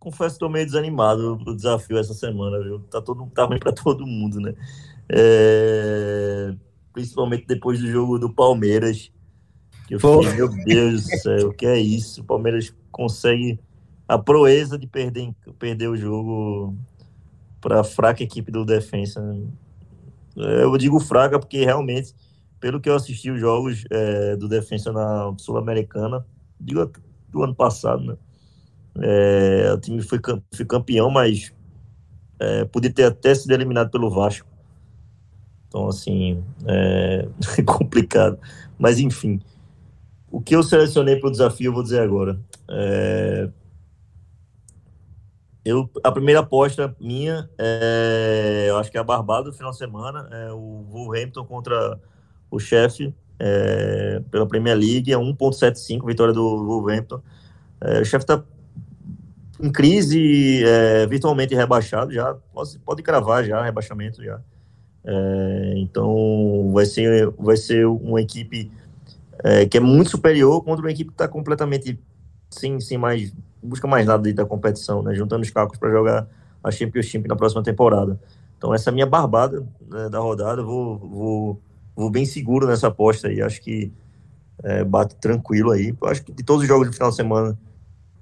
Confesso 0.00 0.36
que 0.36 0.40
tô 0.40 0.48
meio 0.48 0.64
desanimado 0.64 1.38
pro 1.44 1.54
desafio 1.54 1.98
essa 1.98 2.14
semana, 2.14 2.58
viu? 2.58 2.80
Tá, 2.90 3.02
todo, 3.02 3.26
tá 3.34 3.44
ruim 3.44 3.58
pra 3.58 3.70
todo 3.70 4.06
mundo, 4.06 4.40
né? 4.40 4.54
É, 5.10 6.54
Principalmente 6.90 7.46
depois 7.46 7.78
do 7.78 7.86
jogo 7.86 8.18
do 8.18 8.32
Palmeiras. 8.32 9.12
Que 9.86 9.94
eu 9.96 10.00
Pô. 10.00 10.22
meu 10.22 10.48
Deus 10.48 11.02
do 11.04 11.16
céu, 11.18 11.48
o 11.48 11.52
que 11.52 11.66
é 11.66 11.78
isso? 11.78 12.22
O 12.22 12.24
Palmeiras 12.24 12.74
consegue 12.90 13.60
a 14.08 14.18
proeza 14.18 14.78
de 14.78 14.86
perder, 14.86 15.34
perder 15.58 15.88
o 15.88 15.96
jogo 15.96 16.74
para 17.60 17.80
a 17.80 17.84
fraca 17.84 18.22
equipe 18.22 18.50
do 18.50 18.64
Defensa. 18.64 19.20
né? 19.20 19.46
É, 20.38 20.62
Eu 20.62 20.76
digo 20.78 20.98
fraca 20.98 21.38
porque 21.38 21.62
realmente, 21.62 22.14
pelo 22.58 22.80
que 22.80 22.88
eu 22.88 22.94
assisti 22.94 23.30
os 23.30 23.38
jogos 23.38 23.84
é, 23.90 24.34
do 24.36 24.48
Defensa 24.48 24.92
na 24.92 25.34
Sul-Americana, 25.36 26.24
digo 26.58 26.90
do 27.28 27.42
ano 27.42 27.54
passado, 27.54 28.02
né? 28.02 28.16
É, 28.98 29.72
o 29.72 29.78
time 29.78 30.02
foi, 30.02 30.20
foi 30.54 30.64
campeão, 30.64 31.10
mas 31.10 31.52
é, 32.38 32.64
podia 32.64 32.92
ter 32.92 33.04
até 33.04 33.34
sido 33.34 33.52
eliminado 33.52 33.90
pelo 33.90 34.10
Vasco. 34.10 34.48
Então, 35.68 35.88
assim, 35.88 36.42
é 36.66 37.28
complicado. 37.64 38.38
Mas, 38.78 38.98
enfim, 38.98 39.40
o 40.30 40.40
que 40.40 40.54
eu 40.54 40.62
selecionei 40.62 41.16
para 41.16 41.28
o 41.28 41.32
desafio, 41.32 41.68
eu 41.68 41.74
vou 41.74 41.82
dizer 41.82 42.00
agora. 42.00 42.38
É, 42.68 43.48
eu, 45.64 45.88
a 46.02 46.10
primeira 46.10 46.40
aposta 46.40 46.94
minha, 46.98 47.48
é, 47.58 48.66
eu 48.68 48.78
acho 48.78 48.90
que 48.90 48.96
é 48.96 49.00
a 49.00 49.04
Barbada 49.04 49.50
do 49.50 49.52
final 49.52 49.70
de 49.70 49.78
semana, 49.78 50.28
é 50.32 50.50
o 50.52 50.84
Wolverhampton 50.90 51.44
contra 51.44 52.00
o 52.50 52.58
chefe 52.58 53.14
é, 53.38 54.22
pela 54.30 54.46
Premier 54.46 54.76
League, 54.76 55.12
é 55.12 55.16
1.75, 55.16 56.06
vitória 56.06 56.32
do 56.32 56.64
Wolverhampton. 56.64 57.20
É, 57.80 58.00
o 58.00 58.04
chefe 58.04 58.24
está 58.24 58.42
em 59.62 59.70
crise, 59.70 60.64
é, 60.64 61.06
virtualmente 61.06 61.54
rebaixado 61.54 62.12
já, 62.12 62.34
pode, 62.52 62.78
pode 62.78 63.02
cravar 63.02 63.44
já, 63.44 63.62
rebaixamento 63.62 64.22
já. 64.22 64.40
É, 65.04 65.74
então 65.76 66.70
vai 66.72 66.86
ser, 66.86 67.30
vai 67.38 67.56
ser 67.56 67.86
uma 67.86 68.20
equipe 68.20 68.70
é, 69.42 69.66
que 69.66 69.76
é 69.76 69.80
muito 69.80 70.10
superior 70.10 70.62
contra 70.62 70.84
uma 70.84 70.90
equipe 70.90 71.10
que 71.10 71.14
está 71.14 71.28
completamente 71.28 71.98
sem, 72.50 72.80
sem 72.80 72.98
mais, 72.98 73.32
busca 73.62 73.86
mais 73.86 74.06
nada 74.06 74.32
da 74.32 74.44
competição, 74.44 75.02
né? 75.02 75.14
Juntando 75.14 75.42
os 75.42 75.50
cacos 75.50 75.78
para 75.78 75.90
jogar 75.90 76.26
a 76.62 76.70
Championship 76.70 77.26
na 77.26 77.36
próxima 77.36 77.62
temporada. 77.62 78.20
Então 78.58 78.74
essa 78.74 78.90
é 78.90 78.92
a 78.92 78.94
minha 78.94 79.06
barbada 79.06 79.66
né, 79.88 80.08
da 80.10 80.18
rodada, 80.18 80.62
vou, 80.62 80.98
vou, 80.98 81.62
vou 81.96 82.10
bem 82.10 82.26
seguro 82.26 82.66
nessa 82.66 82.88
aposta 82.88 83.28
aí, 83.28 83.40
acho 83.40 83.62
que 83.62 83.90
é, 84.62 84.84
bate 84.84 85.16
tranquilo 85.16 85.70
aí. 85.70 85.94
Acho 86.04 86.22
que 86.22 86.32
de 86.32 86.42
todos 86.42 86.62
os 86.62 86.68
jogos 86.68 86.88
do 86.88 86.92
final 86.92 87.10
de 87.10 87.16
semana, 87.16 87.58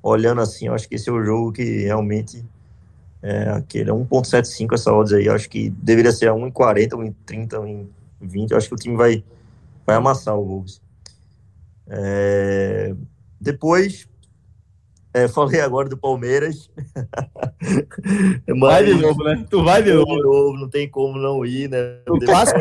olhando 0.08 0.40
assim, 0.40 0.66
eu 0.66 0.74
acho 0.74 0.88
que 0.88 0.94
esse 0.94 1.08
é 1.08 1.12
o 1.12 1.24
jogo 1.24 1.52
que 1.52 1.84
realmente 1.84 2.44
é 3.22 3.50
aquele 3.50 3.90
é 3.90 3.92
1.75 3.92 4.74
essa 4.74 4.92
odds 4.92 5.12
aí, 5.12 5.26
eu 5.26 5.34
acho 5.34 5.48
que 5.48 5.70
deveria 5.70 6.12
ser 6.12 6.28
a 6.28 6.32
1.40, 6.32 6.90
1.30, 7.26 7.86
1.20, 8.22 8.50
eu 8.50 8.56
acho 8.56 8.68
que 8.68 8.74
o 8.74 8.78
time 8.78 8.96
vai, 8.96 9.24
vai 9.86 9.96
amassar 9.96 10.36
o 10.36 10.44
Wolves. 10.44 10.80
É, 11.88 12.94
depois, 13.40 14.08
é, 15.12 15.26
falei 15.26 15.60
agora 15.60 15.88
do 15.88 15.96
Palmeiras. 15.96 16.70
Vai 18.60 18.84
de 18.84 18.94
novo, 18.94 19.24
né? 19.24 19.46
Tu 19.48 19.64
vai 19.64 19.82
de 19.82 19.92
novo. 19.92 20.16
de 20.16 20.22
novo, 20.22 20.58
não 20.58 20.68
tem 20.68 20.88
como 20.88 21.18
não 21.18 21.44
ir, 21.44 21.68
né? 21.68 22.00
O 22.08 22.18
clássico 22.18 22.60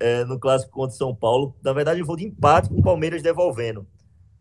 É, 0.00 0.24
no 0.24 0.38
clássico 0.38 0.72
contra 0.72 0.96
São 0.96 1.14
Paulo. 1.14 1.54
Na 1.62 1.72
verdade, 1.72 2.00
eu 2.00 2.06
vou 2.06 2.16
de 2.16 2.24
empate 2.24 2.68
com 2.68 2.78
o 2.78 2.82
Palmeiras 2.82 3.22
devolvendo. 3.22 3.86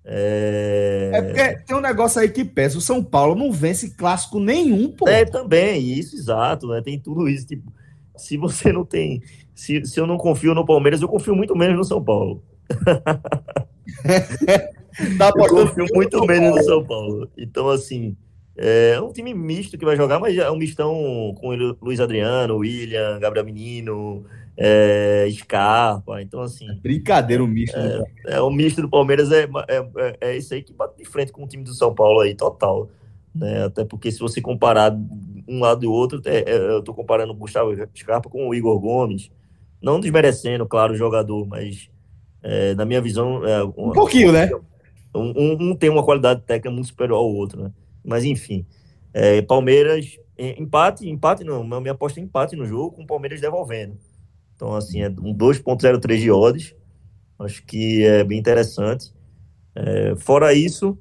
É... 0.06 1.12
é 1.14 1.22
porque 1.22 1.58
tem 1.66 1.78
um 1.78 1.82
negócio 1.82 2.20
aí 2.20 2.30
que 2.30 2.44
pesa. 2.44 2.78
O 2.78 2.82
São 2.82 3.04
Paulo 3.04 3.36
não 3.36 3.52
vence 3.52 3.92
clássico 3.92 4.40
nenhum, 4.40 4.92
pô. 4.92 5.08
É, 5.08 5.24
também, 5.26 5.82
isso, 5.82 6.16
exato, 6.16 6.68
né? 6.68 6.82
Tem 6.82 7.00
tudo 7.00 7.28
isso. 7.28 7.48
Tipo, 7.48 7.72
se 8.18 8.38
você 8.38 8.72
não 8.72 8.84
tem. 8.84 9.22
Se, 9.56 9.86
se 9.86 10.00
eu 10.00 10.08
não 10.08 10.18
confio 10.18 10.54
no 10.54 10.66
Palmeiras, 10.66 11.02
eu 11.02 11.08
confio 11.08 11.36
muito 11.36 11.56
menos 11.56 11.78
no 11.78 11.84
São 11.84 12.04
Paulo. 12.04 12.44
tá 15.18 15.32
eu 15.36 15.48
confio 15.48 15.86
muito 15.94 16.26
menos 16.26 16.56
no 16.56 16.64
São 16.64 16.84
Paulo. 16.84 17.30
Então, 17.38 17.70
assim, 17.70 18.18
é 18.58 19.00
um 19.00 19.12
time 19.12 19.34
misto 19.34 19.78
que 19.78 19.86
vai 19.86 19.96
jogar, 19.96 20.20
mas 20.20 20.38
é 20.38 20.50
um 20.50 20.58
mistão 20.58 21.34
com 21.40 21.56
Luiz 21.82 22.00
Adriano, 22.00 22.58
William, 22.58 23.20
Gabriel 23.20 23.46
Menino, 23.46 24.26
é, 24.58 25.28
Scarpa. 25.32 26.22
Então, 26.22 26.42
assim. 26.42 26.70
É 26.70 26.74
brincadeira 26.76 27.44
o 27.44 27.48
misto. 27.48 27.78
É, 27.78 28.04
é, 28.28 28.42
o 28.42 28.50
misto 28.50 28.82
do 28.82 28.90
Palmeiras 28.90 29.32
é, 29.32 29.44
é, 29.68 29.88
é, 29.98 30.18
é 30.22 30.38
isso 30.38 30.54
aí 30.54 30.62
que 30.62 30.74
bate 30.74 30.98
de 30.98 31.06
frente 31.06 31.32
com 31.32 31.44
o 31.44 31.48
time 31.48 31.64
do 31.64 31.74
São 31.74 31.94
Paulo 31.94 32.22
aí, 32.22 32.36
total. 32.36 32.90
Né? 33.34 33.66
Até 33.66 33.84
porque 33.84 34.12
se 34.12 34.20
você 34.20 34.42
comparar 34.42 34.96
um 35.48 35.60
lado 35.60 35.84
e 35.84 35.88
outro, 35.88 36.22
é, 36.26 36.40
é, 36.40 36.56
eu 36.56 36.80
estou 36.80 36.94
comparando 36.94 37.32
o 37.32 37.36
Gustavo 37.36 37.74
Scarpa 37.98 38.30
com 38.30 38.48
o 38.48 38.56
Igor 38.56 38.80
Gomes. 38.80 39.32
Não 39.82 40.00
desmerecendo, 40.00 40.66
claro, 40.66 40.94
o 40.94 40.98
jogador, 40.98 41.46
mas 41.46 41.90
na 42.78 42.86
minha 42.86 43.02
visão. 43.02 43.42
Um, 43.76 43.90
um 43.90 43.92
pouquinho, 43.92 44.32
né? 44.32 44.50
Um, 45.14 45.72
um, 45.72 45.76
tem 45.76 45.90
uma 45.90 46.04
qualidade 46.04 46.42
técnica 46.42 46.72
muito 46.72 46.88
superior 46.88 47.18
ao 47.18 47.26
outro, 47.26 47.64
né? 47.64 47.72
Mas 48.04 48.24
enfim. 48.24 48.66
Palmeiras, 49.46 50.18
empate, 50.38 51.10
empate 51.10 51.44
não. 51.44 51.66
Minha 51.66 51.92
aposta 51.92 52.22
é 52.22 52.24
empate 52.24 52.56
no 52.56 52.66
jogo, 52.66 52.96
com 52.96 53.04
o 53.04 53.08
Palmeiras 53.08 53.42
devolvendo. 53.42 53.98
Então, 54.64 54.76
assim, 54.78 55.02
é 55.02 55.10
um 55.10 55.36
2,03 55.36 56.22
de 56.22 56.32
odds. 56.32 56.74
Acho 57.38 57.66
que 57.66 58.06
é 58.06 58.24
bem 58.24 58.40
interessante. 58.40 59.14
É, 59.76 60.16
fora 60.16 60.54
isso, 60.54 60.98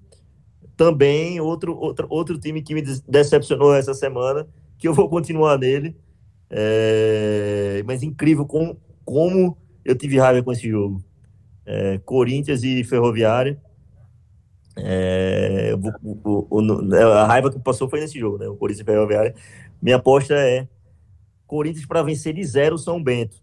também 0.77 1.41
outro, 1.41 1.79
outro, 1.79 2.09
outro 2.11 2.41
time 2.41 2.61
que 2.61 2.75
me 2.75 2.83
decepcionou 3.07 3.73
essa 3.73 3.95
semana, 3.95 4.49
que 4.77 4.89
eu 4.89 4.93
vou 4.93 5.09
continuar 5.09 5.59
nele. 5.59 5.97
É, 6.51 7.85
mas 7.87 8.03
incrível 8.03 8.45
como, 8.45 8.77
como 9.05 9.57
eu 9.85 9.95
tive 9.95 10.19
raiva 10.19 10.43
com 10.43 10.51
esse 10.51 10.69
jogo. 10.69 11.01
É, 11.65 11.99
Corinthians 11.99 12.65
e 12.65 12.83
Ferroviária. 12.83 13.63
É, 14.77 15.73
o, 16.03 16.19
o, 16.21 16.47
o, 16.51 16.95
a 16.97 17.27
raiva 17.27 17.49
que 17.49 17.61
passou 17.61 17.89
foi 17.89 18.01
nesse 18.01 18.19
jogo, 18.19 18.39
né? 18.39 18.49
O 18.49 18.57
Corinthians 18.57 18.83
e 18.89 18.91
Ferroviária. 18.91 19.37
Minha 19.81 19.99
aposta 19.99 20.35
é 20.35 20.67
Corinthians 21.47 21.87
para 21.87 22.03
vencer 22.03 22.35
de 22.35 22.43
zero 22.43 22.77
São 22.77 23.01
Bento. 23.01 23.42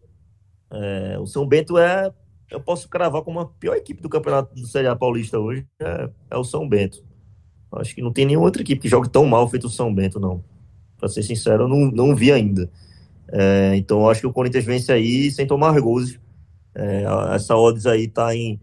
É, 0.71 1.17
o 1.19 1.25
São 1.25 1.47
Bento 1.47 1.77
é, 1.77 2.11
eu 2.49 2.59
posso 2.59 2.89
cravar 2.89 3.21
como 3.21 3.39
a 3.39 3.45
pior 3.45 3.75
equipe 3.75 4.01
do 4.01 4.09
campeonato 4.09 4.53
do 4.55 4.67
Série 4.67 4.87
A 4.87 4.95
Paulista 4.95 5.39
hoje, 5.39 5.65
é, 5.79 6.09
é, 6.31 6.37
o 6.37 6.43
São 6.43 6.67
Bento. 6.67 7.03
Acho 7.71 7.93
que 7.93 8.01
não 8.01 8.11
tem 8.11 8.25
nenhuma 8.25 8.45
outra 8.45 8.61
equipe 8.61 8.81
que 8.81 8.89
jogue 8.89 9.09
tão 9.09 9.25
mal 9.25 9.47
feito 9.47 9.67
o 9.67 9.69
São 9.69 9.93
Bento, 9.93 10.19
não. 10.19 10.43
Para 10.97 11.07
ser 11.07 11.23
sincero, 11.23 11.63
eu 11.63 11.67
não, 11.67 11.91
não 11.91 12.15
vi 12.15 12.31
ainda. 12.31 12.69
É, 13.31 13.75
então, 13.75 14.09
acho 14.09 14.21
que 14.21 14.27
o 14.27 14.33
Corinthians 14.33 14.65
vence 14.65 14.91
aí 14.91 15.29
sem 15.31 15.45
tomar 15.45 15.79
gols. 15.79 16.19
É, 16.73 17.03
essa 17.33 17.55
odds 17.55 17.85
aí 17.85 18.07
tá 18.07 18.35
em 18.35 18.59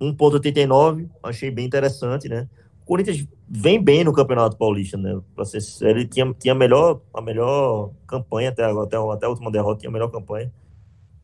1,89, 0.00 1.08
achei 1.22 1.50
bem 1.50 1.66
interessante, 1.66 2.28
né? 2.28 2.48
O 2.82 2.86
Corinthians 2.86 3.26
vem 3.48 3.82
bem 3.82 4.04
no 4.04 4.12
Campeonato 4.12 4.56
Paulista, 4.56 4.96
né? 4.96 5.18
Pra 5.34 5.44
ser 5.44 5.60
sincero, 5.60 5.98
ele 5.98 6.08
tinha, 6.08 6.34
tinha 6.34 6.54
melhor, 6.54 7.00
a 7.12 7.20
melhor 7.20 7.90
campanha 8.06 8.50
até, 8.50 8.64
até, 8.64 8.96
até 8.96 9.26
a 9.26 9.28
última 9.28 9.50
derrota, 9.50 9.80
tinha 9.80 9.90
a 9.90 9.92
melhor 9.92 10.10
campanha. 10.10 10.52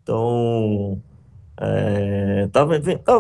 Então, 0.03 1.01
é, 1.61 2.49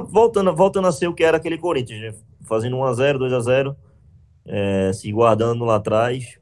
voltando, 0.09 0.55
voltando 0.55 0.89
a 0.89 0.93
ser 0.93 1.09
o 1.09 1.15
que 1.15 1.23
era 1.23 1.37
aquele 1.37 1.59
Corinthians, 1.59 2.01
né? 2.01 2.15
Fazendo 2.43 2.77
1x0, 2.77 3.19
2x0, 3.19 3.77
é, 4.47 4.93
se 4.93 5.11
guardando 5.13 5.65
lá 5.65 5.77
atrás, 5.77 6.39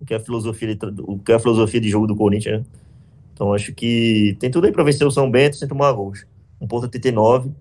o 0.00 0.04
que 0.04 0.14
é 0.14 0.16
a 0.16 0.20
filosofia 0.20 0.74
de, 0.74 0.78
o 1.02 1.18
que 1.18 1.32
é 1.32 1.34
a 1.36 1.40
filosofia 1.40 1.80
de 1.80 1.88
jogo 1.88 2.06
do 2.06 2.16
Corinthians, 2.16 2.60
né? 2.60 2.66
Então, 3.32 3.52
acho 3.52 3.72
que 3.74 4.36
tem 4.40 4.50
tudo 4.50 4.66
aí 4.66 4.72
para 4.72 4.84
vencer 4.84 5.06
o 5.06 5.10
São 5.10 5.30
Bento 5.30 5.56
sem 5.56 5.68
tomar 5.68 5.92
gols. 5.92 6.26
1,89 6.60 7.52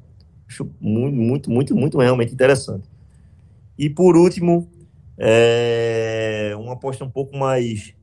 Acho 0.48 0.70
muito, 0.80 1.16
muito, 1.16 1.52
muito, 1.52 1.76
muito 1.76 1.98
realmente 2.00 2.34
interessante. 2.34 2.88
E 3.78 3.90
por 3.90 4.16
último, 4.16 4.70
é, 5.18 6.54
uma 6.58 6.74
aposta 6.74 7.04
um 7.04 7.10
pouco 7.10 7.36
mais. 7.36 7.94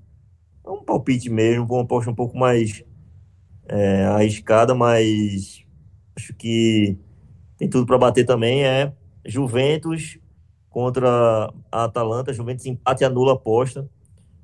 Um 0.66 0.82
palpite 0.84 1.28
mesmo, 1.28 1.64
uma 1.64 1.82
aposta 1.82 2.10
um 2.10 2.14
pouco 2.14 2.36
mais 2.36 2.84
é, 3.68 4.04
arriscada, 4.04 4.74
mas 4.74 5.64
acho 6.16 6.34
que 6.34 6.96
tem 7.56 7.68
tudo 7.68 7.86
para 7.86 7.98
bater 7.98 8.24
também. 8.24 8.64
É 8.64 8.92
Juventus 9.24 10.18
contra 10.68 11.52
a 11.70 11.84
Atalanta. 11.84 12.32
Juventus 12.32 12.66
empate 12.66 13.04
anula 13.04 13.32
a 13.32 13.34
aposta. 13.34 13.88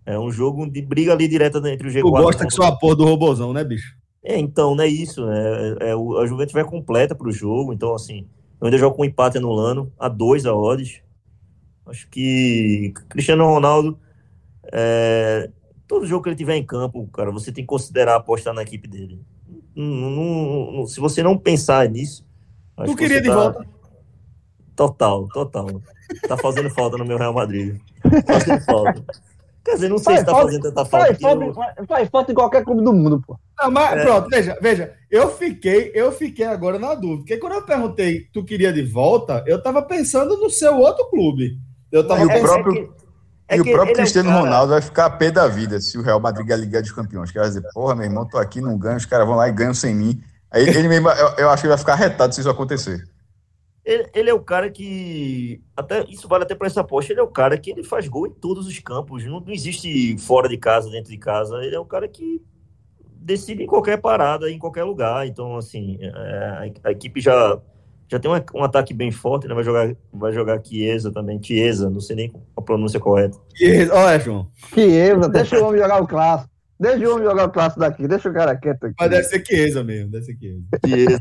É 0.06 0.18
um 0.18 0.30
jogo 0.30 0.70
de 0.70 0.80
briga 0.80 1.12
ali 1.12 1.28
direta 1.28 1.58
entre 1.68 1.88
o 1.88 1.90
G4. 1.90 2.00
Tu 2.00 2.10
gosta 2.10 2.46
que 2.46 2.54
só 2.54 2.64
a 2.64 2.76
porra 2.76 2.96
do 2.96 3.04
robozão, 3.04 3.52
né, 3.52 3.62
bicho? 3.62 3.96
É, 4.24 4.38
então, 4.38 4.74
não 4.74 4.84
é 4.84 4.86
isso. 4.86 5.24
Né? 5.26 5.76
É, 5.80 5.90
é, 5.90 5.92
a 5.92 6.26
Juventus 6.26 6.52
vai 6.52 6.64
completa 6.64 7.14
para 7.14 7.28
o 7.28 7.32
jogo, 7.32 7.72
então, 7.72 7.94
assim, 7.94 8.26
eu 8.60 8.66
ainda 8.66 8.78
jogo 8.78 8.96
com 8.96 9.04
empate 9.04 9.38
anulando, 9.38 9.92
a 9.98 10.08
dois 10.08 10.46
a 10.46 10.54
odds. 10.54 11.00
Acho 11.86 12.08
que 12.08 12.92
Cristiano 13.08 13.44
Ronaldo, 13.44 13.98
é, 14.72 15.50
todo 15.88 16.06
jogo 16.06 16.22
que 16.22 16.28
ele 16.28 16.36
tiver 16.36 16.54
em 16.54 16.64
campo, 16.64 17.08
cara, 17.08 17.32
você 17.32 17.50
tem 17.50 17.64
que 17.64 17.68
considerar 17.68 18.14
apostar 18.14 18.54
na 18.54 18.62
equipe 18.62 18.86
dele. 18.86 19.20
Não, 19.74 19.84
não, 19.84 20.72
não, 20.72 20.86
se 20.86 21.00
você 21.00 21.22
não 21.22 21.36
pensar 21.36 21.88
nisso. 21.88 22.24
Tu 22.84 22.94
queria 22.94 23.20
de 23.20 23.28
tá... 23.28 23.34
volta? 23.34 23.66
Total, 24.76 25.26
total. 25.28 25.82
Tá 26.28 26.36
fazendo 26.36 26.70
falta 26.70 26.96
no 26.96 27.04
meu 27.04 27.18
Real 27.18 27.32
Madrid. 27.32 27.80
Fazendo 28.26 28.60
falta. 28.64 29.04
Quer 29.64 29.74
dizer, 29.74 29.88
não 29.88 29.98
sei 29.98 30.14
faz 30.14 30.20
se 30.20 30.26
tá 30.26 30.32
falta, 30.32 30.46
fazendo 30.46 30.62
tanta 30.62 30.84
falta. 30.84 31.06
Faz, 31.06 31.20
falta, 31.20 31.44
eu... 31.44 31.86
faz 31.86 32.08
falta 32.08 32.32
em 32.32 32.34
qualquer 32.34 32.64
clube 32.64 32.82
do 32.82 32.92
mundo, 32.92 33.22
pô. 33.26 33.38
Não, 33.60 33.70
mas 33.70 33.98
é. 33.98 34.04
pronto, 34.04 34.28
veja, 34.28 34.58
veja, 34.62 34.94
eu 35.10 35.30
fiquei, 35.30 35.90
eu 35.94 36.12
fiquei 36.12 36.46
agora 36.46 36.78
na 36.78 36.94
dúvida. 36.94 37.18
Porque 37.18 37.36
quando 37.38 37.54
eu 37.54 37.62
perguntei 37.62 38.28
tu 38.32 38.44
queria 38.44 38.72
de 38.72 38.82
volta, 38.82 39.44
eu 39.46 39.60
tava 39.62 39.82
pensando 39.82 40.36
no 40.36 40.48
seu 40.48 40.76
outro 40.76 41.10
clube. 41.10 41.58
Eu 41.90 42.06
tava 42.06 42.22
e 42.22 42.24
o 42.24 42.40
próprio, 42.40 42.72
é 42.72 42.86
que, 42.86 43.07
e 43.56 43.60
o 43.60 43.64
próprio 43.64 43.94
Cristiano 43.94 44.28
é 44.28 44.32
cara... 44.32 44.44
Ronaldo 44.44 44.72
vai 44.72 44.82
ficar 44.82 45.06
a 45.06 45.10
pé 45.10 45.30
da 45.30 45.46
vida 45.48 45.80
se 45.80 45.96
o 45.96 46.02
Real 46.02 46.20
Madrid 46.20 46.46
ganhar 46.46 46.58
a 46.58 46.60
Liga 46.60 46.82
dos 46.82 46.92
Campeões. 46.92 47.30
Quer 47.30 47.42
dizer, 47.42 47.62
porra, 47.72 47.94
meu 47.94 48.04
irmão, 48.04 48.26
tô 48.26 48.38
aqui, 48.38 48.60
não 48.60 48.76
ganho, 48.76 48.96
os 48.96 49.06
caras 49.06 49.26
vão 49.26 49.36
lá 49.36 49.48
e 49.48 49.52
ganham 49.52 49.74
sem 49.74 49.94
mim. 49.94 50.20
Aí 50.50 50.68
ele 50.68 50.88
mesmo, 50.88 51.08
eu, 51.10 51.28
eu 51.38 51.50
acho 51.50 51.62
que 51.62 51.66
ele 51.66 51.74
vai 51.74 51.78
ficar 51.78 51.94
retado 51.94 52.34
se 52.34 52.40
isso 52.40 52.50
acontecer. 52.50 53.04
Ele, 53.84 54.06
ele, 54.14 54.28
é 54.28 54.34
o 54.34 54.40
cara 54.40 54.70
que. 54.70 55.62
Até, 55.74 56.04
isso 56.10 56.28
vale 56.28 56.44
até 56.44 56.54
para 56.54 56.66
essa 56.66 56.82
aposta. 56.82 57.10
Ele 57.10 57.20
é 57.20 57.22
o 57.22 57.28
cara 57.28 57.56
que 57.56 57.70
ele 57.70 57.82
faz 57.82 58.06
gol 58.06 58.26
em 58.26 58.30
todos 58.30 58.66
os 58.66 58.78
campos. 58.80 59.24
Não, 59.24 59.40
não 59.40 59.52
existe 59.52 60.18
fora 60.18 60.46
de 60.46 60.58
casa, 60.58 60.90
dentro 60.90 61.10
de 61.10 61.16
casa. 61.16 61.56
Ele 61.62 61.74
é 61.74 61.80
o 61.80 61.86
cara 61.86 62.06
que 62.06 62.42
decide 63.28 63.62
em 63.62 63.66
qualquer 63.66 63.98
parada, 63.98 64.50
em 64.50 64.58
qualquer 64.58 64.84
lugar. 64.84 65.26
Então, 65.26 65.56
assim, 65.56 65.96
é, 66.00 66.10
a, 66.84 66.88
a, 66.88 66.92
equipe 66.92 67.18
já, 67.18 67.58
já 68.10 68.18
tem 68.18 68.30
um, 68.30 68.34
um, 68.54 68.64
ataque 68.64 68.94
bem 68.94 69.10
forte, 69.10 69.46
né? 69.46 69.54
Vai 69.54 69.64
jogar, 69.64 69.94
vai 70.12 70.32
jogar 70.32 70.64
Chiesa 70.64 71.12
também. 71.12 71.42
Chiesa, 71.42 71.90
não 71.90 72.00
sei 72.00 72.16
nem 72.16 72.32
a 72.56 72.62
pronúncia 72.62 72.98
correta. 72.98 73.38
Chiesa, 73.54 73.94
olha, 73.94 74.20
João. 74.20 74.50
Chiesa, 74.72 75.28
deixa 75.30 75.58
o 75.58 75.66
homem 75.66 75.80
jogar 75.80 76.02
o 76.02 76.06
clássico. 76.06 76.50
Deixa 76.80 77.08
o 77.08 77.12
homem 77.12 77.24
jogar 77.24 77.44
o 77.44 77.50
clássico 77.50 77.80
daqui, 77.80 78.08
deixa 78.08 78.30
o 78.30 78.32
cara 78.32 78.56
quieto 78.56 78.84
aqui. 78.84 78.94
Mas 78.98 79.10
deve 79.10 79.24
ser 79.24 79.44
Chiesa 79.44 79.84
mesmo, 79.84 80.10
deve 80.10 80.24
ser 80.24 80.36
Chiesa. 80.38 80.62
Chiesa. 80.86 81.18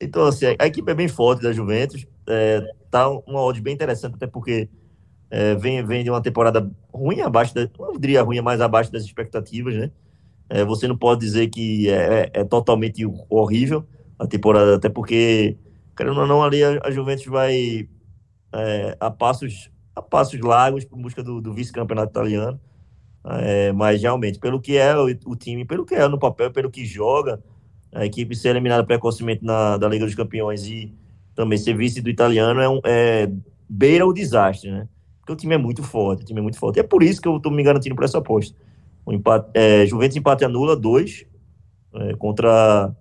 Então, 0.00 0.24
assim, 0.26 0.46
a 0.58 0.66
equipe 0.66 0.90
é 0.90 0.94
bem 0.94 1.08
forte 1.08 1.42
da 1.42 1.52
Juventus. 1.52 2.06
É, 2.28 2.62
tá 2.90 3.08
uma 3.08 3.42
odd 3.42 3.60
bem 3.60 3.74
interessante, 3.74 4.14
até 4.14 4.26
porque 4.26 4.68
é, 5.30 5.54
vem, 5.54 5.84
vem 5.84 6.04
de 6.04 6.10
uma 6.10 6.22
temporada 6.22 6.70
ruim 6.92 7.20
abaixo, 7.20 7.54
da, 7.54 7.68
não 7.78 7.98
diria 7.98 8.22
ruim, 8.22 8.40
mas 8.40 8.60
abaixo 8.60 8.92
das 8.92 9.04
expectativas, 9.04 9.74
né? 9.74 9.90
É, 10.48 10.64
você 10.64 10.86
não 10.86 10.96
pode 10.96 11.20
dizer 11.20 11.48
que 11.48 11.88
é, 11.90 12.30
é, 12.32 12.40
é, 12.40 12.44
totalmente 12.44 13.04
horrível 13.28 13.84
a 14.18 14.26
temporada, 14.26 14.76
até 14.76 14.88
porque, 14.88 15.56
querendo 15.96 16.20
ou 16.20 16.26
não, 16.26 16.42
ali 16.42 16.62
a, 16.62 16.80
a 16.84 16.90
Juventus 16.90 17.26
vai 17.26 17.88
é, 18.52 18.96
a 19.00 19.10
passos 19.10 19.70
a 19.94 20.02
passos 20.02 20.38
largos 20.40 20.84
por 20.84 20.98
busca 20.98 21.22
do, 21.22 21.40
do 21.40 21.54
vice-campeonato 21.54 22.10
italiano. 22.10 22.60
É, 23.24 23.72
mas 23.72 24.00
realmente, 24.02 24.38
pelo 24.38 24.60
que 24.60 24.76
é 24.76 24.94
o, 24.96 25.06
o, 25.24 25.34
time, 25.34 25.64
pelo 25.64 25.84
que 25.84 25.94
é 25.94 26.06
no 26.06 26.18
papel, 26.18 26.52
pelo 26.52 26.70
que 26.70 26.84
joga, 26.84 27.42
a 27.92 28.04
equipe 28.04 28.36
ser 28.36 28.50
eliminada 28.50 28.84
precocemente 28.84 29.44
na, 29.44 29.76
da 29.78 29.88
Liga 29.88 30.04
dos 30.04 30.14
Campeões 30.14 30.66
e 30.66 30.94
também 31.34 31.58
ser 31.58 31.76
vice 31.76 32.00
do 32.00 32.10
italiano 32.10 32.60
é, 32.60 32.68
um, 32.68 32.80
é 32.84 33.28
beira 33.68 34.06
o 34.06 34.12
desastre, 34.12 34.70
né? 34.70 34.88
Porque 35.18 35.32
o 35.32 35.36
time 35.36 35.54
é 35.54 35.58
muito 35.58 35.82
forte, 35.82 36.22
o 36.22 36.26
time 36.26 36.38
é 36.38 36.42
muito 36.42 36.58
forte. 36.58 36.76
E 36.76 36.80
é 36.80 36.82
por 36.84 37.02
isso 37.02 37.20
que 37.20 37.26
eu 37.26 37.38
estou 37.38 37.50
me 37.50 37.62
garantindo 37.62 37.96
por 37.96 38.04
essa 38.04 38.18
aposta. 38.18 38.56
O 39.04 39.12
empate, 39.12 39.50
é, 39.54 39.84
Juventus 39.86 40.16
empate 40.16 40.44
anula 40.44 40.76
dois 40.76 41.26
é, 41.94 42.14
contra 42.14 42.94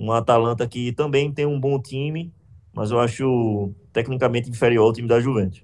um 0.00 0.10
Atalanta 0.12 0.66
que 0.66 0.92
também 0.92 1.30
tem 1.30 1.44
um 1.44 1.60
bom 1.60 1.78
time, 1.78 2.32
mas 2.72 2.90
eu 2.90 2.98
acho 2.98 3.70
tecnicamente 3.92 4.48
inferior 4.48 4.86
ao 4.86 4.92
time 4.94 5.06
da 5.06 5.20
Juventus. 5.20 5.62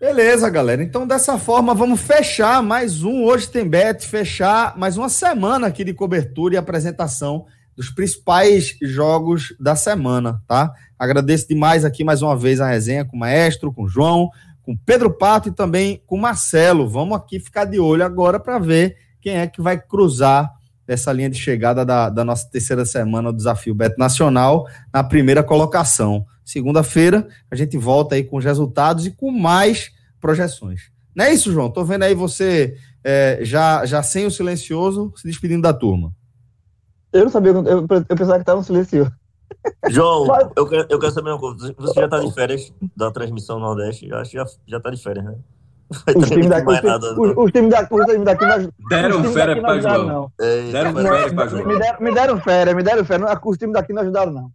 Beleza, 0.00 0.48
galera. 0.48 0.82
Então, 0.82 1.06
dessa 1.06 1.36
forma, 1.36 1.74
vamos 1.74 2.00
fechar 2.00 2.62
mais 2.62 3.02
um 3.02 3.24
Hoje 3.24 3.48
Tem 3.48 3.68
Bet, 3.68 4.06
fechar 4.06 4.78
mais 4.78 4.96
uma 4.96 5.08
semana 5.08 5.66
aqui 5.66 5.82
de 5.82 5.92
cobertura 5.92 6.54
e 6.54 6.56
apresentação 6.56 7.46
dos 7.76 7.90
principais 7.90 8.76
jogos 8.80 9.54
da 9.58 9.74
semana, 9.74 10.40
tá? 10.46 10.72
Agradeço 10.98 11.48
demais 11.48 11.84
aqui 11.84 12.04
mais 12.04 12.22
uma 12.22 12.36
vez 12.36 12.60
a 12.60 12.68
resenha 12.68 13.04
com 13.04 13.16
o 13.16 13.20
Maestro, 13.20 13.72
com 13.72 13.82
o 13.82 13.88
João, 13.88 14.30
com 14.62 14.76
Pedro 14.76 15.10
Pato 15.10 15.48
e 15.48 15.52
também 15.52 16.00
com 16.06 16.16
o 16.16 16.20
Marcelo. 16.20 16.88
Vamos 16.88 17.16
aqui 17.16 17.40
ficar 17.40 17.64
de 17.64 17.80
olho 17.80 18.04
agora 18.04 18.38
para 18.38 18.58
ver 18.58 18.96
quem 19.20 19.36
é 19.36 19.46
que 19.48 19.60
vai 19.60 19.78
cruzar 19.78 20.59
essa 20.92 21.12
linha 21.12 21.30
de 21.30 21.38
chegada 21.38 21.84
da, 21.84 22.10
da 22.10 22.24
nossa 22.24 22.48
terceira 22.50 22.84
semana 22.84 23.30
do 23.30 23.36
Desafio 23.36 23.74
Beto 23.74 23.96
Nacional 23.96 24.66
na 24.92 25.04
primeira 25.04 25.42
colocação. 25.42 26.26
Segunda-feira 26.44 27.28
a 27.48 27.54
gente 27.54 27.78
volta 27.78 28.16
aí 28.16 28.24
com 28.24 28.36
os 28.36 28.44
resultados 28.44 29.06
e 29.06 29.12
com 29.12 29.30
mais 29.30 29.92
projeções. 30.20 30.90
Não 31.14 31.24
é 31.24 31.32
isso, 31.32 31.52
João? 31.52 31.70
Tô 31.70 31.84
vendo 31.84 32.02
aí 32.02 32.14
você 32.14 32.76
é, 33.04 33.38
já, 33.42 33.86
já 33.86 34.02
sem 34.02 34.26
o 34.26 34.30
silencioso 34.32 35.12
se 35.14 35.28
despedindo 35.28 35.62
da 35.62 35.72
turma. 35.72 36.12
Eu 37.12 37.24
não 37.24 37.30
sabia, 37.30 37.52
eu, 37.52 37.64
eu 37.64 37.86
pensava 37.86 38.34
que 38.34 38.42
estava 38.42 38.60
um 38.60 38.64
silencioso. 38.64 39.12
João, 39.90 40.26
eu 40.56 40.66
quero, 40.66 40.86
eu 40.90 40.98
quero 40.98 41.12
saber 41.12 41.30
uma 41.30 41.38
coisa. 41.38 41.72
Você 41.78 42.00
já 42.00 42.04
está 42.06 42.18
de 42.18 42.32
férias 42.32 42.72
da 42.96 43.12
transmissão 43.12 43.60
Nordeste? 43.60 44.08
Eu 44.08 44.18
acho 44.18 44.30
que 44.30 44.36
já, 44.36 44.44
já 44.66 44.76
está 44.78 44.90
de 44.90 45.00
férias, 45.00 45.24
né? 45.24 45.36
Os 45.90 46.28
times 46.28 46.48
daqui, 46.48 46.68
os, 46.68 46.82
nada, 46.82 47.20
os, 47.20 47.36
os 47.36 47.50
times 47.50 47.70
daqui, 47.70 47.94
os 47.94 48.06
times 48.06 48.24
daqui 48.24 48.46
nós, 48.46 48.68
deram 48.88 49.24
férias 49.24 49.60
para 49.60 49.80
João. 49.80 50.06
Não. 50.06 50.32
deram 50.70 50.94
férias 50.94 51.32
para 51.32 51.48
João. 51.48 51.66
Me 51.66 51.78
deram, 51.78 52.00
me 52.00 52.14
deram 52.14 52.40
férias, 52.40 52.76
me 52.76 52.82
deram 52.82 53.04
férias. 53.04 53.38
Os 53.44 53.58
times 53.58 53.74
daqui 53.74 53.92
não 53.92 54.02
ajudaram, 54.02 54.32
não. 54.32 54.52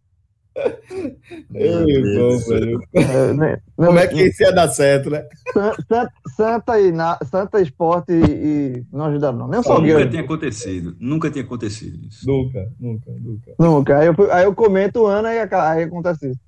Ei, 1.54 2.18
bom, 2.18 2.38
velho. 2.48 2.80
É, 2.94 3.34
né, 3.34 3.62
Como 3.76 4.00
é 4.00 4.08
que 4.08 4.22
isso 4.24 4.42
ia 4.42 4.54
dar 4.54 4.70
certo, 4.70 5.10
né? 5.10 5.26
Santa, 5.54 6.14
Santa, 6.36 6.80
e 6.80 6.92
na, 6.92 7.18
Santa 7.30 7.62
Esporte 7.62 8.14
e, 8.14 8.24
e 8.24 8.86
não 8.92 9.06
ajudaram, 9.06 9.38
não. 9.38 9.48
Nem 9.48 9.60
o 9.60 9.64
Salgueiro. 9.64 10.00
Nunca 10.00 10.12
tinha 10.12 10.24
acontecido. 10.24 10.96
Nunca 11.00 11.32
tinha 11.32 11.44
acontecido 11.44 12.06
isso. 12.06 12.26
Nunca, 12.26 12.72
nunca, 12.80 13.12
nunca. 13.12 13.56
Nunca. 13.60 13.98
Aí 13.98 14.08
eu, 14.08 14.32
aí 14.32 14.46
eu 14.46 14.56
comento 14.56 15.06
Ana 15.06 15.34
e 15.34 15.40
aí 15.40 15.84
acontece 15.84 16.32
isso. 16.32 16.40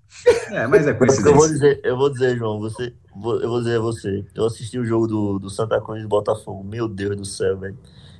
É, 0.51 0.65
mas 0.67 0.87
é 0.87 0.93
coincidência. 0.93 1.29
Eu 1.29 1.35
vou 1.35 1.47
dizer, 1.47 1.81
eu 1.83 1.97
vou 1.97 2.09
dizer 2.09 2.37
João, 2.37 2.59
você, 2.59 2.93
eu 3.13 3.49
vou 3.49 3.59
dizer 3.59 3.77
a 3.77 3.81
você. 3.81 4.25
Eu 4.33 4.45
assisti 4.45 4.79
o 4.79 4.85
jogo 4.85 5.07
do, 5.07 5.39
do 5.39 5.49
Santa 5.49 5.81
Cruz 5.81 6.01
e 6.01 6.07
Botafogo. 6.07 6.63
Meu 6.63 6.87
Deus 6.87 7.15
do 7.17 7.25
céu, 7.25 7.57
velho. 7.57 7.77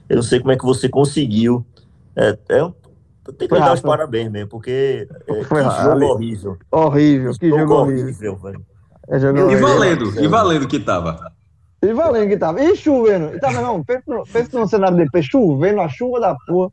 Eu 0.09 0.18
não 0.18 0.23
sei 0.23 0.39
como 0.39 0.51
é 0.51 0.57
que 0.57 0.65
você 0.65 0.89
conseguiu. 0.89 1.65
É, 2.15 2.38
é 2.49 2.64
um 2.64 2.73
tem 3.34 3.48
que 3.48 3.56
dar 3.60 3.74
os 3.74 3.82
parabéns 3.82 4.32
mesmo, 4.32 4.49
porque 4.49 5.08
é, 5.28 5.44
Foi 5.44 5.64
que 5.64 5.84
jogo 5.84 6.06
horrível. 6.06 6.58
Horrível, 6.72 7.32
que 7.34 7.49
jogo, 7.49 7.74
horrível, 7.74 8.36
velho. 8.38 8.66
É 9.10 9.20
jogo 9.20 9.52
e 9.52 9.56
valendo, 9.56 10.22
e 10.22 10.28
valendo 10.28 10.68
que 10.68 10.80
tava. 10.80 11.32
E 11.82 11.94
valendo 11.94 12.30
que 12.30 12.38
tava. 12.38 12.62
E 12.62 12.76
chovendo. 12.76 13.36
E 13.36 13.40
tava, 13.40 13.62
não, 13.62 13.84
pensa, 13.84 14.60
no 14.60 14.68
cenário 14.68 14.98
depois, 14.98 15.26
chovendo, 15.26 15.82
a 15.82 15.88
chuva 15.88 16.20
da 16.20 16.36
porra. 16.48 16.72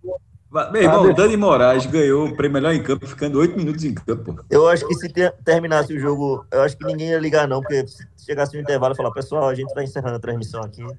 Meu 0.73 0.83
irmão, 0.83 1.03
o 1.03 1.13
Dani 1.13 1.37
Moraes 1.37 1.85
ganhou 1.85 2.27
o 2.27 2.37
prêmio 2.37 2.55
melhor 2.55 2.73
em 2.73 2.83
campo, 2.83 3.07
ficando 3.07 3.41
oito 3.41 3.57
minutos 3.57 3.83
em 3.83 3.93
campo. 3.93 4.37
Eu 4.49 4.69
acho 4.69 4.87
que 4.87 4.95
se 4.95 5.13
terminasse 5.45 5.93
o 5.93 5.99
jogo, 5.99 6.47
eu 6.53 6.63
acho 6.63 6.77
que 6.77 6.87
ninguém 6.87 7.09
ia 7.09 7.19
ligar, 7.19 7.49
não, 7.49 7.61
porque 7.61 7.85
se 7.89 8.07
chegasse 8.25 8.55
no 8.55 8.63
intervalo 8.63 8.95
e 8.95 8.97
falar, 8.97 9.11
pessoal, 9.11 9.49
a 9.49 9.55
gente 9.55 9.75
tá 9.75 9.83
encerrando 9.83 10.15
a 10.15 10.21
transmissão 10.21 10.63
aqui. 10.63 10.83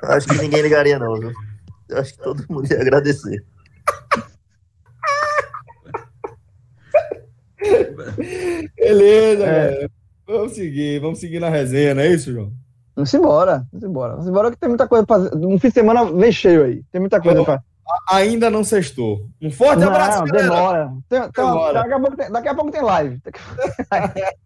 Eu 0.00 0.10
acho 0.10 0.28
que 0.28 0.38
ninguém 0.38 0.62
ligaria, 0.62 0.98
não, 0.98 1.14
viu? 1.14 1.32
Eu 1.88 1.98
acho 1.98 2.14
que 2.14 2.22
todo 2.22 2.44
mundo 2.48 2.70
ia 2.70 2.80
agradecer. 2.80 3.44
Beleza, 8.76 9.46
é. 9.46 9.88
Vamos 10.26 10.52
seguir, 10.52 11.00
vamos 11.00 11.20
seguir 11.20 11.40
na 11.40 11.48
resenha, 11.48 11.94
não 11.94 12.02
é 12.02 12.08
isso, 12.08 12.32
João? 12.32 12.52
Vamos 12.94 13.14
embora, 13.14 13.66
vamos 13.72 13.88
embora. 13.88 14.12
Vamos 14.12 14.28
embora 14.28 14.50
que 14.50 14.56
tem 14.56 14.68
muita 14.68 14.88
coisa 14.88 15.06
fazer. 15.06 15.34
Um 15.34 15.58
fim 15.58 15.68
de 15.68 15.74
semana 15.74 16.04
vem 16.04 16.32
cheio 16.32 16.64
aí. 16.64 16.82
Tem 16.90 17.00
muita 17.00 17.20
coisa 17.20 17.44
para. 17.44 17.62
Ainda 18.10 18.50
não 18.50 18.64
sextou. 18.64 19.26
Um 19.40 19.50
forte 19.50 19.80
não, 19.80 19.88
abraço, 19.88 20.24
demora. 20.24 20.92
Tem, 21.08 21.20
tem, 21.20 21.30
demora. 21.32 21.72
Daqui, 21.72 21.92
a 21.92 22.16
tem, 22.16 22.32
daqui 22.32 22.48
a 22.48 22.54
pouco 22.54 22.70
tem 22.70 22.82
live. 22.82 23.20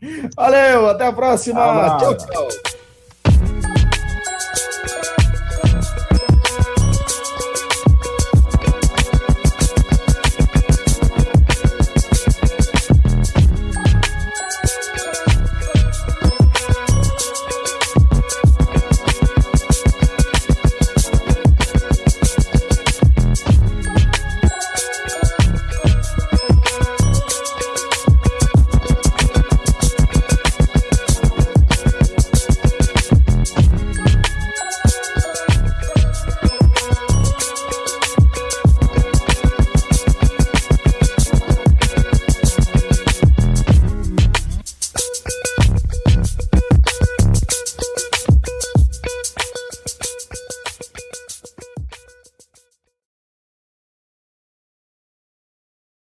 Valeu, 0.36 0.88
até 0.90 1.06
a 1.06 1.12
próxima. 1.12 1.98
Tchau, 1.98 2.16
tchau. 2.16 2.48